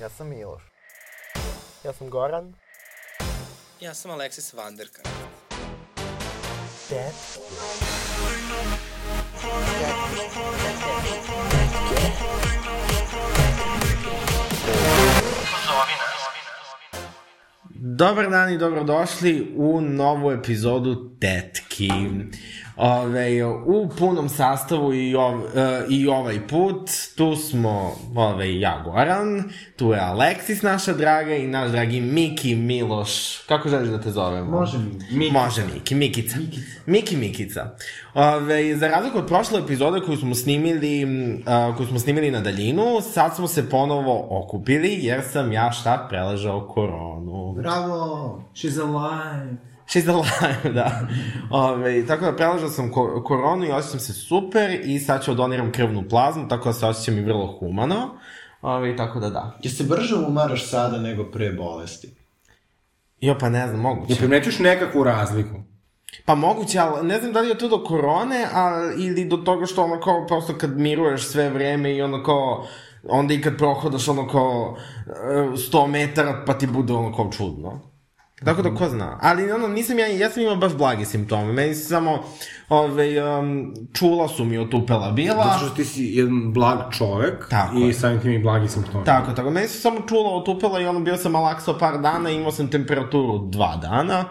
Ja 0.00 0.08
sam 0.08 0.28
Miloš. 0.28 0.62
Ja 1.84 1.92
sam 1.92 2.10
Goran. 2.10 2.54
Ja 3.80 3.94
sam 3.94 4.10
Aleksis 4.10 4.52
Vanderka. 4.52 5.02
Dad. 6.90 7.12
Dobar 17.74 18.30
dan 18.30 18.52
i 18.52 18.58
dobrodošli 18.58 19.52
u 19.56 19.80
novu 19.80 20.30
epizodu 20.30 21.10
Tetki. 21.20 21.90
Ove, 22.82 23.44
u 23.66 23.88
punom 23.98 24.28
sastavu 24.28 24.94
i, 24.94 25.14
ov, 25.14 25.34
uh, 25.34 25.44
i 25.88 26.06
ovaj 26.06 26.48
put, 26.48 26.90
tu 27.16 27.36
smo 27.36 27.92
ove, 28.16 28.60
ja 28.60 28.82
Goran, 28.84 29.44
tu 29.76 29.92
je 29.92 30.00
Aleksis 30.00 30.62
naša 30.62 30.92
draga 30.92 31.34
i 31.34 31.46
naš 31.46 31.70
dragi 31.70 32.00
Miki 32.00 32.54
Miloš. 32.54 33.38
Kako 33.48 33.68
želiš 33.68 33.88
da 33.88 34.00
te 34.00 34.10
zovemo? 34.10 34.50
Može 34.60 34.78
mi. 34.78 35.18
Miki. 35.18 35.32
Može 35.32 35.64
Miki, 35.74 35.94
Mikica. 35.94 36.36
Mikica. 36.38 36.80
Miki 36.86 37.16
Mikica. 37.16 37.76
Ove, 38.14 38.76
za 38.76 38.88
razliku 38.88 39.18
od 39.18 39.26
prošle 39.26 39.60
epizode 39.60 40.00
koju 40.00 40.16
smo 40.16 40.34
snimili, 40.34 41.04
uh, 41.04 41.76
koju 41.76 41.86
smo 41.86 41.98
snimili 41.98 42.30
na 42.30 42.40
daljinu, 42.40 43.00
sad 43.12 43.36
smo 43.36 43.48
se 43.48 43.70
ponovo 43.70 44.26
okupili 44.30 44.98
jer 45.00 45.22
sam 45.32 45.52
ja 45.52 45.72
šta 45.72 46.06
preležao 46.08 46.68
koronu. 46.68 47.54
Bravo, 47.58 48.42
she's 48.54 48.80
alive. 48.80 49.69
She's 49.90 50.08
alive, 50.08 50.72
da. 50.80 51.08
Ove, 51.50 52.06
tako 52.06 52.24
da 52.24 52.36
prelažao 52.36 52.68
sam 52.68 52.92
ko 52.92 53.22
koronu 53.26 53.66
i 53.66 53.70
osjećam 53.70 54.00
se 54.00 54.12
super 54.12 54.80
i 54.84 54.98
sad 54.98 55.24
ću 55.24 55.34
doniram 55.34 55.72
krvnu 55.72 56.04
plazmu, 56.08 56.48
tako 56.48 56.68
da 56.68 56.72
se 56.72 56.86
osjećam 56.86 57.18
i 57.18 57.22
vrlo 57.22 57.56
humano. 57.58 58.10
Ove, 58.62 58.96
tako 58.96 59.20
da 59.20 59.30
da. 59.30 59.58
Je 59.62 59.70
se 59.70 59.84
brže 59.84 60.14
umaraš 60.14 60.70
sada 60.70 60.98
nego 60.98 61.24
pre 61.24 61.52
bolesti? 61.52 62.08
Jo, 63.20 63.36
pa 63.40 63.48
ne 63.48 63.68
znam, 63.68 63.80
moguće. 63.80 64.12
Ne 64.12 64.18
primećuš 64.18 64.58
nekakvu 64.58 65.04
razliku? 65.04 65.54
Pa 66.24 66.34
moguće, 66.34 66.78
ali 66.78 67.08
ne 67.08 67.18
znam 67.18 67.32
da 67.32 67.40
li 67.40 67.48
je 67.48 67.58
to 67.58 67.68
do 67.68 67.84
korone, 67.84 68.46
a, 68.52 68.92
ili 68.98 69.24
do 69.24 69.36
toga 69.36 69.66
što 69.66 69.84
ono 69.84 70.00
kao 70.00 70.26
prosto 70.26 70.58
kad 70.58 70.78
miruješ 70.78 71.28
sve 71.28 71.50
vreme 71.50 71.94
i 71.94 72.02
ono 72.02 72.22
kao 72.22 72.66
onda 73.08 73.34
i 73.34 73.42
kad 73.42 73.56
prohodaš 73.56 74.08
ono 74.08 74.28
kao 74.28 74.76
100 75.06 75.86
metara 75.86 76.42
pa 76.46 76.58
ti 76.58 76.66
bude 76.66 76.92
ono 76.92 77.16
kao 77.16 77.30
čudno. 77.32 77.89
Tako 78.44 78.62
da 78.62 78.74
ko 78.74 78.88
zna. 78.88 79.18
Ali 79.22 79.52
ono, 79.52 79.68
nisam 79.68 79.98
ja, 79.98 80.06
ja 80.06 80.30
sam 80.30 80.42
imao 80.42 80.56
baš 80.56 80.74
blagi 80.74 81.04
simptome. 81.04 81.52
Meni 81.52 81.74
se 81.74 81.84
samo, 81.84 82.18
ove, 82.68 83.24
um, 83.38 83.74
čula 83.92 84.28
su 84.28 84.44
mi 84.44 84.58
otupela 84.58 85.10
bila. 85.10 85.44
Zato 85.44 85.58
što 85.58 85.74
ti 85.76 85.84
si 85.84 86.04
jedan 86.04 86.52
blag 86.52 86.78
čovek 86.92 87.48
Tako 87.50 87.76
i 87.76 87.80
je. 87.80 87.94
samim 87.94 88.20
tim 88.20 88.32
i 88.32 88.38
blagi 88.38 88.68
simptomi. 88.68 89.04
Tako, 89.04 89.32
tako. 89.32 89.50
Meni 89.50 89.68
se 89.68 89.80
samo 89.80 90.00
čula 90.08 90.30
otupela 90.30 90.80
i 90.80 90.86
ono, 90.86 91.00
bio 91.00 91.16
sam 91.16 91.32
malaksao 91.32 91.78
par 91.78 91.98
dana 91.98 92.30
i 92.30 92.36
imao 92.36 92.52
sam 92.52 92.70
temperaturu 92.70 93.38
dva 93.38 93.76
dana. 93.76 94.24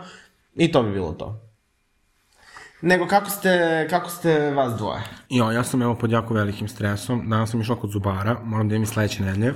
I 0.55 0.71
to 0.71 0.83
bi 0.83 0.91
bilo 0.91 1.11
to. 1.11 1.41
Nego, 2.81 3.07
kako 3.07 3.30
ste, 3.30 3.87
kako 3.89 4.09
ste 4.09 4.52
vas 4.52 4.73
dvoje? 4.77 5.02
Jo, 5.30 5.52
ja 5.52 5.63
sam 5.63 5.81
evo 5.81 5.95
pod 5.95 6.11
jako 6.11 6.33
velikim 6.33 6.67
stresom. 6.67 7.30
Danas 7.30 7.52
sam 7.52 7.61
išao 7.61 7.75
kod 7.75 7.89
zubara, 7.91 8.39
moram 8.43 8.69
da 8.69 8.75
idem 8.75 8.83
i 8.83 8.85
sledeće 8.85 9.23
nedelje. 9.23 9.53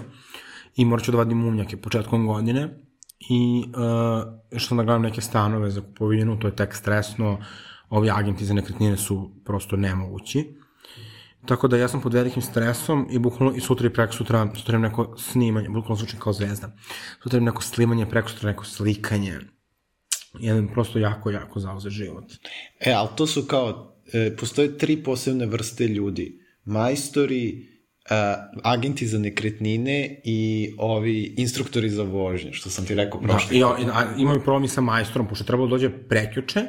I 0.76 0.86
morat 0.86 1.06
ću 1.06 1.12
da 1.12 1.18
vadim 1.18 1.48
umnjake 1.48 1.78
početkom 1.78 2.28
godine. 2.28 2.70
I 3.30 3.64
uh, 3.68 4.60
što 4.60 4.76
da 4.76 4.84
gledam 4.84 5.02
neke 5.02 5.22
stanove 5.22 5.72
za 5.72 5.82
kupovinu, 5.82 6.40
to 6.40 6.48
je 6.48 6.56
tek 6.56 6.76
stresno. 6.76 7.40
Ovi 7.90 8.10
agenti 8.12 8.46
za 8.46 8.54
nekretnine 8.54 8.98
su 8.98 9.32
prosto 9.46 9.76
nemogući. 9.76 10.56
Tako 11.46 11.68
da 11.68 11.78
ja 11.78 11.88
sam 11.88 12.02
pod 12.02 12.14
velikim 12.14 12.42
stresom 12.42 13.08
i 13.12 13.20
bukvalno 13.20 13.56
i 13.56 13.62
sutra 13.62 13.88
i 13.88 13.90
preko 13.90 14.14
sutra, 14.14 14.50
sutra 14.56 14.80
neko 14.80 15.16
snimanje, 15.18 15.70
bukvalno 15.70 15.98
slučaj 15.98 16.20
kao 16.20 16.34
zvezda. 16.34 16.76
Sutra 17.24 17.40
neko 17.40 17.62
slimanje, 17.62 18.06
preko 18.06 18.30
sutra 18.30 18.50
neko 18.50 18.66
slikanje. 18.66 19.40
Jedan 20.40 20.68
prosto 20.68 21.00
jako, 21.00 21.32
jako 21.32 21.60
zauzet 21.60 21.92
život. 21.92 22.24
E, 22.80 22.92
ali 22.92 23.10
to 23.16 23.28
su 23.28 23.46
kao, 23.48 23.96
e, 24.14 24.36
postoje 24.40 24.78
tri 24.78 25.04
posebne 25.04 25.46
vrste 25.46 25.88
ljudi. 25.88 26.40
Majstori, 26.66 27.73
e, 28.10 28.36
agenti 28.64 29.08
za 29.08 29.20
nekretnine 29.20 30.22
i 30.24 30.74
ovi 30.78 31.34
instruktori 31.38 31.90
za 31.90 32.04
vožnju, 32.04 32.54
što 32.54 32.70
sam 32.70 32.86
ti 32.86 32.96
rekao 32.96 33.22
Da, 33.22 33.28
prošli. 33.28 33.58
i, 33.58 33.60
i, 33.60 33.64
a, 33.64 34.06
imam 34.18 34.40
problem 34.44 34.64
i 34.64 34.68
sa 34.68 34.82
majstorom, 34.82 35.28
pošto 35.28 35.44
je 35.44 35.48
trebalo 35.48 35.68
da 35.68 35.72
dođe 35.72 35.90
prekjuče, 36.10 36.62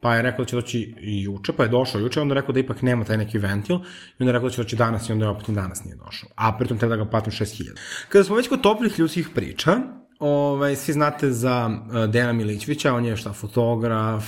pa 0.00 0.14
je 0.14 0.22
rekao 0.22 0.44
da 0.44 0.48
će 0.48 0.56
doći 0.56 0.94
juče, 0.98 1.52
pa 1.52 1.62
je 1.62 1.68
došao 1.68 2.00
juče, 2.00 2.20
onda 2.20 2.34
je 2.34 2.40
rekao 2.40 2.52
da 2.52 2.60
ipak 2.60 2.82
nema 2.82 3.04
taj 3.04 3.16
neki 3.16 3.38
ventil, 3.38 3.76
i 3.76 4.16
onda 4.20 4.30
je 4.30 4.32
rekao 4.32 4.48
da 4.48 4.54
će 4.54 4.62
doći 4.62 4.76
danas 4.76 5.08
i 5.08 5.12
onda 5.12 5.24
je 5.24 5.30
opet 5.30 5.48
i 5.48 5.52
danas 5.52 5.84
nije 5.84 5.96
došao. 5.96 6.28
A 6.34 6.56
pritom 6.58 6.78
treba 6.78 6.96
da 6.96 7.04
ga 7.04 7.10
platim 7.10 7.32
6000. 7.32 7.64
Kada 8.08 8.24
smo 8.24 8.36
već 8.36 8.48
kod 8.48 8.60
toplih 8.60 8.98
ljudskih 8.98 9.28
priča, 9.34 9.76
ovaj, 10.18 10.76
svi 10.76 10.92
znate 10.92 11.30
za 11.30 11.66
uh, 11.66 12.10
Dejana 12.10 12.32
Milićevića, 12.32 12.94
on 12.94 13.04
je 13.04 13.16
šta, 13.16 13.32
fotograf, 13.32 14.24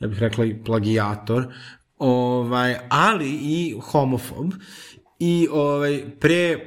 ja 0.00 0.08
bih 0.08 0.18
rekla 0.18 0.44
i 0.44 0.62
plagijator, 0.64 1.46
ovaj, 1.98 2.76
ali 2.88 3.30
i 3.30 3.74
homofob. 3.82 4.52
I 5.18 5.48
ovaj, 5.52 6.04
pre 6.20 6.58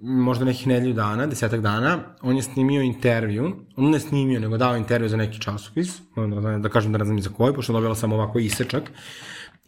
možda 0.00 0.44
nekih 0.44 0.66
nedelju 0.66 0.94
dana, 0.94 1.26
desetak 1.26 1.60
dana, 1.60 1.98
on 2.22 2.36
je 2.36 2.42
snimio 2.42 2.82
intervju, 2.82 3.52
on 3.76 3.90
ne 3.90 4.00
snimio, 4.00 4.40
nego 4.40 4.56
dao 4.56 4.76
intervju 4.76 5.08
za 5.08 5.16
neki 5.16 5.40
časopis, 5.40 6.00
da, 6.42 6.58
da 6.58 6.68
kažem 6.68 6.92
da 6.92 6.98
ne 6.98 7.04
znam 7.04 7.20
za 7.20 7.30
koji, 7.30 7.54
pošto 7.54 7.72
dobila 7.72 7.94
sam 7.94 8.12
ovako 8.12 8.38
isečak. 8.38 8.82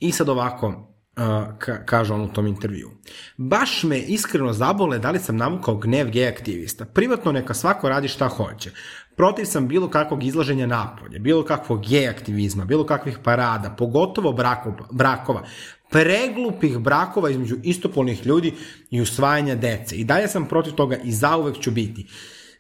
I 0.01 0.13
sad 0.13 0.29
ovako, 0.29 0.67
uh, 0.69 1.59
ka, 1.59 1.85
kaže 1.85 2.15
on 2.15 2.21
u 2.21 2.33
tom 2.33 2.47
intervju. 2.47 2.91
Baš 3.37 3.83
me 3.83 3.99
iskreno 3.99 4.53
zabole 4.53 4.99
da 4.99 5.11
li 5.11 5.19
sam 5.19 5.37
navukao 5.37 5.77
gnev 5.77 6.11
gej 6.11 6.29
aktivista. 6.29 6.85
Privatno 6.85 7.33
neka 7.33 7.55
svako 7.55 7.89
radi 7.89 8.09
šta 8.09 8.29
hoće. 8.29 8.71
Protiv 9.17 9.45
sam 9.45 9.69
bilo 9.69 9.89
kakvog 9.89 10.25
izlaženja 10.25 10.67
napolje, 10.67 11.19
bilo 11.19 11.45
kakvog 11.45 11.87
gej 11.89 12.09
aktivizma, 12.09 12.65
bilo 12.65 12.87
kakvih 12.87 13.19
parada, 13.25 13.75
pogotovo 13.79 14.33
brakova, 14.33 14.77
brakova 14.93 15.43
preglupih 15.91 16.79
brakova 16.79 17.31
između 17.31 17.57
istopolnih 17.63 18.27
ljudi 18.27 18.55
i 18.91 19.01
usvajanja 19.01 19.55
dece. 19.55 19.97
I 19.97 20.05
dalje 20.05 20.29
sam 20.29 20.49
protiv 20.49 20.73
toga 20.73 20.97
i 21.05 21.13
zauvek 21.13 21.61
ću 21.61 21.71
biti. 21.71 22.07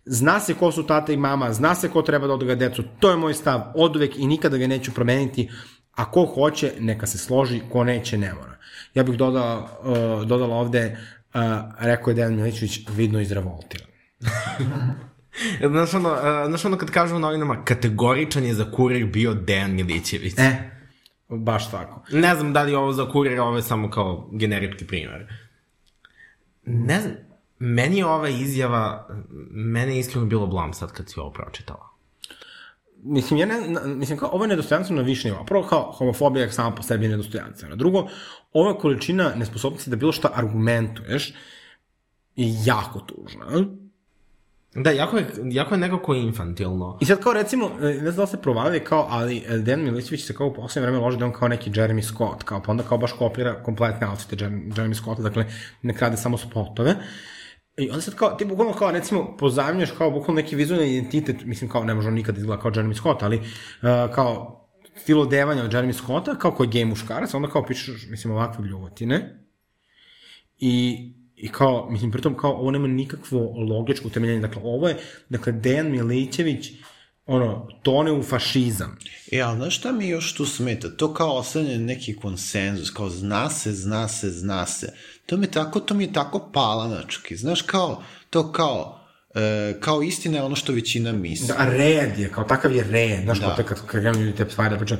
Zna 0.05 0.41
se 0.41 0.55
ko 0.55 0.73
su 0.73 0.87
tata 0.87 1.13
i 1.13 1.17
mama, 1.17 1.53
zna 1.53 1.75
se 1.75 1.89
ko 1.89 2.03
treba 2.03 2.27
da 2.27 2.35
odga 2.35 2.55
decu, 2.55 2.83
to 3.01 3.11
je 3.11 3.17
moj 3.17 3.35
stav 3.35 3.73
od 3.75 3.97
uvek 3.97 4.19
i 4.19 4.27
nikada 4.27 4.57
ga 4.57 4.67
neću 4.67 4.93
promeniti, 4.93 5.51
a 5.95 6.11
ko 6.11 6.25
hoće, 6.27 6.73
neka 6.81 7.07
se 7.07 7.19
složi, 7.19 7.61
ko 7.73 7.85
neće, 7.85 8.19
ne 8.19 8.35
mora. 8.35 8.57
Ja 8.95 9.03
bih 9.03 9.19
dodala, 9.19 9.81
uh, 9.83 10.27
dodala 10.29 10.57
ovde, 10.57 10.99
uh, 11.35 11.41
rekao 11.79 12.11
je 12.11 12.15
Dejan 12.15 12.35
Milićević, 12.35 12.81
vidno 12.97 13.21
izrevoltiran. 13.21 13.89
Znaš 15.71 15.95
ono, 15.95 16.11
uh, 16.12 16.19
znaš 16.47 16.65
ono 16.65 16.77
kad 16.77 16.91
kažu 16.91 17.17
u 17.17 17.19
novinama, 17.19 17.65
kategoričan 17.65 18.45
je 18.45 18.55
za 18.55 18.71
kurir 18.73 19.07
bio 19.07 19.35
Dejan 19.35 19.71
Milićević. 19.75 20.35
E, 20.39 20.80
baš 21.31 21.71
tako. 21.71 22.03
Ne 22.13 22.35
znam 22.35 22.53
da 22.53 22.63
li 22.63 22.73
je 22.73 22.79
ovo 22.79 22.93
za 22.93 23.09
kurir, 23.09 23.41
ovo 23.41 23.57
je 23.57 23.63
samo 23.63 23.91
kao 23.91 24.29
generički 24.33 24.87
primjer. 24.87 25.27
Ne 26.65 27.01
znam, 27.01 27.15
meni 27.59 27.99
je 27.99 28.07
ova 28.07 28.29
izjava, 28.29 29.09
mene 29.51 29.95
je 29.95 29.99
iskreno 29.99 30.27
bilo 30.27 30.47
blam 30.47 30.73
sad 30.73 30.93
kad 30.93 31.11
si 31.11 31.21
ovo 31.21 31.31
pročitala. 31.31 31.91
mislim, 33.03 33.41
ja 33.41 33.47
ne, 33.47 33.61
na, 33.69 33.81
mislim, 33.85 34.19
kao, 34.19 34.31
ovo 34.33 34.45
je 34.45 34.49
nedostojanstveno 34.49 35.03
na 35.03 35.07
više 35.07 35.29
nivo. 35.29 35.45
Prvo, 35.45 35.63
kao, 35.63 35.93
homofobija 35.93 36.45
je 36.45 36.53
sama 36.53 36.75
po 36.75 36.83
sebi 36.83 37.09
nedostojanstvena. 37.09 37.77
Drugo, 37.77 38.09
ova 38.53 38.79
količina 38.79 39.33
nesposobnosti 39.37 39.91
da 39.91 39.97
bilo 39.97 40.12
šta 40.12 40.31
argumentuješ 40.35 41.35
je 42.37 42.65
jako 42.65 43.01
tužna. 43.01 43.47
Da, 44.75 44.91
jako 44.91 45.19
je, 45.19 45.26
jako 45.44 45.75
je 45.75 45.78
nekako 45.78 46.14
infantilno. 46.14 46.98
I 47.00 47.04
sad 47.04 47.20
kao 47.20 47.32
recimo, 47.32 47.70
e, 47.81 47.84
ne 47.84 48.10
znam 48.10 48.16
da 48.16 48.26
se 48.26 48.42
provalili 48.42 48.84
kao, 48.84 49.06
ali 49.10 49.44
e, 49.48 49.58
Dejan 49.58 49.84
Milićević 49.84 50.26
se 50.26 50.34
kao 50.34 50.47
u 50.47 50.54
poslednje 50.54 50.86
vreme 50.86 51.04
loži 51.04 51.19
da 51.19 51.25
on 51.25 51.32
kao 51.32 51.48
neki 51.48 51.70
Jeremy 51.70 52.03
Scott, 52.03 52.42
kao, 52.42 52.62
pa 52.62 52.70
onda 52.70 52.82
kao 52.82 52.98
baš 52.98 53.12
kopira 53.12 53.62
kompletne 53.62 54.08
outfite 54.08 54.36
Jeremy, 54.36 54.94
Scotta, 54.94 55.22
dakle 55.22 55.44
ne 55.82 55.94
krade 55.94 56.16
samo 56.16 56.38
spotove. 56.38 56.94
I 57.76 57.91
onda 57.91 58.00
sad 58.00 58.14
kao, 58.14 58.31
ti 58.31 58.44
bukvalno 58.44 58.72
kao 58.72 58.91
recimo 58.91 59.36
pozajemljaš 59.36 59.91
kao 59.91 60.11
bukvalno 60.11 60.43
neki 60.43 60.56
vizualni 60.56 60.96
identitet, 60.96 61.44
mislim 61.44 61.70
kao 61.70 61.84
ne 61.84 61.94
može 61.94 62.11
nikad 62.11 62.38
izgleda 62.38 62.62
kao 62.62 62.70
Jeremy 62.70 62.94
Scott, 62.94 63.23
ali 63.23 63.37
uh, 63.37 64.14
kao 64.14 64.61
stil 64.96 65.20
odevanja 65.20 65.64
od 65.64 65.73
Jeremy 65.73 65.93
Scotta, 65.93 66.34
kao 66.34 66.50
koji 66.52 66.66
je 66.66 66.70
gej 66.70 66.84
muškarac, 66.84 67.34
onda 67.34 67.49
kao 67.49 67.66
pišeš, 67.66 68.06
mislim, 68.11 68.32
ovakve 68.32 68.62
bljuvotine. 68.62 69.46
I, 70.58 71.12
i 71.42 71.48
kao, 71.48 71.90
mislim, 71.90 72.10
pritom 72.10 72.37
kao 72.37 72.52
ovo 72.52 72.70
nema 72.70 72.88
nikakvo 72.88 73.54
logičko 73.69 74.08
utemeljenje. 74.08 74.40
Dakle, 74.40 74.62
ovo 74.64 74.88
je, 74.88 74.96
dakle, 75.28 75.52
Dejan 75.52 75.90
Milićević, 75.90 76.72
ono, 77.26 77.69
tone 77.82 78.12
u 78.12 78.22
fašizam. 78.22 78.98
E, 79.32 79.40
ali 79.40 79.56
znaš 79.56 79.78
šta 79.78 79.92
mi 79.92 80.08
još 80.08 80.34
tu 80.34 80.46
smeta? 80.46 80.96
To 80.96 81.14
kao 81.14 81.37
ostane 81.37 81.78
neki 81.78 82.16
konsenzus, 82.16 82.90
kao 82.90 83.08
zna 83.08 83.50
se, 83.50 83.72
zna 83.72 84.08
se, 84.08 84.31
zna 84.31 84.66
se. 84.66 84.92
To 85.26 85.37
mi 85.37 85.46
je 85.46 85.50
tako, 85.50 85.81
to 85.81 85.94
mi 85.94 86.04
je 86.04 86.12
tako 86.12 86.50
palanački. 86.52 87.37
Znaš, 87.37 87.62
kao, 87.62 88.02
to 88.31 88.52
kao, 88.52 89.00
e, 89.34 89.75
kao 89.81 90.02
istina 90.02 90.37
je 90.37 90.42
ono 90.42 90.56
što 90.56 90.72
većina 90.72 91.12
misli. 91.12 91.46
Da, 91.46 91.64
red 91.64 92.19
je, 92.19 92.28
kao 92.28 92.44
takav 92.44 92.72
je 92.72 92.84
red, 92.84 93.25
znaš, 93.25 93.40
Da. 93.40 93.46
kao 93.46 93.56
kad, 93.56 93.66
kad 93.66 93.87
krenu 93.87 94.20
ljudi 94.20 94.37
te 94.37 94.50
stvari 94.50 94.70
da 94.70 94.78
pričam. 94.78 94.98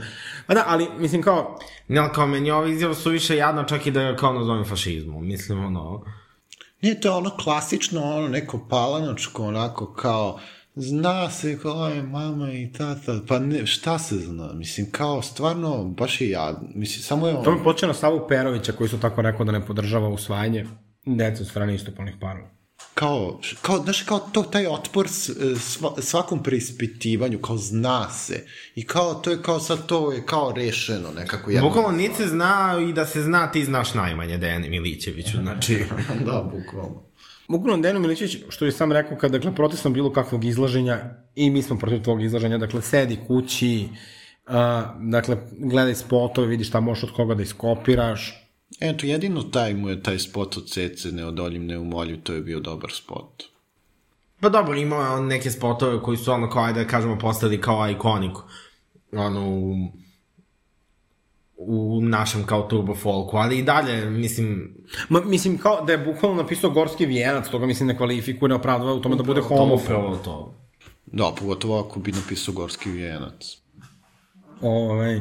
Ma 0.49 0.55
da, 0.55 0.65
ali, 0.67 0.87
mislim, 0.99 1.23
kao, 1.23 1.59
Ne, 1.89 2.01
ali 2.01 2.11
kao 2.15 2.27
meni 2.27 2.51
ova 2.51 2.69
izjava 2.69 2.95
su 2.95 3.11
više 3.11 3.37
jadna 3.37 3.67
čak 3.67 3.87
i 3.87 3.91
da 3.91 4.03
je 4.03 4.17
kao 4.17 4.33
nazovem 4.33 4.65
fašizmu. 4.65 5.21
Mislim, 5.21 5.65
ono... 5.65 6.05
Nije, 6.83 7.01
to 7.01 7.17
ono 7.17 7.31
klasično, 7.31 8.03
ono 8.03 8.29
neko 8.29 8.67
palanočko, 8.69 9.47
onako 9.47 9.93
kao, 9.93 10.41
zna 10.75 11.31
se 11.31 11.59
ko 11.59 11.87
je 11.87 12.03
mama 12.03 12.53
i 12.53 12.73
tata, 12.73 13.21
pa 13.29 13.39
ne, 13.39 13.67
šta 13.67 13.99
se 13.99 14.17
zna, 14.17 14.53
mislim, 14.53 14.91
kao, 14.91 15.23
stvarno, 15.23 15.85
baš 15.85 16.21
je 16.21 16.31
jadno, 16.31 16.69
mislim, 16.75 17.03
samo 17.03 17.27
je 17.27 17.35
ono... 17.35 17.45
To 17.45 17.51
mi 17.51 17.65
počne 17.65 17.89
na 17.89 17.95
Savu 17.95 18.27
Perovića 18.29 18.73
koji 18.73 18.89
su 18.89 19.01
tako 19.01 19.23
rekao 19.23 19.45
da 19.47 19.53
ne 19.53 19.67
podržava 19.67 20.09
usvajanje 20.09 20.67
dece 21.07 21.43
od 21.43 21.49
strane 21.49 21.75
istopolnih 21.75 22.15
parova. 22.21 22.60
Kao, 23.01 23.41
kao, 23.63 23.83
znaš, 23.83 24.03
kao 24.03 24.19
to, 24.19 24.43
taj 24.43 24.67
otpor 24.67 25.09
svakom 25.99 26.43
preispitivanju, 26.43 27.39
kao 27.39 27.57
zna 27.57 28.11
se. 28.11 28.47
I 28.75 28.87
kao, 28.87 29.15
to 29.15 29.31
je 29.31 29.43
kao 29.43 29.61
sad, 29.61 29.87
to 29.87 30.13
je 30.13 30.27
kao 30.27 30.53
rešeno 30.57 31.11
nekako. 31.17 31.51
Jedno... 31.51 31.69
Bukvalno 31.69 31.99
niti 31.99 32.15
se 32.15 32.27
zna 32.27 32.79
i 32.89 32.93
da 32.93 33.07
se 33.07 33.23
zna 33.23 33.51
ti 33.51 33.65
znaš 33.65 33.95
najmanje 33.95 34.39
Dejane 34.39 34.69
Milićeviću, 34.69 35.39
znači... 35.39 35.85
da, 36.27 36.51
bukvalno. 36.53 37.03
Bukvalno 37.49 37.83
Deno 37.83 38.01
Milićević, 38.01 38.37
što 38.49 38.65
je 38.65 38.73
sam 38.73 38.93
rekao, 38.93 39.19
kad 39.19 39.33
dakle, 39.33 39.55
protiv 39.55 39.77
sam 39.77 39.93
bilo 39.93 40.13
kakvog 40.13 40.45
izlaženja, 40.45 40.99
i 41.35 41.51
mi 41.51 41.63
smo 41.63 41.79
protiv 41.79 42.03
tvog 42.03 42.23
izlaženja, 42.23 42.59
dakle, 42.59 42.83
sedi 42.83 43.19
kući, 43.27 43.89
uh, 44.47 44.55
dakle, 45.11 45.37
gledaj 45.59 45.95
spotove, 45.95 46.47
vidi 46.47 46.65
šta 46.65 46.81
možeš 46.81 47.05
od 47.05 47.13
koga 47.17 47.35
da 47.35 47.43
iskopiraš, 47.43 48.50
Eto, 48.81 49.07
jedino 49.07 49.43
taj 49.43 49.75
mu 49.75 49.89
je 49.89 50.03
taj 50.03 50.19
spot 50.19 50.57
od 50.57 50.69
Cece, 50.69 51.13
neodoljim, 51.13 51.67
neumoljiv, 51.67 52.23
to 52.23 52.33
je 52.33 52.41
bio 52.41 52.61
dobar 52.61 52.91
spot. 52.93 53.43
Pa 54.41 54.49
dobro, 54.49 54.75
imao 54.75 55.03
je 55.03 55.09
on 55.09 55.27
neke 55.27 55.51
spotove 55.51 56.03
koji 56.03 56.17
su 56.17 56.33
ono 56.33 56.51
kao, 56.51 56.65
ajde 56.65 56.85
da 56.85 56.91
kažemo, 56.91 57.19
postali 57.19 57.61
kao 57.61 57.91
ikonik. 57.91 58.37
Ono, 59.13 59.49
u, 59.49 59.75
u 61.57 62.01
našem 62.01 62.47
kao 62.47 62.63
turbo 62.63 62.95
folku, 62.95 63.37
ali 63.37 63.59
i 63.59 63.63
dalje, 63.63 64.11
mislim, 64.11 64.75
Ma, 65.09 65.21
mislim, 65.21 65.59
kao 65.59 65.85
da 65.85 65.93
je 65.93 65.99
bukvalno 65.99 66.43
napisao 66.43 66.71
Gorski 66.71 67.07
vijenac, 67.07 67.49
toga 67.49 67.67
mislim 67.67 67.89
ne 67.89 67.97
kvalifikuje, 67.97 68.49
ne 68.49 68.55
opravdava 68.55 68.95
u 68.95 69.01
tome 69.01 69.17
da 69.17 69.23
bude 69.23 69.41
homofob. 69.41 69.85
upravo 69.85 70.17
to. 70.17 70.55
Da, 71.07 71.33
pogotovo 71.39 71.81
ako 71.81 72.01
bi 72.01 72.13
napisao 72.13 72.55
Gorski 72.55 72.91
vijenac. 72.91 73.60
Ovaj, 74.61 75.21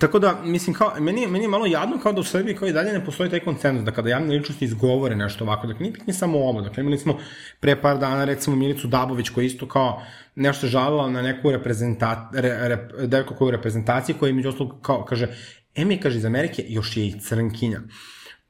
tako 0.00 0.18
da, 0.18 0.40
mislim, 0.44 0.74
kao, 0.76 0.92
meni, 1.00 1.26
meni 1.26 1.44
je 1.44 1.48
malo 1.48 1.66
jadno 1.66 1.98
kao 1.98 2.12
da 2.12 2.20
u 2.20 2.24
Srbiji 2.24 2.56
kao 2.56 2.68
i 2.68 2.72
dalje 2.72 2.92
ne 2.92 3.04
postoji 3.04 3.30
taj 3.30 3.40
koncenzus, 3.40 3.84
da 3.84 3.92
kada 3.92 4.08
javne 4.08 4.34
ličnosti 4.34 4.64
izgovore 4.64 5.16
nešto 5.16 5.44
ovako, 5.44 5.66
dakle, 5.66 5.82
nije 5.82 5.92
pitanje 5.92 6.12
samo 6.12 6.38
ovo, 6.38 6.60
dakle, 6.60 6.80
imali 6.80 6.98
smo 6.98 7.18
pre 7.60 7.80
par 7.80 7.98
dana, 7.98 8.24
recimo, 8.24 8.56
Milicu 8.56 8.86
Dabović, 8.86 9.28
koja 9.28 9.44
isto 9.44 9.68
kao 9.68 10.02
nešto 10.34 10.66
žalila 10.66 11.10
na 11.10 11.22
neku 11.22 11.50
reprezenta, 11.50 12.30
re, 12.34 12.68
re, 12.68 13.06
devojku 13.06 13.34
koja 13.34 13.46
je 13.46 13.48
u 13.48 13.56
reprezentaciji, 13.56 14.16
koja 14.18 14.28
je 14.28 14.34
među 14.34 14.48
ostalog, 14.48 14.74
kao, 14.82 15.04
kaže, 15.04 15.28
em 15.74 15.90
je, 15.90 16.00
kaže, 16.00 16.18
iz 16.18 16.24
Amerike, 16.24 16.64
još 16.68 16.96
je 16.96 17.06
i 17.06 17.20
crnkinja. 17.20 17.80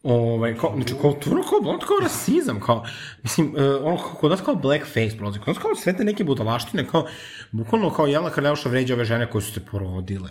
Ovaj, 0.05 0.57
kao, 0.57 0.73
znači, 0.77 0.95
kao, 1.03 1.13
to 1.13 1.31
kao, 1.31 1.71
ono 1.71 1.79
kao 1.79 1.97
rasizam, 2.03 2.61
kao, 2.61 2.85
mislim, 3.23 3.47
uh, 3.47 3.87
ono, 3.87 3.97
kao, 3.97 4.15
kod 4.15 4.31
nas 4.31 4.41
kao 4.41 4.55
blackface 4.55 5.17
prolazi, 5.17 5.39
kod 5.39 5.49
nas 5.49 5.59
kao 5.59 5.75
sve 5.75 5.97
te 5.97 6.05
neke 6.05 6.25
budalaštine, 6.25 6.87
kao, 6.87 7.07
bukvalno 7.53 7.91
kao 7.91 8.07
Jelena 8.07 8.31
Karleuša 8.31 8.69
vređa 8.69 8.95
ove 8.95 9.05
žene 9.05 9.31
koje 9.31 9.43
su 9.43 9.53
se 9.53 9.61
porodile. 9.61 10.31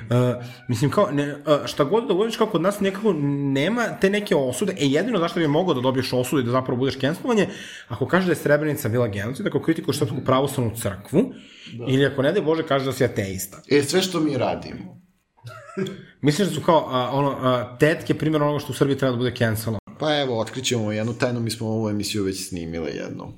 Uh, 0.00 0.44
mislim, 0.68 0.90
kao, 0.90 1.10
ne, 1.10 1.34
uh, 1.34 1.66
šta 1.66 1.84
god 1.84 2.06
da 2.06 2.14
uvodiš, 2.14 2.36
kao 2.36 2.46
kod 2.46 2.62
nas 2.62 2.80
nekako 2.80 3.12
nema 3.52 3.86
te 4.00 4.10
neke 4.10 4.36
osude, 4.36 4.72
e, 4.72 4.86
jedino 4.86 5.18
zašto 5.18 5.40
bi 5.40 5.48
mogao 5.48 5.74
da 5.74 5.80
dobiješ 5.80 6.12
osudu 6.12 6.42
i 6.42 6.44
da 6.44 6.50
zapravo 6.50 6.78
budeš 6.78 6.98
cancelovanje, 6.98 7.48
ako 7.88 8.06
kaže 8.06 8.26
da 8.26 8.32
je 8.32 8.36
Srebrenica 8.36 8.88
bila 8.88 9.08
genocid, 9.08 9.46
ako 9.46 9.62
kritikuješ 9.62 9.98
srpsku 9.98 10.18
pravoslavnu 10.24 10.76
crkvu, 10.76 11.32
da. 11.72 11.84
ili 11.88 12.06
ako 12.06 12.22
ne 12.22 12.32
daj 12.32 12.42
Bože 12.42 12.62
kaže 12.62 12.84
da 12.84 12.92
si 12.92 13.04
ateista. 13.04 13.62
E, 13.70 13.82
sve 13.82 14.02
što 14.02 14.20
mi 14.20 14.38
radimo. 14.38 15.01
Misliš 16.20 16.48
da 16.48 16.54
su 16.54 16.60
kao, 16.60 16.88
a, 16.90 17.10
ono, 17.12 17.30
a, 17.30 17.76
tetke 17.78 18.14
primjer 18.14 18.42
onoga 18.42 18.58
što 18.58 18.72
u 18.72 18.74
Srbiji 18.74 18.98
treba 18.98 19.10
da 19.10 19.18
bude 19.18 19.34
cancelo? 19.36 19.78
Pa 19.98 20.20
evo, 20.20 20.40
otkrićemo 20.40 20.92
jednu 20.92 21.12
tajnu, 21.12 21.40
mi 21.40 21.50
smo 21.50 21.68
ovu 21.68 21.88
emisiju 21.88 22.24
već 22.24 22.48
snimile 22.48 22.90
jednom. 22.90 23.32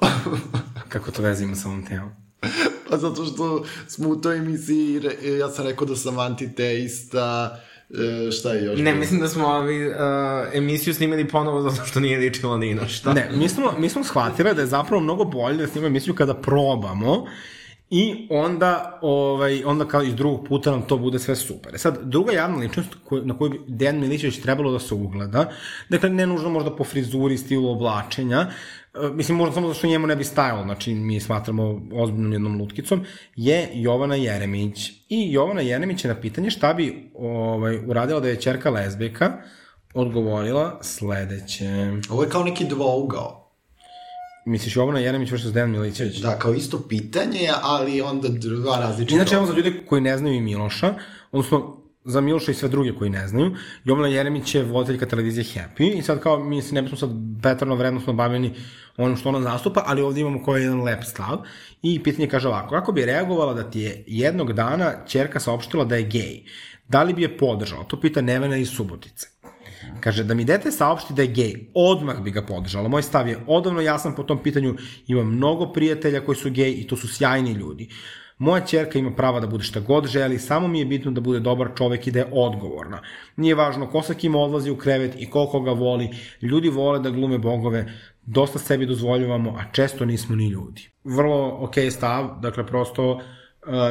Kako 0.92 1.10
to 1.10 1.22
veze 1.22 1.44
ima 1.44 1.56
sa 1.56 1.68
ovom 1.68 1.86
temom? 1.86 2.10
Pa 2.90 2.96
zato 2.96 3.24
što 3.24 3.64
smo 3.88 4.08
u 4.08 4.16
toj 4.16 4.38
emisiji, 4.38 4.98
re- 4.98 5.36
ja 5.38 5.48
sam 5.48 5.66
rekao 5.66 5.86
da 5.86 5.96
sam 5.96 6.18
antiteista, 6.18 7.58
e, 7.90 8.30
šta 8.30 8.52
je 8.52 8.64
još? 8.64 8.78
Ne, 8.78 8.84
bilo? 8.84 8.96
mislim 8.96 9.20
da 9.20 9.28
smo 9.28 9.46
ovi, 9.46 9.88
uh, 9.88 9.94
emisiju 10.52 10.94
snimili 10.94 11.28
ponovo 11.28 11.70
zato 11.70 11.86
što 11.86 12.00
nije 12.00 12.18
ličilo 12.18 12.56
ni 12.56 12.74
na 12.74 12.88
šta. 12.88 13.12
Ne, 13.12 13.30
mi 13.32 13.48
smo, 13.48 13.72
mi 13.78 13.88
smo 13.88 14.04
shvatili 14.04 14.54
da 14.54 14.60
je 14.60 14.66
zapravo 14.66 15.02
mnogo 15.02 15.24
bolje 15.24 15.56
da 15.56 15.66
snimamo 15.66 15.86
emisiju 15.86 16.14
kada 16.14 16.34
probamo 16.34 17.26
i 17.90 18.28
onda, 18.30 18.98
ovaj, 19.02 19.64
onda 19.64 19.84
kao 19.84 20.02
iz 20.02 20.14
drugog 20.14 20.46
puta 20.48 20.70
nam 20.70 20.82
to 20.82 20.96
bude 20.96 21.18
sve 21.18 21.36
super. 21.36 21.74
E 21.74 21.78
sad, 21.78 21.98
druga 22.02 22.32
javna 22.32 22.58
ličnost 22.58 22.96
na 23.24 23.38
koju 23.38 23.50
bi 23.50 23.60
Dejan 23.68 24.00
Milićević 24.00 24.38
trebalo 24.38 24.72
da 24.72 24.78
se 24.78 24.94
ugleda, 24.94 25.50
dakle, 25.88 26.10
ne 26.10 26.26
nužno 26.26 26.50
možda 26.50 26.76
po 26.76 26.84
frizuri, 26.84 27.38
stilu 27.38 27.70
oblačenja, 27.70 28.40
e, 28.94 29.08
mislim, 29.12 29.38
možda 29.38 29.54
samo 29.54 29.66
zato 29.66 29.78
što 29.78 29.86
njemu 29.86 30.06
ne 30.06 30.16
bi 30.16 30.24
stajalo, 30.24 30.62
znači 30.64 30.94
mi 30.94 31.20
smatramo 31.20 31.80
ozbiljnom 31.94 32.32
jednom 32.32 32.60
lutkicom, 32.60 33.04
je 33.36 33.70
Jovana 33.74 34.14
Jeremić. 34.14 34.90
I 35.08 35.32
Jovana 35.32 35.60
Jeremić 35.60 36.04
je 36.04 36.08
na 36.08 36.20
pitanje 36.20 36.50
šta 36.50 36.74
bi 36.74 37.10
ovaj, 37.14 37.78
uradila 37.86 38.20
da 38.20 38.28
je 38.28 38.40
čerka 38.40 38.70
lezbijka, 38.70 39.32
odgovorila 39.94 40.78
sledeće. 40.82 41.92
Ovo 42.10 42.22
je 42.22 42.28
kao 42.28 42.44
neki 42.44 42.64
dvougao. 42.64 43.45
Misliš 44.46 44.76
Jovana 44.76 44.98
Jeremić 44.98 45.30
versus 45.30 45.52
Dejan 45.52 45.70
Milićević? 45.70 46.18
Da, 46.18 46.38
kao 46.38 46.54
isto 46.54 46.88
pitanje, 46.88 47.48
ali 47.62 48.00
onda 48.00 48.28
dva 48.28 48.78
različita. 48.78 49.14
Inače, 49.14 49.34
evo 49.34 49.46
za 49.46 49.52
ljude 49.52 49.72
koji 49.86 50.02
ne 50.02 50.18
znaju 50.18 50.34
i 50.34 50.40
Miloša, 50.40 50.94
odnosno 51.32 51.76
za 52.04 52.20
Miloša 52.20 52.50
i 52.50 52.54
sve 52.54 52.68
druge 52.68 52.92
koji 52.92 53.10
ne 53.10 53.28
znaju, 53.28 53.54
Jovana 53.84 54.08
Jeremić 54.08 54.54
je 54.54 54.62
voditeljka 54.62 55.06
televizije 55.06 55.44
Happy 55.44 55.98
i 55.98 56.02
sad 56.02 56.20
kao 56.20 56.44
mi 56.44 56.62
se 56.62 56.74
ne 56.74 56.82
bismo 56.82 56.98
sad 56.98 57.10
vetarno 57.42 57.74
vrednostno 57.74 58.12
bavljeni 58.12 58.54
onom 58.96 59.16
što 59.16 59.28
ona 59.28 59.42
zastupa, 59.42 59.82
ali 59.86 60.02
ovdje 60.02 60.20
imamo 60.20 60.42
koji 60.42 60.60
je 60.60 60.64
jedan 60.64 60.82
lep 60.82 61.04
stav 61.04 61.38
i 61.82 62.02
pitanje 62.02 62.28
kaže 62.28 62.48
ovako, 62.48 62.70
kako 62.70 62.92
bi 62.92 63.04
reagovala 63.04 63.54
da 63.54 63.70
ti 63.70 63.80
je 63.80 64.04
jednog 64.06 64.52
dana 64.52 64.92
čerka 65.06 65.40
saopštila 65.40 65.84
da 65.84 65.96
je 65.96 66.02
gej? 66.02 66.42
Da 66.88 67.02
li 67.02 67.14
bi 67.14 67.22
je 67.22 67.38
podržala? 67.38 67.84
To 67.84 68.00
pita 68.00 68.20
Nevena 68.20 68.56
iz 68.56 68.68
Subotice. 68.68 69.28
Kaže, 70.00 70.24
da 70.24 70.34
mi 70.34 70.44
dete 70.44 70.70
saopšti 70.70 71.14
da 71.14 71.22
je 71.22 71.28
gej, 71.28 71.54
odmah 71.74 72.20
bi 72.20 72.30
ga 72.30 72.42
podržala. 72.42 72.88
Moj 72.88 73.02
stav 73.02 73.28
je 73.28 73.38
odavno 73.46 73.80
jasan 73.80 74.14
po 74.14 74.22
tom 74.22 74.42
pitanju, 74.42 74.74
imam 75.06 75.34
mnogo 75.34 75.72
prijatelja 75.72 76.20
koji 76.20 76.36
su 76.36 76.50
gej 76.50 76.72
i 76.72 76.86
to 76.86 76.96
su 76.96 77.08
sjajni 77.08 77.52
ljudi. 77.52 77.88
Moja 78.38 78.60
čerka 78.66 78.98
ima 78.98 79.10
prava 79.16 79.40
da 79.40 79.46
bude 79.46 79.64
šta 79.64 79.80
god 79.80 80.06
želi, 80.06 80.38
samo 80.38 80.68
mi 80.68 80.78
je 80.78 80.84
bitno 80.84 81.10
da 81.10 81.20
bude 81.20 81.40
dobar 81.40 81.68
čovek 81.76 82.06
i 82.06 82.10
da 82.10 82.18
je 82.18 82.28
odgovorna. 82.32 83.00
Nije 83.36 83.54
važno 83.54 83.86
ko 83.90 84.02
sa 84.02 84.14
kim 84.14 84.34
odlazi 84.34 84.70
u 84.70 84.76
krevet 84.76 85.14
i 85.18 85.30
koliko 85.30 85.60
ga 85.60 85.72
voli. 85.72 86.10
Ljudi 86.42 86.68
vole 86.68 86.98
da 87.00 87.10
glume 87.10 87.38
bogove, 87.38 87.86
dosta 88.26 88.58
sebi 88.58 88.86
dozvoljavamo, 88.86 89.50
a 89.50 89.72
često 89.72 90.04
nismo 90.04 90.36
ni 90.36 90.48
ljudi. 90.48 90.90
Vrlo 91.04 91.56
ok 91.60 91.74
stav, 91.90 92.40
dakle 92.40 92.66
prosto 92.66 93.10
uh, 93.12 93.20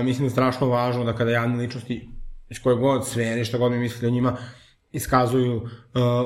mislim 0.04 0.20
da 0.20 0.26
je 0.26 0.30
strašno 0.30 0.68
važno 0.68 1.04
da 1.04 1.16
kada 1.16 1.32
javne 1.32 1.58
ličnosti 1.58 2.10
iz 2.50 2.62
koje 2.62 2.76
god 2.76 3.08
sfere, 3.08 3.46
šta 3.46 3.58
god 3.58 3.72
mi 3.72 3.78
misli 3.78 4.08
o 4.08 4.12
njima, 4.12 4.38
iskazuju 4.96 5.56
uh, 5.56 5.68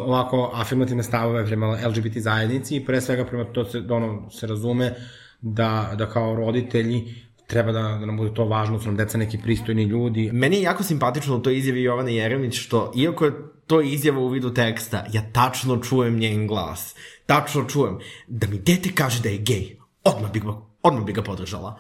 ovako 0.08 0.52
afirmativne 0.54 1.04
stavove 1.04 1.46
prema 1.46 1.68
LGBT 1.68 2.18
zajednici 2.18 2.76
i 2.76 2.86
pre 2.86 3.02
svega 3.02 3.26
prema 3.26 3.44
to 3.44 3.66
se, 3.66 3.82
da 3.82 3.96
ono, 3.96 4.30
se 4.32 4.48
razume 4.48 4.94
da, 5.42 5.92
da 5.96 6.10
kao 6.10 6.36
roditelji 6.36 7.16
treba 7.48 7.72
da, 7.72 7.82
da 7.82 8.06
nam 8.06 8.18
bude 8.18 8.34
to 8.34 8.46
važno, 8.46 8.78
da 8.78 8.84
su 8.84 8.88
nam 8.88 8.98
deca 8.98 9.18
neki 9.18 9.38
pristojni 9.44 9.84
ljudi. 9.84 10.30
Meni 10.34 10.56
je 10.56 10.62
jako 10.62 10.84
simpatično 10.84 11.36
u 11.36 11.40
toj 11.40 11.58
izjavi 11.58 11.84
Jovane 11.84 12.16
Jeremić 12.16 12.60
što, 12.60 12.92
iako 12.96 13.26
je 13.26 13.34
to 13.68 13.82
izjava 13.82 14.20
u 14.20 14.28
vidu 14.28 14.54
teksta, 14.54 15.06
ja 15.14 15.22
tačno 15.34 15.78
čujem 15.78 16.20
njen 16.20 16.48
glas. 16.48 16.96
Tačno 17.26 17.66
čujem. 17.66 18.00
Da 18.28 18.48
mi 18.48 18.60
dete 18.60 18.90
kaže 18.96 19.22
da 19.22 19.30
je 19.30 19.38
gej, 19.38 19.78
odmah 20.04 20.32
bi 20.32 20.40
ga, 20.40 20.54
odmah 20.84 21.06
bi 21.06 21.14
ga 21.14 21.24
podržala. 21.24 21.80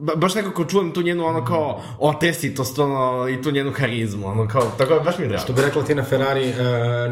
Ba, 0.00 0.14
baš 0.16 0.34
nekako 0.34 0.64
čujem 0.64 0.92
tu 0.92 1.02
njenu 1.02 1.24
ono 1.26 1.44
kao 1.44 1.82
otesitost 1.98 2.78
ono, 2.78 3.28
i 3.28 3.42
tu 3.42 3.50
njenu 3.50 3.72
harizmu, 3.72 4.26
ono 4.26 4.48
kao, 4.48 4.62
tako 4.78 5.00
baš 5.04 5.18
mi 5.18 5.24
je 5.24 5.28
drago. 5.28 5.42
Što 5.42 5.52
bi 5.52 5.62
rekla 5.62 5.82
Tina 5.84 6.04
Ferrari, 6.04 6.48
uh, 6.48 6.56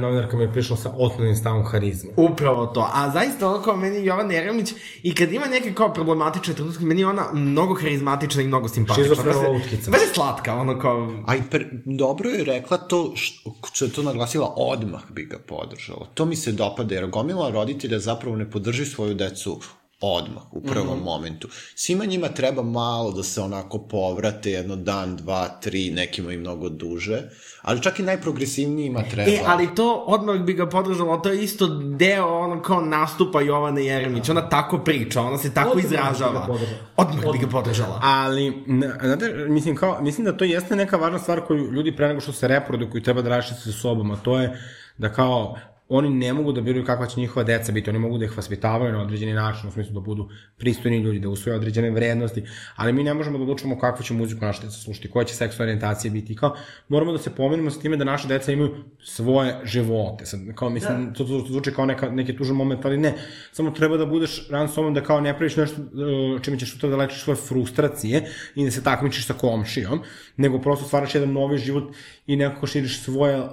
novinarka 0.01 0.37
mi 0.37 0.43
je 0.43 0.53
prišla 0.53 0.77
sa 0.77 0.93
otmenim 0.99 1.37
stavom 1.37 1.65
harizma. 1.65 2.11
Upravo 2.17 2.67
to. 2.67 2.91
A 2.95 3.11
zaista 3.11 3.49
ono 3.49 3.63
kao 3.63 3.77
meni 3.77 4.05
Jovan 4.05 4.31
Jeremić 4.31 4.73
i 5.03 5.15
kad 5.15 5.33
ima 5.33 5.47
neke 5.47 5.75
kao 5.75 5.93
problematične 5.93 6.55
trenutke, 6.55 6.85
meni 6.85 7.01
je 7.01 7.07
ona 7.07 7.25
mnogo 7.33 7.75
harizmatična 7.75 8.43
i 8.43 8.47
mnogo 8.47 8.69
simpatična. 8.69 9.33
Je- 9.43 9.49
lutkica. 9.49 9.91
Baš 9.91 10.01
je 10.01 10.15
slatka, 10.15 10.55
ono 10.55 10.79
kao... 10.79 11.13
A 11.27 11.37
i 11.37 11.41
pre, 11.51 11.67
dobro 11.85 12.31
je 12.31 12.45
rekla 12.45 12.77
to, 12.79 13.13
što, 13.15 13.51
što 13.73 13.85
je 13.85 13.93
to 13.93 14.03
naglasila, 14.03 14.53
odmah 14.57 15.01
bi 15.11 15.25
ga 15.25 15.39
podržala. 15.47 16.07
To 16.15 16.25
mi 16.25 16.37
se 16.37 16.53
dopada, 16.53 16.95
jer 16.95 17.07
gomila 17.07 17.51
roditelja 17.51 17.99
zapravo 17.99 18.37
ne 18.37 18.51
podrži 18.51 18.85
svoju 18.87 19.15
decu 19.15 19.61
odmah, 20.01 20.43
u 20.53 20.61
prvom 20.61 20.87
mm 20.87 21.01
-hmm. 21.01 21.05
momentu. 21.05 21.49
Svima 21.75 22.05
njima 22.05 22.29
treba 22.29 22.63
malo 22.63 23.13
da 23.13 23.23
se 23.23 23.41
onako 23.41 23.79
povrate, 23.79 24.51
jedno 24.51 24.77
dan, 24.77 25.17
dva, 25.17 25.49
tri, 25.49 25.91
nekima 25.91 26.33
i 26.33 26.37
mnogo 26.37 26.69
duže, 26.69 27.23
ali 27.63 27.83
čak 27.83 27.99
i 27.99 28.03
najprogresivnijima 28.03 29.03
treba. 29.11 29.31
E, 29.31 29.41
ali 29.47 29.75
to 29.75 30.05
odmah 30.07 30.41
bi 30.41 30.53
ga 30.53 30.69
podržala, 30.69 31.23
to 31.23 31.29
je 31.29 31.45
isto 31.45 31.67
deo 31.97 32.39
ono 32.39 32.63
kao 32.63 32.81
nastupa 32.81 33.41
Jovane 33.41 33.85
Jeremić. 33.85 34.29
Ona 34.29 34.49
tako 34.49 34.79
priča, 34.79 35.21
ona 35.21 35.39
se 35.39 35.55
tako 35.55 35.71
Odmah 35.71 35.85
bi 35.85 35.89
izražava. 35.89 36.47
podržala. 36.47 36.79
Odmah 36.97 37.33
bi 37.33 37.39
ga 37.39 37.47
podržala. 37.47 38.01
Ali, 38.03 38.65
znate, 39.03 39.35
mislim, 39.49 39.77
kao, 39.77 39.99
mislim 40.03 40.25
da 40.25 40.37
to 40.37 40.45
jeste 40.45 40.77
neka 40.77 40.97
važna 40.97 41.19
stvar 41.19 41.41
koju 41.41 41.73
ljudi 41.73 41.97
pre 41.97 42.09
nego 42.09 42.21
što 42.21 42.33
se 42.33 42.49
reprodukuju 42.49 43.03
treba 43.03 43.23
da 43.23 43.29
rašite 43.29 43.61
sa 43.61 43.73
sobom, 43.73 44.11
a 44.11 44.17
to 44.17 44.41
je 44.41 44.59
da 44.99 45.13
kao 45.13 45.57
oni 45.89 46.11
ne 46.11 46.33
mogu 46.33 46.53
da 46.53 46.61
biraju 46.61 46.85
kakva 46.85 47.07
će 47.07 47.21
njihova 47.21 47.45
deca 47.45 47.73
biti, 47.73 47.91
oni 47.91 47.99
mogu 47.99 48.19
da 48.19 48.25
ih 48.25 48.37
vaspitavaju 48.37 48.93
na 48.93 49.03
određeni 49.03 49.33
način, 49.33 49.69
u 49.69 49.73
smislu 49.73 49.95
da 49.95 50.01
budu 50.01 50.29
pristojni 50.59 50.99
ljudi, 50.99 51.19
da 51.19 51.29
usvoje 51.29 51.57
određene 51.57 51.91
vrednosti, 51.91 52.43
ali 52.77 52.93
mi 52.93 53.05
ne 53.05 53.15
možemo 53.15 53.39
da 53.39 53.43
odlučimo 53.43 53.79
kakvu 53.79 54.05
će 54.05 54.15
muziku 54.15 54.45
naša 54.45 54.63
deca 54.63 54.77
slušati, 54.77 55.11
koja 55.11 55.25
će 55.25 55.35
seksualna 55.35 55.71
orijentacija 55.71 56.11
biti, 56.11 56.37
kao 56.37 56.57
moramo 56.89 57.13
da 57.13 57.19
se 57.19 57.31
pomenimo 57.31 57.71
sa 57.71 57.81
time 57.81 57.97
da 57.97 58.05
naše 58.05 58.29
deca 58.29 58.53
imaju 58.53 58.75
svoje 59.03 59.61
živote, 59.65 60.27
sad, 60.27 60.41
kao 60.55 60.71
mislim, 60.71 61.07
da. 61.07 61.13
to, 61.13 61.25
to, 61.25 61.41
to 61.41 61.47
zvuči 61.49 61.73
kao 61.73 61.87
neka, 61.87 62.11
neki 62.11 62.37
tužan 62.37 62.57
moment, 62.57 62.85
ali 62.85 62.99
ne, 62.99 63.15
samo 63.53 63.71
treba 63.71 63.97
da 63.97 64.07
budeš 64.07 64.49
ran 64.51 64.69
sobom 64.69 64.95
da 64.95 65.03
kao 65.03 65.21
ne 65.21 65.37
praviš 65.37 65.57
nešto 65.57 65.83
uh, 65.83 66.43
čime 66.43 66.59
ćeš 66.59 66.73
sutra 66.73 66.91
da 66.91 66.97
lečiš 66.97 67.23
svoje 67.23 67.37
frustracije 67.37 68.25
i 68.55 68.65
da 68.65 68.71
se 68.71 68.85
takmičiš 68.85 69.27
sa 69.27 69.35
komšijom, 69.35 70.03
nego 70.37 70.59
prosto 70.59 70.87
stvaraš 70.87 71.15
jedan 71.15 71.33
novi 71.33 71.59
život 71.59 71.95
i 72.27 72.37
nekako 72.37 72.67
širiš 72.67 73.01
svoje 73.01 73.41
uh, 73.41 73.49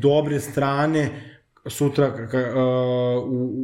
dobre 0.00 0.40
strane, 0.40 1.35
sutra 1.68 2.28
ka, 2.28 2.38
uh, 2.38 3.28
u, 3.28 3.54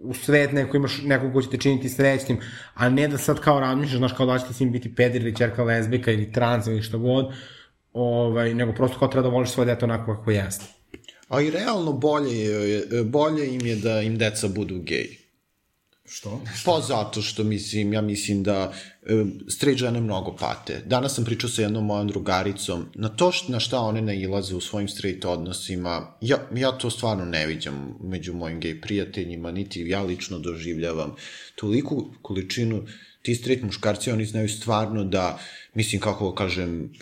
u 0.00 0.14
svet 0.14 0.52
neko 0.52 0.76
imaš 0.76 1.02
nekog 1.02 1.32
ko 1.32 1.42
će 1.42 1.50
te 1.50 1.58
činiti 1.58 1.88
srećnim, 1.88 2.38
a 2.74 2.88
ne 2.88 3.08
da 3.08 3.18
sad 3.18 3.40
kao 3.40 3.60
razmišljaš, 3.60 3.98
znaš, 3.98 4.12
kao 4.12 4.26
da 4.26 4.38
će 4.38 4.46
ti 4.46 4.54
sin 4.54 4.72
biti 4.72 4.94
peder 4.94 5.22
ili 5.22 5.36
čerka 5.36 5.64
lesbika 5.64 6.12
ili 6.12 6.32
trans 6.32 6.66
ili 6.66 6.82
što 6.82 6.98
god, 6.98 7.32
ovaj, 7.92 8.54
nego 8.54 8.72
prosto 8.72 8.98
kao 8.98 9.08
treba 9.08 9.28
da 9.28 9.34
voliš 9.34 9.50
svoje 9.50 9.66
dete 9.66 9.84
onako 9.84 10.16
kako 10.16 10.30
jeste. 10.30 10.64
A 11.28 11.40
i 11.40 11.50
realno 11.50 11.92
bolje, 11.92 12.38
je, 12.38 13.04
bolje 13.04 13.54
im 13.54 13.66
je 13.66 13.76
da 13.76 14.00
im 14.00 14.18
deca 14.18 14.48
budu 14.48 14.78
geji. 14.78 15.19
Što? 16.12 16.42
Pa 16.64 16.80
zato 16.80 17.22
što 17.22 17.44
mislim, 17.44 17.92
ja 17.92 18.00
mislim 18.00 18.42
da 18.42 18.72
e, 19.02 19.24
straight 19.48 19.78
žene 19.78 20.00
mnogo 20.00 20.36
pate. 20.36 20.82
Danas 20.86 21.14
sam 21.14 21.24
pričao 21.24 21.50
sa 21.50 21.62
jednom 21.62 21.86
mojom 21.86 22.08
drugaricom 22.08 22.86
na 22.94 23.08
to 23.08 23.32
što, 23.32 23.52
na 23.52 23.60
šta 23.60 23.80
one 23.80 24.02
nailaze 24.02 24.54
u 24.54 24.60
svojim 24.60 24.88
straight 24.88 25.24
odnosima. 25.24 26.16
Ja, 26.20 26.38
ja 26.54 26.72
to 26.72 26.90
stvarno 26.90 27.24
ne 27.24 27.46
viđam 27.46 27.94
među 28.02 28.34
mojim 28.34 28.60
gej 28.60 28.80
prijateljima, 28.80 29.50
niti 29.50 29.88
ja 29.88 30.02
lično 30.02 30.38
doživljavam 30.38 31.14
toliku 31.54 32.06
količinu 32.22 32.86
ti 33.22 33.34
straight 33.34 33.64
muškarci, 33.64 34.10
oni 34.10 34.24
znaju 34.24 34.48
stvarno 34.48 35.04
da, 35.04 35.38
mislim, 35.74 36.00
kako 36.00 36.34
kažem, 36.34 36.92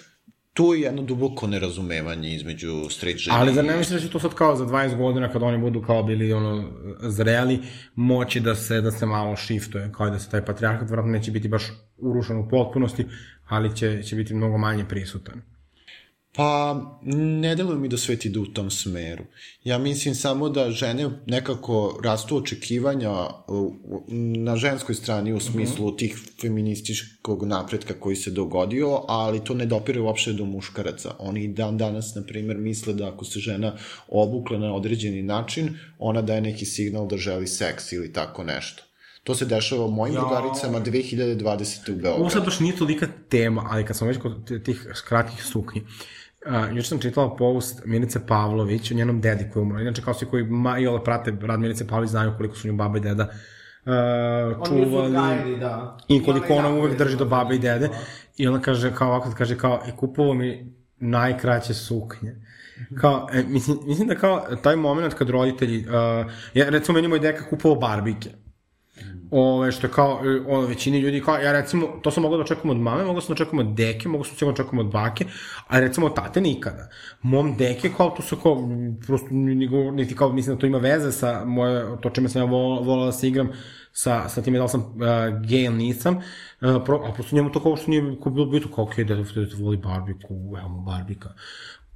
tu 0.59 0.75
je 0.75 0.81
jedno 0.81 1.03
duboko 1.03 1.47
nerazumevanje 1.47 2.35
između 2.35 2.91
straight 2.91 3.21
žene. 3.21 3.37
Ali 3.38 3.55
zar 3.55 3.65
ne 3.65 3.77
misliš 3.77 4.00
da 4.00 4.07
će 4.07 4.12
to 4.12 4.21
sad 4.21 4.35
kao 4.35 4.57
za 4.57 4.67
20 4.67 4.97
godina 4.97 5.33
kad 5.33 5.43
oni 5.43 5.59
budu 5.59 5.83
kao 5.83 6.03
bili 6.03 6.33
ono 6.33 6.71
zreli 7.00 7.59
moći 7.95 8.41
da 8.41 8.55
se 8.55 8.81
da 8.81 8.91
se 8.91 9.07
malo 9.07 9.37
shiftuje 9.37 9.93
kao 9.97 10.11
da 10.11 10.19
se 10.19 10.31
taj 10.31 10.45
patrijarhat 10.45 10.91
vratno 10.91 11.11
neće 11.12 11.31
biti 11.31 11.49
baš 11.49 11.62
urušen 11.99 12.37
u 12.37 12.49
potpunosti, 12.49 13.07
ali 13.49 13.77
će 13.77 14.03
će 14.03 14.17
biti 14.17 14.35
mnogo 14.35 14.59
manje 14.59 14.85
prisutan. 14.88 15.43
Pa, 16.32 16.80
ne 17.02 17.54
deluje 17.54 17.78
mi 17.78 17.88
da 17.88 17.97
svet 17.97 18.25
ide 18.25 18.38
u 18.38 18.47
tom 18.47 18.70
smeru. 18.70 19.25
Ja 19.64 19.78
mislim 19.78 20.14
samo 20.14 20.49
da 20.49 20.70
žene 20.70 21.11
nekako 21.26 22.00
rastu 22.04 22.37
očekivanja 22.37 23.12
na 24.37 24.56
ženskoj 24.56 24.94
strani 24.94 25.32
u 25.32 25.40
smislu 25.40 25.87
-huh. 25.87 25.99
tih 25.99 26.18
feminističkog 26.40 27.44
napretka 27.44 27.94
koji 28.00 28.16
se 28.16 28.30
dogodio, 28.30 29.02
ali 29.08 29.44
to 29.44 29.54
ne 29.54 29.66
dopire 29.66 30.00
uopšte 30.00 30.32
do 30.32 30.44
muškaraca. 30.44 31.14
Oni 31.18 31.49
dan 31.49 31.78
danas, 31.78 32.14
na 32.14 32.23
primer, 32.23 32.56
misle 32.56 32.94
da 32.94 33.08
ako 33.08 33.25
se 33.25 33.40
žena 33.40 33.76
obukla 34.08 34.58
na 34.58 34.75
određeni 34.75 35.23
način, 35.23 35.78
ona 35.99 36.23
daje 36.23 36.40
neki 36.40 36.64
signal 36.64 37.08
da 37.08 37.16
želi 37.16 37.47
seks 37.47 37.92
ili 37.92 38.12
tako 38.12 38.44
nešto. 38.44 38.88
To 39.28 39.35
se 39.35 39.44
dešava 39.44 39.87
mojim 39.87 40.14
ja. 40.14 40.20
drugaricama 40.20 40.80
2020. 40.80 41.92
u 41.92 41.94
Beogradu. 41.94 42.20
Ovo 42.20 42.30
sad 42.30 42.44
baš 42.44 42.61
nije 42.61 42.76
tolika 42.76 43.06
tema, 43.28 43.64
ali 43.70 43.85
kad 43.85 43.97
sam 43.97 44.08
već 44.08 44.18
kod 44.18 44.62
tih 44.64 44.87
kratkih 45.08 45.44
suknji, 45.44 45.85
Uh, 46.47 46.76
juče 46.76 46.88
sam 46.88 46.99
čitala 46.99 47.37
post 47.37 47.82
Milice 47.85 48.26
Pavlović 48.26 48.90
o 48.90 48.94
njenom 48.94 49.20
dedi 49.20 49.50
koji 49.52 49.61
je 49.61 49.62
umro. 49.62 49.80
Inače, 49.80 50.02
kao 50.02 50.14
svi 50.14 50.26
koji 50.26 50.44
ma, 50.44 50.78
i 50.78 50.87
ole 50.87 51.04
prate 51.04 51.37
rad 51.40 51.61
Milice 51.61 51.87
Pavlović 51.87 52.11
znaju 52.11 52.32
koliko 52.37 52.56
su 52.56 52.68
nju 52.68 52.76
baba 52.76 52.99
i 52.99 53.00
deda 53.00 53.28
uh, 53.85 54.68
čuvali. 54.68 55.12
Gajili, 55.12 55.61
da. 55.61 55.99
I 56.08 56.25
koliko 56.25 56.54
ona 56.54 56.68
uvek 56.68 56.99
drži 56.99 57.16
do 57.16 57.25
babe 57.25 57.54
i 57.54 57.58
dede. 57.58 57.90
I 58.37 58.49
ona 58.49 58.61
kaže, 58.61 58.94
kao 58.94 59.08
ovako, 59.08 59.35
kaže 59.38 59.58
kao, 59.58 59.82
i 59.88 59.97
kupovao 59.97 60.35
mi 60.35 60.73
najkraće 60.97 61.75
suknje. 61.75 62.37
Kao, 63.00 63.28
e, 63.32 63.42
mislim, 63.42 63.78
mislim 63.87 64.08
da 64.08 64.14
kao 64.14 64.47
taj 64.62 64.76
moment 64.76 65.14
kad 65.14 65.30
roditelji, 65.30 65.78
uh, 65.78 66.32
ja, 66.54 66.68
recimo 66.68 66.97
meni 66.97 67.08
moj 67.08 67.18
deka 67.18 67.44
kupovao 67.50 67.80
barbike. 67.80 68.30
Ove, 69.30 69.73
što 69.73 69.87
je 69.87 69.90
kao, 69.90 70.20
e, 70.25 70.40
ono, 70.47 70.66
većini 70.66 70.99
ljudi, 70.99 71.23
kao, 71.23 71.37
ja 71.38 71.52
recimo, 71.52 71.87
to 72.02 72.11
sam 72.11 72.23
mogao 72.23 72.38
da 72.38 72.44
očekujem 72.44 72.70
od 72.70 72.82
mame, 72.82 73.04
mogao 73.04 73.20
sam 73.20 73.28
da 73.28 73.42
očekujem 73.42 73.68
od 73.68 73.75
deke, 73.75 74.08
mogao 74.08 74.25
sam 74.25 74.37
da 74.40 74.52
očekujem 74.52 74.87
od 74.87 74.92
bake, 74.92 75.25
a 75.66 75.80
recimo 75.80 76.06
od 76.06 76.14
tate 76.14 76.40
nikada. 76.40 76.88
Mom 77.23 77.56
deke, 77.56 77.90
kao, 77.97 78.11
to 78.11 78.23
su 78.23 78.37
kao, 78.37 78.68
prosto, 79.06 79.26
niti 79.30 80.16
kao, 80.16 80.32
mislim 80.32 80.56
da 80.56 80.61
to 80.61 80.66
ima 80.66 80.78
veze 80.78 81.12
sa 81.12 81.44
moje, 81.44 81.87
to 82.00 82.11
čime 82.11 82.28
sam 82.28 82.42
ja 82.42 82.47
volala, 82.47 83.06
da 83.06 83.12
se 83.12 83.28
igram, 83.28 83.50
sa, 83.92 84.28
sa 84.28 84.42
time 84.42 84.58
da 84.58 84.64
li 84.64 84.70
sam 84.70 84.80
uh, 84.80 85.00
gay 85.42 85.64
ili 85.66 85.76
nisam, 85.76 86.16
uh, 86.16 86.82
pro, 86.85 87.02
a 87.06 87.12
prosto 87.12 87.37
njemu 87.37 87.52
to 87.52 87.62
kao 87.62 87.76
što 87.76 87.90
nije 87.90 88.16
ko 88.20 88.30
bilo 88.30 88.47
bito, 88.47 88.68
kao, 88.75 88.85
okej, 88.85 89.04
okay, 89.04 89.08
da, 89.08 89.14
da, 89.14 89.47
da 89.56 89.64
voli 89.64 89.76
barbiku, 89.76 90.35
evo 90.58 90.68
mu 90.68 90.80
barbika. 90.80 91.35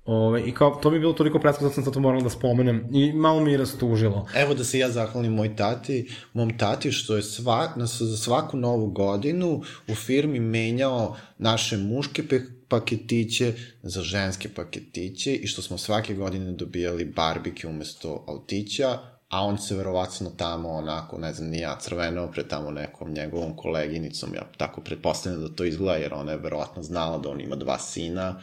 Ove, 0.05 0.43
I 0.49 0.55
kao, 0.55 0.79
to 0.83 0.91
mi 0.91 0.97
je 0.97 1.01
bilo 1.01 1.13
toliko 1.13 1.39
presko, 1.39 1.65
da 1.65 1.71
sam 1.71 1.85
sad 1.85 1.95
to 1.95 2.01
morala 2.01 2.23
da 2.23 2.31
spomenem 2.31 2.87
i 2.93 3.13
malo 3.13 3.41
mi 3.41 3.53
je 3.53 3.59
rastužilo. 3.59 4.27
Evo 4.35 4.55
da 4.55 4.65
se 4.65 4.79
ja 4.79 4.91
zahvalim 4.91 5.33
moj 5.33 5.57
tati, 5.57 6.09
mom 6.33 6.59
tati 6.59 6.93
što 6.93 7.17
je 7.17 7.23
sva, 7.23 7.73
na, 7.77 7.87
za 7.87 8.17
svaku 8.17 8.57
novu 8.57 8.87
godinu 8.87 9.63
u 9.89 9.95
firmi 9.95 10.41
menjao 10.41 11.17
naše 11.39 11.77
muške 11.77 12.29
pe, 12.29 12.41
paketiće 12.69 13.53
za 13.83 14.03
ženske 14.03 14.49
paketiće 14.49 15.35
i 15.35 15.47
što 15.47 15.63
smo 15.63 15.79
svake 15.79 16.15
godine 16.15 16.53
dobijali 16.53 17.05
barbike 17.05 17.69
umesto 17.69 18.25
autića, 18.29 18.99
a 19.29 19.45
on 19.45 19.59
se 19.59 19.77
verovatno 19.77 20.31
tamo 20.37 20.69
onako, 20.69 21.19
ne 21.19 21.33
znam, 21.33 21.51
nija 21.51 21.79
crvenao 21.81 22.31
pred 22.31 22.49
tamo 22.49 22.71
nekom 22.71 23.13
njegovom 23.13 23.57
koleginicom, 23.57 24.35
ja 24.35 24.43
tako 24.57 24.81
pretpostavljam 24.81 25.43
da 25.43 25.55
to 25.55 25.65
izgleda, 25.65 25.97
jer 25.97 26.15
ona 26.15 26.33
je 26.33 26.39
verovatno 26.39 26.83
znala 26.83 27.19
da 27.19 27.29
on 27.29 27.41
ima 27.41 27.57
dva 27.57 27.79
sina, 27.79 28.41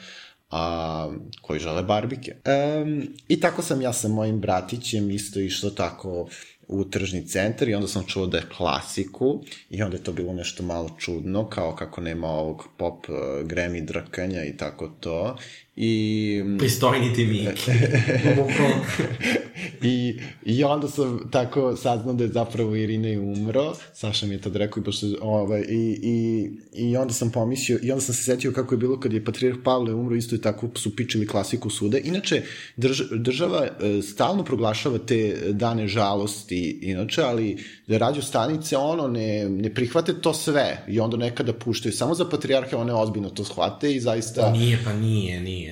a, 0.50 1.12
koji 1.41 1.60
žele 1.60 1.84
barbike. 1.84 2.36
Um, 2.82 3.08
I 3.27 3.39
tako 3.39 3.62
sam 3.62 3.82
ja 3.82 3.94
sa 3.94 4.08
mojim 4.08 4.39
bratićem 4.39 5.12
isto 5.12 5.39
išlo 5.39 5.70
tako 5.70 6.29
u 6.68 6.86
tržni 6.86 7.27
centar 7.27 7.70
i 7.70 7.75
onda 7.75 7.88
sam 7.88 8.03
čuo 8.08 8.25
da 8.25 8.38
je 8.38 8.50
klasiku 8.58 9.44
i 9.70 9.84
onda 9.84 9.98
je 9.98 10.03
to 10.03 10.12
bilo 10.12 10.34
nešto 10.34 10.63
malo 10.63 10.89
čudno, 11.00 11.50
kao 11.50 11.75
kako 11.75 12.01
nema 12.01 12.27
ovog 12.27 12.68
pop 12.77 13.10
uh, 13.10 13.15
Grammy 13.44 13.86
drkanja 13.86 14.44
i 14.44 14.58
tako 14.58 14.88
to. 15.00 15.38
I... 15.76 16.44
Pristojni 16.60 17.14
ti 17.14 17.26
Miki. 17.26 17.72
I, 19.82 20.20
I 20.46 20.64
onda 20.64 20.88
sam 20.88 21.30
tako 21.32 21.76
saznao 21.76 22.14
da 22.14 22.24
je 22.24 22.30
zapravo 22.30 22.76
Irina 22.76 23.10
i 23.10 23.18
umro, 23.18 23.74
Saša 23.94 24.26
mi 24.26 24.34
je 24.34 24.42
tad 24.42 24.56
rekao 24.56 24.82
i, 24.82 24.84
pošto, 24.84 25.08
ovaj, 25.22 25.62
i, 25.70 26.00
i, 26.04 26.50
i 26.74 26.98
onda 26.98 27.14
sam 27.14 27.32
pomislio, 27.32 27.80
i 27.84 27.92
onda 27.92 28.02
sam 28.02 28.16
se 28.16 28.24
setio 28.24 28.52
kako 28.52 28.74
je 28.74 28.78
bilo 28.78 29.00
kad 29.00 29.14
je 29.14 29.26
Patriarh 29.26 29.60
Pavle 29.64 29.94
umro, 29.94 30.16
isto 30.16 30.36
je 30.36 30.42
tako 30.42 30.70
su 30.76 30.96
pičili 30.96 31.28
klasiku 31.28 31.70
sude. 31.70 32.02
Inače, 32.04 32.42
drž, 32.78 33.02
država 33.12 33.68
e, 33.68 34.02
stalno 34.02 34.44
proglašava 34.44 34.98
te 34.98 35.38
dane 35.52 35.88
žalosti, 35.88 36.80
inače, 36.82 37.22
ali 37.22 37.58
da 37.88 37.98
radio 37.98 38.22
stanice, 38.22 38.78
ono, 38.78 39.08
ne, 39.08 39.50
ne 39.50 39.74
prihvate 39.74 40.22
to 40.22 40.34
sve 40.34 40.86
i 40.88 41.00
onda 41.00 41.18
nekada 41.18 41.54
puštaju. 41.54 41.94
Samo 41.94 42.16
za 42.16 42.30
Patriarhe 42.30 42.76
one 42.76 42.94
ozbiljno 42.94 43.30
to 43.30 43.44
shvate 43.44 43.94
i 43.94 44.00
zaista... 44.00 44.42
Pa 44.42 44.52
nije, 44.52 44.80
pa 44.86 44.94
nije, 44.94 45.42
nije. 45.42 45.69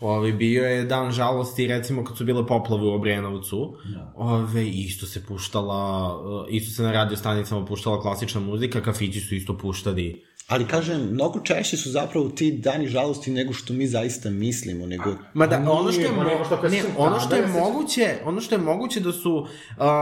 Ove, 0.00 0.32
bio 0.32 0.64
je 0.64 0.84
dan 0.84 1.12
žalosti, 1.12 1.66
recimo, 1.66 2.04
kad 2.04 2.16
su 2.16 2.24
bile 2.24 2.46
poplave 2.46 2.82
u 2.82 2.94
Obrenovcu. 2.94 3.76
Da. 3.84 4.12
Ove, 4.16 4.68
isto 4.68 5.06
se 5.06 5.26
puštala, 5.26 6.14
isto 6.50 6.74
se 6.74 6.82
na 6.82 6.92
radio 6.92 7.16
stanicama 7.16 7.64
puštala 7.64 8.00
klasična 8.00 8.40
muzika, 8.40 8.80
kafići 8.80 9.20
su 9.20 9.34
isto 9.34 9.58
puštali 9.58 10.24
Ali 10.48 10.66
kažem, 10.66 11.00
mnogo 11.12 11.40
češće 11.40 11.76
su 11.76 11.90
zapravo 11.90 12.28
ti 12.28 12.52
dani 12.52 12.86
žalosti 12.86 13.30
nego 13.30 13.52
što 13.52 13.72
mi 13.72 13.86
zaista 13.86 14.30
mislimo, 14.30 14.86
nego... 14.86 15.10
Ma 15.34 15.46
da, 15.46 15.56
ono 15.70 15.92
što 15.92 16.00
je, 16.00 16.12
mo... 16.12 16.22
ne, 16.68 16.82
ono 16.96 17.20
što 17.20 17.36
je 17.36 17.46
moguće, 17.46 18.14
ono 18.24 18.40
što 18.40 18.54
je 18.54 18.58
moguće 18.58 19.00
da 19.00 19.12
su, 19.12 19.46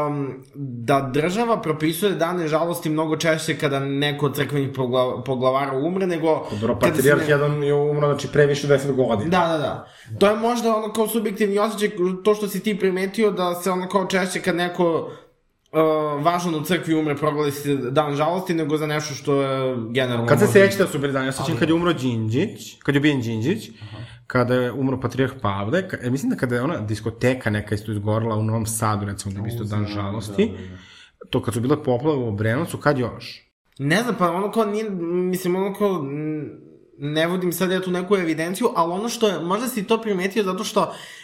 um, 0.08 0.44
da 0.54 1.10
država 1.14 1.62
propisuje 1.62 2.12
dane 2.12 2.48
žalosti 2.48 2.90
mnogo 2.90 3.16
češće 3.16 3.58
kada 3.58 3.80
neko 3.80 4.26
od 4.26 4.36
crkvenih 4.36 4.68
poglavara 5.24 5.78
umre, 5.78 6.06
nego... 6.06 6.46
Dobro, 6.60 6.78
patrijarh 6.80 7.20
ne... 7.20 7.28
jedan 7.28 7.62
je 7.62 7.74
umro, 7.74 8.06
znači 8.06 8.28
pre 8.32 8.46
više 8.46 8.66
deset 8.66 8.96
godina. 8.96 9.30
Da, 9.30 9.52
da, 9.52 9.58
da. 9.58 9.88
To 10.18 10.30
je 10.30 10.36
možda 10.36 10.76
ono 10.76 10.92
kao 10.92 11.08
subjektivni 11.08 11.58
osjećaj, 11.58 11.90
to 12.24 12.34
što 12.34 12.48
si 12.48 12.60
ti 12.62 12.78
primetio, 12.78 13.30
da 13.30 13.54
se 13.54 13.70
ono 13.70 13.88
kao 13.88 14.06
češće 14.06 14.40
kad 14.40 14.56
neko 14.56 15.10
uh, 15.76 16.24
važno 16.24 16.52
da 16.52 16.58
u 16.58 16.64
crkvi 16.64 16.94
umre 16.94 17.16
proglasi 17.16 17.76
dan 17.76 18.14
žalosti, 18.16 18.54
nego 18.54 18.76
za 18.76 18.86
nešto 18.86 19.14
što 19.14 19.42
je 19.42 19.76
generalno... 19.90 20.26
Kad 20.26 20.38
se 20.40 20.46
sećate 20.46 20.84
da 20.84 20.90
su 20.90 20.98
bili 20.98 21.12
dan, 21.12 21.24
ja 21.24 21.32
sećam 21.32 21.56
kad 21.58 21.68
je 21.68 21.74
umro 21.74 21.92
Đinđić, 21.92 22.78
kad 22.82 22.94
je 22.94 22.98
ubijen 22.98 23.20
Đinđić, 23.20 23.70
Aha. 23.82 23.96
kada 24.26 24.54
je 24.54 24.72
umro 24.72 25.00
Patrijarh 25.00 25.34
Pavle, 25.42 25.88
ka, 25.88 26.10
mislim 26.10 26.30
da 26.30 26.36
kada 26.36 26.54
je 26.54 26.62
ona 26.62 26.80
diskoteka 26.80 27.50
neka 27.50 27.74
isto 27.74 27.92
izgorila 27.92 28.36
u 28.36 28.42
Novom 28.42 28.66
Sadu, 28.66 29.06
recimo 29.06 29.34
da 29.34 29.40
bi 29.40 29.48
isto 29.48 29.64
dan 29.64 29.86
žalosti, 29.86 30.46
da, 30.46 30.52
da, 30.52 30.68
da. 30.68 31.30
to 31.30 31.42
kad 31.42 31.54
su 31.54 31.60
bile 31.60 31.82
poplave 31.82 32.18
u 32.18 32.28
Obrenovcu, 32.28 32.78
kad 32.78 32.98
još? 32.98 33.46
Ne 33.78 34.02
znam, 34.02 34.14
pa 34.18 34.30
ono 34.30 34.50
kao 34.50 34.64
nije, 34.64 34.90
mislim, 35.30 35.56
ono 35.56 35.74
kao, 35.74 36.04
ne 36.98 37.26
vodim 37.26 37.52
sad 37.52 37.70
ja 37.70 37.80
tu 37.80 37.90
neku 37.90 38.16
evidenciju, 38.16 38.68
ali 38.76 38.92
ono 38.92 39.08
što 39.08 39.28
je, 39.28 39.40
možda 39.40 39.68
si 39.68 39.84
to 39.84 40.02
primetio 40.02 40.42
zato 40.42 40.64
što 40.64 40.80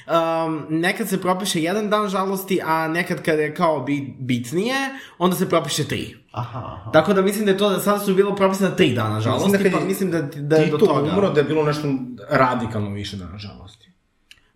um, 0.07 0.67
nekad 0.71 1.09
se 1.09 1.21
propiše 1.21 1.62
jedan 1.62 1.91
dan 1.91 2.09
žalosti, 2.09 2.61
a 2.64 2.88
nekad 2.88 3.23
kad 3.23 3.38
je 3.38 3.55
kao 3.55 3.81
bit, 3.81 4.05
bitnije, 4.19 4.75
onda 5.19 5.37
se 5.37 5.49
propiše 5.49 5.85
tri. 5.85 6.17
Aha, 6.33 6.59
aha. 6.59 6.91
Tako 6.91 7.12
da 7.12 7.23
mislim 7.23 7.45
da 7.45 7.50
je 7.50 7.59
to 7.59 7.71
da 7.71 7.81
sad 7.81 8.05
su 8.05 8.14
bilo 8.14 8.35
propisane 8.37 8.76
tri 8.76 8.93
dana 8.93 9.21
žalosti, 9.21 9.50
Mislim 9.50 9.73
da 9.73 9.79
pa 9.79 9.85
mislim 9.85 10.11
da, 10.11 10.23
da 10.23 10.57
je 10.57 10.67
do 10.67 10.79
Tito 10.79 10.87
toga. 10.87 11.11
umro 11.12 11.31
da 11.31 11.41
je 11.41 11.45
bilo 11.45 11.62
nešto 11.64 11.88
radikalno 12.31 12.91
više 12.91 13.17
dana 13.17 13.38
žalosti. 13.38 13.88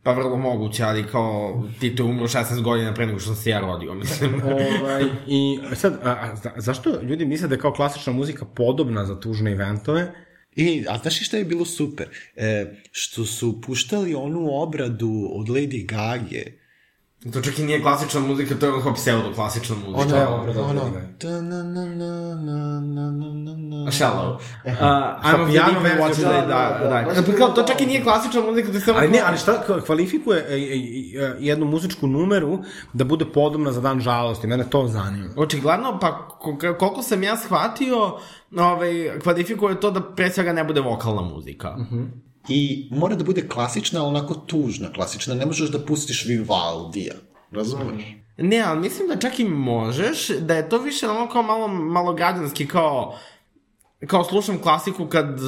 Pa 0.03 0.13
vrlo 0.13 0.37
moguće, 0.37 0.85
ali 0.85 1.07
kao 1.07 1.63
Tito 1.81 2.03
je 2.03 2.09
umro 2.09 2.27
16 2.27 2.63
godina 2.63 2.95
pre 2.95 3.07
nego 3.07 3.19
što 3.19 3.27
sam 3.27 3.37
se 3.37 3.51
ja 3.51 3.61
rodio, 3.61 3.95
mislim. 3.95 4.43
ovaj, 4.83 5.05
I 5.27 5.59
sad, 5.75 5.93
a, 6.05 6.11
a, 6.11 6.37
za- 6.37 6.53
zašto 6.57 7.01
ljudi 7.03 7.25
misle 7.27 7.49
da 7.49 7.55
je 7.55 7.61
kao 7.61 7.73
klasična 7.73 8.13
muzika 8.13 8.45
podobna 8.45 9.05
za 9.05 9.21
tužne 9.21 9.53
eventove? 9.53 10.13
I, 10.57 10.85
a 10.89 10.99
znaš 10.99 11.27
šta 11.27 11.37
je 11.37 11.45
bilo 11.45 11.65
super? 11.65 12.09
E, 12.37 12.67
što 12.91 13.25
su 13.25 13.61
puštali 13.61 14.15
onu 14.15 14.49
obradu 14.53 15.29
od 15.33 15.49
Lady 15.49 15.87
Gage, 15.87 16.45
To 17.33 17.41
čak 17.41 17.59
i 17.59 17.63
nije 17.63 17.83
klasična 17.83 18.21
muzika, 18.21 18.55
to 18.55 18.67
je 18.67 18.73
onako 18.73 18.95
pseudo 18.95 19.35
klasična 19.35 19.77
muzika. 19.77 20.01
Ono, 20.01 20.17
je 20.17 20.27
obrada 20.27 20.63
ono, 20.63 20.83
da, 21.21 21.41
na, 21.41 21.63
na, 21.63 21.85
na, 21.85 22.35
na, 22.35 22.81
na, 22.81 23.11
na, 23.11 23.57
na, 23.57 23.87
A 23.89 23.91
shallow. 23.91 24.35
Uh, 24.35 24.73
I'm 25.23 25.43
a 25.43 25.47
piano 25.51 25.81
version, 25.81 26.31
da, 26.31 26.41
da, 26.41 27.05
da. 27.15 27.23
Pa 27.27 27.33
kao, 27.33 27.49
to 27.49 27.63
čak 27.63 27.81
i 27.81 27.87
nije 27.87 28.03
klasična 28.03 28.41
muzika, 28.41 28.73
Da 28.73 28.81
samo... 28.81 28.99
Ali 28.99 29.09
ne, 29.09 29.23
ali 29.27 29.39
šta 29.39 29.63
kvalifikuje 29.87 30.47
e, 30.49 30.55
e, 30.55 30.57
e, 30.57 31.37
jednu 31.41 31.67
muzičku 31.67 32.07
numeru 32.07 32.59
da 32.93 33.05
bude 33.05 33.25
podobna 33.25 33.73
za 33.73 33.81
dan 33.81 34.01
žalosti? 34.01 34.47
Mene 34.47 34.65
to 34.71 34.89
zanima. 34.89 35.29
Očigledno, 35.37 35.99
pa 36.01 36.29
koliko 36.79 37.03
sam 37.03 37.23
ja 37.23 37.37
shvatio, 37.37 38.19
ovaj, 38.57 39.19
kvalifikuje 39.23 39.81
to 39.81 39.91
da 39.91 40.01
pre 40.01 40.31
svega 40.31 40.53
ne 40.53 40.65
bude 40.65 40.81
vokalna 40.81 41.23
muzika. 41.23 41.77
I 42.49 42.89
mora 42.93 43.17
da 43.17 43.25
bude 43.25 43.49
klasična, 43.49 44.01
ali 44.01 44.09
onako 44.09 44.35
tužna 44.35 44.93
klasična. 44.93 45.35
Ne 45.35 45.47
možeš 45.47 45.71
da 45.71 45.79
pustiš 45.79 46.25
Vivaldija. 46.27 47.15
Razumeš? 47.51 48.05
Ne, 48.39 48.61
ali 48.61 48.81
mislim 48.81 49.09
da 49.09 49.17
čak 49.17 49.39
i 49.39 49.45
možeš, 49.45 50.29
da 50.29 50.55
je 50.55 50.69
to 50.69 50.79
više 50.79 51.09
ono 51.09 51.29
kao 51.29 51.43
malo, 51.43 51.69
malo 51.69 52.15
građanski, 52.15 52.67
kao, 52.67 53.19
kao 54.07 54.25
slušam 54.25 54.59
klasiku 54.59 55.07
kad, 55.07 55.41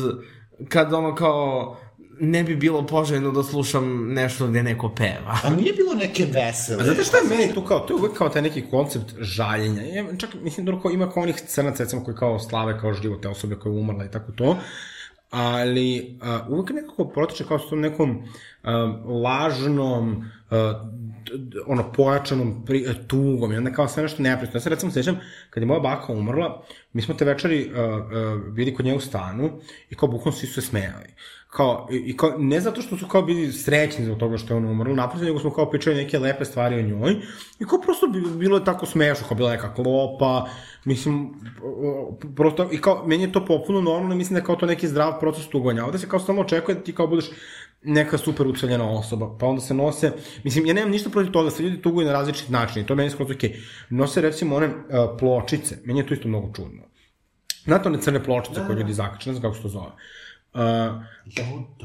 kad 0.69 0.93
ono 0.93 1.15
kao 1.15 1.77
ne 2.21 2.45
bi 2.45 2.57
bilo 2.57 2.87
poželjno 2.87 3.31
da 3.31 3.43
slušam 3.43 4.13
nešto 4.13 4.47
gde 4.47 4.63
neko 4.63 4.89
peva. 4.89 5.39
A 5.45 5.51
nije 5.51 5.73
bilo 5.73 5.95
neke 5.95 6.25
vesele. 6.25 6.83
A 6.83 6.85
znate 6.85 7.05
šta 7.05 7.17
je 7.17 7.29
meni 7.29 7.55
tu 7.55 7.65
kao, 7.65 7.79
to 7.79 7.95
je 7.95 7.99
uvek 7.99 8.13
kao 8.13 8.29
taj 8.29 8.43
neki 8.43 8.63
koncept 8.71 9.15
žaljenja. 9.21 9.83
Ja, 9.83 10.05
čak, 10.19 10.31
mislim, 10.43 10.67
da 10.67 10.81
kao 10.81 10.91
ima 10.91 11.11
kao 11.11 11.23
onih 11.23 11.37
crnaca, 11.37 11.83
recimo, 11.83 12.05
koji 12.05 12.17
kao 12.17 12.39
slave 12.39 12.79
kao 12.81 12.95
život 12.95 13.23
te 13.23 13.29
osobe 13.29 13.57
koja 13.57 13.73
je 13.73 13.79
umrla 13.79 14.05
i 14.05 14.11
tako 14.11 14.33
to. 14.33 14.57
Ali 15.31 16.19
a, 16.23 16.47
uvek 16.49 16.71
nekako 16.71 17.05
protiče 17.05 17.45
kao 17.45 17.59
s 17.59 17.69
tom 17.71 17.81
nekom 17.81 18.23
a, 18.63 18.73
lažnom, 19.07 20.25
a, 20.51 20.91
ono, 21.67 21.93
pojačanom 21.93 22.65
pri, 22.65 22.87
a, 22.89 22.95
tugom 23.07 23.53
i 23.53 23.57
onda 23.57 23.73
kao 23.73 23.89
sve 23.89 24.03
nešto 24.03 24.23
neprijatno. 24.23 24.59
Ja 24.59 24.63
se 24.63 24.71
recimo 24.71 24.93
sećam, 24.93 25.19
kad 25.51 25.63
je 25.63 25.67
moja 25.67 25.81
baka 25.81 26.13
umrla, 26.13 26.63
mi 26.93 27.03
smo 27.03 27.15
te 27.15 27.25
večeri 27.25 27.71
a, 27.75 27.81
a, 27.81 28.39
bili 28.53 28.75
kod 28.75 28.87
nje 28.87 28.95
u 28.95 29.01
stanu 29.01 29.61
i 29.91 29.95
kao 29.95 30.09
bukvalno 30.09 30.39
svi 30.39 30.47
su 30.47 30.55
se 30.55 30.69
smejali 30.69 31.15
kao, 31.49 31.89
i, 31.91 32.17
kao, 32.17 32.35
ne 32.39 32.61
zato 32.61 32.83
što 32.83 32.97
su 32.97 33.07
kao 33.09 33.23
bili 33.23 33.53
srećni 33.53 34.05
zbog 34.05 34.19
toga 34.19 34.37
što 34.39 34.55
je 34.55 34.59
ona 34.59 34.71
umrla, 34.71 34.95
naprotiv, 34.95 35.27
nego 35.27 35.39
smo 35.39 35.51
kao 35.51 35.71
pričali 35.71 35.97
neke 35.97 36.19
lepe 36.19 36.45
stvari 36.45 36.79
o 36.79 36.83
njoj, 36.83 37.17
i 37.61 37.65
kao 37.65 37.81
prosto 37.81 38.07
bi, 38.07 38.21
bilo 38.21 38.59
je 38.59 38.65
tako 38.65 38.87
smešno, 38.87 39.27
kao 39.29 39.37
bila 39.37 39.51
neka 39.51 39.75
klopa, 39.75 40.49
mislim, 40.85 41.31
prosto, 42.37 42.69
i 42.73 42.81
kao, 42.81 43.07
meni 43.07 43.23
je 43.23 43.33
to 43.33 43.45
popuno 43.47 43.81
normalno, 43.81 44.15
mislim 44.15 44.35
da 44.35 44.41
je 44.41 44.45
kao 44.45 44.57
to 44.57 44.67
neki 44.67 44.89
zdrav 44.89 45.21
proces 45.21 45.49
tuganja, 45.49 45.85
ovde 45.85 45.99
se 45.99 46.09
kao 46.09 46.21
stalno 46.21 46.43
očekuje 46.43 46.75
da 46.75 46.81
ti 46.81 46.95
kao 46.95 47.07
budeš 47.07 47.31
neka 47.83 48.19
super 48.19 48.47
uceljena 48.47 48.91
osoba, 48.91 49.37
pa 49.41 49.47
onda 49.47 49.61
se 49.61 49.75
nose, 49.75 50.13
mislim, 50.45 50.67
ja 50.67 50.75
nemam 50.75 50.91
ništa 50.91 51.11
protiv 51.11 51.33
toga, 51.33 51.51
sve 51.51 51.65
ljudi 51.65 51.83
tuguju 51.83 52.07
na 52.07 52.13
različit 52.13 52.49
način, 52.49 52.83
i 52.83 52.87
to 52.87 52.93
je 52.93 52.97
meni 52.97 53.11
skroz 53.11 53.31
okej. 53.31 53.57
Nose, 53.91 54.21
recimo, 54.21 54.57
one 54.57 54.67
uh, 54.67 54.75
pločice, 55.19 55.79
meni 55.85 56.01
je 56.01 56.07
to 56.07 56.15
isto 56.15 56.29
mnogo 56.29 56.53
čudno. 56.57 56.83
Znate 57.65 57.89
one 57.89 58.01
crne 58.01 58.25
pločice 58.25 58.61
koje 58.67 58.77
ljudi 58.77 58.93
zakače, 58.93 59.31
ne 59.31 59.35
znam 59.35 59.43
kako 59.43 59.57
se 59.57 59.63
to 59.63 59.69
zove. 59.69 59.91
Uh, 60.59 61.03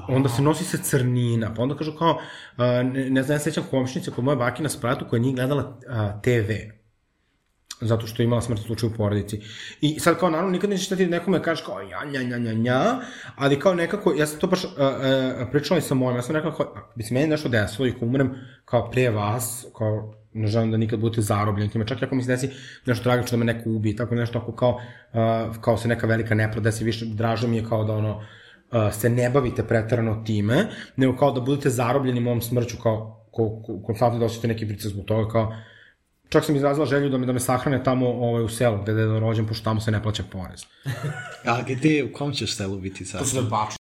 onda 0.08 0.30
se 0.30 0.41
nosi 0.41 0.63
se 0.63 0.78
crnina, 0.84 1.54
pa 1.54 1.62
onda 1.62 1.76
kažu 1.76 1.91
kao, 1.91 2.12
uh, 2.12 2.63
ne, 2.93 3.10
ne 3.10 3.24
znam, 3.24 3.36
ja 3.36 3.39
sećam 3.39 3.63
komšnice 3.69 4.12
kod 4.12 4.24
moje 4.24 4.38
baki 4.38 4.63
na 4.63 4.69
spratu 4.69 5.06
koja 5.10 5.21
nije 5.21 5.36
gledala 5.36 5.78
uh, 5.88 6.21
TV 6.21 6.74
zato 7.86 8.08
što 8.08 8.21
je 8.21 8.26
imala 8.26 8.41
smrtni 8.41 8.65
slučaj 8.65 8.89
u 8.89 8.93
porodici. 8.93 9.41
I 9.82 10.00
sad 10.00 10.19
kao 10.19 10.30
naravno 10.30 10.52
nikad 10.52 10.69
nećeš 10.69 10.89
da 10.89 10.95
ti 10.95 11.08
nekome 11.08 11.43
kažeš 11.43 11.65
kao 11.65 11.82
ja, 11.82 12.06
nja, 12.06 12.24
nja, 12.24 12.38
nja, 12.38 12.54
nja, 12.54 13.00
ali 13.36 13.60
kao 13.60 13.74
nekako, 13.74 14.13
ja 14.17 14.26
sam 14.26 14.39
to 14.39 14.47
baš 14.47 14.63
uh, 14.63 14.71
uh, 14.71 15.47
pričala 15.52 15.78
i 15.78 15.82
sa 15.82 15.93
mojom, 15.93 16.15
ja 16.15 16.21
sam 16.21 16.36
rekla 16.36 16.56
kao, 16.56 16.91
bi 16.95 17.04
se 17.04 17.13
meni 17.13 17.28
nešto 17.28 17.50
desilo 17.50 17.88
i 17.88 17.91
ako 17.95 18.06
umrem 18.06 18.36
kao 18.65 18.91
pre 18.91 19.10
vas, 19.10 19.65
kao 19.78 20.13
ne 20.34 20.47
želim 20.47 20.71
da 20.71 20.78
nikad 20.78 21.00
budete 21.00 21.21
zarobljeni 21.21 21.71
time, 21.71 21.88
čak 21.88 22.02
i 22.02 22.06
ako 22.06 22.15
mi 22.15 22.24
se 22.24 22.32
desi 22.32 22.50
nešto 22.86 23.04
tragično 23.04 23.38
da 23.38 23.45
me 23.45 23.54
neko 23.54 23.69
ubije, 23.69 23.95
tako 23.95 24.15
nešto 24.15 24.39
ako 24.39 24.56
kao, 24.56 24.80
uh, 25.13 25.56
kao 25.62 25.78
se 25.78 25.88
neka 25.88 26.08
velika 26.08 26.36
nepravda 26.36 26.69
desi, 26.69 26.84
više 26.84 27.06
draže 27.06 27.47
mi 27.47 27.58
je 27.58 27.65
kao 27.69 27.84
da 27.84 27.93
ono, 27.93 28.21
se 28.91 29.09
ne 29.09 29.29
bavite 29.29 29.63
pretarano 29.63 30.23
time, 30.25 30.67
nego 30.95 31.17
kao 31.17 31.31
da 31.31 31.41
budete 31.41 31.69
zarobljeni 31.69 32.19
mom 32.19 32.41
smrću, 32.41 32.77
kao 32.83 33.25
ko, 33.31 33.62
ko, 33.65 33.81
konstantno 33.86 34.19
da 34.19 34.25
osjetite 34.25 34.47
neki 34.47 34.67
pricak 34.67 34.91
zbog 34.91 35.05
toga, 35.05 35.31
kao 35.31 35.53
Čak 36.33 36.45
sam 36.45 36.55
izrazila 36.55 36.86
želju 36.86 37.09
da 37.09 37.17
me, 37.17 37.25
da 37.25 37.33
me 37.33 37.39
sahrane 37.39 37.83
tamo 37.83 38.07
ovaj, 38.09 38.43
u 38.43 38.49
selu, 38.49 38.81
gde 38.81 38.91
je 38.91 39.19
rođen, 39.19 39.47
pošto 39.47 39.63
tamo 39.63 39.81
se 39.81 39.91
ne 39.91 40.03
plaća 40.03 40.23
porez. 40.31 40.65
A 41.51 41.62
gde, 41.67 42.03
u 42.03 42.13
kom 42.13 42.33
ćeš 42.33 42.55
selu 42.55 42.77
biti 42.77 43.05
sad? 43.05 43.21
bačno. 43.49 43.77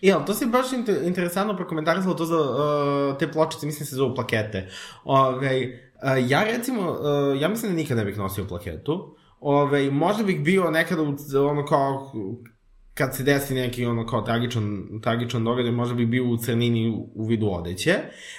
I, 0.00 0.12
ali 0.12 0.24
to 0.26 0.34
si 0.34 0.46
baš 0.46 0.72
inter, 0.72 1.02
interesantno 1.02 1.56
prokomentarisalo 1.56 2.14
to 2.14 2.24
za 2.24 2.36
uh, 2.36 3.18
te 3.18 3.32
pločice, 3.32 3.66
mislim 3.66 3.86
se 3.86 3.96
zovu 3.96 4.14
plakete. 4.14 4.68
Ove, 5.04 5.66
uh, 5.66 5.72
ja 6.28 6.44
recimo, 6.44 6.96
ja 7.40 7.48
mislim 7.48 7.72
da 7.72 7.76
nikad 7.76 7.96
ne 7.96 8.04
bih 8.04 8.18
nosio 8.18 8.44
plaketu. 8.44 9.16
Ove, 9.40 9.90
možda 9.90 10.24
bih 10.24 10.40
bio 10.40 10.70
nekada 10.70 11.02
u, 11.02 11.16
ono 11.48 11.64
kao 11.64 12.12
kad 12.94 13.16
se 13.16 13.22
desi 13.22 13.54
neki 13.54 13.86
ono 13.86 14.06
kao 14.06 14.22
tragičan, 14.22 14.86
tragičan 15.02 15.44
događaj, 15.44 15.72
možda 15.72 15.94
bih 15.94 16.08
bio 16.08 16.24
u 16.24 16.36
crnini 16.36 16.90
u, 17.14 17.26
vidu 17.26 17.48
odeće, 17.50 17.94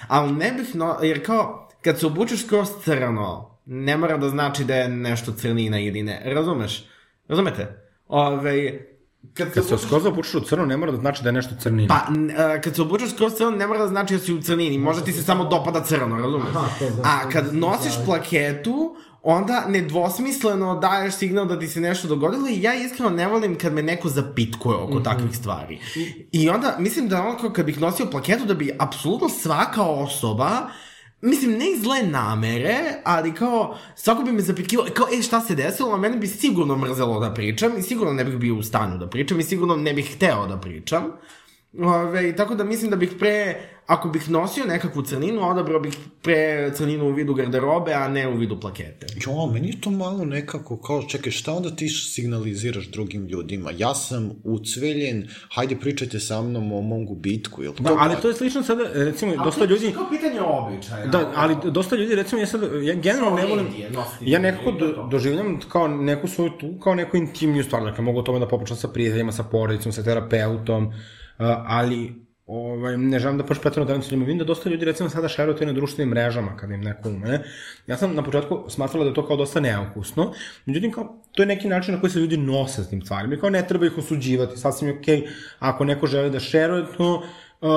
ali 0.08 0.32
ne 0.32 0.52
bih, 0.52 0.74
no, 0.74 0.96
jer 1.02 1.26
kao, 1.26 1.68
kad 1.82 2.00
se 2.00 2.06
obučeš 2.06 2.46
skroz 2.46 2.68
crno, 2.84 3.58
ne 3.66 3.96
mora 3.96 4.16
da 4.16 4.28
znači 4.28 4.64
da 4.64 4.74
je 4.74 4.88
nešto 4.88 5.32
crnina 5.32 5.80
ili 5.80 6.02
ne, 6.02 6.22
razumeš? 6.24 6.84
Razumete? 7.28 7.66
Ove, 8.08 8.86
kad, 9.34 9.52
Kad 9.52 9.66
se 9.66 9.74
obučeš- 9.74 9.86
skroz 9.86 10.06
opučiš 10.06 10.34
u 10.34 10.40
crno, 10.40 10.66
ne 10.66 10.76
mora 10.76 10.92
da 10.92 10.98
znači 10.98 11.22
da 11.22 11.28
je 11.28 11.32
nešto 11.32 11.54
crnina. 11.60 11.88
Pa, 11.88 12.12
a, 12.42 12.60
kad 12.60 12.74
se 12.74 12.82
obučeš 12.82 13.14
skroz 13.14 13.32
crno, 13.34 13.50
ne 13.50 13.66
mora 13.66 13.78
da 13.78 13.88
znači 13.88 14.14
da 14.14 14.20
si 14.20 14.32
u 14.34 14.42
crnini, 14.42 14.78
možda 14.78 15.04
ti 15.04 15.12
se 15.12 15.22
samo 15.22 15.44
dopada 15.44 15.80
crno, 15.80 16.16
razumeš? 16.16 16.48
A 17.04 17.28
kad 17.30 17.54
nosiš 17.54 17.92
plaketu, 18.04 18.96
onda 19.22 19.64
nedvosmisleno 19.68 20.74
daješ 20.76 21.14
signal 21.14 21.46
da 21.46 21.58
ti 21.58 21.68
se 21.68 21.80
nešto 21.80 22.08
dogodilo 22.08 22.48
i 22.48 22.62
ja 22.62 22.74
iskreno 22.74 23.10
ne 23.10 23.26
volim 23.26 23.58
kad 23.58 23.72
me 23.72 23.82
neko 23.82 24.08
zapitkuje 24.08 24.76
oko 24.76 25.00
takvih 25.00 25.36
stvari. 25.36 25.78
I 26.32 26.48
onda, 26.48 26.76
mislim 26.78 27.08
da 27.08 27.22
ono 27.22 27.38
kao 27.38 27.50
kad 27.50 27.66
bih 27.66 27.80
nosio 27.80 28.06
plaketu, 28.06 28.44
da 28.44 28.54
bi 28.54 28.76
apsolutno 28.78 29.28
svaka 29.28 29.82
osoba 29.82 30.50
Mislim, 31.20 31.52
ne 31.58 31.70
iz 31.70 31.82
zle 31.82 32.02
namere, 32.02 32.78
ali 33.04 33.34
kao, 33.34 33.78
svako 33.94 34.22
bi 34.22 34.32
me 34.32 34.40
zapitkivao, 34.40 34.86
kao, 34.94 35.06
e, 35.18 35.22
šta 35.22 35.40
se 35.40 35.54
desilo, 35.54 35.94
a 35.94 35.96
mene 35.96 36.16
bi 36.16 36.26
sigurno 36.26 36.76
mrzelo 36.76 37.20
da 37.20 37.34
pričam 37.34 37.78
i 37.78 37.82
sigurno 37.82 38.12
ne 38.12 38.24
bih 38.24 38.36
bio 38.36 38.54
u 38.56 38.62
stanju 38.62 38.98
da 38.98 39.08
pričam 39.08 39.40
i 39.40 39.42
sigurno 39.42 39.76
ne 39.76 39.94
bih 39.94 40.14
hteo 40.14 40.46
da 40.46 40.60
pričam. 40.60 41.04
Ove, 41.78 42.36
tako 42.36 42.54
da 42.54 42.64
mislim 42.64 42.90
da 42.90 42.96
bih 42.96 43.10
pre, 43.18 43.56
ako 43.86 44.08
bih 44.08 44.30
nosio 44.30 44.64
nekakvu 44.64 45.02
crninu, 45.02 45.50
odabrao 45.50 45.80
bih 45.80 45.96
pre 46.22 46.70
crninu 46.74 47.04
u 47.04 47.12
vidu 47.12 47.34
garderobe, 47.34 47.92
a 47.92 48.08
ne 48.08 48.28
u 48.28 48.36
vidu 48.36 48.60
plakete. 48.60 49.06
Jo, 49.26 49.46
meni 49.46 49.68
je 49.68 49.80
to 49.80 49.90
malo 49.90 50.24
nekako 50.24 50.76
kao, 50.76 51.02
čekaj, 51.02 51.32
šta 51.32 51.52
onda 51.52 51.76
ti 51.76 51.88
signaliziraš 51.88 52.86
drugim 52.86 53.26
ljudima? 53.26 53.70
Ja 53.76 53.94
sam 53.94 54.30
ucveljen, 54.44 55.28
hajde 55.54 55.76
pričajte 55.76 56.20
sa 56.20 56.42
mnom 56.42 56.72
o 56.72 56.80
mom 56.80 57.06
gubitku, 57.06 57.62
jel 57.62 57.72
to? 57.72 57.82
Da, 57.82 57.96
ali 57.98 58.14
to 58.22 58.28
je 58.28 58.34
slično 58.34 58.62
sada, 58.62 58.82
recimo, 58.94 59.44
dosta 59.44 59.64
ljudi... 59.64 59.92
Kao 59.92 60.10
pitanje 60.10 60.40
običaja. 60.40 61.06
Da, 61.06 61.32
ali 61.34 61.56
dosta 61.64 61.96
ljudi, 61.96 62.14
recimo, 62.14 62.40
ja 62.40 62.46
sad, 62.46 62.60
ja 62.82 62.94
generalno 62.94 63.36
ne 63.36 63.46
volim, 63.46 63.66
ja 64.20 64.38
nekako 64.38 64.70
do, 64.70 65.08
doživljam 65.10 65.60
kao 65.68 65.88
neku 65.88 66.28
svoju 66.28 66.50
tu, 66.50 66.78
kao 66.80 66.94
neku 66.94 67.16
intimniju 67.16 67.64
stvar, 67.64 67.84
dakle, 67.84 68.04
mogu 68.04 68.18
o 68.18 68.22
tome 68.22 68.38
da 68.38 68.48
popričam 68.48 68.76
sa 68.76 68.88
prijateljima, 68.88 69.32
sa 69.32 69.44
porodicom, 69.44 69.92
sa 69.92 70.02
terapeutom, 70.02 70.92
ali 71.66 72.26
ovaj, 72.46 72.96
ne 72.96 73.18
želim 73.18 73.38
da 73.38 73.44
baš 73.44 73.60
pretredno 73.60 73.84
dajem 73.84 74.02
sa 74.02 74.10
ljudima. 74.10 74.26
Vidim 74.26 74.38
da 74.38 74.44
dosta 74.44 74.70
ljudi 74.70 74.84
recimo 74.84 75.08
sada 75.08 75.28
šeruju 75.28 75.56
to 75.56 75.64
na 75.64 75.72
društvenim 75.72 76.10
mrežama 76.10 76.56
kada 76.56 76.74
im 76.74 76.80
neko 76.80 77.08
umre. 77.08 77.40
Ja 77.86 77.96
sam 77.96 78.14
na 78.14 78.22
početku 78.22 78.64
smatrala 78.68 79.04
da 79.04 79.10
je 79.10 79.14
to 79.14 79.26
kao 79.26 79.36
dosta 79.36 79.60
neukusno. 79.60 80.32
Međutim, 80.66 80.92
kao, 80.92 81.22
to 81.32 81.42
je 81.42 81.46
neki 81.46 81.68
način 81.68 81.94
na 81.94 82.00
koji 82.00 82.10
se 82.10 82.18
ljudi 82.18 82.36
nose 82.36 82.84
s 82.84 82.88
tim 82.88 83.02
stvarima. 83.02 83.34
I 83.34 83.40
kao 83.40 83.50
ne 83.50 83.66
treba 83.68 83.86
ih 83.86 83.98
osuđivati. 83.98 84.60
Sasvim 84.60 84.90
je 84.90 84.98
okej 84.98 85.20
okay, 85.20 85.28
ako 85.58 85.84
neko 85.84 86.06
želi 86.06 86.30
da 86.30 86.40
šeruje 86.40 86.84
to, 86.96 87.22
uh, 87.60 87.70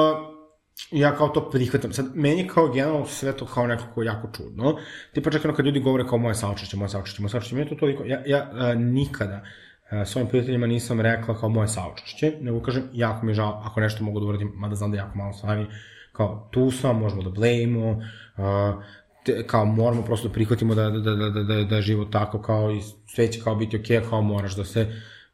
ja 0.92 1.16
kao 1.16 1.28
to 1.28 1.50
prihvatam. 1.50 1.94
Sad, 1.94 2.06
meni 2.14 2.48
kao 2.48 2.68
generalno 2.68 3.06
sve 3.06 3.38
to 3.38 3.46
kao 3.46 3.68
nekako 3.68 4.04
jako 4.04 4.30
čudno. 4.38 4.78
Tipa 5.14 5.32
čak 5.32 5.42
kad 5.56 5.66
ljudi 5.66 5.80
govore 5.80 6.08
kao 6.08 6.18
moje 6.18 6.36
saučešće, 6.36 6.78
moje 6.78 6.90
saučešće, 6.90 7.22
moje 7.22 7.30
saučešće, 7.30 7.56
meni 7.56 7.70
to 7.70 7.76
toliko, 7.76 8.04
ja, 8.04 8.24
ja 8.26 8.50
a, 8.54 8.74
nikada 8.74 9.46
svojim 10.06 10.28
prijateljima 10.28 10.68
nisam 10.68 11.02
rekla 11.02 11.40
kao 11.40 11.50
moje 11.50 11.68
saučešće, 11.68 12.34
nego 12.42 12.62
kažem, 12.62 12.84
jako 12.94 13.26
mi 13.26 13.32
je 13.32 13.36
žao 13.36 13.62
ako 13.66 13.80
nešto 13.80 14.04
mogu 14.04 14.20
da 14.20 14.26
uradim, 14.26 14.52
mada 14.56 14.76
znam 14.76 14.92
da 14.92 14.98
jako 14.98 15.18
malo 15.18 15.34
stvari, 15.34 15.66
kao 16.12 16.48
tu 16.52 16.72
sam, 16.72 17.00
možemo 17.00 17.22
da 17.22 17.30
blejimo, 17.30 18.02
a, 18.38 18.82
te, 19.26 19.48
kao 19.48 19.66
moramo 19.66 20.02
prosto 20.02 20.28
da 20.28 20.34
prihvatimo 20.34 20.76
da, 20.76 20.90
da, 20.90 21.00
da, 21.00 21.30
da, 21.30 21.44
da, 21.44 21.64
da 21.64 21.76
je 21.76 21.82
život 21.82 22.12
tako 22.12 22.42
kao 22.42 22.72
i 22.72 22.82
sve 23.06 23.32
će 23.32 23.42
kao 23.42 23.56
biti 23.56 23.78
okej, 23.78 24.00
okay, 24.00 24.10
kao 24.10 24.22
moraš 24.22 24.56
da 24.56 24.66
se 24.66 24.88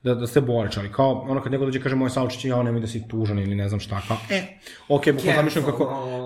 da, 0.03 0.15
da 0.15 0.27
se 0.27 0.41
boriš, 0.41 0.77
ali 0.77 0.91
kao, 0.91 1.25
ono 1.29 1.41
kad 1.41 1.51
neko 1.51 1.65
dođe 1.65 1.81
kaže 1.81 1.95
moje 1.95 2.09
saučešće, 2.09 2.47
ja 2.47 2.63
nemoj 2.63 2.81
da 2.81 2.87
si 2.87 3.07
tužan 3.07 3.39
ili 3.39 3.55
ne 3.55 3.69
znam 3.69 3.79
šta, 3.79 4.01
kao, 4.07 4.17
e, 4.29 4.43
okej, 4.89 5.13
okay, 5.13 5.15
bukvalno 5.15 5.35
zamišljam 5.35 5.65
kako, 5.65 5.85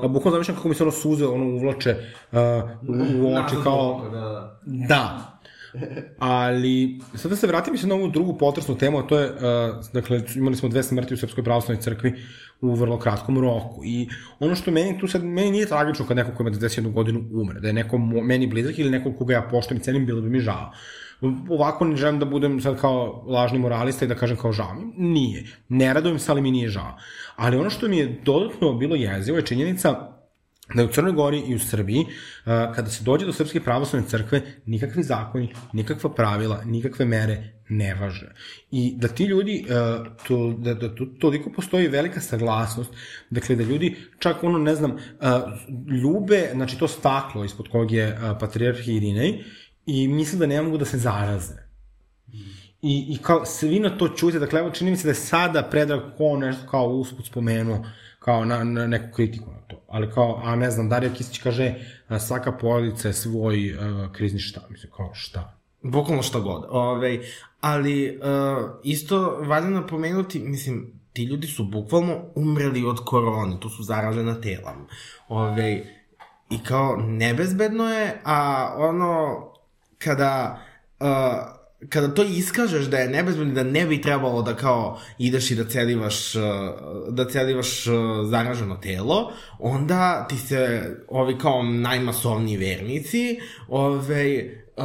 bukvalno 0.10 0.32
zamišljam 0.32 0.56
kako 0.58 0.70
mi 0.70 0.76
se 0.76 0.84
ono 0.84 0.92
suze, 0.92 1.28
ono 1.28 1.46
uvlače 1.46 1.96
uh, 2.32 2.40
u, 2.88 3.28
u 3.28 3.36
oči, 3.36 3.56
kao, 3.64 4.02
da. 4.66 5.39
Ali 6.20 7.00
sad 7.16 7.32
da 7.32 7.38
se 7.38 7.48
vratim 7.48 7.78
se 7.78 7.88
na 7.88 7.96
ovu 7.96 8.08
drugu 8.08 8.38
potresnu 8.38 8.78
temu, 8.78 9.00
a 9.00 9.08
to 9.08 9.20
je, 9.20 9.32
uh, 9.32 9.40
dakle, 9.94 10.22
imali 10.36 10.56
smo 10.56 10.70
dve 10.70 10.84
smrti 10.84 11.14
u 11.14 11.18
Srpskoj 11.18 11.44
pravoslavnoj 11.44 11.82
crkvi 11.82 12.14
u 12.62 12.74
vrlo 12.76 13.00
kratkom 13.00 13.40
roku 13.40 13.82
i 13.86 14.10
ono 14.40 14.56
što 14.56 14.72
meni 14.72 15.00
tu 15.00 15.08
sad, 15.08 15.24
meni 15.24 15.52
nije 15.52 15.66
tragično 15.66 16.06
kad 16.06 16.18
neko 16.18 16.32
ko 16.32 16.44
ima 16.44 16.52
21 16.52 16.92
godinu 16.92 17.24
umre, 17.34 17.60
da 17.60 17.68
je 17.68 17.74
neko 17.74 17.98
meni 17.98 18.48
blizak 18.48 18.80
ili 18.80 18.90
neko 18.90 19.14
koga 19.14 19.34
ja 19.34 19.48
poštojem 19.52 19.82
i 19.82 19.84
cenim, 19.84 20.06
bilo 20.06 20.22
bi 20.22 20.30
mi 20.30 20.40
žao 20.40 20.72
ovako 21.50 21.86
ne 21.86 21.96
želim 21.96 22.20
da 22.20 22.26
budem 22.26 22.62
sad 22.62 22.82
kao 22.82 23.24
lažni 23.28 23.60
moralista 23.60 24.06
i 24.06 24.08
da 24.08 24.16
kažem 24.16 24.38
kao 24.38 24.52
žao 24.52 24.74
mi. 24.74 25.10
Nije. 25.10 25.46
Ne 25.70 25.94
radujem 25.94 26.20
se, 26.20 26.32
ali 26.32 26.42
mi 26.42 26.52
nije 26.52 26.70
žao. 26.70 26.98
Ali 27.36 27.58
ono 27.58 27.70
što 27.70 27.88
mi 27.88 27.98
je 27.98 28.22
dodatno 28.26 28.74
bilo 28.74 28.96
jezivo 28.96 29.38
je 29.38 29.46
činjenica 29.46 30.19
da 30.76 30.86
u 30.86 30.88
Crnoj 30.88 31.12
Gori 31.12 31.40
i 31.40 31.56
u 31.56 31.60
Srbiji, 31.60 32.06
kada 32.46 32.90
se 32.90 33.04
dođe 33.04 33.26
do 33.26 33.34
Srpske 33.34 33.62
pravoslavne 33.62 34.08
crkve, 34.08 34.42
nikakvi 34.66 35.04
zakoni, 35.04 35.54
nikakva 35.74 36.14
pravila, 36.14 36.64
nikakve 36.66 37.06
mere 37.06 37.54
ne 37.70 37.94
važe. 37.96 38.32
I 38.72 38.94
da 38.98 39.08
ti 39.08 39.26
ljudi, 39.26 39.66
to, 40.28 40.56
da, 40.58 40.74
da 40.74 40.96
to, 40.96 41.06
toliko 41.06 41.52
postoji 41.52 41.88
velika 41.88 42.22
saglasnost, 42.22 42.92
dakle 43.30 43.56
da 43.56 43.64
ljudi 43.64 43.96
čak 44.20 44.44
ono, 44.44 44.58
ne 44.58 44.76
znam, 44.76 44.98
ljube, 46.04 46.50
znači 46.54 46.80
to 46.80 46.88
staklo 46.88 47.44
ispod 47.44 47.68
kog 47.68 47.92
je 47.92 48.20
patrijarh 48.40 48.88
Irinej 48.88 49.44
i 49.86 50.08
misle 50.08 50.40
da 50.40 50.46
ne 50.46 50.62
mogu 50.62 50.78
da 50.78 50.86
se 50.86 50.98
zaraze. 50.98 51.70
I, 52.82 53.06
i 53.10 53.18
kao 53.22 53.46
svi 53.46 53.80
na 53.80 53.98
to 53.98 54.08
čute, 54.08 54.40
dakle, 54.40 54.60
evo 54.60 54.72
čini 54.72 54.92
mi 54.92 54.98
se 54.98 55.04
da 55.04 55.12
je 55.12 55.16
sada 55.16 55.64
Predrag 55.64 56.02
Ko 56.18 56.38
nešto 56.38 56.68
kao 56.72 56.88
usput 56.88 57.26
spomenuo, 57.26 57.86
kao 58.30 58.46
na, 58.46 58.64
na 58.64 58.88
neku 58.88 59.16
kritiku 59.16 59.52
na 59.52 59.62
to. 59.68 59.82
Ali 59.88 60.12
kao, 60.12 60.42
a 60.44 60.56
ne 60.56 60.72
znam, 60.72 60.90
Darija 60.90 61.14
Kisić 61.14 61.38
kaže, 61.38 61.74
svaka 62.20 62.52
porodica 62.52 63.08
je 63.08 63.14
svoj 63.14 63.74
uh, 63.74 64.12
krizni 64.12 64.40
šta, 64.40 64.62
mislim, 64.70 64.92
kao 64.98 65.10
šta. 65.14 65.58
Bukvalno 65.82 66.24
šta 66.24 66.40
god. 66.40 66.66
Ove, 66.70 67.20
ali 67.62 68.18
uh, 68.18 68.70
isto 68.84 69.38
valja 69.48 69.70
napomenuti, 69.70 70.40
mislim, 70.40 70.94
ti 71.14 71.24
ljudi 71.24 71.48
su 71.48 71.64
bukvalno 71.64 72.18
umreli 72.36 72.86
od 72.86 73.06
korone, 73.06 73.60
to 73.60 73.70
su 73.70 73.84
zaražena 73.84 74.42
tela. 74.42 74.76
Ove, 75.28 75.84
I 76.50 76.64
kao, 76.64 76.96
nebezbedno 76.98 77.94
je, 77.94 78.22
a 78.26 78.74
ono, 78.78 79.46
kada 79.98 80.62
uh, 81.00 81.08
kada 81.90 82.14
to 82.14 82.24
iskažeš 82.24 82.86
da 82.86 82.98
je 82.98 83.10
nebezbedno 83.10 83.54
da 83.54 83.64
ne 83.64 83.86
bi 83.86 84.02
trebalo 84.02 84.42
da 84.42 84.56
kao 84.56 85.00
ideš 85.18 85.52
i 85.52 85.56
da 85.56 85.66
celivaš 85.66 86.36
uh, 86.36 86.44
da 87.10 87.30
celivaš 87.30 87.88
uh, 87.88 87.96
zaraženo 88.30 88.76
telo, 88.76 89.32
onda 89.60 90.28
ti 90.30 90.38
se 90.38 90.82
ovi 91.08 91.38
kao 91.38 91.64
najmasovniji 91.64 92.58
vernici, 92.58 93.40
ove 93.68 94.46
uh, 94.78 94.84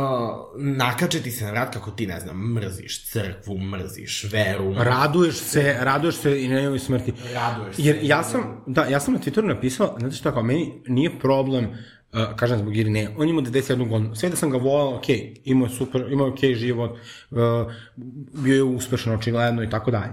nakače 0.57 1.23
ti 1.23 1.31
se 1.31 1.45
na 1.45 1.51
rad 1.51 1.73
kako 1.73 1.91
ti, 1.91 2.07
ne 2.07 2.21
znam, 2.21 2.53
mrziš 2.53 3.11
crkvu, 3.11 3.59
mrziš 3.59 4.25
veru. 4.33 4.75
Raduješ 4.75 5.35
se, 5.35 5.77
raduješ 5.81 6.17
se 6.17 6.43
i 6.45 6.49
na 6.49 6.79
smrti. 6.79 7.13
Raduješ 7.35 7.77
se. 7.77 7.83
Jer 7.83 7.99
ja 8.03 8.23
sam, 8.23 8.63
da, 8.67 8.85
ja 8.85 9.01
sam 9.01 9.15
na 9.15 9.21
Twitteru 9.21 9.47
napisao, 9.47 9.97
znate 9.99 10.17
šta, 10.17 10.33
kao 10.33 10.43
meni 10.43 10.83
nije 10.87 11.19
problem 11.19 11.69
kažem 12.37 12.59
zbog 12.59 12.77
Irine, 12.77 13.09
on 13.19 13.29
ima 13.29 13.43
91 13.43 13.89
godinu, 13.89 14.15
sve 14.15 14.29
da 14.29 14.37
sam 14.37 14.51
ga 14.51 14.57
volao, 14.59 14.97
ok, 14.97 15.05
imao 15.45 15.67
je 15.67 15.71
super, 15.71 16.07
imao 16.11 16.27
je 16.27 16.33
ok 16.33 16.45
život, 16.55 16.91
uh, 17.31 17.39
bio 18.45 18.55
je 18.55 18.63
uspešan 18.63 19.15
očigledno 19.15 19.63
i 19.63 19.71
tako 19.71 19.91
dalje. 19.91 20.13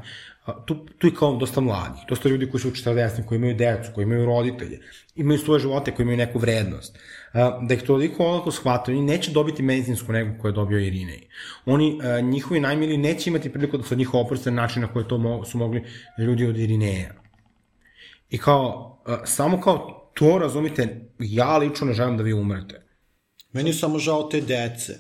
Tu, 0.66 0.76
tu 0.98 1.08
je 1.08 1.14
kao 1.16 1.36
dosta 1.36 1.62
mladih, 1.62 2.02
dosta 2.10 2.30
ljudi 2.30 2.50
koji 2.50 2.62
su 2.62 2.68
u 2.68 2.72
40, 2.72 3.26
koji 3.26 3.38
imaju 3.38 3.56
decu, 3.56 3.92
koji 3.96 4.04
imaju 4.04 4.26
roditelje, 4.26 4.80
imaju 5.16 5.40
svoje 5.40 5.60
živote, 5.60 5.92
koji 5.92 6.04
imaju 6.04 6.18
neku 6.18 6.40
vrednost. 6.40 6.98
Uh, 7.34 7.40
da 7.68 7.74
ih 7.74 7.82
toliko 7.82 8.26
olako 8.26 8.52
shvataju, 8.52 8.98
oni 8.98 9.08
neće 9.08 9.32
dobiti 9.32 9.64
medicinsku 9.64 10.12
negu 10.12 10.42
koju 10.42 10.50
je 10.50 10.56
dobio 10.56 10.80
Irinej. 10.80 11.28
Oni, 11.66 12.00
uh, 12.00 12.26
njihovi 12.26 12.60
najmili 12.60 12.98
neće 12.98 13.30
imati 13.30 13.54
priliku 13.54 13.78
da 13.78 13.84
se 13.84 13.94
od 13.94 13.98
njih 13.98 14.14
oproste 14.14 14.52
na 14.52 14.62
način 14.62 14.82
na 14.82 14.88
koji 14.88 15.06
to 15.06 15.18
mo 15.18 15.46
su 15.46 15.58
mogli 15.58 15.84
ljudi 16.18 16.48
od 16.48 16.58
Irineja. 16.58 17.14
I 18.30 18.38
kao, 18.38 18.98
uh, 19.08 19.16
samo 19.26 19.62
kao 19.62 20.01
to 20.22 20.38
razumite, 20.38 21.10
ja 21.20 21.58
lično 21.58 21.88
ne 21.88 21.94
želim 21.94 22.18
da 22.18 22.24
vi 22.24 22.34
umrete. 22.34 22.82
Meni 23.52 23.70
je 23.70 23.74
samo 23.74 24.00
žao 24.00 24.24
te 24.24 24.42
dece. 24.42 25.00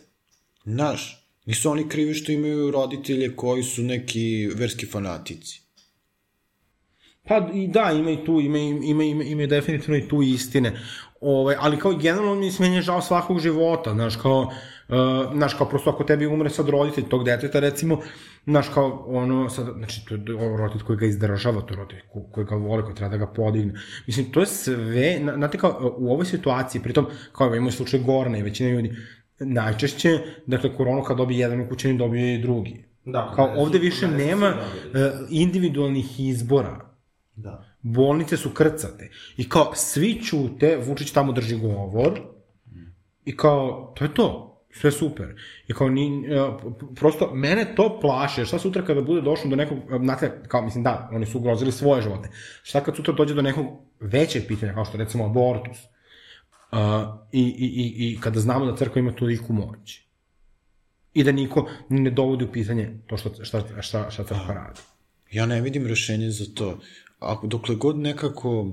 Znaš, 0.65 1.27
nisu 1.45 1.71
oni 1.71 1.89
krivi 1.89 2.13
što 2.13 2.31
imaju 2.31 2.71
roditelje 2.71 3.35
koji 3.35 3.63
su 3.63 3.83
neki 3.83 4.49
verski 4.55 4.85
fanatici. 4.85 5.61
Pa 7.27 7.49
i 7.53 7.67
da, 7.67 7.91
ima 7.91 8.11
i 8.11 8.25
tu, 8.25 8.39
ima, 8.39 8.57
ima, 8.57 9.03
ima, 9.03 9.23
ima 9.23 9.45
definitivno 9.45 9.97
i 9.97 10.07
tu 10.07 10.21
istine. 10.21 10.79
Ove, 11.21 11.55
ali 11.59 11.79
kao 11.79 11.93
generalno 11.93 12.35
mi 12.59 12.75
je 12.75 12.81
žao 12.81 13.01
svakog 13.01 13.39
života, 13.39 13.93
znaš, 13.93 14.15
kao, 14.15 14.51
uh, 14.91 15.33
znaš, 15.35 15.53
kao 15.53 15.69
prosto 15.69 15.89
ako 15.89 16.03
tebi 16.03 16.27
umre 16.27 16.49
sad 16.49 16.69
roditelj 16.69 17.09
tog 17.09 17.25
deteta, 17.25 17.59
recimo, 17.59 17.99
znaš, 18.45 18.69
kao 18.69 19.05
ono, 19.07 19.49
sad, 19.49 19.67
znači, 19.77 20.05
to 20.05 20.15
je 20.15 20.57
roditelj 20.57 20.85
koji 20.85 20.97
ga 20.97 21.05
izdržava, 21.05 21.61
to 21.61 21.73
je 21.73 21.77
roditelj 21.77 21.99
koji 22.31 22.45
ga 22.45 22.55
voli, 22.55 22.83
koji 22.83 22.95
treba 22.95 23.17
da 23.17 23.25
ga 23.25 23.33
podigne. 23.33 23.73
Mislim, 24.07 24.31
to 24.31 24.39
je 24.39 24.45
sve, 24.45 25.19
znate, 25.35 25.57
kao, 25.57 25.95
u 25.97 26.11
ovoj 26.11 26.25
situaciji, 26.25 26.81
pritom, 26.81 27.05
kao 27.31 27.55
imamo 27.55 27.71
slučaj 27.71 27.99
Gorna 27.99 28.37
i 28.37 28.43
većina 28.43 28.69
ljudi, 28.69 28.95
najčešće, 29.39 30.19
dakle, 30.47 30.75
koronu 30.75 31.03
kad 31.03 31.17
dobije 31.17 31.39
jedan 31.39 31.61
ukućeni, 31.61 31.97
dobije 31.97 32.35
i 32.35 32.41
drugi. 32.41 32.85
Da, 33.05 33.31
kao, 33.35 33.53
ovde 33.57 33.79
više 33.79 34.07
nema 34.07 34.47
uh, 34.47 35.01
individualnih 35.29 36.19
izbora. 36.19 36.91
Da 37.35 37.71
bolnice 37.81 38.37
su 38.37 38.49
krcate. 38.49 39.09
I 39.37 39.49
kao, 39.49 39.71
svi 39.75 40.21
ćute, 40.23 40.77
Vučić 40.87 41.11
tamo 41.11 41.31
drži 41.31 41.55
govor, 41.55 42.19
i 43.25 43.37
kao, 43.37 43.93
to 43.97 44.05
je 44.05 44.13
to, 44.13 44.50
sve 44.73 44.91
super. 44.91 45.35
I 45.67 45.73
kao, 45.73 45.89
ni, 45.89 46.27
prosto, 46.95 47.31
mene 47.33 47.75
to 47.75 47.99
plaše, 48.01 48.45
šta 48.45 48.59
sutra 48.59 48.85
kada 48.85 49.01
bude 49.01 49.21
došlo 49.21 49.49
do 49.49 49.55
nekog, 49.55 49.77
znate, 50.03 50.41
kao, 50.47 50.61
mislim, 50.61 50.83
da, 50.83 51.09
oni 51.11 51.25
su 51.25 51.37
ugrozili 51.37 51.71
svoje 51.71 52.01
živote. 52.01 52.29
Šta 52.63 52.83
kad 52.83 52.95
sutra 52.95 53.13
dođe 53.13 53.33
do 53.33 53.41
nekog 53.41 53.65
većeg 53.99 54.47
pitanja, 54.47 54.73
kao 54.73 54.85
što 54.85 54.97
recimo 54.97 55.25
abortus, 55.25 55.77
uh, 56.71 56.79
i, 57.31 57.41
i, 57.41 57.65
i, 57.65 58.11
i 58.11 58.19
kada 58.19 58.39
znamo 58.39 58.65
da 58.65 58.77
crkva 58.77 58.99
ima 58.99 59.11
toliko 59.11 59.53
moć, 59.53 60.01
i 61.13 61.23
da 61.23 61.31
niko 61.31 61.69
ne 61.89 62.09
dovodi 62.09 62.45
u 62.45 62.51
pitanje 62.51 62.99
to 63.07 63.17
što, 63.17 63.43
šta, 63.43 63.81
šta, 63.81 64.11
šta 64.11 64.23
crkva 64.23 64.53
radi. 64.53 64.79
Ja 65.31 65.45
ne 65.45 65.61
vidim 65.61 65.87
rešenje 65.87 66.29
za 66.29 66.45
to 66.55 66.77
ako 67.21 67.47
dokle 67.47 67.75
god 67.75 67.97
nekako 67.97 68.71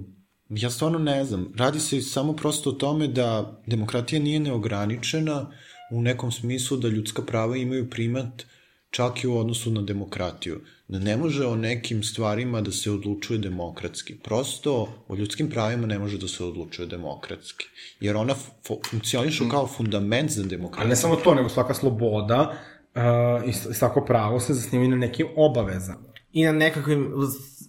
ja 0.50 0.70
stvarno 0.70 0.98
ne 0.98 1.24
znam, 1.24 1.52
radi 1.56 1.80
se 1.80 2.00
samo 2.00 2.32
prosto 2.32 2.70
o 2.70 2.72
tome 2.72 3.08
da 3.08 3.60
demokratija 3.66 4.22
nije 4.22 4.40
neograničena 4.40 5.50
u 5.90 6.02
nekom 6.02 6.32
smislu 6.32 6.76
da 6.76 6.88
ljudska 6.88 7.22
prava 7.22 7.56
imaju 7.56 7.90
primat 7.90 8.44
čak 8.90 9.24
i 9.24 9.26
u 9.26 9.38
odnosu 9.38 9.70
na 9.70 9.82
demokratiju. 9.82 10.60
Da 10.88 10.98
ne 10.98 11.16
može 11.16 11.46
o 11.46 11.56
nekim 11.56 12.02
stvarima 12.02 12.60
da 12.60 12.72
se 12.72 12.90
odlučuje 12.90 13.38
demokratski. 13.38 14.16
Prosto 14.16 14.88
o 15.08 15.14
ljudskim 15.14 15.50
pravima 15.50 15.86
ne 15.86 15.98
može 15.98 16.18
da 16.18 16.28
se 16.28 16.44
odlučuje 16.44 16.86
demokratski. 16.86 17.66
Jer 18.00 18.16
ona 18.16 18.34
funkcioniše 18.90 19.44
mm. 19.44 19.50
kao 19.50 19.66
fundament 19.66 20.30
za 20.30 20.42
demokratiju. 20.42 20.80
Ali 20.80 20.88
ne 20.88 20.96
samo 20.96 21.16
to, 21.16 21.34
nego 21.34 21.48
svaka 21.48 21.74
sloboda 21.74 22.56
uh, 22.94 23.48
i 23.48 23.52
svako 23.52 24.04
pravo 24.04 24.40
se 24.40 24.54
zasnivaju 24.54 24.90
na 24.90 24.96
nekim 24.96 25.26
obavezama. 25.36 26.08
I 26.38 26.44
na 26.44 26.52
nekakvim 26.52 27.12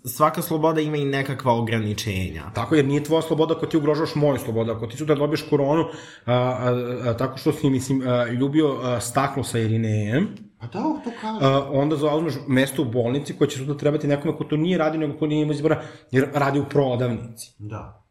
svaka 0.05 0.41
sloboda 0.41 0.81
ima 0.81 0.97
i 0.97 1.05
nekakva 1.05 1.53
ograničenja. 1.53 2.43
Tako, 2.53 2.75
jer 2.75 2.85
nije 2.85 3.03
tvoja 3.03 3.21
sloboda 3.21 3.53
ako 3.53 3.65
ti 3.65 3.77
ugrožavaš 3.77 4.15
moju 4.15 4.37
slobodu. 4.37 4.71
Ako 4.71 4.87
ti 4.87 4.97
su 4.97 5.05
da 5.05 5.15
dobiješ 5.15 5.45
koronu 5.49 5.83
a, 6.25 6.33
a, 6.33 7.09
a, 7.09 7.17
tako 7.17 7.37
što 7.37 7.51
si, 7.51 7.69
mislim, 7.69 8.01
a, 8.07 8.25
ljubio 8.27 8.77
a, 8.81 8.99
staklo 9.01 9.43
sa 9.43 9.59
Irinejem, 9.59 10.27
Pa 10.59 10.67
da, 10.67 10.79
to 10.79 11.11
kaže. 11.21 11.45
A, 11.45 11.69
onda 11.71 11.95
zauzmeš 11.95 12.33
mesto 12.47 12.81
u 12.81 12.85
bolnici 12.85 13.33
koje 13.37 13.49
će 13.49 13.57
sutra 13.57 13.77
trebati 13.77 14.07
nekome 14.07 14.37
ko 14.37 14.43
to 14.43 14.57
nije 14.57 14.77
radi, 14.77 14.97
nego 14.97 15.17
ko 15.17 15.27
nije 15.27 15.41
imao 15.41 15.53
izbora, 15.53 15.81
jer 16.11 16.27
radi 16.33 16.59
u 16.59 16.65
prodavnici. 16.69 17.53
Da. 17.57 18.03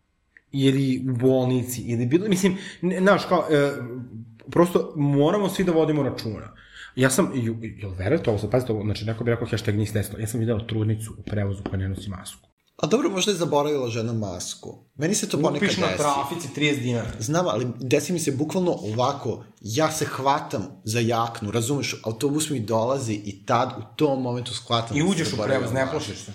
Ili 0.53 1.05
u 1.11 1.17
bolnici, 1.17 1.83
ili 1.83 2.07
bilo, 2.07 2.29
mislim, 2.29 2.57
znaš, 2.99 3.25
kao, 3.25 3.45
e, 3.51 3.73
prosto 4.51 4.93
moramo 4.97 5.49
svi 5.49 5.65
da 5.65 5.73
vodimo 5.73 6.03
računa. 6.03 6.55
Ja 6.99 7.11
sam, 7.11 7.31
jel 7.35 7.91
verujete 7.99 8.31
ovo, 8.31 8.39
sad 8.39 8.51
pazite 8.51 8.73
ovo, 8.73 8.85
znači 8.85 9.05
neko 9.05 9.25
bi 9.25 9.31
rekao 9.31 9.47
hashtag 9.51 9.77
nisi 9.77 9.93
desno, 9.93 10.19
ja 10.19 10.27
sam 10.27 10.41
video 10.41 10.59
trudnicu 10.59 11.15
u 11.19 11.23
prevozu 11.23 11.63
koja 11.63 11.77
ne 11.77 11.89
nosi 11.89 12.11
masku. 12.11 12.49
A 12.77 12.87
dobro, 12.87 13.11
možda 13.11 13.33
je 13.33 13.37
zaboravila 13.37 13.89
žena 13.89 14.13
masku. 14.13 14.85
Meni 14.95 15.15
se 15.15 15.29
to 15.29 15.37
ponekad 15.37 15.69
Kupiš 15.69 15.77
desi. 15.77 15.91
na 15.91 15.97
trafici 15.97 16.49
30 16.57 16.83
dinara. 16.83 17.11
Znam, 17.19 17.47
ali 17.49 17.67
desi 17.81 18.13
mi 18.13 18.19
se 18.19 18.33
bukvalno 18.33 18.73
ovako, 18.73 19.45
ja 19.61 19.91
se 19.91 20.05
hvatam 20.05 20.67
za 20.85 21.01
jaknu, 21.01 21.51
razumeš, 21.51 22.01
autobus 22.05 22.51
mi 22.51 22.61
dolazi 22.61 23.15
i 23.15 23.47
tad 23.47 23.71
u 23.79 23.97
tom 23.97 24.23
momentu 24.23 24.55
shvatam 24.55 24.97
I 24.97 25.01
da 25.01 25.07
uđeš 25.07 25.33
u 25.33 25.37
prevoz, 25.45 25.73
ne 25.73 25.87
plašiš 25.91 26.19
se. 26.19 26.33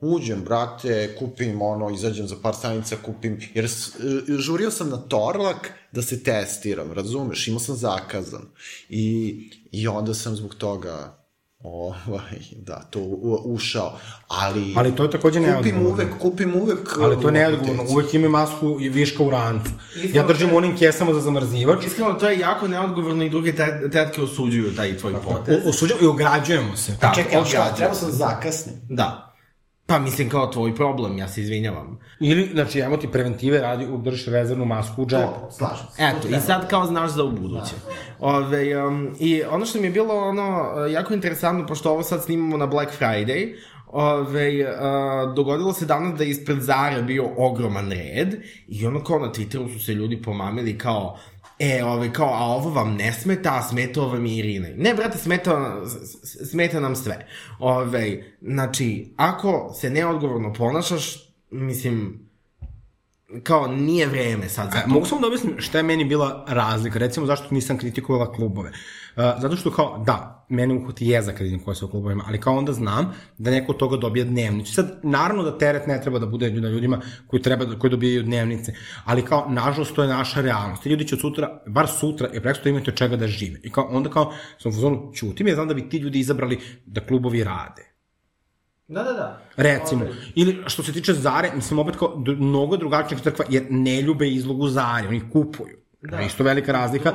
Uđem, 0.00 0.40
brate, 0.40 1.16
kupim 1.18 1.62
ono, 1.62 1.90
izađem 1.90 2.26
za 2.26 2.36
par 2.42 2.54
stanica, 2.54 2.96
kupim, 2.96 3.40
jer 3.54 3.64
e, 3.64 3.68
žurio 4.30 4.70
sam 4.70 4.90
na 4.90 4.96
Torlak 4.98 5.70
da 5.92 6.02
se 6.02 6.22
testiram, 6.22 6.92
razumeš, 6.92 7.48
imao 7.48 7.60
sam 7.60 7.76
zakazan. 7.76 8.42
I, 8.88 9.36
i 9.72 9.88
onda 9.88 10.14
sam 10.14 10.36
zbog 10.36 10.54
toga, 10.54 11.18
ovaj, 11.60 12.22
da, 12.56 12.80
to 12.80 12.98
u, 13.00 13.42
ušao, 13.44 13.98
ali... 14.28 14.74
Ali 14.76 14.96
to 14.96 15.02
je 15.02 15.10
takođe 15.10 15.38
Kupim 15.38 15.52
neodgovorno. 15.52 15.88
uvek, 15.90 16.18
kupim 16.18 16.54
uvek... 16.54 16.98
Ali 16.98 17.20
to 17.22 17.28
je 17.28 17.32
neodgovorno, 17.32 17.84
uvek 17.84 18.14
imaju 18.14 18.30
masku 18.30 18.76
i 18.80 18.88
viška 18.88 19.22
u 19.22 19.30
rancu. 19.30 19.70
Ja 19.96 20.04
Iskreno, 20.04 20.26
držim 20.28 20.52
u 20.52 20.56
onim 20.56 20.76
kesama 20.76 21.14
za 21.14 21.20
zamrzivač, 21.20 21.86
Iskreno, 21.86 22.12
to 22.12 22.28
je 22.28 22.38
jako 22.38 22.68
neodgovorno 22.68 23.24
i 23.24 23.30
druge 23.30 23.52
te- 23.52 23.88
tetke 23.92 24.22
osuđuju 24.22 24.76
taj 24.76 24.96
tvoj 24.96 25.14
potez. 25.14 25.56
o- 25.56 25.68
osuđujemo 25.68 26.04
i 26.04 26.08
ograđujemo 26.08 26.76
se. 26.76 26.92
Tako, 27.00 27.14
Čekaj, 27.14 27.38
ograđuju. 27.38 27.76
trebao 27.76 27.94
sam 27.94 28.12
zakasnim. 28.12 28.74
Da. 28.90 29.24
Pa 29.88 29.98
mislim 29.98 30.28
kao 30.28 30.46
tvoj 30.46 30.74
problem, 30.74 31.18
ja 31.18 31.28
se 31.28 31.40
izvinjavam. 31.40 31.98
Ili, 32.20 32.50
znači, 32.52 32.78
evo 32.78 32.96
ti 32.96 33.08
preventive 33.08 33.60
radi, 33.60 33.86
držiš 34.02 34.26
rezervnu 34.26 34.64
masku 34.64 35.02
u 35.02 35.06
džepu. 35.06 35.22
To, 35.22 35.50
slažem 35.50 35.86
se. 35.92 36.02
Eto, 36.02 36.36
i 36.36 36.40
sad 36.40 36.68
kao 36.68 36.86
znaš 36.86 37.10
za 37.10 37.24
ubuduće. 37.24 37.74
Ove, 38.20 38.86
um, 38.86 39.14
I 39.18 39.42
ono 39.42 39.66
što 39.66 39.80
mi 39.80 39.86
je 39.86 39.90
bilo 39.90 40.14
ono 40.14 40.68
jako 40.90 41.14
interesantno, 41.14 41.66
pošto 41.66 41.90
ovo 41.90 42.02
sad 42.02 42.24
snimamo 42.24 42.56
na 42.56 42.66
Black 42.66 42.92
Friday, 43.00 43.54
Ove, 43.92 44.64
uh, 44.64 45.34
dogodilo 45.34 45.72
se 45.72 45.86
danas 45.86 46.18
da 46.18 46.24
je 46.24 46.30
ispred 46.30 46.60
Zara 46.60 47.02
bio 47.02 47.30
ogroman 47.36 47.90
red 47.90 48.34
i 48.66 48.86
ono 48.86 49.04
kao 49.04 49.18
na 49.18 49.32
Twitteru 49.32 49.72
su 49.72 49.84
se 49.84 49.94
ljudi 49.94 50.22
pomamili 50.22 50.78
kao 50.78 51.18
E, 51.58 51.84
ove, 51.84 52.12
kao, 52.12 52.28
a 52.34 52.44
ovo 52.44 52.70
vam 52.70 52.94
ne 52.94 53.12
smeta, 53.12 53.56
a 53.58 53.62
smeta 53.62 54.00
vam 54.00 54.26
i 54.26 54.36
Irina. 54.36 54.68
Ne, 54.76 54.94
brate, 54.94 55.18
smeta, 55.18 55.82
smeta 56.50 56.80
nam 56.80 56.96
sve. 56.96 57.26
Ove, 57.58 58.36
znači, 58.42 59.12
ako 59.16 59.72
se 59.80 59.90
neodgovorno 59.90 60.52
ponašaš, 60.52 61.32
mislim, 61.50 62.28
kao 63.42 63.66
nije 63.66 64.06
vreme 64.06 64.48
sad 64.48 64.70
za 64.72 64.78
E, 64.78 64.82
to. 64.82 64.88
mogu 64.88 65.06
samo 65.06 65.20
da 65.20 65.26
objasnim 65.26 65.54
šta 65.58 65.78
je 65.78 65.82
meni 65.82 66.04
bila 66.04 66.44
razlika, 66.48 66.98
recimo 66.98 67.26
zašto 67.26 67.46
nisam 67.54 67.78
kritikovala 67.78 68.32
klubove. 68.32 68.72
Zato 69.18 69.56
što 69.56 69.70
kao, 69.70 70.02
da, 70.06 70.46
mene 70.48 70.74
uhvati 70.74 71.06
jeza 71.06 71.32
kad 71.32 71.42
vidim 71.42 71.60
koje 71.64 71.74
su 71.74 71.86
u 71.86 71.90
klubovima, 71.90 72.24
ali 72.26 72.40
kao 72.40 72.56
onda 72.56 72.72
znam 72.72 73.14
da 73.38 73.50
neko 73.50 73.72
od 73.72 73.78
toga 73.78 73.96
dobija 73.96 74.24
dnevnicu. 74.24 74.74
Sad, 74.74 75.00
naravno 75.02 75.42
da 75.42 75.58
teret 75.58 75.86
ne 75.86 76.00
treba 76.02 76.18
da 76.18 76.26
bude 76.26 76.50
na 76.50 76.68
ljudima 76.68 77.00
koji, 77.26 77.42
treba, 77.42 77.64
da- 77.64 77.78
koji 77.78 77.90
dobijaju 77.90 78.22
dnevnice, 78.22 78.74
ali 79.04 79.22
kao, 79.22 79.46
nažalost, 79.48 79.94
to 79.94 80.02
je 80.02 80.08
naša 80.08 80.40
realnost. 80.40 80.82
Ti 80.82 80.88
ljudi 80.88 81.08
će 81.08 81.14
od 81.14 81.20
sutra, 81.20 81.60
bar 81.66 81.88
sutra, 81.88 82.28
i 82.34 82.40
preksto 82.40 82.68
imati 82.68 82.90
od 82.90 82.96
čega 82.96 83.16
da 83.16 83.26
žive. 83.26 83.60
I 83.62 83.70
kao, 83.70 83.88
onda 83.90 84.10
kao, 84.10 84.32
sam 84.58 84.70
u 84.70 84.74
fazonu, 84.74 85.12
ćutim, 85.14 85.48
ja 85.48 85.54
znam 85.54 85.68
da 85.68 85.74
bi 85.74 85.88
ti 85.88 85.98
ljudi 85.98 86.18
izabrali 86.18 86.58
da 86.86 87.00
klubovi 87.00 87.44
rade. 87.44 87.82
Da, 88.88 89.02
da, 89.02 89.12
da. 89.12 89.40
Recimo. 89.56 90.06
Ili 90.34 90.62
što 90.66 90.82
se 90.82 90.92
tiče 90.92 91.12
Zare, 91.12 91.50
mislim 91.54 91.78
opet 91.78 91.96
kao 91.96 92.22
mnogo 92.26 92.76
drugačijih 92.76 93.22
crkva, 93.22 93.44
jer 93.48 93.66
ne 93.70 94.02
ljube 94.02 94.28
izlogu 94.28 94.68
Zare, 94.68 95.08
oni 95.08 95.30
kupuju. 95.32 95.78
Da. 96.02 96.20
Isto 96.20 96.44
velika 96.44 96.72
razlika. 96.72 97.12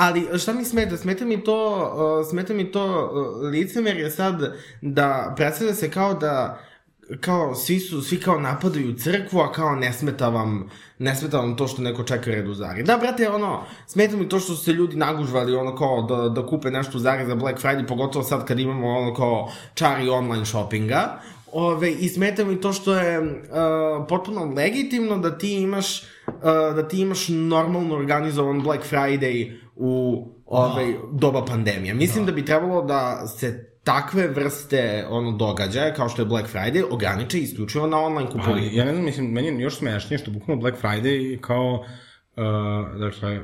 Ali 0.00 0.38
šta 0.38 0.52
mi 0.52 0.64
smeta? 0.64 0.96
Smeta 0.96 1.24
mi 1.24 1.44
to, 1.44 1.56
uh, 2.20 2.30
smeta 2.30 2.54
mi 2.54 2.72
to 2.72 2.84
uh, 2.84 3.50
licemerje 3.50 4.10
sad 4.10 4.56
da 4.80 5.34
predstavlja 5.36 5.74
se 5.74 5.90
kao 5.90 6.14
da 6.14 6.60
kao 7.20 7.54
svi 7.54 7.78
su, 7.78 8.02
svi 8.02 8.20
kao 8.20 8.40
napadaju 8.40 8.94
crkvu, 8.94 9.40
a 9.40 9.52
kao 9.52 9.74
ne 9.74 9.92
smeta 9.92 10.28
vam, 10.28 10.70
ne 10.98 11.14
smeta 11.16 11.38
vam 11.38 11.56
to 11.56 11.68
što 11.68 11.82
neko 11.82 12.02
čeka 12.02 12.30
red 12.30 12.48
u 12.48 12.54
Zari. 12.54 12.82
Da, 12.82 12.96
brate, 12.96 13.30
ono, 13.30 13.62
smeta 13.86 14.16
mi 14.16 14.28
to 14.28 14.40
što 14.40 14.54
su 14.54 14.64
se 14.64 14.72
ljudi 14.72 14.96
nagužvali, 14.96 15.54
ono 15.54 15.76
kao 15.76 16.02
da, 16.02 16.28
da 16.28 16.46
kupe 16.46 16.70
nešto 16.70 16.98
u 16.98 17.00
Zari 17.00 17.26
za 17.26 17.34
Black 17.34 17.62
Friday, 17.62 17.86
pogotovo 17.88 18.24
sad 18.24 18.46
kad 18.46 18.60
imamo 18.60 18.88
ono 18.88 19.14
kao 19.14 19.52
čari 19.74 20.08
online 20.08 20.46
shoppinga. 20.46 21.20
Ove, 21.52 21.92
I 21.92 22.08
smeta 22.08 22.44
mi 22.44 22.60
to 22.60 22.72
što 22.72 22.94
je 22.94 23.20
uh, 23.20 23.26
potpuno 24.08 24.52
legitimno 24.56 25.18
da 25.18 25.38
ti 25.38 25.52
imaš 25.54 26.02
uh, 26.02 26.42
da 26.76 26.88
ti 26.88 27.00
imaš 27.00 27.28
normalno 27.28 27.96
organizovan 27.96 28.62
Black 28.62 28.84
Friday 28.90 29.56
u 29.80 30.26
ovaj, 30.46 30.94
doba 31.12 31.44
pandemije. 31.44 31.94
Mislim 31.94 32.24
da. 32.24 32.30
da 32.30 32.34
bi 32.34 32.44
trebalo 32.44 32.82
da 32.82 33.26
se 33.26 33.70
takve 33.84 34.28
vrste 34.28 35.06
ono 35.08 35.32
događaja 35.32 35.94
kao 35.94 36.08
što 36.08 36.22
je 36.22 36.26
Black 36.26 36.48
Friday 36.54 36.84
ograniče 36.90 37.38
isključivo 37.38 37.86
na 37.86 37.98
online 37.98 38.26
kupovinu. 38.26 38.52
Ali, 38.52 38.76
ja 38.76 38.84
ne 38.84 38.92
znam, 38.92 39.04
mislim, 39.04 39.26
meni 39.26 39.48
je 39.48 39.60
još 39.60 39.78
smešnije 39.78 40.18
što 40.18 40.30
bukvalno 40.30 40.60
Black 40.60 40.82
Friday 40.82 41.40
kao, 41.40 41.74
uh, 41.74 43.00
dakle, 43.00 43.40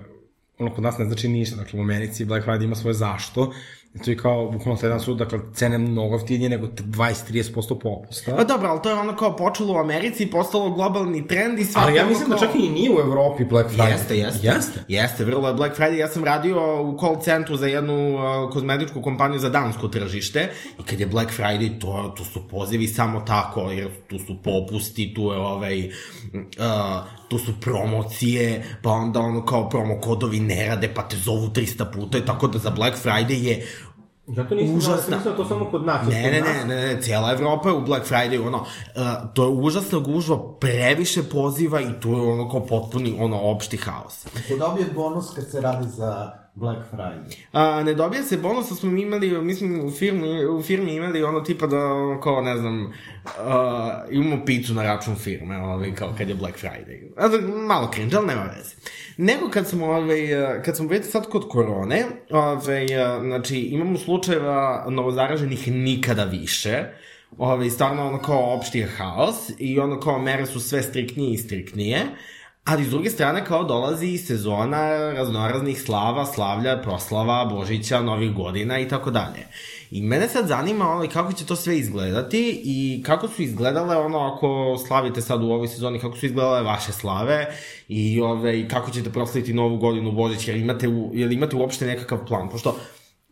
ono 0.58 0.74
kod 0.74 0.84
nas 0.84 0.98
ne 0.98 1.04
znači 1.04 1.28
ništa, 1.28 1.56
dakle 1.56 1.78
u 1.78 1.82
Americi 1.82 2.24
Black 2.24 2.46
Friday 2.46 2.64
ima 2.64 2.74
svoje 2.74 2.94
zašto, 2.94 3.52
i 3.96 4.04
to 4.04 4.10
je 4.10 4.16
kao, 4.16 4.50
bukvalno 4.50 4.80
taj 4.80 4.88
dan 4.88 5.00
su, 5.00 5.14
dakle, 5.14 5.38
cene 5.54 5.78
mnogo 5.78 6.14
jeftinije 6.16 6.50
nego 6.50 6.66
20-30% 6.66 7.78
popusta. 7.78 8.36
Pa 8.36 8.44
dobro, 8.44 8.68
ali 8.68 8.82
to 8.82 8.88
je 8.90 8.94
ono 8.94 9.16
kao 9.16 9.36
počelo 9.36 9.74
u 9.74 9.76
Americi 9.76 10.22
i 10.22 10.30
postalo 10.30 10.70
globalni 10.70 11.26
trend 11.28 11.58
i 11.58 11.64
svaki 11.64 11.86
Ali 11.88 11.96
ja 11.96 12.06
mislim 12.06 12.28
da 12.30 12.36
kao- 12.36 12.46
čak 12.46 12.54
i 12.56 12.68
nije 12.68 12.90
u 12.90 12.98
Evropi 13.00 13.44
Black 13.44 13.70
Friday. 13.70 13.90
Jeste, 13.90 14.18
jeste. 14.18 14.46
Jeste? 14.46 14.84
Jeste, 14.88 15.24
vrlo 15.24 15.48
je 15.48 15.54
Black 15.54 15.78
Friday. 15.78 15.94
Ja 15.96 16.08
sam 16.08 16.24
radio 16.24 16.82
u 16.82 16.98
call 17.00 17.20
centru 17.22 17.56
za 17.56 17.66
jednu 17.66 18.14
uh, 18.14 18.52
kozmetičku 18.52 19.02
kompaniju 19.02 19.38
za 19.38 19.48
dansko 19.48 19.88
tržište 19.88 20.50
i 20.80 20.82
kad 20.82 21.00
je 21.00 21.06
Black 21.06 21.30
Friday, 21.38 21.80
to, 21.80 22.14
to 22.16 22.24
su 22.24 22.48
pozivi 22.48 22.88
samo 22.88 23.20
tako, 23.20 23.60
jer 23.60 23.88
tu 24.06 24.18
su 24.18 24.36
popusti, 24.42 25.14
tu 25.14 25.22
je 25.22 25.38
ovaj, 25.38 25.88
uh, 25.88 25.92
tu 27.28 27.38
su 27.38 27.52
promocije, 27.60 28.64
pa 28.82 28.90
onda 28.90 29.20
ono 29.20 29.44
kao 29.44 29.68
promo 29.68 30.00
kodovi 30.00 30.40
ne 30.40 30.66
rade, 30.68 30.94
pa 30.94 31.02
te 31.02 31.16
zovu 31.16 31.48
300 31.48 31.92
puta, 31.92 32.18
i 32.18 32.24
tako 32.24 32.46
da 32.46 32.58
za 32.58 32.70
Black 32.70 32.96
Friday 33.04 33.42
je 33.44 33.66
Ja 34.28 34.48
to 34.48 34.54
nisam 34.54 34.76
Užasna. 34.76 35.16
mislim 35.16 35.36
to 35.36 35.44
samo 35.44 35.70
kod 35.70 35.86
nas. 35.86 36.06
Ne, 36.08 36.22
ne, 36.22 36.40
ne, 36.40 36.64
ne, 36.64 36.94
ne, 36.94 37.02
cijela 37.02 37.32
Evropa 37.32 37.68
je 37.68 37.74
u 37.74 37.84
Black 37.84 38.06
Friday, 38.10 38.46
ono, 38.46 38.58
uh, 38.58 38.64
to 39.34 39.44
je 39.44 39.48
užasna 39.48 39.98
gužva, 39.98 40.58
previše 40.60 41.22
poziva 41.22 41.80
i 41.80 42.00
tu 42.00 42.08
je 42.10 42.20
ono 42.20 42.50
kao 42.50 42.66
potpuni, 42.66 43.16
ono, 43.20 43.40
opšti 43.40 43.76
haos. 43.76 44.26
Ko 44.48 44.56
dobije 44.56 44.86
bonus 44.94 45.34
kad 45.34 45.50
se 45.50 45.60
radi 45.60 45.88
za 45.88 46.32
Black 46.54 46.80
Friday? 46.92 47.36
A, 47.52 47.82
ne 47.82 47.94
dobija 47.94 48.22
se 48.22 48.36
bonus, 48.36 48.66
smo 48.66 48.90
mi 48.90 49.02
imali, 49.02 49.42
mi 49.42 49.54
smo 49.54 49.84
u 49.84 49.90
firmi, 49.90 50.46
u 50.46 50.62
firmi 50.62 50.94
imali 50.94 51.22
ono 51.22 51.40
tipa 51.40 51.66
da, 51.66 51.84
ono, 51.86 52.20
kao, 52.20 52.40
ne 52.40 52.56
znam, 52.56 52.84
uh, 52.84 52.92
imamo 54.10 54.44
picu 54.44 54.74
na 54.74 54.82
račun 54.82 55.14
firme, 55.16 55.58
ovaj, 55.58 55.94
kao 55.94 56.14
kad 56.18 56.28
je 56.28 56.34
Black 56.34 56.58
Friday. 56.58 57.30
Da, 57.30 57.56
malo 57.66 57.90
cringe, 57.94 58.16
ali 58.16 58.26
nema 58.26 58.42
veze. 58.42 58.74
Nego 59.16 59.50
kad 59.50 59.68
smo, 59.68 59.86
ovaj, 59.86 60.42
uh, 60.42 60.62
kad 60.64 60.76
smo 60.76 60.88
vidjeti 60.88 61.10
sad 61.10 61.28
kod 61.28 61.48
korone, 61.48 62.04
ovaj, 62.30 62.84
uh, 62.84 63.22
znači, 63.22 63.58
imamo 63.58 63.98
slučajeva 63.98 64.86
novozaraženih 64.90 65.68
nikada 65.72 66.24
više, 66.24 66.84
ovaj, 67.38 67.70
stvarno 67.70 68.06
ono 68.06 68.18
kao 68.22 68.54
opšti 68.54 68.82
haos 68.82 69.50
i 69.58 69.78
ono 69.78 70.00
kao 70.00 70.18
mere 70.18 70.46
su 70.46 70.60
sve 70.60 70.82
striktnije 70.82 71.34
i 71.34 71.38
striktnije, 71.38 72.06
Ali 72.66 72.84
s 72.84 72.90
druge 72.90 73.10
strane 73.10 73.44
kao 73.44 73.64
dolazi 73.64 74.06
i 74.06 74.18
sezona 74.18 75.12
raznoraznih 75.12 75.82
slava, 75.82 76.26
slavlja, 76.26 76.80
proslava, 76.82 77.44
Božića, 77.44 78.02
Novih 78.02 78.32
godina 78.34 78.78
i 78.78 78.88
tako 78.88 79.10
dalje. 79.10 79.46
I 79.90 80.02
mene 80.02 80.28
sad 80.28 80.46
zanima 80.46 80.88
ovaj, 80.90 81.08
kako 81.08 81.32
će 81.32 81.46
to 81.46 81.56
sve 81.56 81.78
izgledati 81.78 82.60
i 82.64 83.02
kako 83.06 83.28
su 83.28 83.42
izgledale 83.42 83.96
ono 83.96 84.18
ako 84.18 84.78
slavite 84.86 85.20
sad 85.20 85.42
u 85.42 85.46
ovoj 85.46 85.68
sezoni, 85.68 85.98
kako 85.98 86.16
su 86.16 86.26
izgledale 86.26 86.62
vaše 86.62 86.92
slave 86.92 87.46
i 87.88 88.20
ovaj, 88.20 88.68
kako 88.68 88.90
ćete 88.90 89.12
proslaviti 89.12 89.54
Novu 89.54 89.76
godinu, 89.76 90.12
Božić, 90.12 90.48
jer 90.48 90.56
imate, 90.56 90.88
u, 90.88 91.10
jer 91.14 91.32
imate 91.32 91.56
uopšte 91.56 91.86
nekakav 91.86 92.26
plan, 92.26 92.48
pošto 92.48 92.76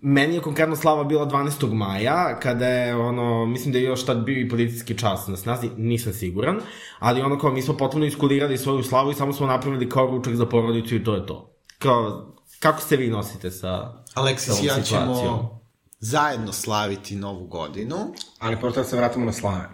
Meni 0.06 0.34
je 0.34 0.40
konkretno 0.40 0.76
slava 0.76 1.04
bila 1.04 1.26
12. 1.26 1.72
maja, 1.72 2.38
kada 2.42 2.66
je, 2.66 2.96
ono, 2.96 3.46
mislim 3.46 3.72
da 3.72 3.78
je 3.78 3.84
još 3.84 4.06
tad 4.06 4.24
bio 4.24 4.40
i 4.40 4.48
policijski 4.48 4.98
čas 4.98 5.26
na 5.26 5.36
snazi, 5.36 5.70
nisam 5.76 6.12
siguran, 6.12 6.60
ali 6.98 7.22
ono 7.22 7.38
kao 7.38 7.52
mi 7.52 7.62
smo 7.62 7.76
potpuno 7.76 8.04
iskulirali 8.04 8.58
svoju 8.58 8.82
slavu 8.82 9.10
i 9.10 9.14
samo 9.14 9.32
smo 9.32 9.46
napravili 9.46 9.88
kao 9.88 10.06
ručak 10.06 10.34
za 10.34 10.46
porodicu 10.46 10.94
i 10.94 11.04
to 11.04 11.14
je 11.14 11.26
to. 11.26 11.56
Kao, 11.78 12.32
kako 12.60 12.80
se 12.80 12.96
vi 12.96 13.08
nosite 13.08 13.50
sa 13.50 14.02
Aleksis 14.14 14.62
ja 14.62 14.82
ćemo 14.82 15.63
zajedno 16.04 16.52
slaviti 16.52 17.16
novu 17.16 17.46
godinu. 17.46 17.96
Ali 18.38 18.60
prvo 18.60 18.72
da 18.72 18.84
se 18.84 18.96
vratimo 18.96 19.24
na 19.24 19.32
slave. 19.32 19.68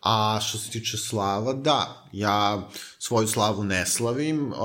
A 0.00 0.40
što 0.40 0.58
se 0.58 0.70
tiče 0.70 0.96
slava, 0.96 1.52
da, 1.52 2.08
ja 2.12 2.68
svoju 2.98 3.28
slavu 3.28 3.64
ne 3.64 3.86
slavim, 3.86 4.52
uh, 4.52 4.56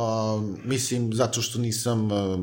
mislim, 0.63 1.13
zato 1.13 1.41
što 1.41 1.59
nisam... 1.59 2.05
Uh, 2.05 2.39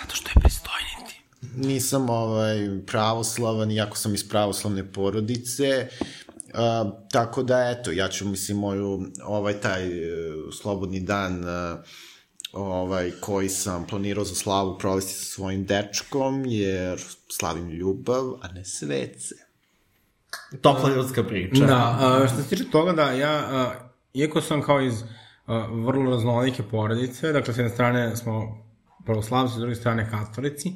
Zato 0.00 0.14
što 0.14 0.28
je 0.28 0.34
pristojniti. 0.40 1.22
nisam 1.56 2.10
ovaj, 2.10 2.68
pravoslavan, 2.86 3.70
iako 3.70 3.96
sam 3.96 4.14
iz 4.14 4.28
pravoslavne 4.28 4.92
porodice, 4.92 5.88
uh, 6.00 6.92
tako 7.12 7.42
da, 7.42 7.70
eto, 7.70 7.90
ja 7.90 8.08
ću, 8.08 8.28
mislim, 8.28 8.58
moju, 8.58 9.06
ovaj, 9.24 9.60
taj 9.60 9.86
uh, 9.86 10.54
slobodni 10.62 11.00
dan 11.00 11.44
uh, 11.44 11.80
ovaj, 12.52 13.10
koji 13.20 13.48
sam 13.48 13.86
planirao 13.86 14.24
za 14.24 14.34
slavu 14.34 14.78
provesti 14.78 15.12
sa 15.12 15.24
svojim 15.24 15.64
dečkom, 15.64 16.44
jer 16.46 17.00
slavim 17.28 17.70
ljubav, 17.70 18.34
a 18.42 18.48
ne 18.48 18.64
svece. 18.64 19.34
Topla 20.60 20.90
ljudska 20.94 21.24
priča. 21.24 21.66
Da, 21.66 21.98
a, 22.00 22.28
što 22.28 22.42
se 22.42 22.48
tiče 22.48 22.70
toga 22.70 22.92
da 22.92 23.10
ja, 23.12 23.30
a, 23.30 23.72
iako 24.14 24.40
sam 24.40 24.62
kao 24.62 24.80
iz 24.80 25.02
a, 25.46 25.66
vrlo 25.70 26.10
raznolike 26.10 26.62
porodice, 26.62 27.32
dakle, 27.32 27.54
s 27.54 27.58
jedne 27.58 27.70
strane 27.70 28.16
smo 28.16 28.64
pravoslavci, 29.04 29.54
s 29.54 29.58
druge 29.58 29.74
strane 29.74 30.10
katolici, 30.10 30.72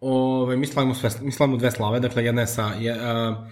ove, 0.00 0.56
mi, 0.56 0.66
slavimo 0.66 0.94
sve, 0.94 1.10
mi 1.20 1.32
slavimo 1.32 1.58
dve 1.58 1.70
slave, 1.70 2.00
dakle, 2.00 2.24
jedna 2.24 2.40
je 2.40 2.46
sa... 2.46 2.66
Je, 2.80 2.98
a, 3.00 3.48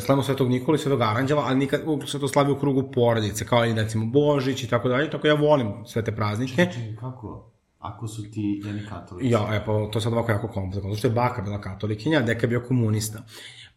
slavimo 0.00 0.22
Svetog 0.22 0.50
Nikola 0.50 0.76
i 0.76 0.78
Svetog 0.78 1.02
Aranđela, 1.02 1.42
ali 1.46 1.58
nikad 1.58 1.80
se 2.06 2.20
to 2.20 2.28
slavi 2.28 2.52
u 2.52 2.58
krugu 2.58 2.92
porodice, 2.92 3.46
kao 3.46 3.66
i 3.66 3.74
recimo 3.74 4.06
Božić 4.06 4.64
i 4.64 4.68
tako 4.68 4.88
dalje, 4.88 5.10
tako 5.10 5.26
ja 5.26 5.34
volim 5.34 5.72
sve 5.86 6.04
te 6.04 6.16
praznike. 6.16 6.54
Čekaj, 6.54 6.96
kako? 7.00 7.48
Ako 7.78 8.08
su 8.08 8.30
ti 8.30 8.62
jedni 8.64 8.82
katolici? 8.88 9.30
Ja, 9.30 9.48
e, 9.52 9.64
pa 9.66 9.72
to 9.72 9.98
je 9.98 10.00
sad 10.00 10.12
ovako 10.12 10.32
jako 10.32 10.48
komplikovano, 10.48 10.94
zato 10.94 10.98
što 10.98 11.08
je 11.08 11.14
baka 11.14 11.42
bila 11.42 11.60
katolikinja, 11.60 12.18
a 12.18 12.22
deka 12.22 12.44
je 12.44 12.48
bio 12.48 12.60
komunista. 12.68 13.22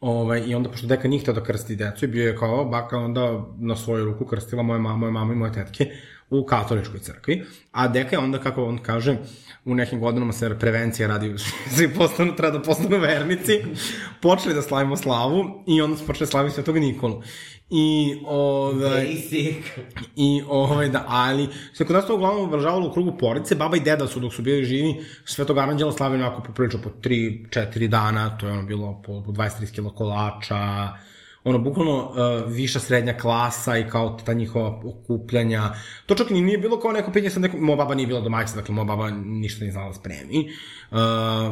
Ovaj, 0.01 0.43
I 0.47 0.56
onda, 0.56 0.69
pošto 0.69 0.88
deka 0.88 1.08
nije 1.08 1.21
htio 1.21 1.34
da 1.34 1.43
krsti 1.43 1.75
decu, 1.75 2.06
i 2.06 2.08
bio 2.08 2.28
je 2.28 2.38
kao 2.38 2.65
baka 2.65 2.97
onda 2.97 3.45
na 3.58 3.75
svoju 3.75 4.06
ruku 4.06 4.25
krstila 4.25 4.63
moje 4.63 4.80
mama, 4.80 4.97
moje 4.97 5.12
mama 5.12 5.34
i 5.34 5.36
moje 5.36 5.54
tetke 5.54 5.91
u 6.30 6.46
katoličkoj 6.46 7.00
crkvi, 7.00 7.44
a 7.72 7.88
deka 7.88 8.16
je 8.16 8.20
onda, 8.20 8.40
kako 8.40 8.66
on 8.66 8.78
kaže, 8.78 9.18
u 9.66 9.76
nekim 9.76 10.00
godinama 10.00 10.34
se 10.34 10.60
prevencija 10.60 11.08
radi, 11.08 11.36
svi 11.76 11.94
postanu, 11.94 12.36
treba 12.36 12.58
da 12.58 12.64
postanu 12.64 12.98
vernici, 12.98 13.62
počeli 14.22 14.56
da 14.56 14.62
slavimo 14.62 14.98
slavu 14.98 15.64
i 15.68 15.82
onda 15.82 15.98
smo 15.98 16.08
počeli 16.08 16.28
slaviti 16.28 16.56
Svetog 16.56 16.78
Nikolu. 16.78 17.22
I, 17.70 18.18
ovaj, 18.26 19.06
Basic. 19.06 19.66
I 20.16 20.42
ovaj, 20.48 20.90
da, 20.90 21.06
ali 21.08 21.48
se 21.74 21.86
kod 21.86 21.96
nas 21.96 22.08
to 22.08 22.16
uglavnom 22.16 22.44
obražavalo 22.44 22.88
u 22.88 22.94
krugu 22.94 23.18
porodice, 23.18 23.56
baba 23.56 23.78
i 23.78 23.80
deda 23.80 24.08
su 24.08 24.20
dok 24.20 24.34
su 24.34 24.42
bili 24.42 24.66
živi, 24.66 25.06
Svetog 25.26 25.58
Aranđela 25.58 25.92
slavili 25.92 26.24
onako 26.24 26.44
poprilično 26.44 26.82
po 26.82 26.90
3-4 26.90 27.88
dana, 27.88 28.38
to 28.38 28.48
je 28.48 28.54
ono 28.54 28.64
bilo 28.64 29.02
po, 29.06 29.24
po 29.26 29.32
20-30 29.32 29.72
kilo 29.76 29.90
kolača, 29.90 30.90
ono, 31.46 31.60
bukvalno 31.60 32.10
uh, 32.10 32.54
viša 32.54 32.80
srednja 32.80 33.14
klasa 33.18 33.78
i 33.78 33.90
kao 33.90 34.18
ta 34.26 34.34
njihova 34.34 34.82
okupljanja. 34.86 35.70
To 36.06 36.16
čak 36.16 36.30
ni 36.30 36.42
nije 36.42 36.58
bilo 36.58 36.80
kao 36.80 36.92
neko 36.92 37.12
pitanje 37.12 37.30
sa 37.30 37.40
nekom, 37.40 37.60
moja 37.60 37.76
baba 37.76 37.96
nije 37.96 38.08
bila 38.08 38.22
domaćica, 38.22 38.56
dakle, 38.56 38.76
moja 38.76 38.86
baba 38.86 39.10
ništa 39.12 39.62
nije 39.62 39.72
znala 39.72 39.88
da 39.88 39.94
spremi. 39.94 40.50
Uh, 40.92 40.98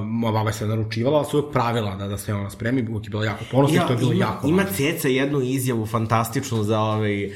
moja 0.06 0.32
baba 0.32 0.50
je 0.50 0.54
sve 0.54 0.68
naručivala, 0.68 1.18
ali 1.18 1.26
su 1.26 1.40
uvek 1.40 1.52
pravila 1.54 1.96
da, 1.96 2.08
da 2.08 2.18
sve 2.18 2.34
ona 2.34 2.50
spremi, 2.50 2.88
uvek 2.90 3.06
je 3.06 3.10
bila 3.10 3.26
jako 3.26 3.44
ponosna, 3.52 3.78
ja, 3.78 3.88
to 3.88 3.94
je 3.94 3.98
bilo 3.98 4.14
ima, 4.14 4.26
jako 4.26 4.48
Ima 4.48 4.64
važno. 4.64 4.78
ceca 4.78 5.08
jednu 5.08 5.42
izjavu 5.42 5.86
fantastičnu 5.86 6.64
za, 6.64 6.80
ovaj, 6.80 7.26
uh, 7.26 7.32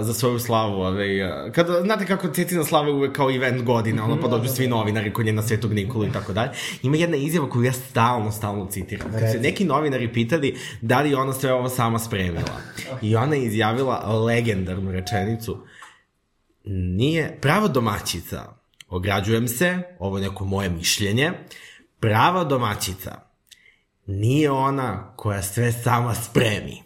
za 0.00 0.14
svoju 0.14 0.38
slavu. 0.38 0.80
Ovaj, 0.82 1.22
uh, 1.22 1.52
kada, 1.52 1.82
znate 1.82 2.06
kako 2.06 2.28
cecina 2.28 2.64
slava 2.64 2.88
je 2.88 2.94
uvek 2.94 3.12
kao 3.16 3.30
event 3.30 3.62
godine, 3.62 4.02
ono 4.02 4.20
pa 4.20 4.28
dođu 4.28 4.48
svi 4.48 4.68
novinari 4.68 5.12
kod 5.12 5.26
nje 5.26 5.32
na 5.32 5.42
Svetog 5.42 5.72
Nikolu 5.72 6.06
i 6.06 6.12
tako 6.12 6.32
dalje. 6.32 6.50
Ima 6.82 6.96
jedna 6.96 7.16
izjava 7.16 7.50
koju 7.50 7.64
ja 7.64 7.72
stalno, 7.72 8.32
stalno 8.32 8.66
citiram. 8.66 9.10
Kad 9.12 9.32
se 9.32 9.40
neki 9.40 9.64
novinari 9.64 10.12
pitali 10.12 10.56
da 10.80 11.00
li 11.00 11.14
ona 11.14 11.32
sve 11.32 11.52
ovo 11.52 11.68
sama 11.68 11.95
spremila. 11.98 12.60
I 13.02 13.16
ona 13.16 13.34
je 13.34 13.44
izjavila 13.44 14.22
legendarnu 14.24 14.92
rečenicu. 14.92 15.66
Nije 16.64 17.38
prava 17.40 17.68
domaćica, 17.68 18.44
ograđujem 18.88 19.48
se, 19.48 19.82
ovo 19.98 20.18
je 20.18 20.28
neko 20.28 20.44
moje 20.44 20.68
mišljenje, 20.70 21.32
prava 22.00 22.44
domaćica. 22.44 23.20
Nije 24.06 24.50
ona 24.50 25.12
koja 25.16 25.42
sve 25.42 25.72
sama 25.72 26.14
spremi, 26.14 26.82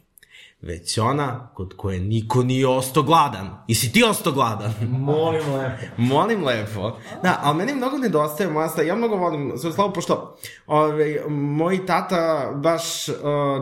već 0.63 0.99
ona 0.99 1.51
kod 1.55 1.75
koje 1.77 2.01
niko 2.01 2.43
nije 2.43 2.69
osto 2.69 3.03
gladan. 3.03 3.51
I 3.67 3.75
si 3.75 3.93
ti 3.93 4.05
osto 4.05 4.33
gladan? 4.33 4.75
Molim 4.91 5.53
lepo. 5.55 5.85
Molim 6.15 6.45
lepo. 6.45 6.99
Da, 7.23 7.41
ali 7.43 7.59
meni 7.59 7.75
mnogo 7.75 7.99
nedostaje 7.99 8.51
moja 8.51 8.69
stava. 8.69 8.89
Ja 8.89 8.95
mnogo 8.95 9.17
volim 9.17 9.53
svoju 9.59 9.73
slavu, 9.73 9.93
pošto 9.93 10.37
ove, 10.67 11.21
moj 11.29 11.87
tata 11.87 12.53
baš 12.55 13.09
uh, 13.09 13.15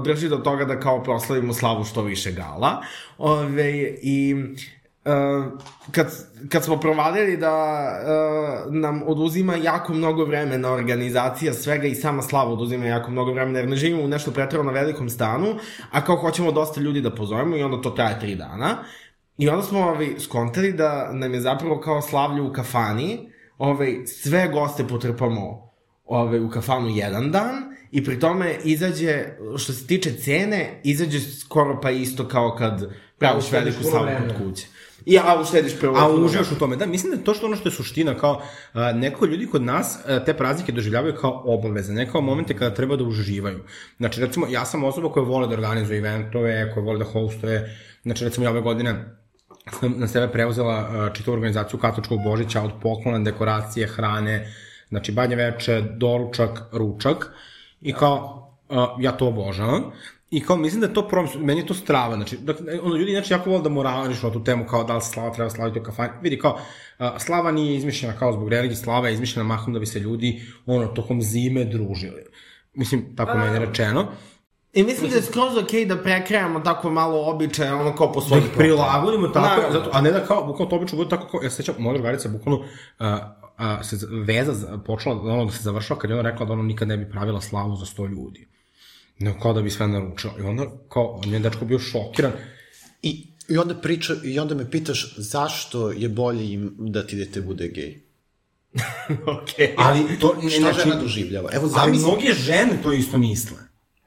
drži 0.05 0.29
do 0.29 0.37
toga 0.37 0.65
da 0.65 0.81
kao 0.81 1.03
proslavimo 1.03 1.55
slavu 1.55 1.85
što 1.85 2.03
više 2.03 2.33
gala. 2.33 2.83
Ove, 3.19 3.73
I 4.03 4.35
uh, 4.35 4.59
kad, 5.91 6.07
kad 6.49 6.65
smo 6.65 6.77
provadili 6.77 7.37
da 7.37 7.85
uh, 8.67 8.75
nam 8.75 9.03
oduzima 9.07 9.57
jako 9.57 9.95
mnogo 9.95 10.25
vremena 10.25 10.73
organizacija 10.73 11.53
svega 11.53 11.87
i 11.87 11.95
sama 11.95 12.23
slava 12.23 12.51
oduzima 12.51 12.87
jako 12.87 13.11
mnogo 13.11 13.33
vremena, 13.33 13.59
jer 13.59 13.69
ne 13.69 13.77
živimo 13.77 14.03
u 14.03 14.09
nešto 14.09 14.31
pretredno 14.31 14.73
velikom 14.73 15.09
stanu, 15.11 15.47
a 15.91 16.05
kao 16.05 16.17
hoćemo 16.17 16.53
dosta 16.53 16.81
ljudi 16.81 17.01
da 17.01 17.15
pozovemo 17.15 17.57
i 17.57 17.63
onda 17.63 17.81
to 17.83 17.91
traje 17.91 18.21
tri 18.21 18.35
dana. 18.35 18.77
I 19.39 19.49
onda 19.49 19.63
smo 19.63 19.81
ovaj, 19.81 20.09
skontali 20.19 20.73
da 20.73 21.13
nam 21.13 21.35
je 21.35 21.41
zapravo 21.41 21.81
kao 21.81 22.03
slavlje 22.03 22.43
u 22.43 22.53
kafani, 22.53 23.33
ovaj, 23.59 24.07
sve 24.07 24.49
goste 24.49 24.85
potrpamo 24.89 25.73
ovaj, 26.05 26.41
u 26.41 26.51
kafanu 26.51 26.89
jedan 26.89 27.31
dan 27.31 27.55
i 27.91 28.05
pri 28.05 28.21
tome 28.21 28.57
izađe, 28.65 29.25
što 29.57 29.73
se 29.73 29.87
tiče 29.87 30.17
cene, 30.17 30.81
izađe 30.85 31.21
skoro 31.21 31.81
pa 31.81 31.91
isto 31.91 32.29
kao 32.29 32.57
kad 32.59 32.91
praviš 33.19 33.53
veliku 33.53 33.83
slavu 33.83 34.09
kod 34.19 34.37
kuće. 34.39 34.67
I, 35.07 35.19
a 35.19 35.41
uštediš 35.41 35.81
prvo. 35.81 35.99
A 35.99 36.09
uživaš 36.09 36.53
u 36.53 36.59
tome, 36.59 36.77
da, 36.77 36.87
mislim 36.87 37.11
da 37.11 37.19
je 37.19 37.25
to 37.25 37.35
što 37.35 37.47
ono 37.47 37.57
što 37.57 37.69
je 37.69 37.73
suština, 37.73 38.15
kao 38.15 38.43
a, 38.73 38.93
neko 38.93 39.27
ljudi 39.27 39.47
kod 39.47 39.63
nas 39.63 39.99
a, 40.07 40.25
te 40.25 40.35
praznike 40.35 40.73
doživljavaju 40.73 41.15
kao 41.21 41.43
obaveze, 41.45 41.93
ne 41.93 42.11
kao 42.11 42.21
momente 42.21 42.57
kada 42.57 42.75
treba 42.75 42.97
da 42.97 43.05
uživaju. 43.05 43.61
Znači, 43.97 44.21
recimo, 44.21 44.47
ja 44.51 44.65
sam 44.65 44.85
osoba 44.85 45.13
koja 45.13 45.25
vole 45.25 45.47
da 45.47 45.55
organizuje 45.55 45.99
eventove, 45.99 46.73
koja 46.75 46.85
vole 46.85 46.99
da 46.99 47.05
hostuje, 47.05 47.79
znači, 48.03 48.25
recimo, 48.25 48.47
ja 48.47 48.51
ove 48.51 48.61
godine 48.61 49.19
sam 49.81 49.95
na 49.97 50.09
sebe 50.09 50.33
preuzela 50.33 51.11
čitavu 51.15 51.35
organizaciju 51.35 51.81
katoličkog 51.81 52.23
božića 52.25 52.63
od 52.63 52.71
poklona, 52.83 53.19
dekoracije, 53.19 53.87
hrane, 53.87 54.55
znači, 54.89 55.13
banje 55.13 55.37
veče, 55.37 55.83
doručak, 55.97 56.61
ručak, 56.73 57.31
i 57.81 57.93
kao, 57.93 58.49
ja 59.01 59.13
to 59.13 59.29
obožavam, 59.29 59.93
I 60.31 60.41
kao, 60.41 60.57
mislim 60.57 60.81
da 60.81 60.89
to 60.89 61.09
problem, 61.09 61.45
meni 61.45 61.61
je 61.61 61.67
to 61.67 61.75
strava, 61.75 62.15
znači, 62.15 62.37
dakle, 62.37 62.81
ono, 62.81 62.97
ljudi 62.97 63.13
znači 63.13 63.33
jako 63.33 63.51
vole 63.51 63.63
da 63.63 63.69
morališu 63.69 64.27
na 64.27 64.33
tu 64.33 64.45
temu, 64.45 64.67
kao 64.67 64.85
da 64.85 64.95
li 64.95 65.03
slava 65.03 65.31
treba 65.31 65.51
slaviti 65.51 65.79
u 65.79 65.83
kafani, 65.83 66.11
vidi, 66.23 66.39
kao, 66.39 66.59
a, 66.99 67.19
slava 67.19 67.53
nije 67.53 67.77
izmišljena 67.77 68.15
kao 68.17 68.33
zbog 68.33 68.49
religije, 68.49 68.77
slava 68.77 69.09
je 69.09 69.15
izmišljena 69.15 69.49
mahom 69.49 69.73
da 69.73 69.79
bi 69.79 69.87
se 69.87 70.01
ljudi, 70.01 70.43
ono, 70.67 70.87
tokom 70.87 71.23
zime 71.23 71.65
družili. 71.65 72.23
Mislim, 72.75 73.17
tako 73.17 73.39
meni 73.39 73.53
je 73.53 73.67
rečeno. 73.67 74.07
I 74.73 74.83
mislim 74.83 75.11
da 75.11 75.17
je 75.17 75.23
skroz 75.23 75.57
okej 75.57 75.87
da 75.87 75.97
prekrajamo 75.97 76.61
tako 76.61 76.91
malo 76.91 77.27
običaje, 77.27 77.73
ono 77.73 77.97
kao 77.97 78.13
po 78.13 78.21
Da 78.21 78.27
svojih 78.27 78.45
ih 78.45 78.51
prilagodimo 78.57 79.29
tako, 79.29 79.47
Naravno. 79.47 79.73
zato, 79.73 79.91
a 79.93 80.01
ne 80.01 80.11
da 80.11 80.21
kao, 80.21 80.47
bukvalno 80.47 80.71
to 80.71 80.77
obično 80.77 80.97
bude 80.99 81.11
tako 81.11 81.29
kao, 81.29 81.41
ja 81.43 81.51
se 81.51 81.57
sećam, 81.57 81.75
moja 81.79 81.95
drugarica 81.95 82.29
bukvalno, 82.29 82.65
a, 82.99 83.35
a, 83.57 83.83
se 83.85 83.97
veza 84.25 84.53
za- 84.53 84.79
počela 84.79 85.15
da 85.15 85.21
ono 85.23 85.45
da 85.45 85.51
se 85.53 85.63
završava 85.63 86.01
kad 86.01 86.11
je 86.11 86.19
ona 86.19 86.31
rekla 86.31 86.47
da 86.47 86.53
ona 86.53 86.63
nikad 86.63 86.89
ne 86.89 86.97
bi 86.97 87.11
pravila 87.11 87.41
slavu 87.41 87.77
za 87.77 87.85
100 87.87 88.09
ljudi. 88.09 88.49
No, 89.19 89.41
kao 89.41 89.53
da 89.53 89.63
bi 89.63 89.71
sve 89.71 89.89
naručila. 89.89 90.33
I 90.39 90.43
onda, 90.43 90.67
kao, 90.89 91.21
on 91.25 91.33
je 91.33 91.39
dečko 91.39 91.65
bio 91.65 91.79
šokiran. 91.79 92.33
I, 93.03 93.27
I 93.49 93.59
onda 93.59 93.75
priča, 93.75 94.15
i 94.25 94.39
onda 94.39 94.55
me 94.55 94.71
pitaš 94.71 95.15
zašto 95.17 95.91
je 95.91 96.09
bolje 96.09 96.53
im 96.53 96.75
da 96.79 97.07
ti 97.07 97.17
dete 97.17 97.41
bude 97.41 97.69
gej. 97.69 98.01
Okej. 99.43 99.75
Ali 99.77 100.19
to, 100.21 100.37
ne, 100.43 100.51
Šta 100.51 100.61
znači, 100.61 100.81
žena 100.81 101.01
doživljava? 101.03 101.51
Evo, 101.53 101.63
ali 101.63 101.73
zamisli, 101.73 102.07
mnoge 102.07 102.33
žene 102.33 102.79
to 102.83 102.93
isto 102.93 103.19
misle. 103.19 103.59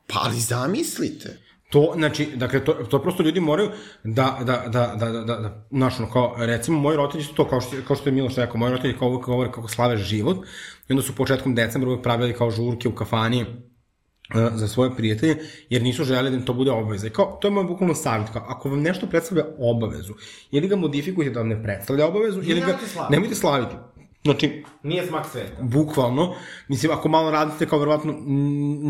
pa 0.07 0.19
ali 0.23 0.39
zamislite. 0.39 1.37
To, 1.69 1.93
znači, 1.95 2.25
dakle, 2.35 2.65
to, 2.65 2.73
to 2.73 3.01
prosto 3.01 3.23
ljudi 3.23 3.39
moraju 3.39 3.69
da, 4.03 4.37
da, 4.45 4.63
da, 4.67 4.95
da, 4.99 5.11
da, 5.11 5.21
da, 5.21 5.35
da 5.35 5.67
znaš, 5.71 5.99
ono, 5.99 6.11
kao, 6.11 6.35
recimo, 6.37 6.79
moji 6.79 6.97
roditelji 6.97 7.23
su 7.23 7.33
to, 7.33 7.47
kao 7.47 7.61
što, 7.61 7.75
kao 7.87 7.95
što 7.95 8.09
je 8.09 8.13
Miloš 8.13 8.35
rekao, 8.35 8.57
moji 8.57 8.71
roditelji 8.71 8.97
kao 8.97 9.09
uvek 9.09 9.25
govore 9.25 9.51
kako 9.51 9.67
slave 9.67 9.97
život, 9.97 10.37
i 10.89 10.93
onda 10.93 11.03
su 11.03 11.15
početkom 11.15 11.55
decembra 11.55 11.89
uvek 11.89 12.03
pravili 12.03 12.33
kao 12.33 12.51
žurke 12.51 12.89
u 12.89 12.95
kafani, 12.95 13.45
za 14.53 14.67
svoje 14.67 14.95
prijatelje, 14.95 15.37
jer 15.69 15.81
nisu 15.83 16.03
želeli 16.03 16.29
da 16.29 16.35
im 16.35 16.45
to 16.45 16.53
bude 16.53 16.71
obaveza. 16.71 17.07
I 17.07 17.09
kao, 17.09 17.37
to 17.41 17.47
je 17.47 17.51
moj 17.51 17.63
bukvalno 17.63 17.95
savjet, 17.95 18.29
kao, 18.29 18.45
ako 18.47 18.69
vam 18.69 18.81
nešto 18.81 19.07
predstavlja 19.07 19.45
obavezu, 19.59 20.13
ili 20.51 20.67
ga 20.67 20.75
modifikujete 20.75 21.33
da 21.33 21.39
vam 21.39 21.49
ne 21.49 21.63
predstavlja 21.63 22.07
obavezu, 22.07 22.41
ili 22.43 22.59
ga 22.61 22.77
slaviti. 22.85 23.11
nemojte 23.13 23.35
slaviti. 23.35 23.75
Znači, 24.23 24.63
Nije 24.83 25.05
smak 25.07 25.25
sveta. 25.25 25.61
bukvalno, 25.61 26.33
mislim, 26.67 26.91
ako 26.91 27.09
malo 27.09 27.31
radite 27.31 27.65
kao 27.65 27.79
verovatno, 27.79 28.13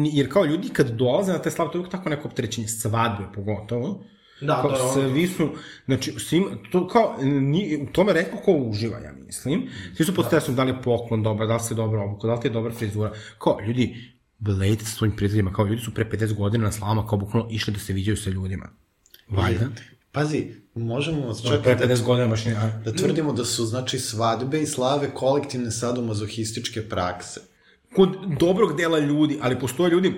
jer 0.06 0.32
kao 0.32 0.46
ljudi 0.46 0.70
kad 0.70 0.90
dolaze 0.90 1.32
na 1.32 1.40
te 1.40 1.52
slave, 1.52 1.72
to 1.72 1.78
je 1.78 1.80
uvijek 1.80 1.92
tako 1.92 2.10
neko 2.10 2.28
opterećenje, 2.28 2.68
svadbe 2.68 3.24
pogotovo, 3.36 4.04
Da, 4.42 4.62
kao, 4.62 4.70
to 4.70 4.76
je 4.76 4.82
ono- 4.82 5.14
svi 5.14 5.28
su, 5.28 5.50
znači, 5.86 6.12
svim, 6.12 6.44
to 6.72 6.88
kao, 6.88 7.16
ni, 7.22 7.78
u 7.82 7.94
tome 7.94 8.14
redko 8.14 8.38
ko 8.38 8.52
uživa, 8.52 9.00
ja 9.00 9.12
mislim. 9.16 9.68
Svi 9.96 10.06
su 10.06 10.16
pod 10.16 10.26
stresom, 10.26 10.56
da 10.56 10.64
li 10.64 10.72
je 10.72 10.82
poklon 10.82 11.24
dobar, 11.24 11.48
da 11.48 11.54
li 11.54 11.60
se 11.60 11.76
dobro 11.76 12.04
obuku, 12.04 12.28
da 12.28 12.34
li 12.34 12.42
ti 12.42 12.48
je 12.48 12.52
dobra 12.52 12.72
frizura. 12.74 13.12
Kao, 13.38 13.58
ljudi, 13.68 14.11
blejte 14.42 14.86
sa 14.86 14.92
svojim 14.92 15.16
prijateljima, 15.16 15.54
kao 15.54 15.66
ljudi 15.66 15.82
su 15.82 15.94
pre 15.94 16.06
50 16.06 16.34
godina 16.34 16.64
na 16.64 16.72
slavama, 16.72 17.08
kao 17.08 17.18
bukvalno 17.18 17.50
išli 17.52 17.74
da 17.74 17.80
se 17.80 17.94
viđaju 17.94 18.18
sa 18.18 18.30
ljudima. 18.30 18.70
Valjda. 19.30 19.68
Pazi, 20.12 20.46
možemo 20.76 21.34
Čak 21.48 21.64
pre 21.64 21.76
da, 21.76 21.88
50 21.88 22.04
godina 22.04 22.28
baš 22.28 22.46
nije. 22.46 22.58
a- 22.58 22.82
da 22.86 22.94
tvrdimo 22.94 23.34
da 23.34 23.46
su, 23.46 23.66
znači, 23.66 24.00
svadbe 24.00 24.62
i 24.62 24.66
slave 24.66 25.12
kolektivne 25.14 25.72
sadomazohističke 25.72 26.90
prakse. 26.90 27.40
kod 27.96 28.10
dobrog 28.40 28.78
dela 28.78 29.00
ljudi, 29.00 29.38
ali 29.42 29.60
postoje 29.60 29.92
ljudi, 29.92 30.14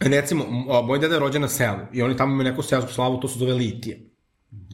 recimo, 0.00 0.44
moj 0.82 0.98
deda 0.98 1.14
je 1.14 1.20
rođen 1.20 1.42
na 1.42 1.48
selu 1.48 1.78
i 1.92 2.02
oni 2.02 2.16
tamo 2.16 2.32
imaju 2.32 2.50
neku 2.50 2.62
selsku 2.62 2.92
slavu, 2.92 3.20
to 3.20 3.28
se 3.28 3.38
zove 3.38 3.52
Litije. 3.52 4.00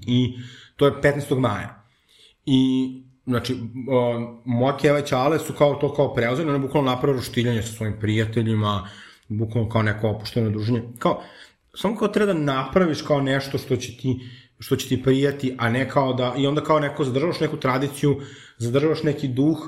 I 0.07 0.35
to 0.77 0.87
je 0.87 0.93
15. 0.93 1.39
maja. 1.39 1.87
I, 2.47 3.03
znači, 3.31 3.55
a, 3.55 4.37
moja 4.45 4.76
keva 4.76 4.99
i 4.99 5.07
čale 5.07 5.39
su 5.39 5.53
kao 5.53 5.74
to 5.74 5.95
kao 5.95 6.14
preuzeli, 6.14 6.51
oni 6.51 6.59
bukvalno 6.59 6.91
napravo 6.91 7.16
roštiljanje 7.16 7.62
sa 7.62 7.72
svojim 7.72 7.97
prijateljima, 8.01 8.89
bukvalno 9.28 9.70
kao 9.70 9.83
neko 9.83 10.09
opušteno 10.09 10.51
druženje. 10.51 10.83
Kao, 10.99 11.22
samo 11.74 11.97
kao 11.97 12.09
treba 12.09 12.33
da 12.33 12.39
napraviš 12.39 13.03
kao 13.03 13.20
nešto 13.20 13.59
što 13.59 13.76
će 13.76 13.97
ti 13.97 14.20
što 14.61 14.76
će 14.76 14.89
ti 14.89 15.03
prijati, 15.03 15.57
a 15.59 15.70
ne 15.70 15.89
kao 15.89 16.12
da, 16.12 16.35
i 16.39 16.47
onda 16.47 16.61
kao 16.61 16.81
neko 16.81 17.05
zadržavaš 17.05 17.41
neku 17.41 17.57
tradiciju, 17.57 18.20
zadržavaš 18.59 19.03
neki 19.03 19.28
duh 19.28 19.59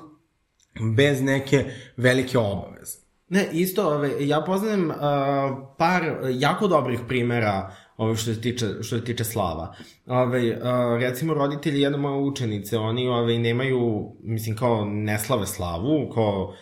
bez 0.96 1.22
neke 1.22 1.64
velike 1.96 2.38
obaveze. 2.38 2.98
Ne, 3.28 3.48
isto, 3.52 3.88
ove, 3.88 4.26
ja 4.26 4.40
poznajem 4.46 4.90
uh, 4.90 4.96
par 5.78 6.02
jako 6.30 6.68
dobrih 6.68 7.00
primera 7.08 7.74
ove, 7.96 8.16
što 8.16 8.34
se 8.34 8.40
tiče, 8.40 8.66
što 8.82 8.98
se 8.98 9.04
tiče 9.04 9.24
slava. 9.24 9.74
Ove, 10.06 10.50
uh, 10.50 11.00
recimo, 11.00 11.34
roditelji 11.34 11.80
jedne 11.80 11.98
moje 11.98 12.16
učenice, 12.16 12.78
oni 12.78 13.08
ove, 13.08 13.38
nemaju, 13.38 14.12
mislim, 14.22 14.56
kao 14.56 14.84
ne 14.84 15.18
slave 15.18 15.46
slavu, 15.46 16.10
kao 16.14 16.54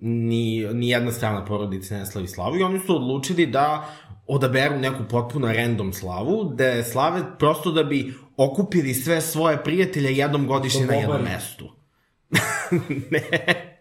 ni, 0.00 0.66
ni 0.72 0.88
jedna 0.88 1.12
strana 1.12 1.44
porodica 1.44 1.98
ne 1.98 2.06
slavi 2.06 2.28
slavu 2.28 2.56
i 2.56 2.62
oni 2.62 2.80
su 2.86 2.96
odlučili 2.96 3.46
da 3.46 3.94
odaberu 4.26 4.78
neku 4.78 5.04
potpuno 5.10 5.52
random 5.52 5.92
slavu, 5.92 6.54
da 6.54 6.82
slave 6.82 7.22
prosto 7.38 7.72
da 7.72 7.84
bi 7.84 8.14
okupili 8.36 8.94
sve 8.94 9.20
svoje 9.20 9.64
prijatelje 9.64 10.16
jednom 10.16 10.46
godišnje 10.46 10.86
na 10.86 10.94
jednom 10.94 11.22
mestu. 11.22 11.70
ne. 13.10 13.73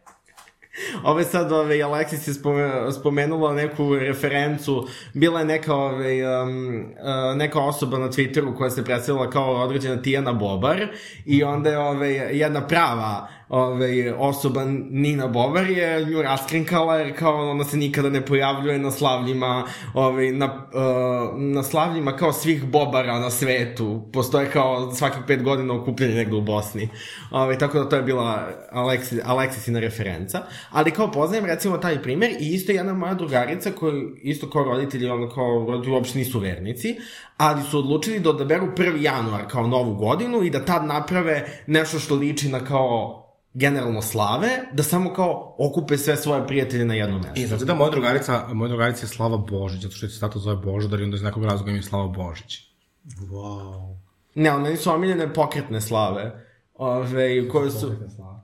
Ove 1.03 1.23
sad, 1.23 1.51
ove, 1.51 1.75
Alexis 1.75 2.27
je 2.27 2.33
spome, 2.33 2.91
spomenula 2.91 3.53
neku 3.53 3.95
referencu, 3.95 4.87
bila 5.13 5.39
je 5.39 5.45
neka, 5.45 5.75
ove, 5.75 6.41
um, 6.41 6.85
uh, 6.85 7.37
neka 7.37 7.59
osoba 7.59 7.97
na 7.97 8.07
Twitteru 8.07 8.57
koja 8.57 8.69
se 8.69 8.85
predstavila 8.85 9.29
kao 9.29 9.63
određena 9.63 10.01
Tijana 10.01 10.33
Bobar 10.33 10.87
i 11.25 11.43
onda 11.43 11.69
je 11.69 11.77
ove, 11.77 12.09
jedna 12.11 12.67
prava 12.67 13.27
ove, 13.53 14.13
osoba 14.13 14.65
Nina 14.89 15.27
Bobar 15.27 15.69
je 15.69 16.05
nju 16.05 16.21
raskrinkala 16.21 16.95
jer 16.95 17.17
kao 17.19 17.51
ona 17.51 17.63
se 17.63 17.77
nikada 17.77 18.09
ne 18.09 18.25
pojavljuje 18.25 18.79
na 18.79 18.91
slavljima 18.91 19.63
ove, 19.93 20.31
na, 20.31 20.45
uh, 20.45 21.39
na 21.39 21.63
slavljima 21.63 22.15
kao 22.15 22.33
svih 22.33 22.65
Bobara 22.65 23.19
na 23.19 23.29
svetu 23.29 24.01
postoje 24.13 24.49
kao 24.49 24.91
svakih 24.91 25.21
pet 25.27 25.43
godina 25.43 25.73
okupljanje 25.73 26.15
negde 26.15 26.35
u 26.35 26.41
Bosni 26.41 26.89
ove, 27.31 27.57
tako 27.57 27.79
da 27.79 27.89
to 27.89 27.95
je 27.95 28.01
bila 28.01 28.49
Alexis, 28.71 29.23
Alexisina 29.25 29.79
referenca 29.79 30.41
ali 30.71 30.91
kao 30.91 31.11
poznajem 31.11 31.45
recimo 31.45 31.77
taj 31.77 32.01
primer 32.01 32.29
i 32.39 32.53
isto 32.53 32.71
jedna 32.71 32.93
moja 32.93 33.13
drugarica 33.13 33.71
koja 33.71 33.93
isto 34.21 34.49
kao 34.49 34.63
roditelji 34.63 35.09
ono 35.09 35.29
kao 35.29 35.65
roditelji 35.67 35.93
uopšte 35.93 36.19
nisu 36.19 36.39
vernici 36.39 36.95
ali 37.37 37.61
su 37.63 37.79
odlučili 37.79 38.19
da 38.19 38.29
odaberu 38.29 38.67
1. 38.77 39.01
januar 39.01 39.41
kao 39.47 39.67
novu 39.67 39.95
godinu 39.95 40.43
i 40.43 40.49
da 40.49 40.65
tad 40.65 40.85
naprave 40.85 41.63
nešto 41.67 41.99
što 41.99 42.15
liči 42.15 42.49
na 42.49 42.59
kao 42.59 43.22
generalno 43.53 44.01
slave, 44.01 44.49
da 44.71 44.83
samo 44.83 45.13
kao 45.13 45.55
okupe 45.57 45.97
sve 45.97 46.15
svoje 46.17 46.47
prijatelje 46.47 46.85
na 46.85 46.93
jednom 46.93 47.21
mestu. 47.21 47.41
I 47.41 47.47
znači 47.47 47.65
da 47.65 47.75
moja 47.75 47.91
drugarica, 47.91 48.47
moja 48.53 48.69
drugarica 48.69 49.03
je 49.05 49.07
Slava 49.07 49.37
Božić, 49.37 49.81
zato 49.81 49.95
što 49.95 50.05
je 50.05 50.09
se 50.09 50.19
tato 50.19 50.39
zove 50.39 50.55
Boždar 50.55 50.99
i 50.99 51.03
onda 51.03 51.15
iz 51.15 51.23
nekog 51.23 51.45
razloga 51.45 51.71
im 51.71 51.77
je 51.77 51.83
Slava 51.83 52.07
Božić. 52.07 52.59
Wow. 53.05 53.95
Ne, 54.35 54.49
ali 54.49 54.63
meni 54.63 54.77
su 54.77 54.91
omiljene 54.91 55.33
pokretne 55.33 55.81
slave. 55.81 56.45
Ove, 56.73 57.49
koje 57.49 57.71
su... 57.71 57.91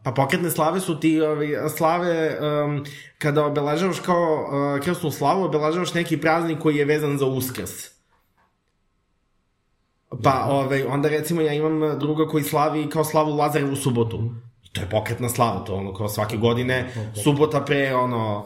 Pa 0.03 0.11
pokretne 0.11 0.49
slave 0.49 0.79
su 0.79 0.99
ti 0.99 1.21
ove, 1.21 1.69
slave 1.69 2.37
um, 2.39 2.85
kada 3.17 3.45
obeležavaš 3.45 3.99
kao 3.99 4.47
uh, 4.75 4.83
krsnu 4.83 5.11
slavu, 5.11 5.43
obeležavaš 5.43 5.93
neki 5.93 6.21
praznik 6.21 6.59
koji 6.59 6.75
je 6.75 6.85
vezan 6.85 7.17
za 7.17 7.25
uskrs. 7.25 7.71
Pa, 10.23 10.45
ove, 10.49 10.85
onda 10.87 11.09
recimo 11.09 11.41
ja 11.41 11.53
imam 11.53 11.99
druga 11.99 12.27
koji 12.27 12.43
slavi 12.43 12.89
kao 12.89 13.03
slavu 13.03 13.35
Lazarevu 13.35 13.75
subotu. 13.75 14.31
To 14.71 14.81
je 14.81 14.89
pokretna 14.89 15.29
slava, 15.29 15.59
to 15.65 15.75
ono 15.75 15.93
kao 15.93 16.09
svake 16.09 16.37
godine, 16.37 16.93
subota 17.23 17.61
pre 17.61 17.95
ono... 17.95 18.45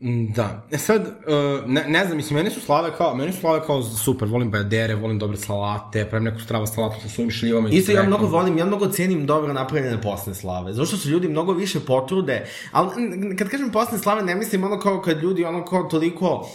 Mm, 0.00 0.32
Da. 0.32 0.66
E 0.70 0.78
sad, 0.78 1.02
uh, 1.02 1.70
ne, 1.70 1.84
ne 1.88 2.04
znam, 2.04 2.16
mislim, 2.16 2.36
meni 2.36 2.50
su 2.50 2.60
slave 2.60 2.90
kao, 2.96 3.14
meni 3.14 3.32
su 3.32 3.40
slave 3.40 3.66
kao 3.66 3.82
super, 3.82 4.28
volim 4.28 4.50
bajadere, 4.50 4.94
volim 4.94 5.18
dobre 5.18 5.36
salate, 5.36 6.04
pravim 6.10 6.24
neku 6.24 6.40
strava 6.40 6.66
salatu 6.66 7.00
sa 7.02 7.08
svojim 7.08 7.30
šljivama 7.30 7.68
i 7.68 7.72
Isto 7.72 7.92
ja 7.92 8.02
mnogo 8.02 8.26
volim, 8.26 8.58
ja 8.58 8.64
mnogo 8.64 8.86
cenim 8.86 9.26
dobro 9.26 9.52
napravljene 9.52 10.02
posne 10.02 10.34
slave. 10.34 10.72
Zašto 10.72 10.96
su 10.96 11.08
ljudi 11.08 11.28
mnogo 11.28 11.52
više 11.52 11.80
potrude, 11.80 12.46
ali 12.72 13.36
kad 13.36 13.48
kažem 13.48 13.70
posne 13.70 13.98
slave 13.98 14.22
ne 14.22 14.34
mislim 14.34 14.64
ono 14.64 14.78
kao 14.78 15.00
kad 15.00 15.22
ljudi 15.22 15.44
ono 15.44 15.64
kao 15.64 15.82
toliko, 15.82 16.48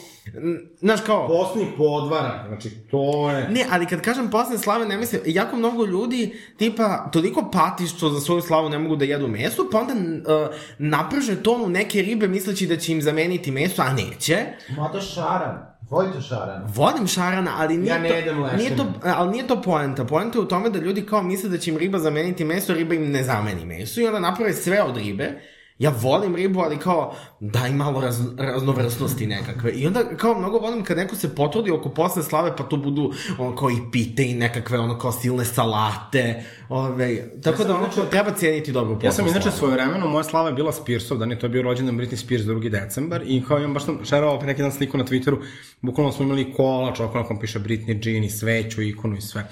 znaš 0.80 1.00
kao, 1.02 1.28
Posni 1.28 1.68
podvara, 1.78 2.46
znači 2.48 2.70
to 2.70 3.32
je... 3.32 3.50
Ne, 3.50 3.66
ali 3.72 3.86
kad 3.86 4.02
kažem 4.02 4.30
posne 4.30 4.58
slave, 4.58 4.86
ne 4.86 4.98
mislim, 4.98 5.22
jako 5.26 5.56
mnogo 5.56 5.86
ljudi, 5.86 6.36
tipa, 6.58 7.10
toliko 7.14 7.50
pati 7.52 7.88
što 7.88 8.10
za 8.10 8.20
svoju 8.20 8.42
slavu 8.42 8.70
ne 8.70 8.80
mogu 8.80 8.96
da 8.96 9.06
jedu 9.06 9.28
meso, 9.28 9.70
pa 9.72 9.80
onda 9.80 9.94
uh, 9.94 10.56
naprže 10.78 11.44
tonu 11.44 11.70
neke 11.70 12.02
ribe 12.02 12.28
misleći 12.28 12.68
da 12.68 12.78
će 12.78 12.92
im 12.92 13.02
zameniti 13.02 13.52
meso, 13.52 13.82
a 13.82 13.94
neće. 13.94 14.38
Mada 14.78 15.02
šaran. 15.02 15.70
Volite 15.90 16.22
šaran? 16.22 16.64
Volim 16.76 17.08
šarana, 17.08 17.52
ali 17.58 17.78
nije, 17.78 17.90
Ja 17.90 18.00
ne 18.00 18.10
to, 18.10 18.16
jedem 18.16 18.44
lešine. 18.44 18.64
nije 18.64 18.76
to, 18.76 18.86
ali 19.04 19.32
nije 19.32 19.48
to 19.48 19.62
poenta. 19.62 20.06
Poenta 20.06 20.38
je 20.38 20.42
u 20.42 20.48
tome 20.48 20.70
da 20.70 20.80
ljudi 20.80 21.06
kao 21.06 21.24
misle 21.24 21.50
da 21.50 21.58
će 21.58 21.72
im 21.72 21.78
riba 21.78 22.00
zameniti 22.00 22.46
meso, 22.46 22.74
riba 22.74 22.94
im 22.96 23.12
ne 23.12 23.24
zameni 23.24 23.66
meso 23.66 24.02
i 24.02 24.06
onda 24.08 24.20
naprave 24.20 24.54
sve 24.54 24.84
od 24.84 24.98
ribe. 24.98 25.42
Ja 25.80 25.94
volim 26.02 26.36
ribu, 26.36 26.60
ali 26.60 26.78
kao 26.78 27.16
daj 27.40 27.72
malo 27.72 28.02
raz, 28.02 28.20
raznovrsnosti 28.38 29.28
nekakve. 29.28 29.72
I 29.72 29.88
onda 29.88 30.04
kao 30.18 30.40
mnogo 30.40 30.58
volim 30.58 30.84
kad 30.84 30.98
neko 30.98 31.16
se 31.16 31.36
potrudi 31.36 31.72
oko 31.72 31.90
posle 31.90 32.24
slave, 32.24 32.56
pa 32.56 32.64
to 32.64 32.78
budu 32.78 33.14
ono 33.38 33.56
kao 33.56 33.70
i 33.70 33.92
pite 33.92 34.24
i 34.24 34.34
nekakve 34.34 34.80
ono 34.80 34.98
kao 34.98 35.12
silne 35.12 35.46
salate. 35.46 36.44
Ove, 36.70 37.42
tako 37.44 37.64
da 37.64 37.76
ono 37.76 37.88
kao 37.96 38.06
treba 38.06 38.32
cijeniti 38.32 38.72
dobro 38.72 38.96
posle 38.96 39.08
Ja 39.08 39.12
sam 39.12 39.28
inače 39.28 39.52
svoje 39.52 39.74
vremeno, 39.74 40.08
moja 40.08 40.24
slava 40.24 40.50
je 40.50 40.56
bila 40.56 40.72
Spearsov 40.72 41.18
dan 41.18 41.32
i 41.32 41.40
to 41.40 41.46
je 41.46 41.50
bio 41.50 41.62
rođendan 41.62 41.98
Britney 41.98 42.16
Spears 42.16 42.44
2. 42.44 42.70
decembar 42.70 43.22
i 43.26 43.44
kao 43.48 43.58
imam 43.58 43.74
baš 43.74 43.86
sam 43.86 44.00
šerovao 44.06 44.40
pre 44.40 44.48
neki 44.48 44.62
dan 44.62 44.72
sliku 44.72 44.98
na 44.98 45.04
Twitteru, 45.04 45.38
bukvalno 45.82 46.12
smo 46.12 46.26
imali 46.26 46.54
kola, 46.54 46.94
čovjek 46.96 47.16
onako 47.16 47.40
piše 47.42 47.60
Britney 47.60 48.08
Jean 48.08 48.24
i 48.24 48.30
sveću, 48.30 48.82
ikonu 48.82 49.18
i 49.18 49.22
sve. 49.22 49.48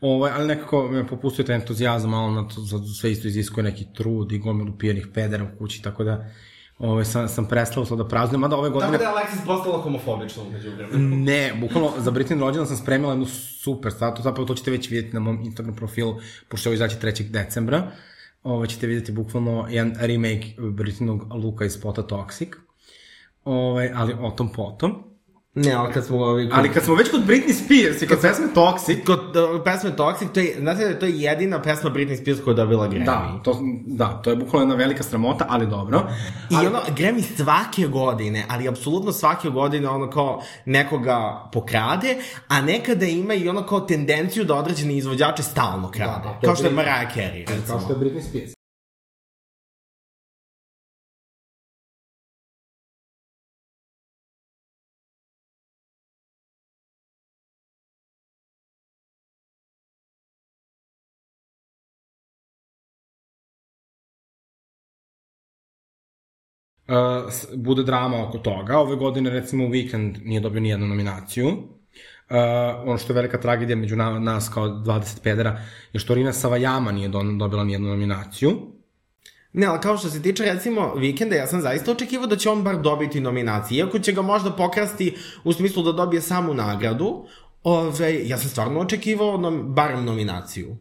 Ovaj, 0.00 0.32
ali 0.34 0.46
nekako 0.46 0.88
me 0.88 1.06
popustio 1.06 1.44
taj 1.44 1.56
entuzijazam, 1.56 2.10
malo 2.10 2.30
na 2.30 2.48
to, 2.48 2.60
za 2.60 2.78
sve 3.00 3.12
isto 3.12 3.28
iziskuje 3.28 3.64
neki 3.64 3.86
trud 3.94 4.32
i 4.32 4.38
gomilu 4.38 4.78
pijenih 4.78 5.06
pedera 5.14 5.44
u 5.44 5.58
kući, 5.58 5.82
tako 5.82 6.04
da 6.04 6.30
ovaj, 6.78 7.04
sam, 7.04 7.28
sam 7.28 7.48
prestao 7.48 7.84
to 7.84 7.96
da 7.96 8.08
praznujem, 8.08 8.40
mada 8.40 8.56
ove 8.56 8.70
godine... 8.70 8.98
Tako 8.98 9.04
da 9.04 9.10
je 9.10 9.26
Alexis 9.26 9.46
postala 9.46 9.82
homofobična 9.82 10.42
umeđu 10.42 10.70
vremenu. 10.70 11.16
Ne, 11.24 11.52
bukvalno 11.60 11.92
za 11.98 12.10
Britney 12.10 12.40
rođendan 12.40 12.66
sam 12.66 12.76
spremila 12.76 13.12
jednu 13.12 13.26
super 13.62 13.92
stvar, 13.92 14.16
to 14.16 14.22
zapravo 14.22 14.46
to 14.46 14.54
ćete 14.54 14.70
već 14.70 14.90
vidjeti 14.90 15.14
na 15.14 15.20
mom 15.20 15.40
Instagram 15.44 15.76
profilu, 15.76 16.16
pošto 16.48 16.68
ovo 16.68 16.74
izaći 16.74 16.96
3. 16.96 17.30
decembra. 17.30 17.90
Ovo 18.42 18.66
ćete 18.66 18.86
vidjeti 18.86 19.12
bukvalno 19.12 19.66
jedan 19.70 19.94
remake 20.00 20.54
Britneynog 20.58 21.44
luka 21.44 21.64
iz 21.64 21.72
spota 21.72 22.02
Toxic. 22.02 22.48
Ove, 23.44 23.92
ali 23.94 24.14
o 24.20 24.30
tom 24.30 24.52
potom. 24.52 25.07
Ne, 25.64 25.72
ali 25.72 25.92
kad 25.92 26.06
smo 26.06 26.16
ovi... 26.16 26.48
Ali 26.52 26.72
kad 26.72 26.84
smo 26.84 26.94
već 26.94 27.10
kod 27.10 27.20
Britney 27.26 27.52
Spears 27.52 28.02
i 28.02 28.06
kod 28.06 28.18
pesme 28.20 28.46
Toxic, 28.54 29.04
Kod 29.04 29.36
uh, 29.36 29.60
pesme 29.64 29.90
Toxic, 29.96 30.28
to 30.34 30.40
je, 30.40 30.56
znate 30.58 30.82
da 30.82 30.88
je 30.88 30.98
to 30.98 31.06
je 31.06 31.20
jedina 31.20 31.62
pesma 31.62 31.90
Britney 31.90 32.22
Spears 32.22 32.40
koja 32.44 32.52
je 32.52 32.56
dobila 32.56 32.88
Grammy. 32.88 33.04
da, 33.04 33.40
to, 33.44 33.58
da, 33.86 34.08
to 34.22 34.30
je 34.30 34.36
bukvalno 34.36 34.64
jedna 34.64 34.74
velika 34.74 35.02
sramota, 35.02 35.46
ali 35.48 35.66
dobro. 35.66 36.02
I 36.50 36.66
ono, 36.66 36.80
Grammy 36.96 37.22
svake 37.36 37.86
godine, 37.86 38.44
ali 38.48 38.68
apsolutno 38.68 39.12
svake 39.12 39.48
godine 39.48 39.88
ono 39.88 40.10
kao 40.10 40.42
nekoga 40.64 41.48
pokrade, 41.52 42.16
a 42.48 42.60
nekada 42.60 43.06
ima 43.06 43.34
i 43.34 43.48
ono 43.48 43.62
kao 43.62 43.80
tendenciju 43.80 44.44
da 44.44 44.54
određeni 44.54 44.96
izvođače 44.96 45.42
stalno 45.42 45.90
krade. 45.90 46.24
Da, 46.24 46.38
to 46.40 46.46
kao 46.46 46.56
što 46.56 46.66
je. 46.66 46.72
Mariah 46.72 47.16
Carey, 47.16 47.48
recimo. 47.48 47.66
Kao 47.66 47.80
što 47.80 47.92
je 47.92 47.98
Britney 47.98 48.28
Spears. 48.28 48.57
Uh, 66.88 67.32
bude 67.54 67.82
drama 67.82 68.28
oko 68.28 68.38
toga. 68.38 68.78
Ove 68.78 68.96
godine, 68.96 69.30
recimo, 69.30 69.64
Weekend 69.64 70.24
nije 70.24 70.40
dobio 70.40 70.60
ni 70.60 70.68
jednu 70.68 70.86
nominaciju. 70.86 71.48
Uh, 71.48 72.36
ono 72.86 72.98
što 72.98 73.12
je 73.12 73.14
velika 73.14 73.40
tragedija 73.40 73.76
među 73.76 73.96
na, 73.96 74.18
nas 74.18 74.48
kao 74.54 74.68
20 74.68 75.22
pedera 75.22 75.60
je 75.92 76.00
što 76.00 76.14
Rina 76.14 76.32
Savajama 76.32 76.92
nije 76.92 77.08
don, 77.08 77.38
dobila 77.38 77.64
ni 77.64 77.72
jednu 77.72 77.88
nominaciju. 77.88 78.78
Ne, 79.52 79.66
ali 79.66 79.80
kao 79.80 79.96
što 79.96 80.08
se 80.08 80.22
tiče 80.22 80.44
recimo 80.44 80.94
Vikenda, 80.94 81.36
ja 81.36 81.46
sam 81.46 81.60
zaista 81.60 81.92
očekivao 81.92 82.26
da 82.26 82.36
će 82.36 82.50
on 82.50 82.62
bar 82.62 82.80
dobiti 82.80 83.20
nominacije, 83.20 83.78
iako 83.78 83.98
će 83.98 84.12
ga 84.12 84.22
možda 84.22 84.50
pokrasti 84.50 85.16
u 85.44 85.52
smislu 85.52 85.82
da 85.82 85.92
dobije 85.92 86.20
samu 86.20 86.54
nagradu, 86.54 87.26
ove, 87.62 88.28
ja 88.28 88.38
sam 88.38 88.50
stvarno 88.50 88.80
očekivao 88.80 89.36
nom, 89.36 89.74
barem 89.74 90.04
nominaciju. 90.04 90.76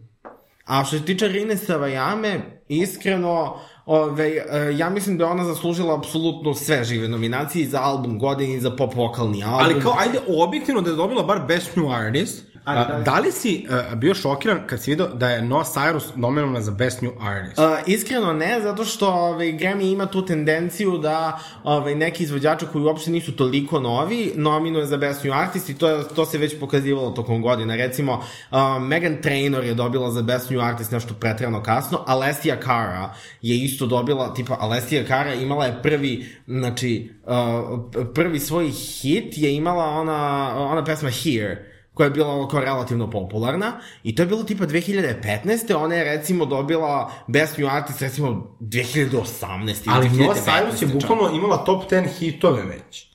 A 0.65 0.83
što 0.83 0.97
se 0.97 1.05
tiče 1.05 1.27
Rine 1.27 1.57
Savajame, 1.57 2.61
iskreno, 2.67 3.59
ove, 3.87 4.27
e, 4.27 4.77
ja 4.77 4.89
mislim 4.89 5.17
da 5.17 5.23
je 5.25 5.31
ona 5.31 5.43
zaslužila 5.43 5.97
apsolutno 5.97 6.53
sve 6.53 6.83
žive 6.83 7.07
nominacije 7.07 7.63
i 7.63 7.67
za 7.67 7.81
album 7.81 8.19
godine 8.19 8.53
i 8.53 8.59
za 8.59 8.75
pop 8.75 8.95
vokalni 8.95 9.43
album. 9.43 9.59
Ali 9.59 9.81
kao, 9.81 9.95
ajde, 9.99 10.19
objektivno 10.27 10.81
da 10.81 10.89
je 10.89 10.95
dobila 10.95 11.23
bar 11.23 11.39
Best 11.47 11.75
New 11.75 11.91
Artist, 11.91 12.43
A, 12.67 12.99
da 13.05 13.19
li 13.19 13.31
si 13.31 13.65
uh, 13.69 13.97
bio 13.97 14.15
šokiran 14.15 14.59
kad 14.67 14.81
si 14.81 14.91
vidio 14.91 15.07
da 15.07 15.29
je 15.29 15.41
Noah 15.41 15.65
Cyrus 15.65 16.03
nominovana 16.15 16.61
za 16.61 16.71
Best 16.71 17.01
New 17.01 17.11
Artist? 17.21 17.59
Uh, 17.59 17.65
iskreno 17.85 18.33
ne, 18.33 18.61
zato 18.61 18.85
što 18.85 19.07
ovaj, 19.07 19.47
Grammy 19.47 19.93
ima 19.93 20.05
tu 20.05 20.25
tendenciju 20.25 20.97
da 20.97 21.39
ovaj, 21.63 21.95
neki 21.95 22.23
izvođači 22.23 22.65
koji 22.71 22.83
uopšte 22.83 23.11
nisu 23.11 23.35
toliko 23.35 23.79
novi 23.79 24.31
nominuje 24.35 24.85
za 24.85 24.97
Best 24.97 25.23
New 25.23 25.33
Artist 25.33 25.69
i 25.69 25.77
to, 25.77 25.89
je, 25.89 26.03
to 26.15 26.25
se 26.25 26.37
već 26.37 26.59
pokazivalo 26.59 27.11
tokom 27.11 27.41
godina. 27.41 27.75
Recimo, 27.75 28.13
uh, 28.51 28.57
Megan 28.81 29.21
Trainor 29.21 29.63
je 29.63 29.73
dobila 29.73 30.11
za 30.11 30.21
Best 30.21 30.49
New 30.49 30.61
Artist 30.61 30.91
nešto 30.91 31.13
pretrano 31.19 31.63
kasno, 31.63 32.03
Alessia 32.07 32.57
Cara 32.63 33.13
je 33.41 33.57
isto 33.57 33.85
dobila, 33.85 34.33
tipa 34.33 34.57
Alessia 34.59 35.07
Cara 35.07 35.33
imala 35.33 35.65
je 35.65 35.79
prvi, 35.83 36.25
znači, 36.47 37.11
uh, 37.25 37.79
prvi 38.13 38.39
svoj 38.39 38.69
hit 38.69 39.37
je 39.37 39.55
imala 39.55 39.85
ona, 39.85 40.53
ona 40.57 40.83
pesma 40.83 41.09
Here, 41.09 41.76
koja 41.97 42.05
je 42.05 42.11
bila 42.11 42.47
kao 42.47 42.59
relativno 42.59 43.09
popularna 43.09 43.79
i 44.03 44.15
to 44.15 44.21
je 44.21 44.27
bilo 44.27 44.43
tipa 44.43 44.65
2015. 44.65 45.75
Ona 45.75 45.95
je 45.95 46.03
recimo 46.03 46.45
dobila 46.45 47.11
Best 47.27 47.57
New 47.57 47.67
Artist 47.67 48.01
recimo 48.01 48.55
2018. 48.59 49.23
Ali 49.87 50.09
2019 50.09 50.33
Cyrus 50.45 50.81
je 50.81 50.87
bukvalno 50.87 51.37
imala 51.37 51.57
top 51.57 51.91
10 51.91 52.07
hitove 52.19 52.63
već. 52.63 53.07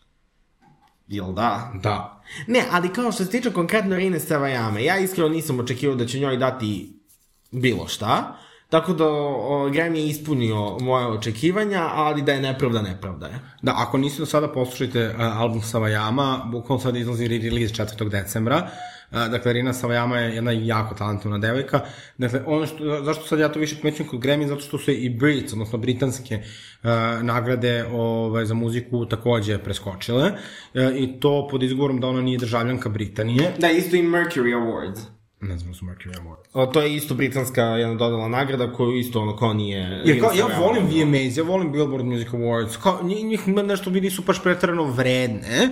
Jel 1.08 1.32
da? 1.32 1.72
Da. 1.82 2.22
Ne, 2.46 2.64
ali 2.70 2.92
kao 2.92 3.12
što 3.12 3.24
se 3.24 3.30
tiče 3.30 3.52
konkretno 3.52 3.96
Rine 3.96 4.20
Savajame, 4.20 4.84
ja 4.84 4.98
iskreno 4.98 5.28
nisam 5.28 5.60
očekivao 5.60 5.96
da 5.96 6.06
će 6.06 6.20
njoj 6.20 6.36
dati 6.36 6.92
bilo 7.50 7.88
šta, 7.88 8.36
tako 8.72 8.92
da 8.92 9.06
o, 9.06 9.68
Grammy 9.70 9.96
je 9.96 10.08
ispunio 10.08 10.78
moje 10.80 11.06
očekivanja, 11.06 11.88
ali 11.94 12.22
da 12.22 12.32
je 12.32 12.40
nepravda, 12.40 12.82
nepravda 12.82 13.26
je. 13.26 13.38
Da, 13.62 13.74
ako 13.76 13.98
niste 13.98 14.22
do 14.22 14.26
sada 14.26 14.48
poslušajte 14.48 15.08
uh, 15.08 15.40
album 15.40 15.62
Savajama, 15.62 16.48
bukvalno 16.52 16.82
sad 16.82 16.96
izlazi 16.96 17.28
re-release 17.28 17.84
4. 17.84 18.08
decembra, 18.08 18.68
Uh, 19.12 19.18
dakle, 19.30 19.52
Rina 19.52 19.72
Savajama 19.72 20.18
je 20.18 20.34
jedna 20.34 20.52
jako 20.52 20.94
talentovna 20.94 21.38
devojka. 21.38 21.80
Dakle, 22.18 22.40
ono 22.46 22.66
što, 22.66 23.04
zašto 23.04 23.26
sad 23.26 23.38
ja 23.38 23.48
to 23.52 23.60
više 23.60 23.76
pomećujem 23.80 24.08
kod 24.08 24.20
Grammy, 24.20 24.46
zato 24.46 24.60
što 24.60 24.78
su 24.78 24.90
i 24.90 25.10
Brits, 25.10 25.52
odnosno 25.52 25.78
britanske 25.78 26.34
uh, 26.36 26.90
nagrade 27.22 27.84
ovaj, 27.92 28.44
za 28.44 28.54
muziku 28.54 29.06
takođe 29.06 29.58
preskočile. 29.58 30.24
Uh, 30.24 30.96
I 30.96 31.20
to 31.20 31.48
pod 31.50 31.62
izgovorom 31.62 32.00
da 32.00 32.06
ona 32.06 32.20
nije 32.20 32.38
državljanka 32.38 32.88
Britanije. 32.88 33.52
Da, 33.58 33.70
isto 33.70 33.96
i 33.96 34.02
Mercury 34.02 34.56
Awards. 34.56 35.21
Ne 35.43 35.59
znam 35.59 35.72
da 35.72 35.78
su 35.78 35.84
Mercury 35.84 36.20
Awards. 36.20 36.49
O, 36.53 36.66
to 36.66 36.80
je 36.80 36.97
isto 36.97 37.14
britanska 37.14 37.62
jedna 37.62 37.95
dodala 37.95 38.28
nagrada 38.28 38.72
koju 38.72 38.99
isto 38.99 39.20
ono 39.20 39.36
kao 39.36 39.55
nije... 39.55 40.03
Jer 40.05 40.20
kao, 40.20 40.32
ja 40.32 40.47
volim 40.59 40.84
VMAs, 40.84 41.36
ja 41.36 41.43
volim 41.43 41.72
Billboard 41.72 42.05
Music 42.05 42.28
Awards, 42.28 42.82
kao, 42.82 43.03
njih, 43.03 43.49
nešto 43.49 43.90
mi 43.90 44.01
nisu 44.01 44.22
baš 44.22 44.43
pretrano 44.43 44.84
vredne, 44.84 45.70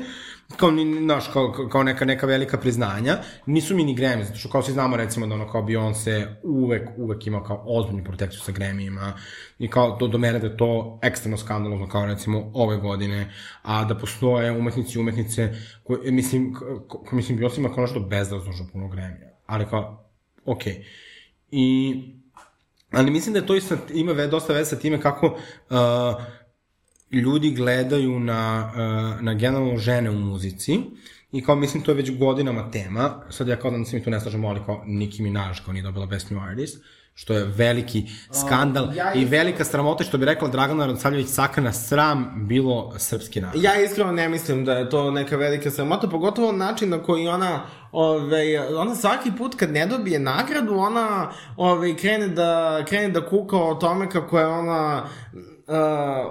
kao, 0.56 0.70
ni, 0.70 1.04
znaš, 1.04 1.28
kao, 1.32 1.68
kao 1.72 1.82
neka, 1.82 2.04
neka 2.04 2.26
velika 2.26 2.58
priznanja, 2.58 3.18
nisu 3.46 3.76
mi 3.76 3.84
ni 3.84 3.96
Grammy, 3.96 4.24
zato 4.24 4.38
što 4.38 4.48
kao 4.48 4.62
svi 4.62 4.72
znamo 4.72 4.96
recimo 4.96 5.26
da 5.26 5.34
ono 5.34 5.48
kao 5.48 5.62
Beyoncé 5.62 6.26
uvek, 6.42 6.88
uvek 6.96 7.26
ima 7.26 7.44
kao 7.44 7.64
ozbiljnu 7.66 8.04
protekciju 8.04 8.40
sa 8.40 8.52
Grammyima. 8.52 9.12
I 9.58 9.68
kao 9.68 9.96
do, 10.00 10.08
do 10.08 10.18
mere 10.18 10.38
da 10.38 10.46
je 10.46 10.56
to 10.56 10.98
ekstremno 11.02 11.36
skandalozno 11.36 11.88
kao 11.88 12.06
recimo 12.06 12.50
ove 12.54 12.76
godine, 12.76 13.32
a 13.62 13.84
da 13.84 13.94
postoje 13.94 14.52
umetnici 14.52 14.98
i 14.98 15.00
umetnice 15.00 15.54
koje, 15.84 16.10
mislim, 16.10 16.54
ko, 16.88 17.04
ko, 17.08 17.16
mislim 17.16 17.38
Beyoncé 17.38 17.58
ima 17.58 17.74
kao 17.74 17.80
nešto 17.80 18.00
bezrazložno 18.00 18.66
puno 18.72 18.88
Grammyja, 18.88 19.29
ali 19.50 19.66
kao. 19.70 20.10
Okay. 20.46 20.84
I 21.50 21.94
Ali 22.90 23.10
mislim 23.10 23.34
da 23.34 23.46
to 23.46 23.56
isto 23.56 23.76
ima 23.94 24.12
ve, 24.12 24.26
dosta 24.26 24.52
veze 24.52 24.70
sa 24.70 24.76
time 24.76 25.00
kako 25.00 25.26
uh, 25.26 25.76
ljudi 27.10 27.50
gledaju 27.50 28.20
na, 28.20 28.72
uh, 28.74 29.22
na 29.22 29.34
generalno 29.34 29.76
žene 29.76 30.10
u 30.10 30.14
muzici 30.14 30.80
i 31.32 31.44
kao 31.44 31.56
mislim 31.56 31.82
to 31.82 31.90
je 31.90 31.94
već 31.94 32.18
godinama 32.18 32.70
tema, 32.70 33.22
sad 33.30 33.48
ja 33.48 33.56
kao 33.56 33.70
da 33.70 33.84
se 33.84 33.96
mi 33.96 34.04
tu 34.04 34.10
ne 34.10 34.20
slažemo, 34.20 34.48
ali 34.48 34.60
kao 34.66 34.82
Nicki 34.86 35.22
Minaj 35.22 35.54
kao 35.64 35.72
nije 35.72 35.82
dobila 35.82 36.06
Best 36.06 36.30
New 36.30 36.40
Artist, 36.42 36.84
što 37.14 37.34
je 37.34 37.44
veliki 37.44 38.06
skandal 38.44 38.84
Um, 38.84 38.94
ja 38.96 39.14
i 39.14 39.24
velika 39.24 39.64
sramota, 39.64 40.04
što 40.04 40.18
bi 40.18 40.24
rekla 40.24 40.48
Dragana 40.48 40.86
Radosavljević 40.86 41.28
Sakana, 41.28 41.72
sram 41.72 42.46
bilo 42.48 42.94
srpski 42.98 43.40
narod. 43.40 43.62
Ja 43.62 43.82
iskreno 43.82 44.12
ne 44.12 44.28
mislim 44.28 44.64
da 44.64 44.72
je 44.72 44.90
to 44.90 45.10
neka 45.10 45.36
velika 45.36 45.70
sramota, 45.70 46.08
pogotovo 46.08 46.52
način 46.52 46.88
na 46.88 47.02
koji 47.02 47.28
ona, 47.28 47.62
ove, 47.92 48.68
ona 48.76 48.94
svaki 48.94 49.32
put 49.38 49.54
kad 49.54 49.72
ne 49.72 49.86
dobije 49.86 50.18
nagradu, 50.18 50.74
ona 50.74 51.30
ove, 51.56 51.96
krene, 51.96 52.28
da, 52.28 52.82
krene 52.88 53.08
da 53.08 53.26
kuka 53.26 53.56
o 53.56 53.74
tome 53.74 54.10
kako 54.10 54.38
je 54.38 54.46
ona 54.46 55.04
Uh, 55.70 55.76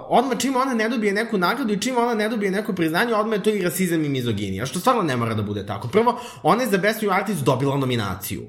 odmah 0.08 0.38
čim 0.38 0.56
ona 0.56 0.74
ne 0.74 0.88
dobije 0.88 1.12
neku 1.12 1.38
nagradu 1.38 1.72
i 1.72 1.80
čim 1.80 1.96
ona 1.98 2.14
ne 2.14 2.28
dobije 2.28 2.50
neko 2.50 2.72
priznanje, 2.72 3.14
odmah 3.14 3.38
je 3.38 3.42
to 3.42 3.50
i 3.50 3.62
rasizam 3.62 4.04
i 4.04 4.08
mizoginija, 4.08 4.66
što 4.66 4.80
stvarno 4.80 5.02
ne 5.02 5.16
mora 5.16 5.34
da 5.34 5.42
bude 5.42 5.66
tako. 5.66 5.88
Prvo, 5.88 6.20
ona 6.42 6.62
je 6.62 6.68
za 6.68 6.78
Best 6.78 7.02
New 7.02 7.12
Artist 7.12 7.44
dobila 7.44 7.76
nominaciju. 7.76 8.42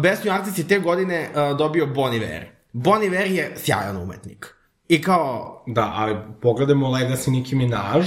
Best 0.00 0.24
New 0.24 0.34
Artist 0.34 0.58
je 0.58 0.68
te 0.68 0.78
godine 0.78 1.28
uh, 1.30 1.58
dobio 1.58 1.86
Bon 1.86 2.14
Iver. 2.14 2.46
Bon 2.72 3.02
Iver 3.02 3.30
je 3.30 3.54
sjajan 3.56 3.96
umetnik. 3.96 4.54
I 4.88 5.02
kao, 5.02 5.64
Da, 5.66 5.92
ali 5.96 6.16
pogledajmo 6.42 6.88
Legacy 6.88 7.30
Nicki 7.30 7.56
Minaj 7.56 8.02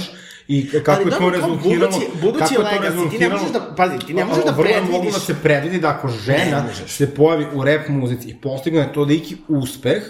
i 0.48 0.68
kako 0.74 0.90
Ali 0.92 1.04
je 1.04 1.18
to 1.18 1.30
rezultiralo... 1.30 1.90
budući- 1.90 2.20
budući 2.22 2.38
kako 2.46 2.62
je 2.62 2.68
to 2.68 2.84
Legacy, 2.84 3.10
ti 3.10 3.18
ne 3.18 3.28
možeš 3.28 3.50
da- 3.50 3.74
pazi, 3.76 3.98
ti 3.98 4.14
ne 4.14 4.24
možeš 4.24 4.44
da 4.44 4.50
Vrlo 4.50 4.64
predvidiš- 4.64 5.12
da 5.12 5.18
se 5.20 5.34
predvidi 5.34 5.78
da 5.78 5.88
ako 5.88 6.08
žena 6.08 6.64
se 6.86 7.10
pojavi 7.10 7.46
u 7.54 7.64
rap 7.64 7.88
muzici 7.88 8.28
i 8.28 8.34
postigne 8.34 8.88
toliki 8.94 9.36
uspeh, 9.48 10.02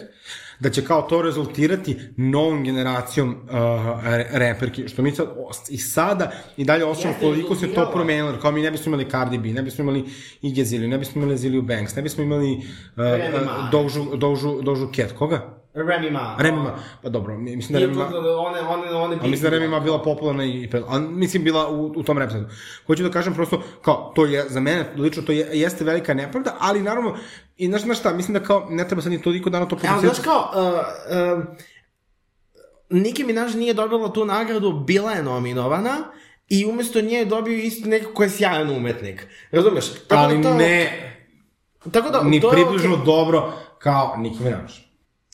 da 0.61 0.71
će 0.71 0.85
kao 0.85 1.03
to 1.03 1.23
rezultirati 1.23 1.97
novom 2.17 2.65
generacijom 2.65 3.29
uh, 3.31 3.49
re- 4.05 4.27
reperki, 4.33 4.89
što 4.89 5.03
mi 5.03 5.13
sad, 5.13 5.27
i 5.69 5.79
sada 5.79 6.33
i 6.57 6.65
dalje 6.65 6.85
osjećamo 6.85 7.13
Jeste 7.13 7.27
koliko 7.27 7.49
se 7.49 7.61
to 7.61 7.63
rezultiralo. 7.63 7.93
promenilo, 7.93 8.39
kao 8.39 8.53
mi 8.53 8.63
ne 8.63 8.71
bismo 8.71 8.85
imali 8.87 9.11
Cardi 9.11 9.39
B, 9.39 9.49
ne 9.49 9.63
bismo 9.63 9.83
imali 9.83 10.05
Iggy 10.43 10.61
Azalea, 10.63 10.89
ne 10.89 10.99
bismo 10.99 11.23
imali 11.23 11.39
Ziliju 11.39 11.63
Banks, 11.63 11.95
ne 11.95 12.03
bismo 12.03 12.25
imali 12.25 12.53
uh, 12.53 12.63
uh, 12.97 13.71
Dožu, 13.73 14.17
Dožu, 14.17 14.61
Dožu 14.63 14.89
Cat, 14.93 15.13
koga? 15.13 15.58
Remy 15.83 16.11
Ma. 16.11 16.37
Remy 16.39 16.63
Ma, 16.63 16.79
pa 17.03 17.09
dobro, 17.09 17.39
mi- 17.39 17.57
mislim 17.57 17.73
da 17.73 17.79
Nije 17.79 17.89
Remy 17.89 17.99
Ma... 17.99 18.11
to 18.11 18.21
da 18.21 18.37
one, 18.37 18.61
one, 18.61 18.93
one 18.93 19.17
A 19.23 19.27
mislim 19.27 19.51
da 19.51 19.57
Remy 19.57 19.69
Ma 19.69 19.81
bila 19.81 20.03
popularna 20.03 20.45
i 20.45 20.71
a 20.89 20.99
mislim 20.99 21.45
bila 21.45 21.69
u, 21.69 21.87
u 21.97 22.03
tom 22.03 22.19
rap 22.19 22.31
setu. 22.31 22.45
Hoću 22.87 23.03
da 23.03 23.11
kažem 23.11 23.35
prosto, 23.35 23.63
kao, 23.83 24.13
to 24.15 24.25
je, 24.25 24.45
za 24.49 24.61
mene, 24.61 24.85
lično, 24.97 25.23
to 25.23 25.33
je, 25.33 25.49
jeste 25.53 25.85
velika 25.85 26.15
nepravda, 26.15 26.57
ali 26.61 26.83
naravno, 26.83 27.17
i 27.57 27.67
znaš, 27.69 27.83
znaš 27.83 27.99
šta, 27.99 28.13
mislim 28.13 28.35
da 28.35 28.41
kao, 28.41 28.67
ne 28.71 28.87
treba 28.87 29.03
sad 29.03 29.13
ni 29.13 29.23
toliko 29.23 29.51
dana 29.51 29.67
to 29.67 29.77
potencijati. 29.77 30.07
znaš 30.07 30.25
kao, 30.25 30.51
uh, 30.55 31.39
uh, 31.39 31.45
Nicki 32.91 33.25
Minaj 33.25 33.51
nije 33.51 33.75
dobila 33.75 34.13
tu 34.13 34.25
nagradu, 34.25 34.73
bila 34.73 35.13
je 35.13 35.23
nominovana, 35.23 35.97
i 36.49 36.67
umesto 36.67 37.01
nje 37.01 37.17
je 37.17 37.25
dobio 37.25 37.59
isto 37.59 37.89
neko 37.89 38.13
ko 38.13 38.23
je 38.23 38.31
sjajan 38.31 38.71
umetnik. 38.71 39.27
Razumeš? 39.51 39.85
Tako 40.09 40.23
ali 40.23 40.37
da 40.37 40.49
to, 40.49 40.55
ne, 40.55 41.15
tako 41.93 42.11
da, 42.11 42.23
ni 42.23 42.41
to 42.41 42.51
približno 42.51 42.95
okej. 42.95 43.07
dobro 43.07 43.53
kao 43.79 44.17
Nicki 44.17 44.45
Minaj. 44.45 44.88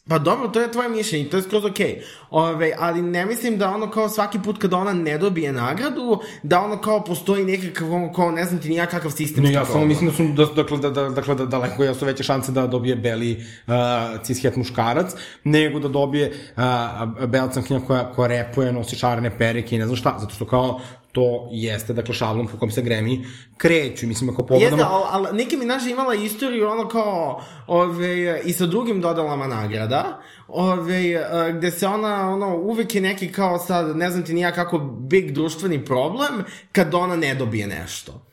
Pa 0.08 0.18
dobro, 0.18 0.48
to 0.48 0.60
je 0.60 0.72
tvoje 0.72 0.88
mišljenje, 0.88 1.30
to 1.30 1.36
je 1.36 1.42
skroz 1.42 1.64
okej. 1.64 1.86
Okay. 1.86 2.02
Ove, 2.30 2.72
ali 2.78 3.02
ne 3.02 3.26
mislim 3.26 3.58
da 3.58 3.70
ono 3.70 3.90
kao 3.90 4.08
svaki 4.08 4.38
put 4.44 4.58
kada 4.58 4.76
ona 4.76 4.92
ne 4.92 5.18
dobije 5.18 5.52
nagradu, 5.52 6.20
da 6.42 6.60
ono 6.60 6.80
kao 6.80 7.04
postoji 7.04 7.44
nekakav, 7.44 7.92
ono 7.92 8.12
kao 8.12 8.30
ne 8.30 8.44
znam 8.44 8.60
ti 8.60 8.68
nija 8.68 8.86
kakav 8.86 9.10
sistem. 9.10 9.44
Ne, 9.44 9.52
ja 9.52 9.64
samo 9.64 9.86
mislim 9.86 10.10
da 10.10 10.16
su, 10.16 10.22
da, 10.54 10.62
dakle, 10.62 10.78
da, 10.78 10.90
da, 10.90 11.08
dakle, 11.08 11.34
da 11.34 11.46
daleko 11.46 11.84
ja 11.84 11.94
su 11.94 12.04
veće 12.04 12.22
šanse 12.22 12.52
da 12.52 12.66
dobije 12.66 12.96
beli 12.96 13.44
uh, 13.66 13.74
cishet 14.22 14.56
muškarac, 14.56 15.12
nego 15.44 15.78
da 15.78 15.88
dobije 15.88 16.32
uh, 16.56 17.28
bela 17.28 17.48
crnkinja 17.48 17.80
koja, 17.86 18.12
koja 18.12 18.28
repuje, 18.28 18.72
nosi 18.72 18.96
šarene 18.96 19.38
perike 19.38 19.76
i 19.76 19.78
ne 19.78 19.84
znam 19.84 19.96
šta, 19.96 20.16
zato 20.20 20.34
što 20.34 20.46
kao 20.46 20.80
to 21.14 21.48
jeste, 21.50 21.92
dakle, 21.92 22.14
šablon 22.14 22.46
po 22.46 22.58
kom 22.58 22.70
se 22.70 22.82
Grammy 22.82 23.24
kreću. 23.56 24.06
Mislim, 24.06 24.30
ako 24.30 24.46
pogledamo... 24.46 24.82
Jeste, 24.82 24.88
ali, 24.90 25.26
ali 25.28 25.36
Nicki 25.36 25.56
Minaj 25.56 25.90
imala 25.90 26.14
istoriju 26.14 26.68
ono 26.68 26.88
kao 26.88 27.42
ove, 27.66 28.40
i 28.44 28.52
sa 28.52 28.66
drugim 28.66 29.00
dodalama 29.00 29.46
nagrada, 29.46 30.20
ove, 30.48 31.16
a, 31.30 31.50
gde 31.50 31.70
se 31.70 31.86
ona 31.86 32.30
ono, 32.30 32.56
uvek 32.56 32.94
je 32.94 33.00
neki 33.00 33.32
kao 33.32 33.58
sad, 33.58 33.96
ne 33.96 34.10
znam 34.10 34.24
ti 34.24 34.34
nija 34.34 34.52
kako 34.52 34.78
big 34.78 35.30
društveni 35.30 35.84
problem 35.84 36.44
kad 36.72 36.94
ona 36.94 37.16
ne 37.16 37.34
dobije 37.34 37.66
nešto. 37.66 38.26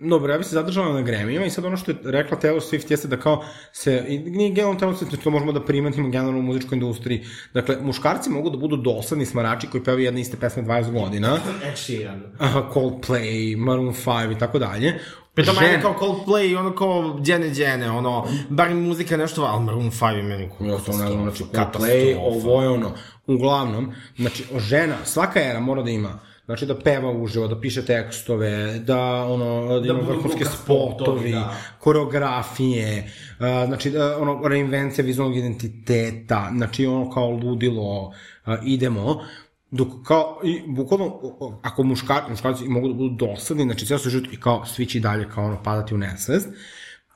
Dobro, 0.00 0.32
ja 0.32 0.38
bih 0.38 0.46
se 0.46 0.54
zadržala 0.54 0.92
na 0.92 1.02
Grammy-ima 1.02 1.44
i 1.44 1.50
sad 1.50 1.64
ono 1.64 1.76
što 1.76 1.90
je 1.90 1.96
rekla 2.04 2.38
Taylor 2.38 2.60
Swift 2.60 2.90
jeste 2.90 3.08
da 3.08 3.16
kao 3.16 3.44
se, 3.72 4.04
i 4.08 4.18
nije 4.18 4.50
generalno 4.50 4.80
Taylor 4.80 4.94
Swift, 4.94 5.22
to 5.24 5.30
možemo 5.30 5.52
da 5.52 5.64
primetimo 5.64 6.08
generalno 6.08 6.38
u 6.38 6.42
muzičkoj 6.42 6.76
industriji. 6.76 7.24
Dakle, 7.54 7.76
muškarci 7.80 8.30
mogu 8.30 8.50
da 8.50 8.56
budu 8.56 8.76
dosadni 8.76 9.26
smarači 9.26 9.66
koji 9.66 9.84
pevaju 9.84 10.04
jedne 10.04 10.20
iste 10.20 10.36
pesme 10.36 10.62
20 10.62 10.92
godina, 10.92 11.38
Ed 11.64 11.78
Sheeran. 11.78 12.22
aha, 12.38 12.70
Coldplay, 12.74 13.56
Maroon 13.56 13.94
5 13.94 14.36
i 14.36 14.38
tako 14.38 14.58
dalje. 14.58 14.98
Pritom 15.34 15.56
meni 15.60 15.82
kao 15.82 15.96
Coldplay 16.00 16.50
i 16.50 16.56
ono 16.56 16.74
kao 16.74 17.18
džene 17.22 17.50
džene, 17.50 17.90
ono, 17.90 18.26
bar 18.48 18.74
muzika 18.74 19.14
je 19.14 19.18
nešto, 19.18 19.42
ali 19.42 19.64
Maroon 19.64 19.90
5 19.90 20.16
je 20.16 20.22
meni 20.22 20.48
kao 20.58 20.66
Ja 20.66 20.78
to 20.78 20.92
ne 20.92 21.08
znam, 21.08 21.22
znači. 21.22 21.44
Coldplay, 21.52 22.16
ovo 22.20 22.62
je 22.62 22.68
ono. 22.68 22.92
Uglavnom, 23.26 23.92
znači, 24.16 24.44
žena, 24.58 24.96
svaka 25.04 25.40
era 25.40 25.60
mora 25.60 25.82
da 25.82 25.90
ima 25.90 26.29
Znači 26.50 26.66
da 26.66 26.78
peva 26.78 27.10
uživo, 27.10 27.46
da 27.48 27.60
piše 27.60 27.84
tekstove, 27.84 28.78
da 28.78 29.24
ono 29.24 29.80
da 29.80 29.86
ima 29.86 29.98
budu 29.98 30.12
vrhunske 30.12 30.44
spotovi, 30.44 31.32
da. 31.32 31.54
koreografije, 31.78 33.12
uh, 33.38 33.66
znači 33.66 33.90
da, 33.90 34.18
ono 34.18 34.48
reinvencija 34.48 35.04
vizualnog 35.04 35.38
identiteta, 35.38 36.50
znači 36.56 36.86
ono 36.86 37.10
kao 37.10 37.30
ludilo, 37.30 38.06
uh, 38.06 38.54
idemo. 38.64 39.20
Dok 39.70 39.88
kao, 40.06 40.40
i 40.44 40.62
bukvalno, 40.66 41.20
ako 41.62 41.82
muškar, 41.82 42.22
muškarci 42.30 42.68
mogu 42.68 42.88
da 42.88 42.94
budu 42.94 43.26
dosadni, 43.26 43.64
znači 43.64 43.86
cijelo 43.86 43.98
se 43.98 44.10
život 44.10 44.32
i 44.32 44.40
kao 44.40 44.66
svi 44.66 44.86
će 44.86 45.00
dalje 45.00 45.28
kao 45.34 45.44
ono 45.44 45.62
padati 45.62 45.94
u 45.94 45.98
nesvest. 45.98 46.48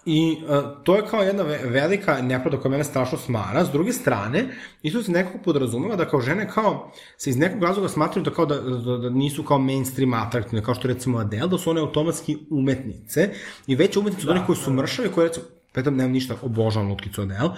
I 0.06 0.38
uh, 0.42 0.84
to 0.84 0.96
je 0.96 1.06
kao 1.06 1.22
jedna 1.22 1.42
ve 1.42 1.60
velika 1.64 2.22
nepravda 2.22 2.60
koja 2.60 2.70
mene 2.70 2.84
strašno 2.84 3.18
smara. 3.18 3.64
S 3.64 3.70
druge 3.70 3.92
strane, 3.92 4.48
isto 4.82 5.02
se 5.02 5.12
nekako 5.12 5.38
podrazumeva 5.44 5.96
da 5.96 6.08
kao 6.08 6.20
žene 6.20 6.48
kao 6.48 6.92
se 7.16 7.30
iz 7.30 7.36
nekog 7.36 7.62
razloga 7.62 7.88
smatraju 7.88 8.24
da 8.24 8.30
kao 8.30 8.46
da, 8.46 8.60
da, 8.60 8.96
da 8.96 9.10
nisu 9.10 9.42
kao 9.42 9.58
mainstream 9.58 10.14
atraktivne, 10.14 10.64
kao 10.64 10.74
što 10.74 10.88
recimo 10.88 11.18
Adele, 11.18 11.48
da 11.48 11.58
su 11.58 11.70
one 11.70 11.80
automatski 11.80 12.36
umetnice 12.50 13.30
i 13.66 13.74
veće 13.74 13.98
umetnice 13.98 14.26
od 14.26 14.30
onih 14.30 14.42
koji 14.46 14.56
su 14.56 14.72
mršave, 14.72 15.08
koje 15.12 15.28
recimo 15.28 15.46
Petam, 15.74 15.96
nemam 15.96 16.12
ništa, 16.12 16.36
obožavam 16.42 16.88
lutkicu 16.88 17.22
Adele. 17.22 17.50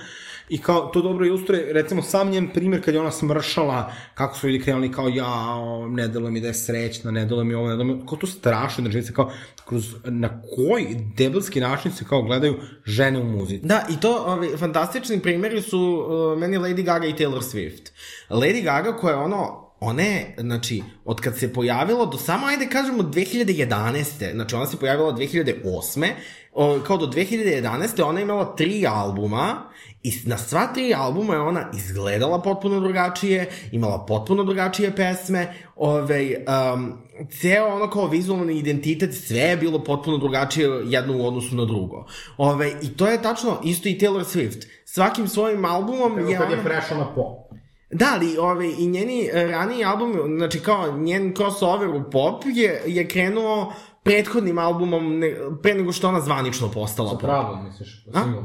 I 0.48 0.58
kao, 0.58 0.80
to 0.80 1.02
dobro 1.02 1.26
ilustruje, 1.26 1.72
recimo, 1.72 2.02
sam 2.02 2.30
njen 2.30 2.48
primjer 2.48 2.84
kad 2.84 2.94
je 2.94 3.00
ona 3.00 3.10
smršala, 3.10 3.92
kako 4.14 4.38
su 4.38 4.48
ljudi 4.48 4.64
krenuli 4.64 4.92
kao, 4.92 5.08
ja, 5.08 5.56
ne 5.88 6.08
delo 6.08 6.30
mi 6.30 6.40
da 6.40 6.48
je 6.48 6.54
srećna, 6.54 7.10
ne 7.10 7.24
delo 7.24 7.44
mi 7.44 7.54
ovo, 7.54 7.68
ne 7.68 7.76
delo 7.76 7.84
mi, 7.84 8.06
kao 8.08 8.18
to 8.18 8.26
strašno, 8.26 8.92
se 9.02 9.12
kao, 9.12 9.30
kroz, 9.68 9.94
na 10.04 10.40
koji 10.56 10.86
debelski 11.16 11.60
način 11.60 11.92
se 11.92 12.04
kao 12.04 12.22
gledaju 12.22 12.56
žene 12.84 13.18
u 13.18 13.24
muzici. 13.24 13.66
Da, 13.66 13.86
i 13.90 14.00
to, 14.00 14.24
ovi, 14.26 14.56
fantastični 14.56 15.20
primjeri 15.20 15.62
su 15.62 15.78
uh, 15.78 16.38
meni 16.38 16.58
Lady 16.58 16.84
Gaga 16.84 17.06
i 17.06 17.14
Taylor 17.14 17.42
Swift. 17.42 17.90
Lady 18.30 18.64
Gaga 18.64 18.96
koja 18.96 19.16
je 19.16 19.22
ono, 19.22 19.65
ona 19.80 20.02
je, 20.02 20.34
znači, 20.38 20.82
od 21.04 21.20
kad 21.20 21.38
se 21.38 21.52
pojavila 21.52 22.06
do 22.06 22.18
samo, 22.18 22.46
ajde 22.46 22.66
kažemo, 22.66 23.02
2011. 23.02 24.32
Znači, 24.32 24.54
ona 24.54 24.66
se 24.66 24.76
pojavila 24.76 25.12
2008. 25.12 26.10
O, 26.52 26.80
kao 26.86 26.96
do 26.96 27.06
2011. 27.06 28.02
ona 28.02 28.18
je 28.18 28.22
imala 28.22 28.56
tri 28.56 28.86
albuma 28.86 29.70
i 30.02 30.12
na 30.24 30.38
sva 30.38 30.66
tri 30.74 30.94
albuma 30.94 31.34
je 31.34 31.40
ona 31.40 31.70
izgledala 31.74 32.42
potpuno 32.42 32.80
drugačije, 32.80 33.50
imala 33.72 34.06
potpuno 34.06 34.44
drugačije 34.44 34.96
pesme, 34.96 35.54
ove, 35.76 36.44
um, 36.74 36.92
ceo 37.40 37.66
ono 37.66 37.90
kao 37.90 38.06
vizualni 38.06 38.58
identitet, 38.58 39.14
sve 39.14 39.38
je 39.38 39.56
bilo 39.56 39.84
potpuno 39.84 40.18
drugačije 40.18 40.68
jedno 40.84 41.16
u 41.16 41.26
odnosu 41.26 41.56
na 41.56 41.64
drugo. 41.64 42.06
Ove, 42.36 42.72
I 42.82 42.96
to 42.96 43.06
je 43.06 43.22
tačno 43.22 43.60
isto 43.64 43.88
i 43.88 43.98
Taylor 43.98 44.24
Swift. 44.24 44.66
Svakim 44.84 45.28
svojim 45.28 45.64
albumom 45.64 46.28
je 46.28 46.38
Kad 46.38 46.50
je 46.50 46.64
prešao 46.64 46.98
na 46.98 47.14
pop. 47.14 47.45
Da, 47.90 48.06
ali 48.14 48.38
ove, 48.38 48.70
i 48.78 48.86
njeni 48.86 49.28
e, 49.32 49.46
raniji 49.46 49.84
album, 49.84 50.12
znači 50.36 50.60
kao 50.60 50.92
njen 50.96 51.34
crossover 51.36 51.88
u 51.88 52.10
pop 52.10 52.42
je, 52.46 52.82
je 52.86 53.08
krenuo 53.08 53.72
prethodnim 54.02 54.58
albumom 54.58 55.18
ne, 55.18 55.36
pre 55.62 55.74
nego 55.74 55.92
što 55.92 56.08
ona 56.08 56.20
zvanično 56.20 56.70
postala 56.70 57.10
pop. 57.10 57.20
Pravo, 57.20 57.62
misliš, 57.62 58.04
single. 58.04 58.42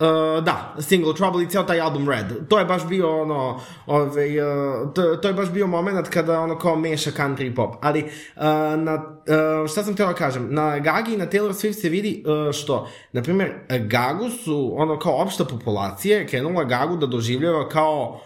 Uh, 0.00 0.44
da, 0.44 0.74
Single 0.78 1.14
Trouble 1.14 1.42
i 1.42 1.46
ceo 1.46 1.62
taj 1.62 1.80
album 1.80 2.10
Red. 2.10 2.48
To 2.48 2.58
je 2.58 2.64
baš 2.64 2.86
bio 2.86 3.22
ono, 3.22 3.60
ovaj, 3.86 4.40
uh, 4.40 4.92
to, 4.94 5.16
to 5.16 5.28
je 5.28 5.34
baš 5.34 5.50
bio 5.50 5.66
moment 5.66 6.08
kada 6.08 6.40
ono 6.40 6.58
kao 6.58 6.76
meša 6.76 7.10
country 7.10 7.52
i 7.52 7.54
pop. 7.54 7.74
Ali, 7.80 8.02
uh, 8.02 8.42
na, 8.78 8.94
uh, 8.94 9.70
šta 9.70 9.82
sam 9.82 9.92
htjela 9.92 10.12
da 10.12 10.18
kažem, 10.18 10.54
na 10.54 10.78
Gagi 10.78 11.14
i 11.14 11.16
na 11.16 11.26
Taylor 11.26 11.52
Swift 11.52 11.80
se 11.80 11.88
vidi 11.88 12.24
uh, 12.26 12.52
što, 12.52 12.88
na 13.12 13.22
primjer, 13.22 13.52
Gagu 13.68 14.30
su, 14.30 14.72
ono 14.76 14.98
kao 14.98 15.22
opšta 15.22 15.44
populacija, 15.44 16.26
krenula 16.26 16.64
Gagu 16.64 16.96
da 16.96 17.06
doživljava 17.06 17.68
kao 17.68 18.20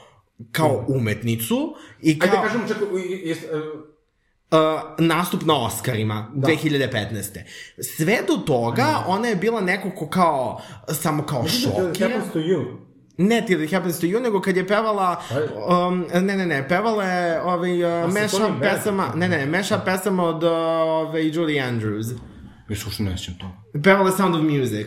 kao 0.53 0.85
umetnicu 0.89 1.75
i 2.03 2.19
kao 2.19 2.29
Ajde 2.31 2.43
kažemo, 2.43 2.69
čekaj, 2.69 2.87
i- 3.01 3.13
i- 3.15 3.29
jes- 3.29 3.45
e, 3.45 3.57
uh, 4.51 4.59
nastup 4.99 5.43
na 5.43 5.57
Oscarima 5.57 6.31
da. 6.35 6.47
2015. 6.47 7.45
Sve 7.87 8.19
do 8.29 8.37
toga 8.37 9.05
ona 9.07 9.29
je 9.29 9.37
bila 9.37 9.61
neko 9.61 9.91
ko 9.91 10.09
kao 10.09 10.63
samo 10.91 11.23
kao 11.23 11.45
šokira. 11.49 12.21
To 12.33 12.39
you. 12.39 12.77
Ne 13.19 13.45
Till 13.47 13.63
It 13.63 13.73
Happens 13.73 14.01
to 14.01 14.07
You, 14.07 14.21
nego 14.21 14.41
kad 14.41 14.57
je 14.57 14.67
pevala, 14.67 15.23
um, 15.81 16.07
ne, 16.15 16.37
ne, 16.37 16.47
ne, 16.47 16.69
pevala 16.69 17.05
je 17.05 17.43
ovaj, 17.43 17.85
uh, 18.05 18.13
meša 18.13 18.27
pesama, 18.61 19.13
ne, 19.15 19.29
ne, 19.29 19.47
meša 19.47 19.79
pesama 19.79 20.25
od 20.25 20.43
uh, 20.43 20.51
ovaj, 20.51 21.29
Julie 21.29 21.63
Andrews. 21.63 22.07
Još 22.69 22.85
uopšte 22.85 23.03
ne 23.03 23.11
sjećam 23.11 23.35
to. 23.35 23.51
Pevala 23.81 24.11
je 24.11 24.17
Sound 24.17 24.35
of 24.35 24.43
Music. 24.43 24.87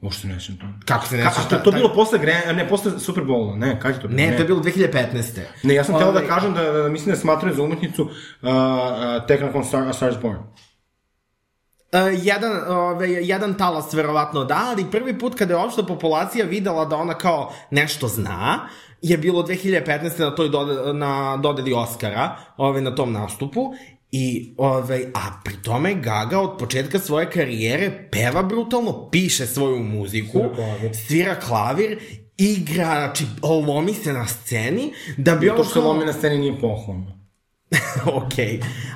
Uopšte 0.00 0.28
ne 0.28 0.40
sjećam 0.40 0.56
to. 0.56 0.66
Kako 0.86 1.06
se 1.06 1.16
ne 1.16 1.22
Ka, 1.22 1.30
sjećaš? 1.30 1.52
a 1.52 1.62
to, 1.62 1.70
je 1.70 1.76
bilo 1.76 1.94
posle, 1.94 2.18
Gra- 2.18 2.52
ne, 2.52 2.68
posle 2.68 2.98
Super 2.98 3.24
Bowla, 3.24 3.58
ne, 3.58 3.80
kad 3.80 3.94
je 3.94 4.00
to 4.00 4.08
bilo? 4.08 4.16
Ne, 4.16 4.36
to 4.36 4.42
je 4.42 4.46
bilo 4.46 4.60
2015. 4.60 5.40
Ne, 5.62 5.74
ja 5.74 5.84
sam 5.84 5.94
htela 5.94 6.12
da 6.12 6.18
Ovaj, 6.18 6.28
kažem 6.28 6.54
da, 6.54 6.72
da 6.72 6.88
mislim 6.88 7.14
da 7.14 7.20
smatraju 7.20 7.54
za 7.54 7.62
umetnicu 7.62 8.02
uh, 8.02 8.10
uh, 8.42 9.26
tek 9.28 9.40
nakon 9.40 9.64
Star 9.64 10.10
is 10.10 10.18
Born. 10.22 10.38
Uh, 10.38 12.24
jedan, 12.24 12.72
ove, 12.72 13.08
jedan 13.10 13.54
talas 13.54 13.94
verovatno 13.94 14.44
da, 14.44 14.64
ali 14.70 14.90
prvi 14.90 15.18
put 15.18 15.34
kada 15.34 15.54
je 15.54 15.60
opšta 15.60 15.82
populacija 15.82 16.44
videla 16.44 16.84
da 16.84 16.96
ona 16.96 17.14
kao 17.14 17.52
nešto 17.70 18.08
zna, 18.08 18.68
je 19.02 19.18
bilo 19.18 19.42
2015. 19.42 20.20
na 20.20 20.34
toj 20.34 20.48
dode, 20.48 20.92
na 20.92 21.36
dodeli 21.36 21.72
Oscara, 21.72 22.36
ove, 22.56 22.80
na 22.80 22.94
tom 22.94 23.12
nastupu, 23.12 23.72
I, 24.12 24.54
ove, 24.58 25.04
a 25.14 25.40
pri 25.44 25.54
tome 25.62 25.94
Gaga 25.94 26.40
od 26.40 26.58
početka 26.58 26.98
svoje 26.98 27.30
karijere 27.30 28.08
peva 28.10 28.42
brutalno, 28.42 29.08
piše 29.10 29.46
svoju 29.46 29.78
muziku, 29.78 30.38
Svira 30.38 30.54
klavir. 30.54 30.96
svira 30.96 31.34
klavir, 31.36 31.98
igra, 32.36 32.84
znači, 32.84 33.24
lomi 33.66 33.94
se 33.94 34.12
na 34.12 34.26
sceni, 34.26 34.92
da 35.16 35.34
bi 35.34 35.46
To 35.46 35.52
ono 35.52 35.64
što 35.64 35.72
se 35.72 35.80
kao- 35.80 35.88
lomi 35.88 36.04
na 36.04 36.12
sceni 36.12 36.38
nije 36.38 36.60
pohvalno. 36.60 37.18
ok. 38.14 38.32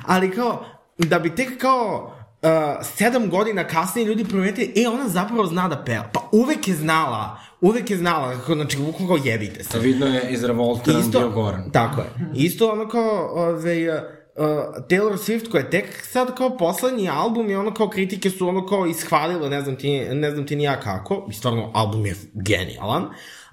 Ali 0.05 0.31
kao, 0.31 0.65
da 0.97 1.19
bi 1.19 1.35
tek 1.35 1.57
kao 1.57 2.13
uh, 2.41 2.49
sedam 2.87 3.29
godina 3.29 3.67
kasnije 3.67 4.05
ljudi 4.05 4.25
primetili, 4.25 4.73
e, 4.75 4.87
ona 4.87 5.09
zapravo 5.09 5.45
zna 5.45 5.67
da 5.67 5.83
peva. 5.83 6.09
Pa 6.13 6.29
uvek 6.31 6.67
je 6.67 6.75
znala, 6.75 7.37
uvek 7.61 7.89
je 7.89 7.97
znala, 7.97 8.31
kako, 8.31 8.53
znači, 8.53 8.77
bukvalno 8.77 9.07
kao 9.07 9.25
jebite 9.25 9.63
se. 9.63 9.79
Vidno 9.79 10.05
je 10.05 10.31
iz 10.31 10.43
Revoltera 10.43 10.99
bio 11.11 11.29
Goran. 11.29 11.71
Tako 11.71 12.01
je. 12.01 12.07
Isto 12.35 12.69
ono 12.69 12.87
kao, 12.87 13.31
ove, 13.33 14.03
uh, 14.35 14.45
Taylor 14.89 15.17
Swift 15.17 15.51
koja 15.51 15.61
je 15.61 15.69
tek 15.69 16.05
sad 16.05 16.37
kao 16.37 16.57
poslednji 16.57 17.09
album 17.09 17.49
i 17.49 17.55
ono 17.55 17.73
kao 17.73 17.89
kritike 17.89 18.29
su 18.29 18.47
ono 18.47 18.65
kao 18.65 18.87
ishvalile, 18.87 19.49
ne 19.49 19.61
znam 19.61 19.75
ti, 19.75 19.99
ne 19.99 20.31
znam 20.31 20.47
ti 20.47 20.55
ni 20.55 20.63
ja 20.63 20.79
kako, 20.79 21.27
i 21.29 21.33
stvarno 21.33 21.71
album 21.73 22.05
je 22.05 22.15
genijalan, 22.33 23.05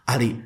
ali 0.05 0.37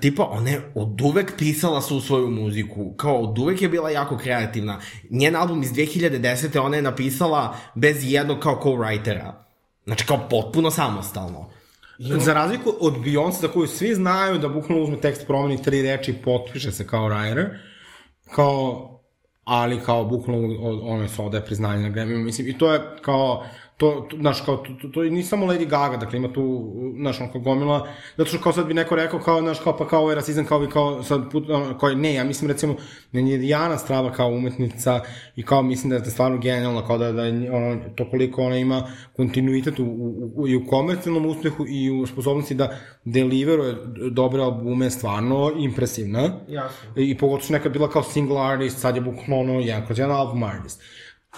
tipa 0.00 0.24
ona 0.24 0.50
je 0.50 0.72
od 0.74 1.00
uvek 1.00 1.32
pisala 1.38 1.80
su 1.82 2.00
svoju 2.00 2.30
muziku, 2.30 2.94
kao 2.96 3.16
od 3.20 3.38
uvek 3.38 3.62
je 3.62 3.68
bila 3.68 3.90
jako 3.90 4.18
kreativna. 4.18 4.80
Njen 5.10 5.36
album 5.36 5.62
iz 5.62 5.70
2010. 5.70 6.60
ona 6.60 6.76
je 6.76 6.82
napisala 6.82 7.56
bez 7.74 7.96
jednog 8.00 8.38
kao 8.38 8.60
co-writera. 8.64 9.32
Znači 9.84 10.06
kao 10.06 10.28
potpuno 10.30 10.70
samostalno. 10.70 11.50
Za 11.98 12.34
razliku 12.34 12.72
od 12.80 12.94
Beyoncé, 12.94 13.40
za 13.40 13.48
koju 13.48 13.66
svi 13.66 13.94
znaju 13.94 14.38
da 14.38 14.48
bukvalno 14.48 14.84
uzme 14.84 15.00
tekst, 15.00 15.26
promeni 15.26 15.62
tri 15.62 15.82
reči 15.82 16.10
i 16.10 16.22
potpiše 16.22 16.72
se 16.72 16.86
kao 16.86 17.08
writer, 17.08 17.48
kao, 18.34 18.95
ali 19.46 19.80
kao 19.80 20.04
bukvalno 20.04 20.48
ono 20.82 21.08
se 21.08 21.22
odaje 21.22 21.44
priznanje 21.44 21.82
na 21.82 21.90
Grammy, 21.90 22.24
mislim, 22.24 22.48
i 22.48 22.58
to 22.58 22.72
je 22.72 22.80
kao, 23.02 23.44
to, 23.76 24.06
to 24.10 24.16
znaš, 24.16 24.40
kao, 24.40 24.56
to, 24.56 24.72
to, 24.82 24.88
to 24.88 25.02
nije 25.02 25.24
samo 25.24 25.46
Lady 25.46 25.68
Gaga, 25.68 25.96
dakle 25.96 26.18
ima 26.18 26.32
tu, 26.32 26.72
znaš, 26.96 27.20
ono 27.20 27.32
kao 27.32 27.40
gomila, 27.40 27.88
zato 28.16 28.28
što 28.30 28.38
kao 28.38 28.52
sad 28.52 28.66
bi 28.66 28.74
neko 28.74 28.96
rekao, 28.96 29.20
kao, 29.20 29.40
znaš, 29.40 29.58
kao, 29.60 29.76
pa 29.76 29.88
kao 29.88 30.00
ovo 30.00 30.10
je 30.10 30.14
rasizam, 30.14 30.44
kao 30.44 30.58
vi 30.58 30.70
kao, 30.70 31.02
sad, 31.02 31.30
put, 31.32 31.50
ono, 31.50 31.78
kao, 31.78 31.90
ne, 31.90 32.14
ja 32.14 32.24
mislim, 32.24 32.50
recimo, 32.50 32.74
meni 33.12 33.30
je 33.30 33.38
Dijana 33.38 33.78
strava 33.78 34.12
kao 34.12 34.28
umetnica 34.28 35.00
i 35.36 35.42
kao, 35.42 35.62
mislim 35.62 35.90
da 35.90 35.96
je 35.96 36.04
stvarno 36.04 36.38
genijalna, 36.38 36.86
kao 36.86 36.98
da, 36.98 37.12
da 37.12 37.22
ono, 37.52 37.80
to 37.94 38.10
koliko 38.10 38.42
ona 38.42 38.56
ima 38.56 38.86
kontinuitet 39.16 39.78
u, 39.78 39.84
u, 39.84 40.32
u, 40.36 40.48
i 40.48 40.56
u 40.56 40.66
komercijalnom 40.66 41.26
uspehu 41.26 41.64
i 41.68 41.90
u 41.90 42.06
sposobnosti 42.06 42.54
da 42.54 42.78
deliveruje 43.04 43.76
dobre 44.10 44.42
albume, 44.42 44.90
stvarno 44.90 45.52
impresivna. 45.56 46.20
Jasno. 46.48 46.90
I 46.96 47.18
pogotovo 47.18 47.44
što 47.44 47.52
nekad 47.52 47.72
bila 47.72 47.90
kao 47.90 48.02
single 48.02 48.40
artist, 48.40 48.78
sad 48.78 48.96
je 48.96 49.02
bukvalno 49.02 49.40
ono 49.40 49.60
jedan 49.60 49.86
kroz 49.86 49.98
jedan 49.98 50.16
album 50.16 50.42
artist. 50.42 50.82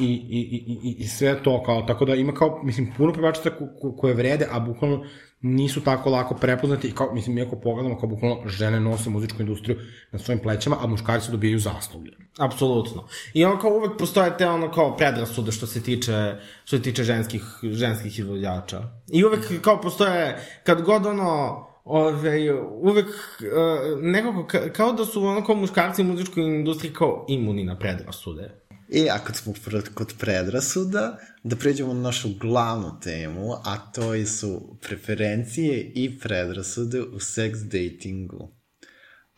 I, 0.00 0.04
i, 0.04 0.40
i, 0.82 0.96
i 0.98 1.08
sve 1.08 1.42
to 1.42 1.62
kao, 1.62 1.82
tako 1.82 2.04
da 2.04 2.14
ima 2.14 2.34
kao, 2.34 2.60
mislim, 2.64 2.92
puno 2.96 3.12
pevačica 3.12 3.50
ko, 3.50 3.68
ko, 3.80 3.96
koje 3.96 4.14
vrede, 4.14 4.48
a 4.50 4.60
bukvalno 4.60 5.04
nisu 5.40 5.80
tako 5.80 6.10
lako 6.10 6.34
prepoznati 6.34 6.88
i 6.88 6.92
kao, 6.92 7.14
mislim, 7.14 7.34
mi 7.34 7.42
ako 7.42 7.56
pogledamo, 7.56 7.98
kao 7.98 8.08
bukvalno 8.08 8.48
žene 8.48 8.80
nose 8.80 9.10
muzičku 9.10 9.42
industriju 9.42 9.78
na 10.12 10.18
svojim 10.18 10.42
plećama, 10.42 10.76
a 10.80 10.86
muškarci 10.86 11.30
dobijaju 11.30 11.58
zasluge. 11.58 12.10
Apsolutno. 12.38 13.08
I 13.34 13.44
ono 13.44 13.58
kao 13.58 13.70
uvek 13.70 13.98
postoje 13.98 14.36
te 14.38 14.48
ono 14.48 14.70
kao 14.70 14.96
predrasude 14.96 15.52
što 15.52 15.66
se 15.66 15.82
tiče, 15.82 16.34
što 16.64 16.76
se 16.76 16.82
tiče 16.82 17.04
ženskih, 17.04 17.42
ženskih 17.62 18.18
izvođača. 18.18 18.82
I 19.12 19.24
uvek 19.24 19.62
kao 19.62 19.80
postoje, 19.80 20.38
kad 20.64 20.82
god 20.82 21.06
ono, 21.06 21.64
Ove, 21.90 22.52
uvek 22.80 23.06
uh, 23.06 24.02
nekako 24.02 24.46
ka, 24.46 24.72
kao 24.72 24.92
da 24.92 25.04
su 25.04 25.24
ono 25.24 25.44
kao 25.44 25.54
muškarci 25.54 26.02
u 26.02 26.04
muzičkoj 26.04 26.44
industriji 26.44 26.92
kao 26.92 27.24
imuni 27.28 27.64
na 27.64 27.78
predrasude. 27.78 28.57
I 28.88 29.10
ako 29.10 29.32
smo 29.32 29.52
pr- 29.52 29.94
kod 29.94 30.14
predrasuda, 30.18 31.18
da 31.42 31.56
pređemo 31.56 31.94
na 31.94 32.00
našu 32.00 32.28
glavnu 32.40 33.00
temu, 33.02 33.52
a 33.52 33.76
to 33.94 34.14
je 34.14 34.26
su 34.26 34.78
preferencije 34.82 35.92
i 35.94 36.18
predrasude 36.18 37.02
u 37.02 37.20
seks 37.20 37.58
datingu. 37.58 38.58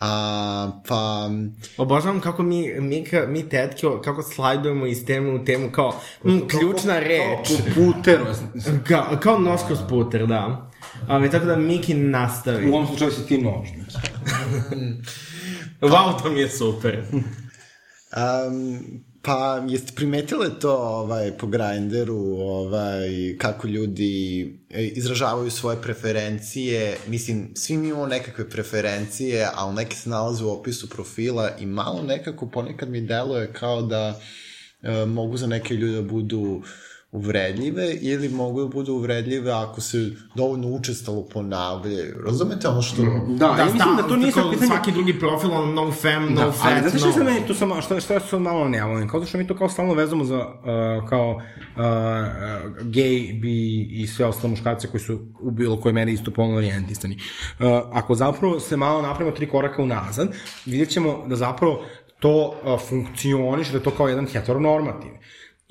A, 0.00 0.80
pa, 0.88 1.30
Obožavam 1.76 2.20
kako 2.20 2.42
mi, 2.42 2.80
mi, 2.80 3.04
mi 3.28 3.48
tetke, 3.48 3.86
kako 4.04 4.22
slajdujemo 4.22 4.86
iz 4.86 5.04
teme 5.06 5.30
u 5.30 5.44
temu 5.44 5.70
kao 5.72 6.00
m, 6.24 6.48
ključna 6.48 6.98
reč. 6.98 7.50
U 7.50 7.74
puteru. 7.74 8.26
Kao, 8.88 9.18
kao 9.22 9.38
nož 9.38 9.60
kroz 9.66 9.78
puter, 9.88 10.26
da. 10.26 10.70
Ali 11.08 11.30
tako 11.30 11.46
da 11.46 11.56
Miki 11.56 11.94
nastavi. 11.94 12.70
U 12.70 12.74
ovom 12.74 12.86
slučaju 12.86 13.10
si 13.10 13.26
ti 13.26 13.38
nožnik. 13.38 13.86
Wow, 15.80 16.22
to 16.22 16.30
mi 16.30 16.40
je 16.40 16.48
super. 16.48 17.02
Um, 17.12 19.04
pa 19.22 19.64
jeste 19.68 19.92
primetile 19.96 20.58
to 20.58 20.76
ovaj, 20.76 21.32
po 21.38 21.46
Grindru, 21.46 22.16
ovaj, 22.38 23.36
kako 23.38 23.68
ljudi 23.68 24.42
e, 24.70 24.86
izražavaju 24.86 25.50
svoje 25.50 25.82
preferencije, 25.82 26.96
mislim, 27.06 27.50
svi 27.54 27.76
mi 27.76 27.88
imamo 27.88 28.06
nekakve 28.06 28.50
preferencije, 28.50 29.48
ali 29.54 29.74
neke 29.74 29.96
se 29.96 30.10
nalaze 30.10 30.44
u 30.44 30.50
opisu 30.50 30.90
profila 30.90 31.50
i 31.58 31.66
malo 31.66 32.02
nekako 32.02 32.46
ponekad 32.46 32.88
mi 32.88 33.00
deluje 33.00 33.52
kao 33.52 33.82
da 33.82 34.20
e, 34.82 35.04
mogu 35.06 35.36
za 35.36 35.46
neke 35.46 35.74
ljude 35.74 35.94
da 35.94 36.02
budu 36.02 36.62
uvredljive 37.12 37.94
ili 38.00 38.28
mogu 38.28 38.60
da 38.60 38.68
budu 38.68 38.92
uvredljive 38.92 39.52
ako 39.52 39.80
se 39.80 40.10
dovoljno 40.34 40.68
učestalo 40.68 41.26
ponavljaju. 41.32 42.22
Razumete 42.24 42.68
ono 42.68 42.82
što... 42.82 43.02
Da, 43.28 43.46
da, 43.46 43.56
ja 43.58 43.64
mislim 43.64 43.96
da 43.96 44.02
to 44.02 44.16
nije 44.16 44.32
sad 44.32 44.50
pitanje... 44.50 44.66
Svaki 44.66 44.92
drugi 44.92 45.18
profil, 45.18 45.52
ono, 45.52 45.72
no 45.72 45.92
fam, 45.92 46.34
no 46.34 46.44
Da, 46.44 46.52
fat, 46.52 46.66
ali 46.66 46.80
znate 46.80 46.98
što 46.98 47.06
no... 47.06 47.12
se 47.12 47.24
meni 47.24 47.46
tu 47.46 47.54
što, 47.54 48.00
što 48.00 48.20
sad 48.20 48.40
malo 48.40 48.68
ne 48.68 48.84
volim, 48.84 49.08
kao 49.08 49.26
što 49.26 49.38
mi 49.38 49.46
to 49.46 49.56
kao 49.56 49.68
stalno 49.68 49.94
vezamo 49.94 50.24
za, 50.24 50.36
uh, 50.36 51.08
kao 51.08 51.30
uh, 51.30 51.40
uh, 51.76 52.86
gej, 52.86 53.32
bi 53.32 53.82
i 53.82 54.06
sve 54.06 54.26
ostale 54.26 54.50
muškarce 54.50 54.88
koji 54.88 55.00
su 55.00 55.18
u 55.40 55.50
bilo 55.50 55.80
kojoj 55.80 55.92
meri 55.92 56.12
isto 56.12 56.30
polno 56.30 56.56
orijentisani. 56.56 57.14
Uh, 57.14 57.66
ako 57.92 58.14
zapravo 58.14 58.60
se 58.60 58.76
malo 58.76 59.02
napravimo 59.02 59.36
tri 59.36 59.48
koraka 59.48 59.82
unazad, 59.82 60.28
vidjet 60.66 60.88
ćemo 60.88 61.24
da 61.26 61.36
zapravo 61.36 61.82
to 62.18 62.54
uh, 62.64 62.80
funkcioniše, 62.88 63.72
da 63.72 63.78
je 63.78 63.84
to 63.84 63.90
kao 63.90 64.08
jedan 64.08 64.26
heteronormativ 64.26 65.10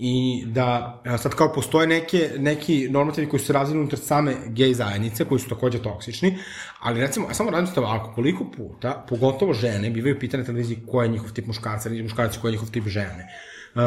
i 0.02 0.44
da 0.46 1.02
sad 1.18 1.36
kao 1.36 1.54
postoje 1.54 1.88
neke, 1.88 2.30
neki 2.38 2.88
normativi 2.90 3.30
koji 3.30 3.40
su 3.40 3.54
razvili 3.54 3.80
unutar 3.80 4.00
same 4.00 4.36
gej 4.48 4.74
zajednice, 4.74 5.26
koji 5.26 5.40
su 5.40 5.50
takođe 5.50 5.80
toksični, 5.80 6.38
ali 6.80 7.02
recimo, 7.02 7.28
ja 7.28 7.34
samo 7.34 7.52
radim 7.52 7.84
ovako, 7.84 8.14
koliko 8.14 8.46
puta, 8.58 9.06
pogotovo 9.10 9.54
žene, 9.54 9.90
bivaju 9.90 10.20
pitane 10.20 10.44
na 10.44 10.46
televiziji 10.46 10.80
ko 10.88 11.04
je 11.04 11.10
njihov 11.10 11.32
tip 11.32 11.48
muškarca, 11.48 11.90
ili 11.90 12.04
muškarci 12.04 12.40
ko 12.40 12.48
je 12.48 12.52
njihov 12.52 12.70
tip 12.72 12.88
žene. 12.88 13.28
Uh, 13.76 13.82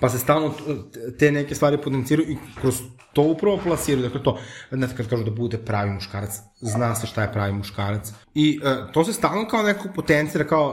pa 0.00 0.08
se 0.08 0.18
stalno 0.18 0.48
t- 0.48 1.16
te 1.18 1.32
neke 1.32 1.54
stvari 1.54 1.78
potenciraju 1.78 2.30
i 2.30 2.36
kroz 2.60 2.82
to 3.12 3.22
upravo 3.22 3.58
plasiraju, 3.64 4.02
dakle 4.02 4.22
to, 4.22 4.38
ne 4.70 4.88
kad 4.96 5.08
kažu 5.08 5.24
da 5.24 5.30
bude 5.30 5.58
pravi 5.58 5.90
muškarac, 5.90 6.30
zna 6.60 6.94
se 6.94 7.06
šta 7.06 7.22
je 7.22 7.32
pravi 7.32 7.52
muškarac. 7.52 8.12
I 8.34 8.60
uh, 8.62 8.92
to 8.92 9.04
se 9.04 9.12
stalno 9.12 9.48
kao 9.48 9.62
neko 9.62 9.88
potencira, 9.94 10.44
kao, 10.44 10.66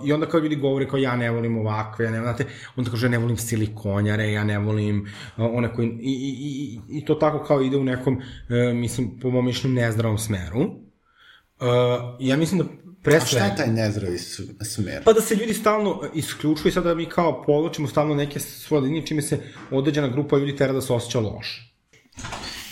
uh, 0.00 0.08
i 0.08 0.12
onda 0.12 0.26
kao 0.26 0.40
ljudi 0.40 0.56
govore 0.56 0.88
kao 0.88 0.98
ja 0.98 1.16
ne 1.16 1.30
volim 1.30 1.58
ovakve, 1.58 2.04
ja 2.04 2.10
ne, 2.10 2.20
znate, 2.20 2.46
onda 2.76 2.90
kaže 2.90 3.06
ja 3.06 3.10
ne 3.10 3.18
volim 3.18 3.36
silikonjare, 3.36 4.32
ja 4.32 4.44
ne 4.44 4.58
volim 4.58 5.00
uh, 5.36 5.44
one 5.52 5.74
koji, 5.74 5.88
i, 5.88 6.12
i, 6.12 6.80
i, 6.88 6.98
i 6.98 7.04
to 7.04 7.14
tako 7.14 7.44
kao 7.44 7.62
ide 7.62 7.76
u 7.76 7.84
nekom, 7.84 8.14
uh, 8.16 8.74
mislim, 8.74 9.18
po 9.20 9.30
mom 9.30 9.44
mišljenju, 9.44 9.74
nezdravom 9.74 10.18
smeru. 10.18 10.60
Uh, 10.60 11.68
ja 12.20 12.36
mislim 12.36 12.58
da 12.58 12.64
pre 13.04 13.16
A 13.16 13.20
šta 13.20 13.44
je 13.44 13.56
taj 13.56 13.66
nezdravi 13.66 14.18
smer? 14.64 15.04
Pa 15.04 15.12
da 15.12 15.20
se 15.20 15.34
ljudi 15.34 15.54
stalno 15.54 16.02
isključuju 16.14 16.68
i 16.68 16.72
sada 16.72 16.88
da 16.88 16.94
mi 16.94 17.06
kao 17.06 17.42
povlačimo 17.42 17.88
stalno 17.88 18.14
neke 18.14 18.40
svoje 18.40 18.80
linije 18.80 19.06
čime 19.06 19.22
se 19.22 19.38
određena 19.70 20.08
grupa 20.08 20.36
ljudi 20.36 20.56
tera 20.56 20.72
da 20.72 20.80
se 20.80 20.92
osjeća 20.92 21.20
loše. 21.20 21.74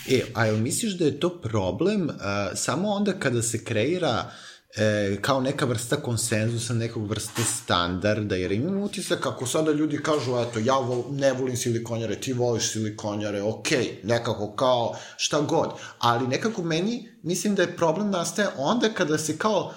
E, 0.09 0.21
a 0.33 0.45
jel 0.45 0.57
misliš 0.57 0.97
da 0.97 1.05
je 1.05 1.19
to 1.19 1.41
problem 1.41 2.01
uh, 2.01 2.15
samo 2.55 2.89
onda 2.89 3.13
kada 3.13 3.41
se 3.41 3.63
kreira 3.63 4.31
e, 4.75 5.17
kao 5.21 5.41
neka 5.41 5.65
vrsta 5.65 5.95
konsenzusa, 5.95 6.73
nekog 6.73 7.09
vrste 7.09 7.41
standarda, 7.43 8.35
jer 8.35 8.51
imam 8.51 8.83
utisak 8.83 9.19
kako 9.19 9.45
sada 9.45 9.71
ljudi 9.71 9.97
kažu, 9.97 10.31
eto, 10.37 10.59
ja 10.59 10.75
vol, 10.75 11.03
ne 11.11 11.33
volim 11.33 11.57
silikonjare, 11.57 12.15
ti 12.15 12.33
voliš 12.33 12.71
silikonjare, 12.71 13.41
okej, 13.41 13.99
nekako 14.03 14.55
kao 14.55 14.95
šta 15.17 15.41
god, 15.41 15.69
ali 15.99 16.27
nekako 16.27 16.63
meni, 16.63 17.09
mislim 17.23 17.55
da 17.55 17.61
je 17.61 17.75
problem 17.75 18.09
nastaje 18.09 18.47
onda 18.57 18.89
kada 18.89 19.17
se 19.17 19.37
kao 19.37 19.73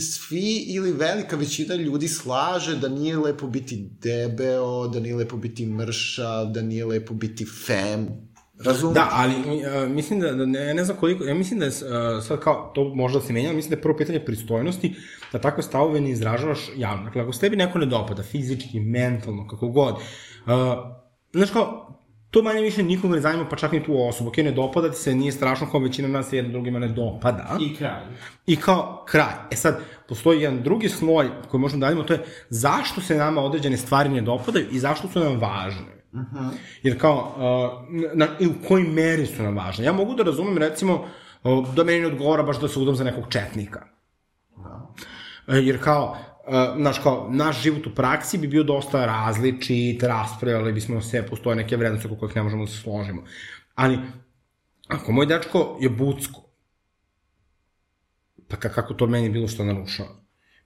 svi 0.00 0.64
ili 0.66 0.92
velika 0.92 1.36
većina 1.36 1.74
ljudi 1.74 2.08
slaže 2.08 2.76
da 2.76 2.88
nije 2.88 3.18
lepo 3.18 3.46
biti 3.46 3.88
debeo, 4.02 4.88
da 4.88 5.00
nije 5.00 5.16
lepo 5.16 5.36
biti 5.36 5.66
mršav, 5.66 6.46
da 6.46 6.62
nije 6.62 6.84
lepo 6.84 7.14
biti 7.14 7.46
fem, 7.66 8.08
Razumeš? 8.64 8.94
Da, 8.94 9.08
ali 9.12 9.34
uh, 9.34 9.90
mislim 9.90 10.20
da, 10.20 10.32
da 10.32 10.46
ne, 10.46 10.74
ne 10.74 10.84
znam 10.84 10.96
koliko, 10.96 11.24
ja 11.24 11.34
mislim 11.34 11.60
da 11.60 11.66
je 11.66 11.70
uh, 11.70 12.24
sad 12.24 12.40
kao, 12.40 12.72
to 12.74 12.94
možda 12.94 13.20
se 13.20 13.32
menja, 13.32 13.52
mislim 13.52 13.70
da 13.70 13.76
je 13.76 13.82
prvo 13.82 13.96
pitanje 13.96 14.24
pristojnosti, 14.24 14.94
da 15.32 15.40
takve 15.40 15.62
stavove 15.62 16.00
ne 16.00 16.10
izražavaš 16.10 16.70
javno. 16.76 17.04
Dakle, 17.04 17.22
ako 17.22 17.32
se 17.32 17.40
tebi 17.40 17.56
neko 17.56 17.78
ne 17.78 17.86
dopada, 17.86 18.22
fizički, 18.22 18.80
mentalno, 18.80 19.48
kako 19.48 19.68
god, 19.68 19.94
uh, 19.94 20.00
znaš 21.32 21.50
kao, 21.50 21.94
to 22.34 22.42
manje 22.42 22.60
više 22.60 22.82
nikog 22.82 23.10
ne 23.10 23.20
zanima, 23.20 23.48
pa 23.48 23.56
čak 23.56 23.72
ni 23.72 23.84
tu 23.84 24.08
osobu. 24.08 24.30
Ok, 24.30 24.36
ne 24.36 24.50
dopada 24.50 24.90
ti 24.90 24.96
se, 24.96 25.14
nije 25.14 25.32
strašno 25.32 25.66
kao 25.70 25.80
većina 25.80 26.08
nas 26.08 26.32
jedno 26.32 26.52
drugima 26.52 26.78
ne 26.78 26.88
dopada. 26.88 27.56
I 27.60 27.76
kraj. 27.76 28.00
I 28.46 28.56
kao 28.56 29.04
kraj. 29.08 29.34
E 29.50 29.56
sad, 29.56 29.80
postoji 30.08 30.40
jedan 30.40 30.62
drugi 30.62 30.88
sloj 30.88 31.30
koji 31.48 31.60
možemo 31.60 31.80
da 31.80 31.86
radimo, 31.86 32.02
to 32.02 32.12
je 32.12 32.24
zašto 32.48 33.00
se 33.00 33.16
nama 33.16 33.40
određene 33.40 33.76
stvari 33.76 34.08
ne 34.08 34.20
dopadaju 34.20 34.66
i 34.70 34.78
zašto 34.78 35.08
su 35.08 35.20
nam 35.20 35.40
važne. 35.40 35.94
Uh 36.12 36.20
-huh. 36.20 36.50
Jer 36.82 37.00
kao, 37.00 37.34
uh, 37.36 38.14
na, 38.14 38.28
i 38.40 38.46
u 38.46 38.52
kojoj 38.68 38.88
meri 38.88 39.26
su 39.26 39.42
nam 39.42 39.56
važne. 39.56 39.84
Ja 39.84 39.92
mogu 39.92 40.14
da 40.14 40.22
razumem, 40.22 40.58
recimo, 40.58 41.06
uh, 41.44 41.74
da 41.74 41.84
meni 41.84 42.00
ne 42.00 42.06
odgovara 42.06 42.42
baš 42.42 42.60
da 42.60 42.68
se 42.68 42.78
udam 42.78 42.94
za 42.94 43.04
nekog 43.04 43.24
četnika. 43.28 43.86
Da. 44.56 44.94
Jer 45.56 45.82
kao, 45.84 46.16
uh, 46.46 46.80
naš, 46.80 46.98
kao, 46.98 47.28
naš 47.30 47.62
život 47.62 47.86
u 47.86 47.94
praksi 47.94 48.38
bi 48.38 48.48
bio 48.48 48.62
dosta 48.62 49.06
različit, 49.06 50.02
raspravljali 50.02 50.72
bismo 50.72 51.00
se, 51.00 51.26
postoje 51.26 51.56
neke 51.56 51.76
vrednosti 51.76 52.06
oko 52.06 52.16
kojih 52.16 52.36
ne 52.36 52.42
možemo 52.42 52.64
da 52.64 52.70
se 52.70 52.78
složimo. 52.78 53.22
Ali, 53.74 53.98
ako 54.88 55.12
moj 55.12 55.26
dečko 55.26 55.78
je 55.80 55.88
bucko, 55.88 56.40
pa 58.48 58.56
ka- 58.56 58.74
kako 58.74 58.94
to 58.94 59.06
meni 59.06 59.30
bilo 59.30 59.48
što 59.48 59.64
narušava. 59.64 60.08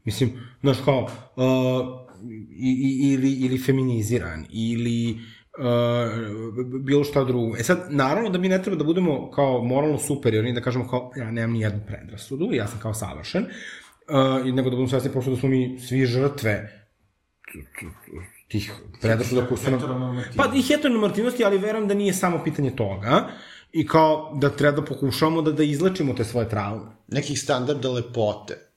Mislim, 0.04 0.30
znaš 0.60 0.78
kao, 0.84 1.02
uh, 1.36 2.08
i, 2.50 3.12
ili, 3.12 3.32
ili 3.32 3.58
feminiziran, 3.58 4.46
ili 4.50 5.20
uh, 5.58 6.80
bilo 6.84 7.04
šta 7.04 7.24
drugo. 7.24 7.56
E 7.56 7.62
sad, 7.62 7.86
naravno 7.90 8.30
da 8.30 8.38
mi 8.38 8.48
ne 8.48 8.62
treba 8.62 8.78
da 8.78 8.84
budemo 8.84 9.30
kao 9.30 9.64
moralno 9.64 9.98
superiorni, 9.98 10.52
da 10.52 10.60
kažemo 10.60 10.88
kao, 10.88 11.12
ja 11.16 11.30
nemam 11.30 11.52
ni 11.52 11.60
jednu 11.60 11.80
predrasudu, 11.86 12.48
ja 12.52 12.66
sam 12.66 12.80
kao 12.80 12.94
savršen, 12.94 13.42
uh, 13.42 13.50
i 14.44 14.52
nego 14.52 14.70
da 14.70 14.76
budemo 14.76 14.88
svesni 14.88 15.12
prosto 15.12 15.30
da 15.30 15.36
smo 15.36 15.48
mi 15.48 15.80
svi 15.80 16.06
žrtve 16.06 16.84
tih 18.48 18.72
predrasuda 19.00 19.46
koje 19.46 19.58
su 19.58 19.70
nam... 19.70 20.22
Pa 20.36 20.44
i 20.54 20.62
heteronormativnosti, 20.62 21.44
ali 21.44 21.58
verujem 21.58 21.88
da 21.88 21.94
nije 21.94 22.12
samo 22.12 22.44
pitanje 22.44 22.76
toga 22.76 23.28
i 23.72 23.86
kao 23.86 24.32
da 24.34 24.50
treba 24.50 24.80
da 24.80 24.84
pokušavamo 24.84 25.42
da, 25.42 25.52
da 25.52 25.62
izlečimo 25.62 26.14
te 26.14 26.24
svoje 26.24 26.48
traume. 26.48 26.90
Nekih 27.08 27.40
standarda 27.40 27.90
lepote. 27.90 28.68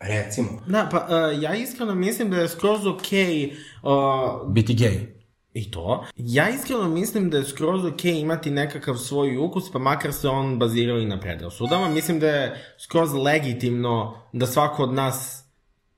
Recimo. 0.00 0.48
Da, 0.66 0.88
pa 0.90 0.98
uh, 0.98 1.42
ja 1.42 1.54
iskreno 1.54 1.94
mislim 1.94 2.30
da 2.30 2.36
je 2.36 2.48
skroz 2.48 2.86
okej 2.86 3.52
uh, 3.82 4.52
Biti 4.52 4.74
gej. 4.74 5.15
I 5.56 5.70
to. 5.70 6.04
Ja 6.16 6.48
iskreno 6.48 6.88
mislim 6.88 7.30
da 7.30 7.38
je 7.38 7.44
skroz 7.44 7.84
okej 7.84 8.20
imati 8.20 8.50
nekakav 8.50 8.96
svoj 8.96 9.36
ukus, 9.36 9.72
pa 9.72 9.78
makar 9.78 10.12
se 10.12 10.28
on 10.28 10.58
bazirao 10.58 10.98
i 10.98 11.06
na 11.06 11.20
predrasudama. 11.20 11.88
Mislim 11.88 12.20
da 12.20 12.28
je 12.28 12.74
skroz 12.78 13.14
legitimno 13.14 14.22
da 14.32 14.46
svako 14.46 14.82
od 14.82 14.92
nas 14.92 15.44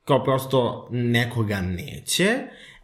kao 0.05 0.25
prosto 0.25 0.89
nekoga 0.91 1.61
neće. 1.61 2.39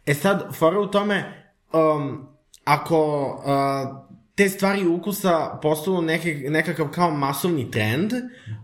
E 0.05 0.13
sad, 0.13 0.55
fora 0.55 0.79
u 0.79 0.87
tome, 0.87 1.47
um, 1.73 2.27
ako 2.63 3.25
uh, 3.25 4.04
te 4.35 4.49
stvari 4.49 4.87
ukusa 4.87 5.59
postanu 5.61 6.01
neke, 6.01 6.35
nekakav 6.49 6.87
kao 6.87 7.11
masovni 7.11 7.71
trend, 7.71 8.13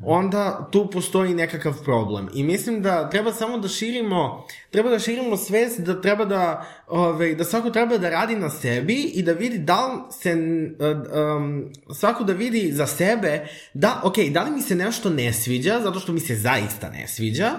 onda 0.06 0.70
tu 0.72 0.90
postoji 0.90 1.34
nekakav 1.34 1.84
problem. 1.84 2.30
I 2.34 2.44
mislim 2.44 2.82
da 2.82 3.10
treba 3.10 3.34
samo 3.34 3.58
da 3.58 3.68
širimo, 3.68 4.48
treba 4.72 4.90
da 4.90 5.00
širimo 5.00 5.38
svest 5.38 5.80
da 5.80 6.02
treba 6.02 6.26
da, 6.26 6.66
ove, 6.88 7.36
da 7.36 7.44
svako 7.44 7.70
treba 7.70 7.98
da 7.98 8.10
radi 8.10 8.36
na 8.36 8.50
sebi 8.50 8.94
i 8.94 9.24
da 9.24 9.34
vidi 9.34 9.58
da 9.58 9.88
li 9.88 10.00
se, 10.12 10.34
um, 10.34 11.72
svako 11.94 12.24
da 12.24 12.34
vidi 12.34 12.72
za 12.72 12.88
sebe 12.88 13.48
da, 13.74 14.02
ok, 14.04 14.16
da 14.32 14.44
li 14.44 14.52
mi 14.52 14.62
se 14.62 14.76
nešto 14.76 15.10
ne 15.10 15.34
sviđa, 15.34 15.80
zato 15.84 16.00
što 16.00 16.12
mi 16.12 16.20
se 16.20 16.36
zaista 16.36 16.90
ne 16.90 17.08
sviđa, 17.08 17.52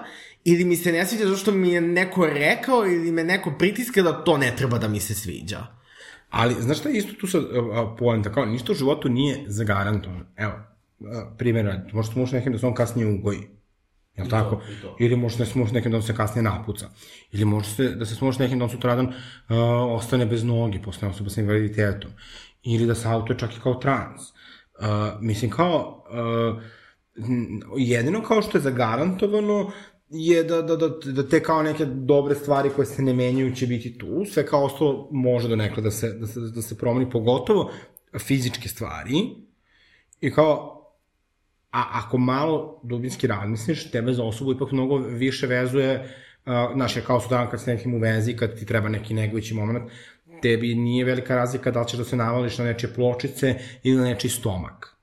ili 0.44 0.64
mi 0.64 0.76
se 0.76 0.92
ne 0.92 1.06
sviđa 1.06 1.24
zato 1.24 1.36
što 1.36 1.52
mi 1.52 1.72
je 1.72 1.80
neko 1.80 2.26
rekao 2.26 2.86
ili 2.86 3.12
me 3.12 3.24
neko 3.24 3.52
pritiska 3.58 4.02
da 4.02 4.24
to 4.24 4.38
ne 4.38 4.56
treba 4.56 4.78
da 4.78 4.88
mi 4.88 5.00
se 5.00 5.14
sviđa. 5.14 5.81
Ali, 6.32 6.54
znaš 6.60 6.78
šta 6.78 6.88
je 6.88 6.98
isto 6.98 7.12
tu 7.20 7.26
sad 7.26 7.42
poenta, 7.98 8.32
kao 8.32 8.46
ništa 8.46 8.72
u 8.72 8.74
životu 8.74 9.08
nije 9.08 9.44
zagarantovano. 9.46 10.24
Evo, 10.36 10.52
uh, 11.00 11.06
primjer, 11.38 11.80
možda 11.92 12.12
se 12.12 12.18
možeš 12.18 12.32
nekim 12.32 12.52
da 12.52 12.58
se 12.58 12.66
on 12.66 12.74
kasnije 12.74 13.14
ugoji. 13.14 13.40
Jel 14.16 14.28
tako? 14.28 14.60
Ili 14.98 15.16
možda 15.16 15.44
se 15.44 15.58
može 15.58 15.72
nekim 15.72 15.92
da 15.92 16.02
se 16.02 16.14
kasnije 16.16 16.42
napuca. 16.42 16.88
Ili 17.32 17.44
može 17.44 17.70
se, 17.70 17.88
da 17.88 18.06
se 18.06 18.24
može 18.24 18.38
nekim 18.38 18.58
da 18.58 18.64
on 18.64 18.70
sutradan 18.70 19.06
uh, 19.06 19.14
ostane 19.88 20.26
bez 20.26 20.44
noge, 20.44 20.82
postane 20.82 21.12
osoba 21.12 21.30
sa 21.30 21.40
invaliditetom. 21.40 22.10
Ili 22.62 22.86
da 22.86 22.94
se 22.94 23.08
auto 23.08 23.34
čak 23.34 23.56
i 23.56 23.60
kao 23.62 23.74
trans. 23.74 24.20
Uh, 24.22 24.86
mislim, 25.20 25.50
kao, 25.50 26.04
uh, 26.10 26.62
jedino 27.76 28.22
kao 28.22 28.42
što 28.42 28.58
je 28.58 28.62
zagarantovano 28.62 29.70
je 30.12 30.44
da, 30.44 30.62
da, 30.62 30.76
da, 30.76 30.88
da 30.88 31.28
te 31.28 31.42
kao 31.42 31.62
neke 31.62 31.84
dobre 31.84 32.34
stvari 32.34 32.70
koje 32.76 32.86
se 32.86 33.02
ne 33.02 33.14
menjaju 33.14 33.54
će 33.54 33.66
biti 33.66 33.98
tu, 33.98 34.24
sve 34.24 34.46
kao 34.46 34.64
ostalo 34.64 35.08
može 35.10 35.48
do 35.48 35.56
nekada 35.56 35.80
da 35.80 35.90
se, 35.90 36.12
da 36.12 36.26
se, 36.26 36.40
da 36.40 36.62
se 36.62 36.78
promeni, 36.78 37.10
pogotovo 37.10 37.70
fizičke 38.18 38.68
stvari, 38.68 39.14
i 40.20 40.30
kao, 40.30 40.78
A 41.72 42.04
ako 42.04 42.18
malo 42.18 42.80
dubinski 42.84 43.26
razmisliš, 43.26 43.90
tebe 43.90 44.12
za 44.12 44.24
osobu 44.24 44.52
ipak 44.52 44.72
mnogo 44.72 44.96
više 44.96 45.46
vezuje, 45.46 46.16
znaš, 46.74 46.94
kao 47.06 47.20
sudan 47.20 47.50
kad 47.50 47.60
si 47.60 47.70
nekim 47.70 47.94
u 47.94 47.98
vezi, 47.98 48.36
kad 48.36 48.58
ti 48.58 48.66
treba 48.66 48.88
neki 48.88 49.14
negovići 49.14 49.54
moment, 49.54 49.90
tebi 50.42 50.74
nije 50.74 51.04
velika 51.04 51.36
razlika 51.36 51.70
da 51.70 51.80
li 51.80 51.88
ćeš 51.88 51.98
da 51.98 52.04
se 52.04 52.16
navališ 52.16 52.58
na 52.58 52.64
nečije 52.64 52.94
pločice 52.94 53.54
ili 53.82 53.96
na 53.96 54.04
nečiji 54.04 54.30
stomak. 54.30 54.96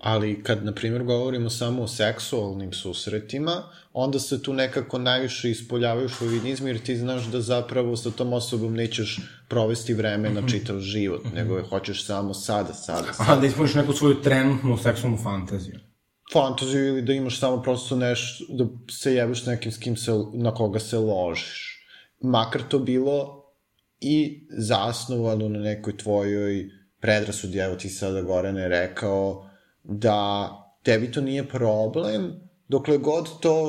Ali 0.00 0.42
kad, 0.42 0.64
na 0.64 0.72
primjer, 0.72 1.04
govorimo 1.04 1.50
samo 1.50 1.82
o 1.82 1.88
seksualnim 1.88 2.72
susretima, 2.72 3.62
onda 3.98 4.18
se 4.18 4.42
tu 4.42 4.52
nekako 4.52 4.98
najviše 4.98 5.50
ispoljavaju 5.50 6.08
šovinizmi, 6.08 6.70
jer 6.70 6.78
ti 6.78 6.96
znaš 6.96 7.24
da 7.24 7.40
zapravo 7.40 7.96
sa 7.96 8.10
tom 8.10 8.32
osobom 8.32 8.74
nećeš 8.74 9.18
provesti 9.48 9.94
vreme 9.94 10.30
na 10.30 10.48
čitav 10.48 10.80
život, 10.80 11.22
nego 11.34 11.56
je 11.56 11.64
hoćeš 11.64 12.06
samo 12.06 12.34
sada, 12.34 12.74
sada, 12.74 13.12
sada. 13.12 13.32
A 13.32 13.36
da 13.40 13.46
ispuniš 13.46 13.74
neku 13.74 13.92
svoju 13.92 14.22
trenutnu 14.22 14.76
seksualnu 14.78 15.18
fantaziju. 15.22 15.78
fantaziju 16.32 16.88
ili 16.88 17.02
da 17.02 17.12
imaš 17.12 17.40
samo 17.40 17.62
prosto 17.62 17.96
nešto, 17.96 18.44
da 18.48 18.64
se 18.92 19.14
jebeš 19.14 19.46
nekim 19.46 19.72
s 19.72 19.78
kim 19.78 19.96
se, 19.96 20.12
na 20.34 20.54
koga 20.54 20.78
se 20.78 20.98
ložiš. 20.98 21.78
Makar 22.20 22.62
to 22.68 22.78
bilo 22.78 23.44
i 24.00 24.46
zasnovano 24.58 25.48
na 25.48 25.58
nekoj 25.58 25.96
tvojoj 25.96 26.70
predrasudi, 27.00 27.58
evo 27.58 27.76
ti 27.76 27.88
sada 27.88 28.22
Gorane 28.22 28.68
rekao, 28.68 29.50
da 29.82 30.50
tebi 30.82 31.12
to 31.12 31.20
nije 31.20 31.48
problem, 31.48 32.45
dokle 32.68 32.98
god 32.98 33.40
to 33.40 33.62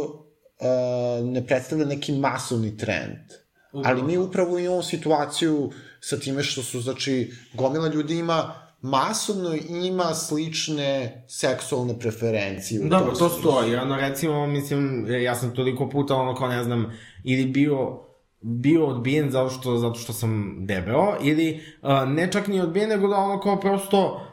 uh, 0.60 1.26
ne 1.26 1.48
predstavlja 1.48 1.86
neki 1.86 2.12
masovni 2.12 2.78
trend. 2.78 3.48
Ali 3.86 4.04
mi 4.04 4.18
upravo 4.18 4.58
imamo 4.58 4.82
situaciju 4.82 5.72
sa 6.00 6.20
time 6.20 6.44
što 6.44 6.64
su, 6.64 6.82
znači, 6.82 7.32
gomila 7.54 7.88
ljudi 7.88 8.18
ima 8.18 8.54
masovno 8.82 9.56
ima 9.70 10.14
slične 10.14 11.24
seksualne 11.28 12.00
preferencije. 12.00 12.90
tom 12.90 13.08
to 13.08 13.30
smislu. 13.30 13.40
stoji, 13.40 13.76
ono 13.76 13.96
recimo, 13.96 14.48
mislim, 14.48 15.06
ja 15.24 15.36
sam 15.36 15.56
toliko 15.56 15.90
puta 15.90 16.16
ono 16.16 16.36
kao 16.36 16.48
ne 16.48 16.64
znam, 16.64 16.94
ili 17.24 17.46
bio 17.46 18.08
bio 18.42 18.88
odbijen 18.88 19.32
zato 19.32 19.50
što, 19.50 19.78
zato 19.78 20.00
što 20.00 20.14
sam 20.14 20.56
debeo, 20.60 21.18
ili 21.22 21.60
uh, 21.82 22.10
ne 22.10 22.32
čak 22.32 22.48
ni 22.48 22.62
odbijen, 22.62 22.90
nego 22.90 23.08
da 23.08 23.16
ono 23.16 23.40
kao 23.40 23.60
prosto 23.60 24.27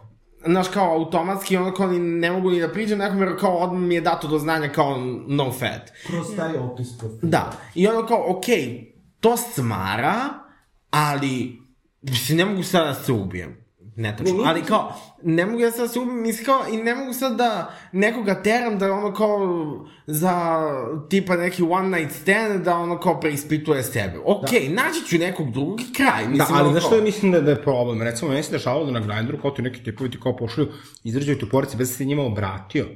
znaš, 0.47 0.69
kao 0.69 0.95
automatski, 0.95 1.57
ono 1.57 1.75
kao 1.75 1.87
ni, 1.87 1.99
ne 1.99 2.31
mogu 2.31 2.51
ni 2.51 2.61
da 2.61 2.73
priđem 2.73 2.99
nekom, 2.99 3.19
jer 3.19 3.41
kao 3.41 3.57
odmah 3.57 3.83
mi 3.83 3.95
je 3.95 4.01
dato 4.01 4.29
do 4.29 4.39
znanja 4.39 4.69
kao 4.69 4.97
no 5.27 5.53
fat. 5.53 5.93
Kroz 6.07 6.27
taj 6.37 6.57
opis 6.57 6.99
profila. 6.99 7.21
Da, 7.23 7.53
i 7.75 7.87
ono 7.87 8.07
kao, 8.07 8.37
okej, 8.37 8.57
okay, 8.57 8.95
to 9.21 9.37
smara, 9.37 10.15
ali, 10.91 11.59
mislim, 12.03 12.39
ne 12.39 12.45
mogu 12.45 12.63
sada 12.63 12.87
da 12.87 12.95
se 12.95 13.13
ubijem. 13.13 13.64
Ne 13.97 14.17
tačno, 14.17 14.43
ali 14.45 14.63
kao, 14.63 14.95
ne 15.23 15.47
mogu 15.47 15.61
ja 15.61 15.71
sad 15.71 15.81
da 15.81 15.89
se 15.89 15.99
ubijem, 15.99 16.23
mislim 16.23 16.45
kao, 16.45 16.61
i 16.73 16.77
ne 16.77 16.95
mogu 16.95 17.13
sad 17.13 17.37
da 17.37 17.75
nekoga 17.93 18.43
teram 18.43 18.79
da 18.79 18.93
ono 18.93 19.15
kao 19.15 19.39
za 20.07 20.63
tipa 21.09 21.37
neki 21.37 21.63
one 21.63 21.99
night 21.99 22.17
stand 22.17 22.65
da 22.65 22.77
ono 22.77 23.01
kao 23.01 23.21
preispituje 23.21 23.83
sebe. 23.83 24.19
Okej, 24.25 24.61
okay, 24.61 24.75
naći 24.75 25.05
ću 25.09 25.19
nekog 25.19 25.51
drugog 25.51 25.81
i 25.81 25.93
kraj. 25.97 26.29
Mislim, 26.29 26.39
Da, 26.39 26.47
ali 26.51 26.61
ono 26.61 26.71
znaš 26.71 26.87
što 26.87 26.97
ja 26.97 27.03
mislim 27.03 27.33
da, 27.33 27.41
da 27.41 27.51
je 27.51 27.63
problem? 27.63 28.03
Recimo, 28.03 28.31
meni 28.31 28.43
se 28.43 28.53
dešavalo 28.53 28.85
da 28.85 28.93
na 28.93 29.01
Grindru, 29.01 29.39
kao 29.43 29.51
ti 29.51 29.63
neki 29.63 29.85
tipovi 29.85 30.11
ti 30.11 30.21
kao 30.23 30.37
pošalju, 30.37 30.69
izrađaju 31.05 31.39
tu 31.39 31.49
porice 31.49 31.77
bez 31.77 31.89
da 31.89 31.95
se 31.95 32.05
njima 32.05 32.23
obratio. 32.23 32.87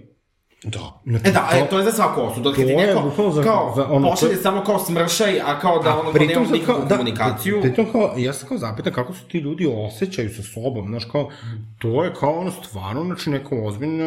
Da. 0.64 1.00
Znači, 1.06 1.28
E 1.28 1.32
da, 1.32 1.48
e, 1.54 1.68
to 1.70 1.78
je 1.78 1.84
za 1.84 1.92
svaku 1.92 2.20
osobu, 2.20 2.40
dok 2.40 2.56
to 2.56 2.62
ti 2.62 2.68
je 2.68 2.76
neko 2.76 3.00
bukvalno 3.00 3.32
za- 3.32 3.42
kao 3.42 3.72
za 3.76 3.86
ono- 3.86 4.10
pošalje 4.10 4.34
to- 4.34 4.42
samo 4.42 4.64
kao 4.64 4.78
smršaj, 4.78 5.40
a 5.40 5.58
kao 5.60 5.78
da 5.78 5.92
ono 5.92 6.02
kao 6.02 6.12
pritom 6.12 6.42
nema 6.42 6.52
nikakvu 6.52 6.84
da, 6.84 6.96
komunikaciju. 6.96 7.60
Pritom 7.62 7.86
kao, 7.92 8.14
ja 8.16 8.32
se 8.32 8.46
kao 8.46 8.58
zapitam 8.58 8.92
kako 8.92 9.14
se 9.14 9.20
ti 9.22 9.38
ljudi 9.38 9.66
osjećaju 9.68 10.30
sa 10.30 10.42
sobom, 10.44 10.88
znaš 10.88 11.04
kao, 11.04 11.30
to 11.78 12.04
je 12.04 12.14
kao 12.14 12.32
ono 12.32 12.50
stvarno, 12.52 13.04
znači 13.04 13.30
neko 13.30 13.56
ozbiljno 13.58 14.06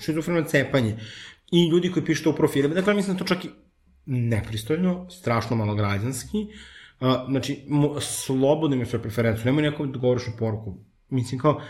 šizofreno 0.00 0.42
cepanje. 0.42 0.96
I 1.52 1.68
ljudi 1.68 1.92
koji 1.92 2.04
pišu 2.04 2.24
to 2.24 2.30
u 2.30 2.34
profilima, 2.34 2.74
dakle 2.74 2.94
mislim 2.94 3.16
da 3.16 3.24
to 3.24 3.34
čak 3.34 3.44
i 3.44 3.48
nepristojno, 4.06 5.10
strašno 5.10 5.56
malograđanski, 5.56 6.46
uh, 7.00 7.08
znači, 7.28 7.64
mo, 7.68 8.00
slobodno 8.00 8.74
imaju 8.74 8.86
svoje 8.86 9.02
preferenciju, 9.02 9.44
nemoj 9.44 9.62
nekom 9.62 9.92
da 9.92 9.98
govoriš 9.98 10.28
u 10.28 10.38
poruku. 10.38 10.74
Mislim 11.08 11.40
kao, 11.40 11.60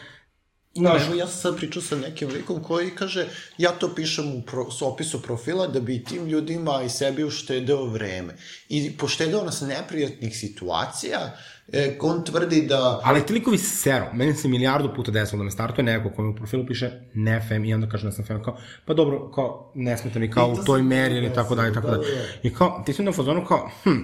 Znaš, 0.74 1.02
evo 1.06 1.14
ja 1.14 1.26
sam 1.26 1.40
sad 1.40 1.56
pričao 1.56 1.82
sa 1.82 1.96
nekim 1.96 2.28
likom 2.28 2.62
koji 2.62 2.90
kaže 2.90 3.26
ja 3.58 3.70
to 3.70 3.94
pišem 3.94 4.34
u 4.34 4.42
pro, 4.42 4.70
s 4.70 4.82
opisu 4.82 5.22
profila 5.22 5.66
da 5.66 5.80
bi 5.80 6.04
tim 6.04 6.26
ljudima 6.26 6.82
i 6.82 6.88
sebi 6.88 7.24
uštedeo 7.24 7.84
vreme. 7.84 8.36
I 8.68 8.96
poštedeo 8.96 9.44
nas 9.44 9.60
neprijatnih 9.60 10.36
situacija, 10.36 11.36
e, 11.72 11.96
on 12.00 12.24
tvrdi 12.24 12.66
da 12.66 13.00
Ali 13.04 13.26
ti 13.26 13.32
likovi 13.32 13.58
sero, 13.58 14.06
meni 14.12 14.34
se 14.34 14.48
milijardu 14.48 14.94
puta 14.96 15.10
desilo 15.10 15.38
da 15.38 15.44
me 15.44 15.50
startuje 15.50 15.84
neko 15.84 16.10
ko 16.10 16.22
mi 16.22 16.30
u 16.30 16.36
profilu 16.36 16.66
piše 16.66 16.90
ne 17.14 17.46
fem 17.48 17.64
i 17.64 17.74
onda 17.74 17.88
kaže 17.88 18.06
da 18.06 18.12
sam 18.12 18.24
fem, 18.24 18.42
kao, 18.42 18.58
pa 18.84 18.94
dobro, 18.94 19.30
kao, 19.30 19.72
ne 19.74 19.98
smeta 19.98 20.18
mi 20.18 20.30
kao 20.30 20.48
u 20.48 20.64
toj 20.64 20.80
se 20.80 20.84
meri 20.84 21.14
ili 21.14 21.28
desilo, 21.28 21.42
tako 21.42 21.54
dalje, 21.54 21.74
tako 21.74 21.86
da, 21.86 21.96
dalje. 21.96 22.14
da. 22.14 22.48
I 22.48 22.54
kao, 22.54 22.82
ti 22.86 22.92
si 22.92 23.02
na 23.02 23.12
fazonu 23.12 23.44
kao, 23.44 23.70
hm, 23.82 23.98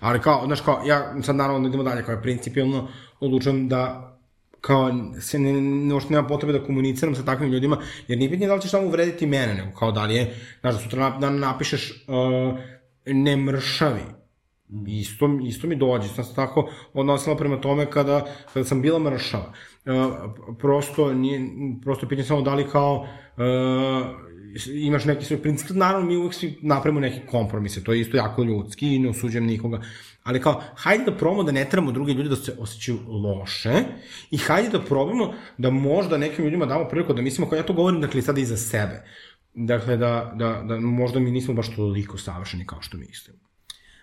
ali 0.00 0.20
kao, 0.20 0.46
znaš, 0.46 0.60
kao, 0.60 0.82
ja 0.86 1.14
sad 1.22 1.36
naravno 1.36 1.68
idemo 1.68 1.82
dalje, 1.82 2.04
kao 2.04 2.12
je 2.12 2.22
principijalno 2.22 2.88
odlučujem 3.20 3.68
da 3.68 4.12
kao 4.60 4.90
se 5.20 5.38
ne, 5.38 5.52
ne, 5.52 6.00
nema 6.10 6.26
potrebe 6.26 6.58
da 6.58 6.64
komuniciram 6.64 7.14
sa 7.14 7.24
takvim 7.24 7.50
ljudima, 7.52 7.78
jer 8.08 8.18
nije 8.18 8.28
bitnije 8.28 8.48
da 8.48 8.54
li 8.54 8.62
ćeš 8.62 8.70
samo 8.70 8.86
uvrediti 8.86 9.26
mene, 9.26 9.54
nego 9.54 9.76
kao 9.78 9.92
da 9.92 10.04
li 10.04 10.14
je, 10.14 10.34
znaš, 10.60 10.74
da 10.74 10.80
sutra 10.80 11.10
na, 11.10 11.18
da 11.18 11.30
napišeš 11.30 11.90
uh, 12.08 12.58
ne 13.06 13.36
mršavi, 13.36 14.02
Isto, 14.86 15.28
isto 15.46 15.66
mi 15.66 15.76
dođe, 15.76 16.08
sam 16.08 16.24
se 16.24 16.34
tako 16.34 16.68
odnosila 16.92 17.36
prema 17.36 17.60
tome 17.60 17.86
kada, 17.86 18.26
kada 18.52 18.64
sam 18.64 18.82
bila 18.82 18.98
mršava. 18.98 19.52
Uh, 19.86 20.56
prosto, 20.58 21.12
nije, 21.14 21.40
prosto 21.82 22.06
je 22.06 22.08
pitanje 22.08 22.26
samo 22.26 22.42
da 22.42 22.54
li 22.54 22.66
kao 22.66 23.06
uh, 23.36 24.66
imaš 24.74 25.04
neki 25.04 25.24
svoj 25.24 25.42
princip, 25.42 25.70
naravno 25.70 26.06
mi 26.06 26.16
uvek 26.16 26.34
svi 26.34 26.58
napravimo 26.62 27.00
neke 27.00 27.26
kompromise, 27.26 27.84
to 27.84 27.92
je 27.92 28.00
isto 28.00 28.16
jako 28.16 28.42
ljudski 28.42 28.94
i 28.94 28.98
ne 28.98 29.08
osuđujem 29.10 29.46
nikoga, 29.46 29.80
ali 30.26 30.40
kao, 30.40 30.62
hajde 30.74 31.04
da 31.04 31.16
probamo 31.16 31.42
da 31.42 31.52
ne 31.52 31.64
trebamo 31.64 31.92
druge 31.92 32.12
ljude 32.12 32.28
da 32.28 32.36
se 32.36 32.56
osjećaju 32.58 32.98
loše 33.08 33.82
i 34.30 34.36
hajde 34.36 34.68
da 34.68 34.80
probamo 34.80 35.34
da 35.58 35.70
možda 35.70 36.18
nekim 36.18 36.44
ljudima 36.44 36.66
damo 36.66 36.88
priliku 36.88 37.12
da 37.12 37.22
mislimo, 37.22 37.48
kao 37.48 37.56
ja 37.56 37.62
to 37.62 37.72
govorim, 37.72 38.00
dakle, 38.00 38.22
sada 38.22 38.40
i 38.40 38.44
za 38.44 38.56
sebe. 38.56 39.02
Dakle, 39.54 39.96
da, 39.96 40.32
da, 40.34 40.62
da 40.68 40.80
možda 40.80 41.20
mi 41.20 41.30
nismo 41.30 41.54
baš 41.54 41.74
toliko 41.76 42.18
savršeni 42.18 42.66
kao 42.66 42.82
što 42.82 42.96
mislimo. 42.96 43.38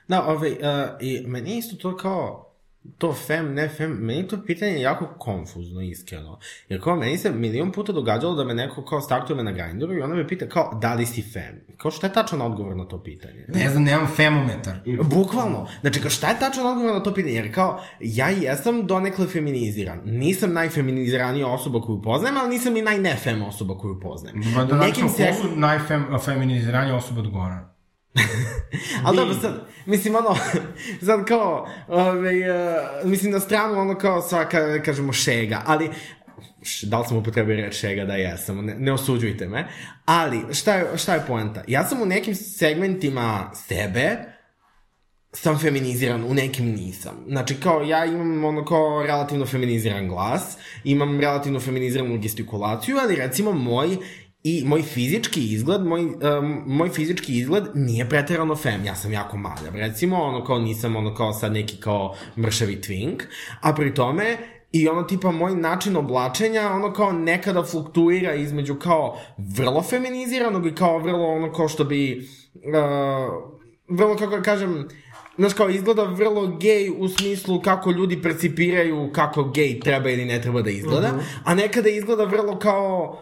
Da, 0.07 0.23
ovaj, 0.23 0.51
uh, 0.51 0.57
i 1.01 1.23
meni 1.27 1.57
isto 1.57 1.75
to 1.75 1.97
kao, 1.97 2.52
to 2.97 3.13
fem, 3.13 3.53
ne 3.53 3.69
fem, 3.69 3.91
meni 3.91 4.19
je 4.19 4.27
to 4.27 4.43
pitanje 4.45 4.81
jako 4.81 5.07
konfuzno, 5.17 5.81
iskreno. 5.81 6.39
Jer 6.69 6.83
kao, 6.83 6.95
meni 6.95 7.17
se 7.17 7.31
milion 7.31 7.71
puta 7.71 7.91
događalo 7.91 8.35
da 8.35 8.43
me 8.43 8.53
neko 8.53 8.85
kao 8.85 9.01
startuje 9.01 9.37
me 9.37 9.43
na 9.43 9.51
Grindru 9.51 9.93
i 9.93 10.01
onda 10.01 10.15
me 10.15 10.27
pita 10.27 10.49
kao, 10.49 10.79
da 10.81 10.93
li 10.93 11.05
si 11.05 11.21
fem? 11.21 11.61
Kao, 11.77 11.91
šta 11.91 12.07
je 12.07 12.13
tačan 12.13 12.41
odgovor 12.41 12.75
na 12.75 12.85
to 12.85 13.03
pitanje? 13.03 13.45
Ne 13.47 13.69
znam, 13.69 13.83
nemam 13.83 14.07
femometar. 14.15 14.73
Bukvalno. 15.03 15.67
Znači, 15.81 16.01
kao 16.01 16.09
šta 16.09 16.29
je 16.29 16.39
tačan 16.39 16.65
odgovor 16.65 16.93
na 16.93 17.03
to 17.03 17.13
pitanje? 17.13 17.35
Jer 17.35 17.53
kao, 17.53 17.81
ja 17.99 18.29
jesam 18.29 18.87
donekle 18.87 19.27
feminiziran. 19.27 20.01
Nisam 20.05 20.53
najfeminiziranija 20.53 21.47
osoba 21.47 21.81
koju 21.81 22.01
poznajem, 22.01 22.37
ali 22.37 22.49
nisam 22.49 22.77
i 22.77 22.81
najnefem 22.81 23.43
osoba 23.43 23.77
koju 23.77 23.99
poznajem. 23.99 24.41
Ma 24.55 24.65
da 24.65 24.77
nekim 24.77 25.07
ko 25.07 25.33
su 25.41 25.55
najfeminiziranije 25.55 26.95
osobe 26.95 27.19
od 27.19 27.29
Gorana. 27.29 27.72
Ali 29.05 29.17
dobro, 29.17 29.33
sad, 29.41 29.67
mislim, 29.85 30.15
ono, 30.15 30.35
sad 31.07 31.25
kao, 31.25 31.67
ovaj, 31.87 32.49
uh, 32.49 32.75
mislim, 33.03 33.31
na 33.31 33.39
stranu, 33.39 33.79
ono, 33.79 33.97
kao 33.97 34.21
svaka, 34.21 34.81
kažemo, 34.85 35.13
šega, 35.13 35.61
ali, 35.65 35.89
š, 36.63 36.85
da 36.85 36.99
li 36.99 37.05
sam 37.07 37.17
upotrebio 37.17 37.55
reč 37.55 37.75
šega, 37.75 38.05
da 38.05 38.15
jesam, 38.15 38.65
ne, 38.65 38.75
ne 38.75 38.93
osuđujte 38.93 39.47
me, 39.47 39.67
ali, 40.05 40.53
šta 40.53 40.73
je, 40.73 40.97
šta 40.97 41.13
je 41.13 41.23
poenta? 41.27 41.63
Ja 41.67 41.83
sam 41.83 42.01
u 42.01 42.05
nekim 42.05 42.35
segmentima 42.35 43.51
sebe, 43.67 44.33
sam 45.33 45.59
feminiziran, 45.59 46.23
u 46.23 46.33
nekim 46.33 46.65
nisam. 46.65 47.25
Znači, 47.27 47.55
kao, 47.55 47.81
ja 47.81 48.05
imam 48.05 48.43
ono 48.43 48.65
kao 48.65 49.03
relativno 49.07 49.45
feminiziran 49.45 50.07
glas, 50.07 50.57
imam 50.83 51.19
relativno 51.19 51.59
feminiziranu 51.59 52.17
gestikulaciju, 52.17 52.97
ali 53.03 53.15
recimo 53.15 53.51
moj 53.51 53.97
i 54.43 54.63
moj 54.65 54.81
fizički 54.81 55.53
izgled, 55.53 55.85
moj, 55.85 56.01
um, 56.01 56.63
moj 56.65 56.89
fizički 56.89 57.37
izgled 57.37 57.63
nije 57.73 58.09
preterano 58.09 58.55
fem, 58.55 58.85
ja 58.85 58.95
sam 58.95 59.13
jako 59.13 59.37
maljav, 59.37 59.75
recimo, 59.75 60.21
ono 60.21 60.43
kao 60.43 60.59
nisam 60.59 60.95
ono 60.95 61.15
kao 61.15 61.33
sad 61.33 61.53
neki 61.53 61.77
kao 61.77 62.15
mršavi 62.37 62.81
twink, 62.81 63.21
a 63.61 63.73
pri 63.73 63.93
tome 63.93 64.37
I 64.73 64.87
ono 64.89 65.03
tipa 65.03 65.31
moj 65.31 65.55
način 65.55 65.95
oblačenja 65.95 66.71
ono 66.71 66.93
kao 66.93 67.11
nekada 67.11 67.63
fluktuira 67.63 68.33
između 68.33 68.75
kao 68.75 69.17
vrlo 69.37 69.81
feminiziranog 69.81 70.65
i 70.65 70.75
kao 70.75 70.97
vrlo 70.99 71.27
ono 71.27 71.51
kao 71.51 71.67
što 71.67 71.83
bi 71.83 72.27
uh, 72.53 73.43
vrlo 73.97 74.15
kako 74.15 74.35
da 74.35 74.41
kažem 74.41 74.87
Znaš, 75.37 75.53
kao 75.53 75.69
izgleda 75.69 76.03
vrlo 76.03 76.57
gej 76.57 76.89
u 76.97 77.07
smislu 77.07 77.61
kako 77.61 77.91
ljudi 77.91 78.21
percipiraju 78.21 79.09
kako 79.13 79.43
gej 79.43 79.79
treba 79.79 80.09
ili 80.09 80.25
ne 80.25 80.41
treba 80.41 80.61
da 80.61 80.69
izgleda, 80.69 81.07
uh 81.07 81.13
-huh. 81.13 81.23
a 81.43 81.55
nekada 81.55 81.89
izgleda 81.89 82.23
vrlo 82.23 82.59
kao 82.59 83.19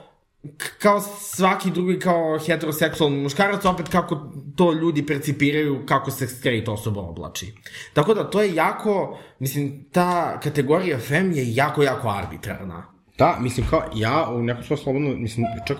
kao 0.80 1.02
svaki 1.20 1.72
drugi 1.72 2.00
kao 2.00 2.39
heteroseksualni 2.39 3.18
muškarac, 3.18 3.66
opet 3.66 3.89
kako 3.89 4.32
to 4.56 4.74
ljudi 4.74 5.06
percipiraju 5.06 5.86
kako 5.86 6.12
se 6.12 6.28
straight 6.28 6.70
osoba 6.70 7.02
oblači. 7.02 7.54
Tako 7.94 8.14
da 8.14 8.30
to 8.30 8.42
je 8.42 8.56
jako, 8.56 9.20
mislim, 9.39 9.86
ta 9.92 10.39
kategorija 10.39 11.00
fem 11.00 11.32
je 11.32 11.56
jako, 11.56 11.84
jako 11.84 12.10
arbitrarna. 12.10 13.01
Da, 13.22 13.38
mislim, 13.39 13.65
kao, 13.69 13.84
ja 13.95 14.30
u 14.32 14.43
nekom 14.43 14.63
svoj 14.63 14.78
slobodno, 14.78 15.15
mislim, 15.15 15.45
čak 15.67 15.78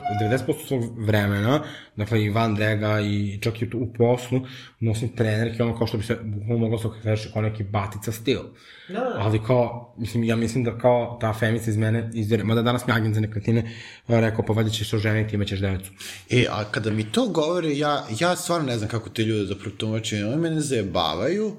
90% 0.48 0.68
svog 0.68 0.84
vremena, 0.98 1.64
dakle, 1.96 2.24
i 2.24 2.30
van 2.30 2.56
drega, 2.56 3.00
i 3.00 3.40
čak 3.42 3.62
i 3.62 3.70
tu 3.70 3.78
u 3.78 3.94
poslu, 3.94 4.42
nosim 4.80 5.10
trenerke, 5.16 5.64
ono 5.64 5.78
kao 5.78 5.88
što 5.88 5.98
bi 5.98 6.04
se, 6.04 6.18
bukvalno 6.24 6.58
moglo 6.58 6.78
se 6.78 6.88
okreći 6.88 7.30
kao 7.34 7.42
neki 7.42 7.64
batica 7.64 8.12
stil. 8.12 8.40
Da, 8.88 8.94
da. 8.94 9.16
Ali 9.18 9.44
kao, 9.44 9.94
mislim, 9.98 10.24
ja 10.24 10.36
mislim 10.36 10.64
da 10.64 10.78
kao 10.78 11.18
ta 11.22 11.34
femica 11.34 11.70
iz 11.70 11.78
mene 11.78 12.10
izvire, 12.14 12.44
mada 12.44 12.62
danas 12.62 12.88
mi 12.88 12.94
agent 12.94 13.16
za 13.16 13.22
nekretnine 13.22 13.72
rekao, 14.08 14.46
pa 14.46 14.54
valjda 14.54 14.70
ćeš 14.70 14.90
se 14.90 14.96
oženiti, 14.96 15.36
imaćeš 15.36 15.60
devecu. 15.60 15.92
E, 16.30 16.46
a 16.50 16.64
kada 16.64 16.92
mi 16.92 17.04
to 17.04 17.28
govore, 17.28 17.78
ja, 17.78 18.04
ja 18.20 18.36
stvarno 18.36 18.68
ne 18.68 18.78
znam 18.78 18.90
kako 18.90 19.10
te 19.10 19.24
ljude 19.24 19.54
da 19.54 19.60
protumačuju, 19.60 20.28
oni 20.28 20.38
mene 20.38 20.62
zajebavaju, 20.62 21.52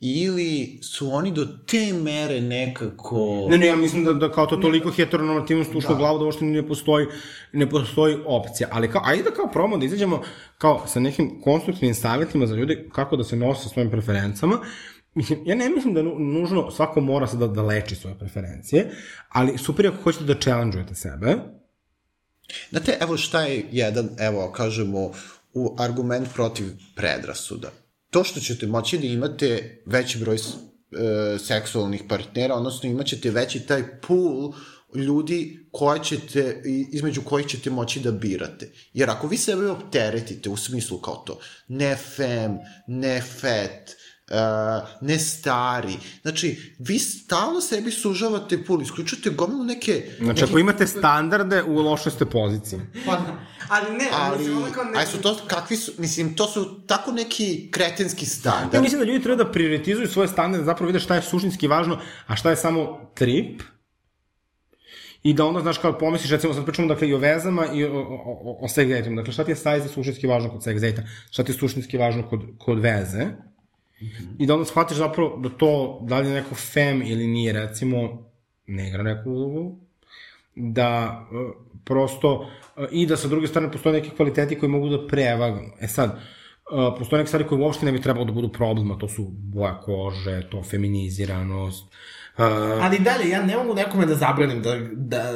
ili 0.00 0.78
su 0.82 1.10
oni 1.12 1.32
do 1.32 1.46
te 1.66 1.92
mere 1.92 2.40
nekako... 2.40 3.46
Ne, 3.50 3.58
ne, 3.58 3.66
ja 3.66 3.76
mislim 3.76 4.04
da, 4.04 4.12
da 4.12 4.32
kao 4.32 4.46
to 4.46 4.56
toliko 4.56 4.90
heteronormativnost 4.90 5.74
ušlo 5.74 5.88
da. 5.88 5.94
u 5.94 5.98
glavu 5.98 6.18
da 6.18 6.24
uopšte 6.24 6.44
ne 6.44 6.68
postoji, 6.68 7.06
ne 7.52 7.70
postoji 7.70 8.16
opcija. 8.26 8.68
Ali 8.72 8.90
kao, 8.90 9.02
ajde 9.04 9.22
da 9.22 9.30
kao 9.30 9.48
probamo 9.52 9.78
da 9.78 9.84
izađemo 9.84 10.22
kao 10.58 10.86
sa 10.86 11.00
nekim 11.00 11.40
konstruktivnim 11.44 11.94
savjetima 11.94 12.46
za 12.46 12.54
ljude 12.54 12.88
kako 12.92 13.16
da 13.16 13.24
se 13.24 13.36
nose 13.36 13.62
sa 13.62 13.68
svojim 13.68 13.90
preferencama. 13.90 14.58
Mislim, 15.14 15.38
ja 15.44 15.54
ne 15.54 15.68
mislim 15.70 15.94
da 15.94 16.02
nužno 16.02 16.70
svako 16.70 17.00
mora 17.00 17.26
se 17.26 17.36
da, 17.36 17.46
da 17.46 17.62
leči 17.62 17.94
svoje 17.94 18.18
preferencije, 18.18 18.90
ali 19.28 19.58
super 19.58 19.86
ako 19.86 20.02
hoćete 20.02 20.24
da 20.24 20.34
challenge-ujete 20.34 20.94
sebe. 20.94 21.36
Znate, 22.70 22.98
evo 23.00 23.16
šta 23.16 23.42
je 23.42 23.64
jedan, 23.72 24.08
evo, 24.18 24.52
kažemo, 24.52 25.10
u 25.54 25.76
argument 25.78 26.28
protiv 26.34 26.66
predrasuda 26.96 27.70
to 28.16 28.24
što 28.24 28.40
ćete 28.40 28.66
moći 28.66 28.98
da 28.98 29.06
imate 29.06 29.82
veći 29.86 30.18
broj 30.18 30.36
e, 30.36 30.38
seksualnih 31.38 32.02
partnera, 32.08 32.54
odnosno 32.54 32.88
imat 32.88 33.06
ćete 33.06 33.30
veći 33.30 33.60
taj 33.60 34.00
pool 34.00 34.52
ljudi 34.94 35.68
koje 35.72 36.04
ćete, 36.04 36.62
između 36.92 37.22
kojih 37.22 37.46
ćete 37.46 37.70
moći 37.70 38.00
da 38.00 38.12
birate. 38.12 38.72
Jer 38.92 39.10
ako 39.10 39.26
vi 39.26 39.36
sebe 39.36 39.70
opteretite 39.70 40.50
u 40.50 40.56
smislu 40.56 40.98
kao 40.98 41.14
to, 41.26 41.38
ne 41.68 41.96
fem, 41.96 42.58
ne 42.86 43.20
fet, 43.20 43.96
uh, 44.30 44.88
ne 45.00 45.18
stari. 45.18 45.96
Znači, 46.22 46.74
vi 46.78 46.98
stalno 46.98 47.60
sebi 47.60 47.90
sužavate 47.90 48.64
pul, 48.64 48.82
isključujete 48.82 49.30
gomilu 49.30 49.64
neke... 49.64 50.10
Znači, 50.18 50.40
neke... 50.40 50.44
ako 50.44 50.58
imate 50.58 50.86
standarde, 50.86 51.62
u 51.62 51.82
lošoj 51.82 52.12
ste 52.12 52.24
poziciji. 52.24 52.80
Pa, 53.06 53.20
ali 53.68 53.96
ne, 53.96 54.04
ali, 54.12 54.38
mislim, 54.38 54.72
kao 54.72 54.84
ne... 54.84 54.98
Aj 54.98 55.06
su 55.06 55.22
to, 55.22 55.36
kakvi 55.46 55.76
su, 55.76 55.92
mislim, 55.98 56.34
to 56.34 56.46
su 56.46 56.80
tako 56.86 57.12
neki 57.12 57.68
kretenski 57.70 58.26
standard. 58.26 58.74
Ja 58.74 58.80
mislim 58.80 59.00
da 59.00 59.06
ljudi 59.06 59.22
treba 59.22 59.44
da 59.44 59.52
prioritizuju 59.52 60.08
svoje 60.08 60.28
standarde, 60.28 60.64
zapravo 60.64 60.86
vide 60.86 61.00
šta 61.00 61.14
je 61.14 61.22
suštinski 61.22 61.68
važno, 61.68 61.98
a 62.26 62.36
šta 62.36 62.50
je 62.50 62.56
samo 62.56 63.10
trip, 63.14 63.62
i 65.22 65.34
da 65.34 65.44
onda, 65.44 65.60
znaš, 65.60 65.78
kao 65.78 65.98
pomisliš, 65.98 66.30
recimo, 66.30 66.54
sad 66.54 66.64
pričamo, 66.64 66.88
dakle, 66.88 67.08
i 67.08 67.14
o 67.14 67.18
vezama 67.18 67.66
i 67.74 67.84
o, 67.84 67.98
o, 67.98 68.00
o, 68.00 68.58
o 68.64 68.68
sex. 68.68 69.16
Dakle, 69.16 69.32
šta 69.32 69.44
ti 69.44 69.50
je 69.50 69.56
sajze 69.56 69.88
suštinski 69.88 70.26
važno 70.26 70.50
kod 70.50 70.60
sex 70.60 70.80
date 70.80 71.06
šta 71.30 71.44
ti 71.44 71.52
je 71.52 71.58
suštinski 71.58 71.98
važno 71.98 72.28
kod, 72.28 72.40
kod 72.58 72.78
veze, 72.78 73.26
-hmm. 74.00 74.36
I 74.38 74.46
da 74.46 74.54
onda 74.54 74.66
shvatiš 74.66 74.96
zapravo 74.96 75.36
da 75.36 75.48
to, 75.48 75.98
da 76.02 76.18
li 76.18 76.28
je 76.28 76.34
neko 76.34 76.54
fem 76.54 77.02
ili 77.02 77.26
nije, 77.26 77.52
recimo, 77.52 78.30
ne 78.66 78.88
igra 78.88 79.02
neku 79.02 79.30
ulogu, 79.30 79.78
da 80.54 81.22
uh, 81.32 81.52
prosto, 81.84 82.50
i 82.90 83.06
da 83.06 83.16
sa 83.16 83.28
druge 83.28 83.46
strane 83.46 83.72
postoje 83.72 83.92
neki 83.92 84.10
kvaliteti 84.10 84.58
koji 84.58 84.70
mogu 84.70 84.88
da 84.88 85.06
prevagnu. 85.06 85.70
E 85.80 85.88
sad, 85.88 86.10
uh, 86.10 86.98
postoje 86.98 87.18
neke 87.18 87.28
stvari 87.28 87.46
koje 87.46 87.60
uopšte 87.60 87.86
ne 87.86 87.92
bi 87.92 88.00
trebalo 88.00 88.24
da 88.24 88.32
budu 88.32 88.52
problema, 88.52 88.98
to 88.98 89.08
su 89.08 89.26
boja 89.30 89.80
kože, 89.80 90.42
to 90.50 90.62
feminiziranost, 90.62 91.84
Uh, 92.38 92.44
Ali 92.84 92.98
dalje, 92.98 93.28
ja 93.30 93.42
ne 93.42 93.56
mogu 93.56 93.74
nekome 93.74 94.06
da 94.06 94.14
zabranim 94.14 94.62
da, 94.62 94.76
da 94.92 95.32